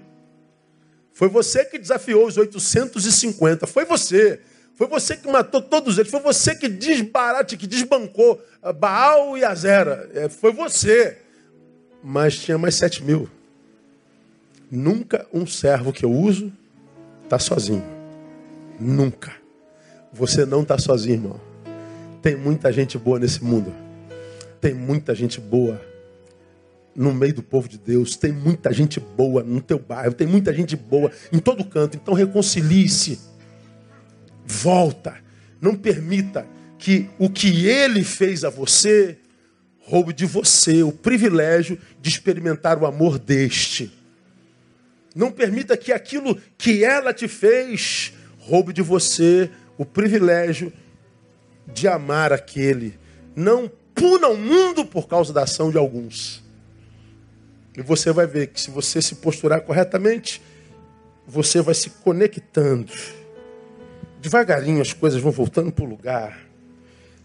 Foi 1.13 1.29
você 1.29 1.63
que 1.63 1.77
desafiou 1.77 2.27
os 2.27 2.35
850. 2.35 3.67
Foi 3.67 3.85
você. 3.85 4.41
Foi 4.75 4.87
você 4.87 5.15
que 5.15 5.29
matou 5.29 5.61
todos 5.61 5.97
eles. 5.97 6.11
Foi 6.11 6.19
você 6.19 6.55
que 6.55 6.67
desbarate, 6.67 7.55
que 7.55 7.67
desbancou 7.67 8.43
Baal 8.79 9.37
e 9.37 9.43
Azera. 9.43 10.09
É, 10.13 10.27
foi 10.27 10.51
você. 10.51 11.19
Mas 12.03 12.37
tinha 12.37 12.57
mais 12.57 12.75
sete 12.75 13.03
mil. 13.03 13.29
Nunca 14.69 15.27
um 15.31 15.45
servo 15.45 15.93
que 15.93 16.03
eu 16.03 16.11
uso 16.11 16.51
está 17.23 17.37
sozinho. 17.37 17.83
Nunca. 18.79 19.33
Você 20.11 20.45
não 20.45 20.63
está 20.63 20.77
sozinho, 20.77 21.15
irmão. 21.15 21.41
Tem 22.21 22.35
muita 22.35 22.71
gente 22.71 22.97
boa 22.97 23.19
nesse 23.19 23.43
mundo. 23.43 23.73
Tem 24.59 24.73
muita 24.73 25.13
gente 25.13 25.39
boa 25.39 25.79
no 26.95 27.13
meio 27.13 27.33
do 27.33 27.43
povo 27.43 27.67
de 27.67 27.77
Deus. 27.77 28.15
Tem 28.15 28.31
muita 28.31 28.71
gente 28.73 28.99
boa 28.99 29.43
no 29.43 29.61
teu 29.61 29.79
bairro, 29.79 30.13
tem 30.13 30.27
muita 30.27 30.53
gente 30.53 30.75
boa 30.75 31.11
em 31.31 31.39
todo 31.39 31.65
canto. 31.65 31.97
Então 31.97 32.13
reconcilie-se. 32.13 33.19
Volta. 34.45 35.15
Não 35.59 35.75
permita 35.75 36.45
que 36.77 37.09
o 37.19 37.29
que 37.29 37.67
ele 37.67 38.03
fez 38.03 38.43
a 38.43 38.49
você, 38.49 39.17
roube 39.79 40.13
de 40.13 40.25
você 40.25 40.81
o 40.83 40.91
privilégio 40.91 41.77
de 42.01 42.09
experimentar 42.09 42.81
o 42.81 42.85
amor 42.85 43.19
deste. 43.19 43.91
Não 45.15 45.31
permita 45.31 45.77
que 45.77 45.91
aquilo 45.91 46.37
que 46.57 46.83
ela 46.83 47.13
te 47.13 47.27
fez 47.27 48.13
roube 48.39 48.73
de 48.73 48.81
você 48.81 49.49
o 49.77 49.85
privilégio 49.85 50.71
de 51.67 51.87
amar 51.87 52.33
aquele. 52.33 52.97
Não 53.35 53.71
puna 53.93 54.27
o 54.29 54.37
mundo 54.37 54.85
por 54.85 55.07
causa 55.07 55.31
da 55.33 55.43
ação 55.43 55.69
de 55.69 55.77
alguns. 55.77 56.40
E 57.75 57.81
você 57.81 58.11
vai 58.11 58.27
ver 58.27 58.47
que 58.47 58.59
se 58.59 58.69
você 58.69 59.01
se 59.01 59.15
posturar 59.15 59.61
corretamente, 59.61 60.41
você 61.25 61.61
vai 61.61 61.73
se 61.73 61.89
conectando. 61.89 62.91
Devagarinho 64.19 64.81
as 64.81 64.93
coisas 64.93 65.21
vão 65.21 65.31
voltando 65.31 65.71
para 65.71 65.83
o 65.83 65.87
lugar. 65.87 66.39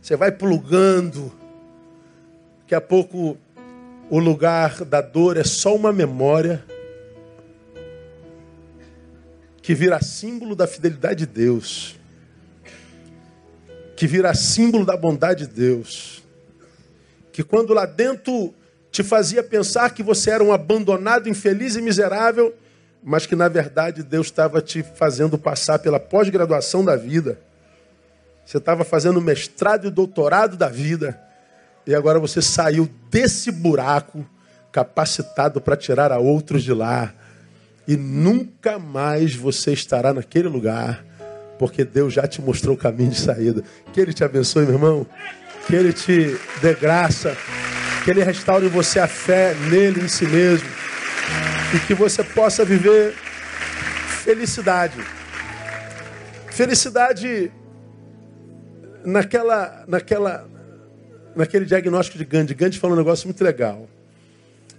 Você 0.01 0.17
vai 0.17 0.31
plugando. 0.31 1.33
Daqui 2.61 2.75
a 2.75 2.81
pouco 2.81 3.37
o 4.09 4.19
lugar 4.19 4.85
da 4.85 5.01
dor 5.01 5.37
é 5.37 5.45
só 5.45 5.75
uma 5.75 5.93
memória 5.93 6.65
que 9.61 9.75
vira 9.75 10.01
símbolo 10.01 10.55
da 10.55 10.65
fidelidade 10.65 11.27
de 11.27 11.33
Deus, 11.33 11.99
que 13.97 14.07
vira 14.07 14.33
símbolo 14.33 14.87
da 14.87 14.97
bondade 14.97 15.49
de 15.49 15.53
Deus, 15.53 16.23
que 17.33 17.43
quando 17.43 17.75
lá 17.75 17.85
dentro 17.85 18.55
te 18.97 19.03
fazia 19.03 19.43
pensar 19.43 19.91
que 19.91 20.03
você 20.03 20.31
era 20.31 20.43
um 20.43 20.55
abandonado, 20.55 21.29
infeliz 21.29 21.77
e 21.77 21.83
miserável, 21.83 22.55
mas 23.05 23.27
que 23.27 23.37
na 23.37 23.47
verdade 23.47 24.03
Deus 24.03 24.29
estava 24.29 24.63
te 24.63 24.83
fazendo 24.83 25.37
passar 25.37 25.79
pela 25.81 26.01
pós-graduação 26.01 26.83
da 26.83 26.97
vida. 26.97 27.39
Você 28.43 28.57
estava 28.57 28.85
fazendo 28.85 29.21
mestrado 29.21 29.87
e 29.87 29.91
doutorado 29.91 30.57
da 30.57 30.71
vida, 30.71 31.21
e 31.87 31.95
agora 31.95 32.19
você 32.19 32.41
saiu 32.41 32.89
desse 33.11 33.51
buraco 33.51 34.25
capacitado 34.73 35.61
para 35.61 35.77
tirar 35.77 36.11
a 36.11 36.17
outros 36.19 36.63
de 36.63 36.73
lá 36.73 37.13
e 37.87 37.99
nunca 37.99 38.79
mais 38.79 39.37
você 39.37 39.75
estará 39.75 40.15
naquele 40.15 40.49
lugar, 40.49 41.05
porque 41.59 41.85
Deus 41.85 42.15
já 42.15 42.27
te 42.27 42.41
mostrou 42.41 42.75
o 42.75 42.79
caminho 42.79 43.11
de 43.11 43.21
saída. 43.21 43.63
Que 43.93 44.01
Ele 44.01 44.15
te 44.15 44.25
abençoe, 44.25 44.65
meu 44.65 44.75
irmão. 44.75 45.07
Que 45.67 45.77
Ele 45.77 45.93
te 45.93 46.35
dê 46.63 46.73
graça. 46.75 47.37
Que 48.07 48.13
Ele 48.13 48.23
restaure 48.23 48.67
em 48.67 48.69
você 48.69 49.01
a 49.01 49.09
fé 49.09 49.53
nele, 49.69 50.05
em 50.05 50.07
si 50.07 50.29
mesmo. 50.29 50.69
E 51.75 51.81
que 51.89 51.93
você 51.93 52.23
possa 52.23 52.65
viver 52.65 53.13
felicidade. 54.23 55.05
Felicidade 56.53 57.51
naquela, 59.05 59.85
naquela, 59.89 60.49
naquele 61.35 61.65
diagnóstico 61.65 62.17
de 62.17 62.25
Gandhi. 62.25 62.55
Gandhi 62.55 62.79
falou 62.79 62.95
um 62.95 62.99
negócio 63.01 63.27
muito 63.27 63.43
legal. 63.43 63.91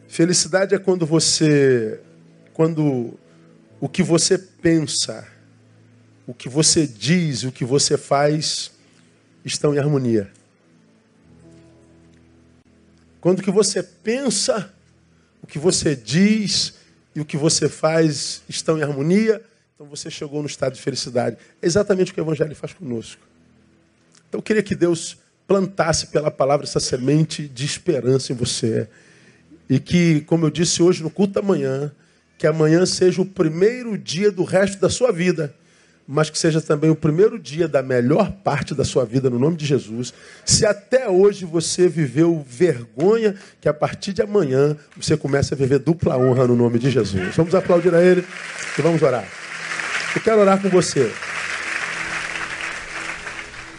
Felicidade 0.08 0.74
é 0.74 0.78
quando 0.78 1.06
você 1.06 2.00
quando 2.54 3.20
o 3.78 3.90
que 3.90 4.02
você 4.02 4.38
pensa, 4.38 5.28
o 6.26 6.34
que 6.34 6.48
você 6.48 6.88
diz, 6.88 7.44
o 7.44 7.52
que 7.52 7.66
você 7.66 7.98
faz 7.98 8.72
estão 9.44 9.76
em 9.76 9.80
harmonia. 9.80 10.32
Quando 13.20 13.40
o 13.40 13.44
que 13.44 13.52
você 13.52 13.82
pensa, 13.82 14.72
o 15.42 15.48
que 15.48 15.60
você 15.60 15.96
diz 15.96 16.76
e 17.16 17.22
o 17.22 17.26
que 17.26 17.38
você 17.38 17.68
faz 17.68 18.42
estão 18.48 18.78
em 18.78 18.84
harmonia, 18.84 19.42
então 19.76 19.88
você 19.88 20.10
chegou 20.10 20.42
no 20.42 20.48
estado 20.48 20.74
de 20.74 20.82
felicidade. 20.82 21.38
É 21.62 21.66
exatamente 21.66 22.12
o 22.12 22.16
que 22.16 22.22
o 22.22 22.24
Evangelho 22.24 22.56
faz 22.56 22.74
conosco. 22.74 23.22
Então 24.28 24.40
eu 24.40 24.42
queria 24.42 24.64
que 24.64 24.76
Deus 24.76 25.18
plantasse 25.48 26.08
pela 26.08 26.30
palavra 26.30 26.66
essa 26.66 26.80
semente 26.80 27.48
de 27.48 27.66
esperança 27.66 28.34
em 28.34 28.36
você. 28.36 28.88
E 29.70 29.80
que, 29.80 30.22
como 30.22 30.46
eu 30.46 30.50
disse 30.50 30.84
hoje 30.84 31.02
no 31.02 31.10
culto 31.10 31.34
da 31.34 31.42
manhã, 31.42 31.92
que 32.38 32.46
amanhã 32.46 32.86
seja 32.86 33.22
o 33.22 33.26
primeiro 33.26 33.98
dia 33.98 34.32
do 34.32 34.44
resto 34.44 34.80
da 34.80 34.90
sua 34.90 35.12
vida, 35.12 35.56
mas 36.08 36.30
que 36.30 36.40
seja 36.40 36.62
também 36.62 36.90
o 36.90 36.96
primeiro 36.96 37.38
dia 37.38 37.68
da 37.68 37.84
melhor 37.84 38.32
parte 38.32 38.74
da 38.74 38.86
sua 38.86 39.04
vida, 39.04 39.30
no 39.30 39.38
nome 39.38 39.58
de 39.58 39.66
Jesus. 39.66 40.14
Se 40.46 40.66
até 40.66 41.10
hoje 41.10 41.44
você 41.44 41.90
viveu 41.90 42.46
vergonha, 42.48 43.36
que 43.60 43.68
a 43.68 43.74
partir 43.74 44.14
de 44.14 44.22
amanhã 44.22 44.78
você 44.96 45.18
comece 45.18 45.54
a 45.54 45.58
viver 45.58 45.80
dupla 45.80 46.18
honra 46.18 46.48
no 46.48 46.56
nome 46.56 46.80
de 46.80 46.90
Jesus. 46.90 47.36
Vamos 47.36 47.54
aplaudir 47.54 47.94
a 47.94 48.02
Ele 48.02 48.24
e 48.78 48.82
vamos 48.82 49.02
orar. 49.02 49.28
Eu 50.16 50.22
quero 50.22 50.40
orar 50.40 50.62
com 50.62 50.70
você. 50.70 51.12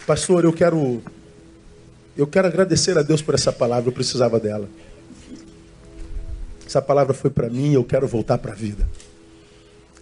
Pastor, 0.06 0.44
eu 0.44 0.52
quero 0.52 1.02
eu 2.14 2.26
quero 2.26 2.48
agradecer 2.48 2.98
a 2.98 3.02
Deus 3.02 3.22
por 3.22 3.34
essa 3.34 3.52
palavra, 3.52 3.88
eu 3.88 3.92
precisava 3.92 4.38
dela. 4.38 4.68
Essa 6.66 6.82
palavra 6.82 7.14
foi 7.14 7.30
para 7.30 7.48
mim, 7.48 7.72
eu 7.72 7.84
quero 7.84 8.06
voltar 8.06 8.36
para 8.36 8.52
a 8.52 8.54
vida. 8.54 8.86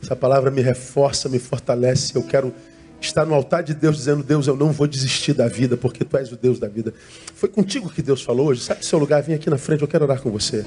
Essa 0.02 0.14
palavra 0.14 0.50
me 0.50 0.62
reforça, 0.62 1.28
me 1.28 1.38
fortalece. 1.38 2.14
Eu 2.16 2.22
quero 2.22 2.52
estar 3.00 3.24
no 3.24 3.34
altar 3.34 3.62
de 3.62 3.74
Deus 3.74 3.96
dizendo: 3.96 4.22
Deus, 4.22 4.46
eu 4.46 4.56
não 4.56 4.72
vou 4.72 4.86
desistir 4.86 5.32
da 5.32 5.48
vida, 5.48 5.76
porque 5.76 6.04
tu 6.04 6.16
és 6.16 6.30
o 6.32 6.36
Deus 6.36 6.58
da 6.58 6.68
vida. 6.68 6.92
Foi 7.34 7.48
contigo 7.48 7.90
que 7.90 8.02
Deus 8.02 8.22
falou 8.22 8.48
hoje. 8.48 8.62
Sabe 8.62 8.80
o 8.80 8.84
seu 8.84 8.98
lugar? 8.98 9.22
Vem 9.22 9.34
aqui 9.34 9.50
na 9.50 9.58
frente, 9.58 9.82
eu 9.82 9.88
quero 9.88 10.04
orar 10.04 10.20
com 10.20 10.30
você. 10.30 10.64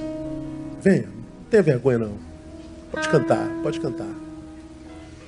Venha, 0.82 1.04
não 1.04 1.50
tenha 1.50 1.64
vergonha 1.64 2.00
não. 2.00 2.14
Pode 2.92 3.08
cantar, 3.10 3.48
pode 3.62 3.80
cantar. 3.80 4.10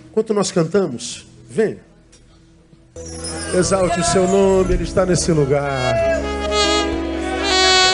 Enquanto 0.09 0.33
nós 0.33 0.51
cantamos, 0.51 1.25
venha. 1.49 1.77
Exalte 3.53 3.99
o 3.99 4.03
seu 4.03 4.27
nome, 4.27 4.73
Ele 4.73 4.83
está 4.83 5.05
nesse 5.05 5.31
lugar. 5.31 5.95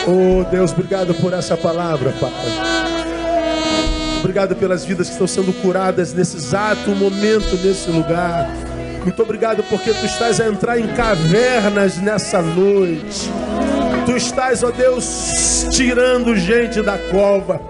Oh 0.06 0.44
Deus, 0.50 0.72
obrigado 0.72 1.14
por 1.14 1.32
essa 1.32 1.56
palavra, 1.56 2.12
Pai. 2.12 2.77
Obrigado 4.18 4.56
pelas 4.56 4.84
vidas 4.84 5.06
que 5.06 5.12
estão 5.12 5.26
sendo 5.26 5.52
curadas 5.62 6.12
nesse 6.12 6.36
exato 6.36 6.90
momento, 6.90 7.56
nesse 7.64 7.90
lugar. 7.90 8.50
Muito 9.02 9.22
obrigado 9.22 9.62
porque 9.64 9.92
tu 9.92 10.04
estás 10.04 10.40
a 10.40 10.48
entrar 10.48 10.78
em 10.78 10.86
cavernas 10.88 11.98
nessa 11.98 12.42
noite. 12.42 13.30
Tu 14.04 14.16
estás, 14.16 14.62
ó 14.62 14.70
Deus, 14.70 15.66
tirando 15.70 16.34
gente 16.36 16.82
da 16.82 16.98
cova. 16.98 17.60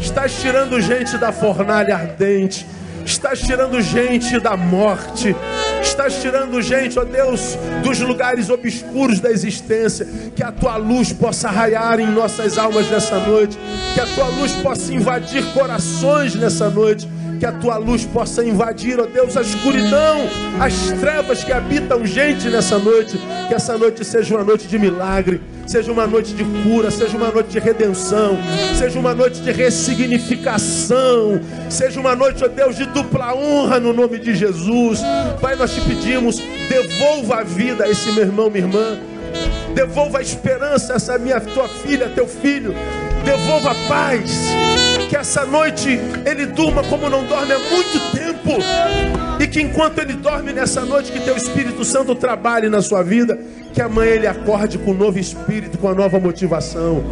Estás 0.00 0.40
tirando 0.40 0.80
gente 0.80 1.18
da 1.18 1.32
fornalha 1.32 1.96
ardente. 1.96 2.66
Estás 3.04 3.40
tirando 3.40 3.80
gente 3.80 4.38
da 4.38 4.56
morte 4.56 5.34
estás 5.80 6.20
tirando 6.20 6.60
gente, 6.60 6.98
ó 6.98 7.04
Deus, 7.04 7.56
dos 7.82 8.00
lugares 8.00 8.50
obscuros 8.50 9.20
da 9.20 9.30
existência. 9.30 10.06
Que 10.34 10.42
a 10.42 10.52
tua 10.52 10.76
luz 10.76 11.12
possa 11.12 11.50
raiar 11.50 12.00
em 12.00 12.06
nossas 12.06 12.58
almas 12.58 12.90
nessa 12.90 13.18
noite. 13.18 13.58
Que 13.94 14.00
a 14.00 14.06
tua 14.06 14.28
luz 14.28 14.52
possa 14.52 14.92
invadir 14.92 15.44
corações 15.52 16.34
nessa 16.34 16.68
noite 16.68 17.08
que 17.38 17.46
a 17.46 17.52
tua 17.52 17.76
luz 17.76 18.04
possa 18.04 18.44
invadir, 18.44 18.98
ó 18.98 19.06
Deus, 19.06 19.36
a 19.36 19.42
escuridão, 19.42 20.28
as 20.60 20.90
trevas 20.98 21.44
que 21.44 21.52
habitam 21.52 22.04
gente 22.04 22.48
nessa 22.48 22.78
noite. 22.78 23.16
Que 23.46 23.54
essa 23.54 23.78
noite 23.78 24.04
seja 24.04 24.34
uma 24.34 24.42
noite 24.42 24.66
de 24.66 24.78
milagre, 24.78 25.40
seja 25.68 25.92
uma 25.92 26.06
noite 26.06 26.32
de 26.32 26.42
cura, 26.62 26.90
seja 26.90 27.14
uma 27.16 27.30
noite 27.30 27.50
de 27.50 27.58
redenção, 27.58 28.38
seja 28.74 28.98
uma 28.98 29.14
noite 29.14 29.42
de 29.42 29.52
ressignificação, 29.52 31.40
seja 31.68 32.00
uma 32.00 32.16
noite, 32.16 32.42
ó 32.42 32.48
Deus, 32.48 32.74
de 32.74 32.86
dupla 32.86 33.34
honra 33.34 33.78
no 33.78 33.92
nome 33.92 34.18
de 34.18 34.34
Jesus. 34.34 35.00
Pai, 35.42 35.56
nós 35.56 35.74
te 35.74 35.82
pedimos, 35.82 36.42
devolva 36.68 37.40
a 37.40 37.44
vida 37.44 37.84
a 37.84 37.88
esse 37.90 38.10
meu 38.12 38.24
irmão, 38.24 38.48
minha 38.48 38.64
irmã. 38.64 38.98
Devolva 39.74 40.18
a 40.18 40.22
esperança 40.22 40.94
a 40.94 40.96
essa 40.96 41.18
minha 41.18 41.38
tua 41.38 41.68
filha, 41.68 42.08
teu 42.08 42.26
filho. 42.26 42.74
Devolva 43.24 43.72
a 43.72 43.74
paz 43.86 44.48
que 45.08 45.16
essa 45.16 45.44
noite 45.44 45.98
ele 46.24 46.46
durma 46.46 46.82
como 46.84 47.08
não 47.08 47.24
dorme 47.24 47.52
há 47.52 47.58
muito 47.58 48.12
tempo. 48.12 48.27
E 49.40 49.46
que 49.46 49.60
enquanto 49.60 49.98
ele 49.98 50.14
dorme 50.14 50.52
nessa 50.52 50.84
noite, 50.84 51.12
que 51.12 51.20
teu 51.20 51.36
Espírito 51.36 51.84
Santo 51.84 52.14
trabalhe 52.14 52.68
na 52.68 52.82
sua 52.82 53.02
vida. 53.02 53.38
Que 53.72 53.82
amanhã 53.82 54.10
ele 54.10 54.26
acorde 54.26 54.78
com 54.78 54.90
um 54.90 54.94
novo 54.94 55.18
espírito, 55.18 55.78
com 55.78 55.86
uma 55.86 55.94
nova 55.94 56.18
motivação. 56.18 57.04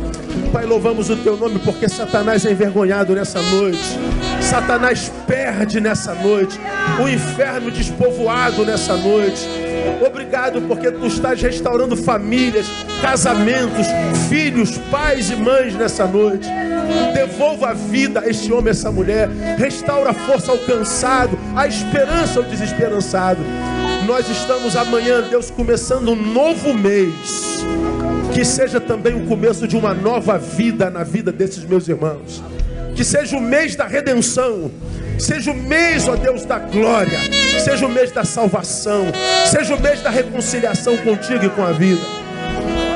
Pai, 0.53 0.65
louvamos 0.65 1.11
o 1.11 1.17
teu 1.17 1.37
nome 1.37 1.61
porque 1.61 1.89
Satanás 1.89 2.45
é 2.45 2.51
envergonhado 2.51 3.15
nessa 3.15 3.41
noite. 3.41 3.99
Satanás 4.41 5.13
perde 5.27 5.81
nessa 5.81 6.15
noite. 6.15 6.59
O 7.01 7.09
inferno 7.09 7.71
despovoado 7.71 8.65
nessa 8.65 8.97
noite. 8.97 9.66
Obrigado 10.07 10.61
porque 10.63 10.91
tu 10.91 11.07
estás 11.07 11.41
restaurando 11.41 11.97
famílias, 11.97 12.67
casamentos, 13.01 13.87
filhos, 14.29 14.79
pais 14.91 15.31
e 15.31 15.37
mães 15.37 15.75
nessa 15.75 16.07
noite. 16.07 16.49
Devolva 17.15 17.69
a 17.69 17.73
vida 17.73 18.21
a 18.21 18.29
este 18.29 18.53
homem, 18.53 18.69
a 18.69 18.71
essa 18.71 18.91
mulher. 18.91 19.29
Restaura 19.59 20.11
a 20.11 20.15
força 20.15 20.53
ao 20.53 20.59
cansado, 20.59 21.39
a 21.55 21.67
esperança 21.67 22.39
ao 22.39 22.45
desesperançado. 22.45 23.41
Nós 24.07 24.29
estamos 24.29 24.77
amanhã, 24.77 25.23
Deus, 25.23 25.51
começando 25.51 26.11
um 26.11 26.17
novo 26.17 26.73
mês. 26.73 27.65
Que 28.33 28.45
seja 28.45 28.81
também 28.81 29.15
o 29.15 29.27
começo 29.27 29.67
de 29.67 29.77
uma 29.77 29.95
nova 29.95 30.39
vida 30.39 30.91
na 30.91 31.03
vida 31.03 31.33
desses 31.33 31.65
meus 31.65 31.89
irmãos. 31.89 32.43
Que 32.95 33.03
seja 33.03 33.37
o 33.37 33.41
mês 33.41 33.75
da 33.75 33.87
redenção 33.87 34.71
Seja 35.19 35.51
o 35.51 35.55
mês, 35.55 36.09
ó 36.09 36.17
Deus, 36.17 36.45
da 36.45 36.59
glória. 36.59 37.19
Seja 37.59 37.87
o 37.87 37.89
mês 37.89 38.13
da 38.13 38.25
salvação. 38.25 39.07
Seja 39.47 39.75
o 39.75 39.81
mês 39.81 40.01
da 40.03 40.11
reconciliação 40.11 40.97
contigo 40.99 41.45
e 41.45 41.51
com 41.51 41.65
a 41.65 41.73
vida. 41.73 42.01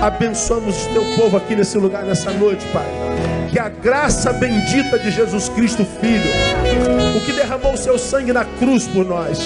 Abençoamos 0.00 0.86
o 0.86 0.88
teu 0.90 1.04
povo 1.16 1.36
aqui 1.36 1.54
nesse 1.54 1.76
lugar, 1.78 2.04
nessa 2.04 2.30
noite, 2.30 2.64
Pai. 2.72 2.86
Que 3.50 3.58
a 3.58 3.68
graça 3.68 4.32
bendita 4.32 4.98
de 4.98 5.10
Jesus 5.10 5.48
Cristo, 5.48 5.84
Filho, 6.00 6.30
o 7.16 7.20
que 7.24 7.32
derramou 7.32 7.74
o 7.74 7.76
seu 7.76 7.98
sangue 7.98 8.32
na 8.32 8.44
cruz 8.44 8.86
por 8.86 9.04
nós, 9.04 9.40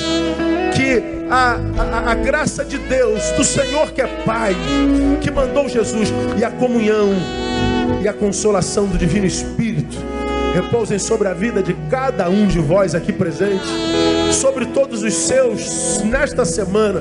que 0.74 1.02
a, 1.30 1.56
a, 1.78 2.10
a, 2.12 2.14
graça 2.14 2.64
de 2.64 2.76
Deus, 2.76 3.30
do 3.30 3.42
Senhor 3.42 3.92
que 3.92 4.02
é 4.02 4.06
Pai, 4.06 4.54
que 5.22 5.30
mandou 5.30 5.68
Jesus, 5.68 6.12
e 6.36 6.44
a 6.44 6.50
comunhão 6.50 7.10
e 8.02 8.06
a 8.06 8.12
consolação 8.12 8.86
do 8.86 8.98
Divino 8.98 9.26
Espírito 9.26 10.13
repousem 10.54 11.00
sobre 11.00 11.26
a 11.26 11.34
vida 11.34 11.60
de 11.60 11.74
cada 11.90 12.28
um 12.30 12.46
de 12.46 12.60
vós 12.60 12.94
aqui 12.94 13.12
presente, 13.12 13.64
sobre 14.32 14.66
todos 14.66 15.02
os 15.02 15.12
seus 15.12 16.00
nesta 16.04 16.44
semana, 16.44 17.00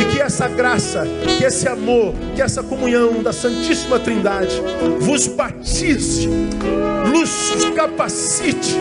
e 0.00 0.04
que 0.06 0.20
essa 0.20 0.48
graça, 0.48 1.06
que 1.36 1.44
esse 1.44 1.68
amor, 1.68 2.14
que 2.34 2.40
essa 2.40 2.62
comunhão 2.62 3.22
da 3.22 3.34
Santíssima 3.34 4.00
Trindade 4.00 4.62
vos 5.00 5.26
batize, 5.26 6.26
nos 6.26 7.66
capacite 7.74 8.74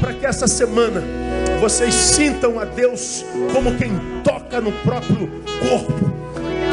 para 0.00 0.12
que 0.12 0.24
essa 0.24 0.46
semana 0.46 1.02
vocês 1.60 1.92
sintam 1.92 2.60
a 2.60 2.64
Deus 2.64 3.24
como 3.52 3.74
quem 3.74 3.92
toca 4.22 4.60
no 4.60 4.70
próprio 4.70 5.28
corpo. 5.60 6.16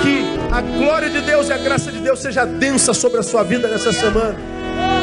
Que 0.03 0.23
a 0.51 0.61
glória 0.61 1.09
de 1.09 1.21
Deus 1.21 1.49
e 1.49 1.53
a 1.53 1.57
graça 1.57 1.91
de 1.91 1.97
Deus 1.97 2.19
seja 2.19 2.45
densa 2.45 2.93
sobre 2.93 3.19
a 3.19 3.23
sua 3.23 3.41
vida 3.41 3.67
nessa 3.67 3.91
semana 3.91 4.54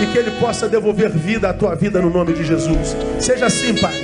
e 0.02 0.06
que 0.06 0.18
Ele 0.18 0.32
possa 0.32 0.68
devolver 0.68 1.10
vida 1.10 1.48
à 1.48 1.52
tua 1.54 1.74
vida 1.76 2.00
no 2.00 2.10
nome 2.10 2.32
de 2.32 2.44
Jesus. 2.44 2.96
Seja 3.20 3.46
assim, 3.46 3.74
Pai. 3.74 3.94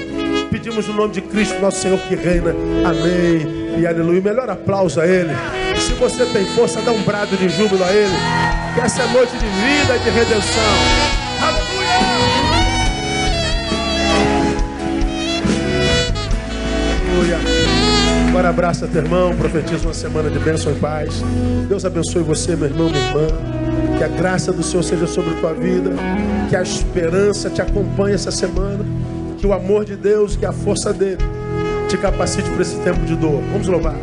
Pedimos 0.51 0.87
no 0.87 0.95
nome 0.95 1.13
de 1.13 1.21
Cristo, 1.21 1.61
nosso 1.61 1.81
Senhor 1.81 1.99
que 2.01 2.15
reina. 2.15 2.55
Amém 2.85 3.59
e 3.79 3.87
aleluia. 3.87 4.21
Melhor 4.21 4.49
aplauso 4.49 5.01
a 5.01 5.07
Ele. 5.07 5.35
Se 5.77 5.93
você 5.95 6.25
tem 6.27 6.47
força, 6.47 6.81
dá 6.83 6.93
um 6.93 7.03
brado 7.03 7.37
de 7.37 7.49
júbilo 7.49 7.85
a 7.85 7.93
Ele. 7.93 8.15
Que 8.75 8.81
essa 8.81 9.03
é 9.03 9.07
noite 9.09 9.33
de 9.33 9.47
vida 9.47 9.97
e 9.97 9.99
de 9.99 10.11
redenção. 10.11 10.63
Aleluia! 17.19 17.58
Agora 18.39 18.51
abraça 18.51 18.87
teu 18.87 19.03
irmão, 19.03 19.35
profetiza 19.35 19.83
uma 19.83 19.93
semana 19.93 20.31
de 20.31 20.39
bênção 20.39 20.71
e 20.71 20.77
paz. 20.77 21.25
Deus 21.69 21.85
abençoe 21.85 22.23
você, 22.23 22.55
meu 22.55 22.69
irmão, 22.69 22.89
minha 22.89 23.05
irmã. 23.09 23.27
Que 23.99 24.05
a 24.05 24.07
graça 24.07 24.53
do 24.53 24.63
Senhor 24.63 24.85
seja 24.85 25.09
sobre 25.09 25.35
tua 25.41 25.53
vida. 25.53 25.91
Que 26.49 26.55
a 26.55 26.63
esperança 26.63 27.51
te 27.51 27.61
acompanhe 27.61 28.15
essa 28.15 28.31
semana. 28.31 28.85
Que 29.39 29.45
o 29.45 29.53
amor 29.53 29.85
de 29.85 29.97
Deus, 29.97 30.37
que 30.37 30.47
a 30.47 30.53
força 30.53 30.93
dele 30.93 31.19
te 31.89 31.99
capacite 31.99 32.49
para 32.51 32.63
esse 32.63 32.77
tempo 32.77 33.05
de 33.05 33.17
dor. 33.17 33.43
Vamos 33.51 33.67
louvar. 33.67 33.97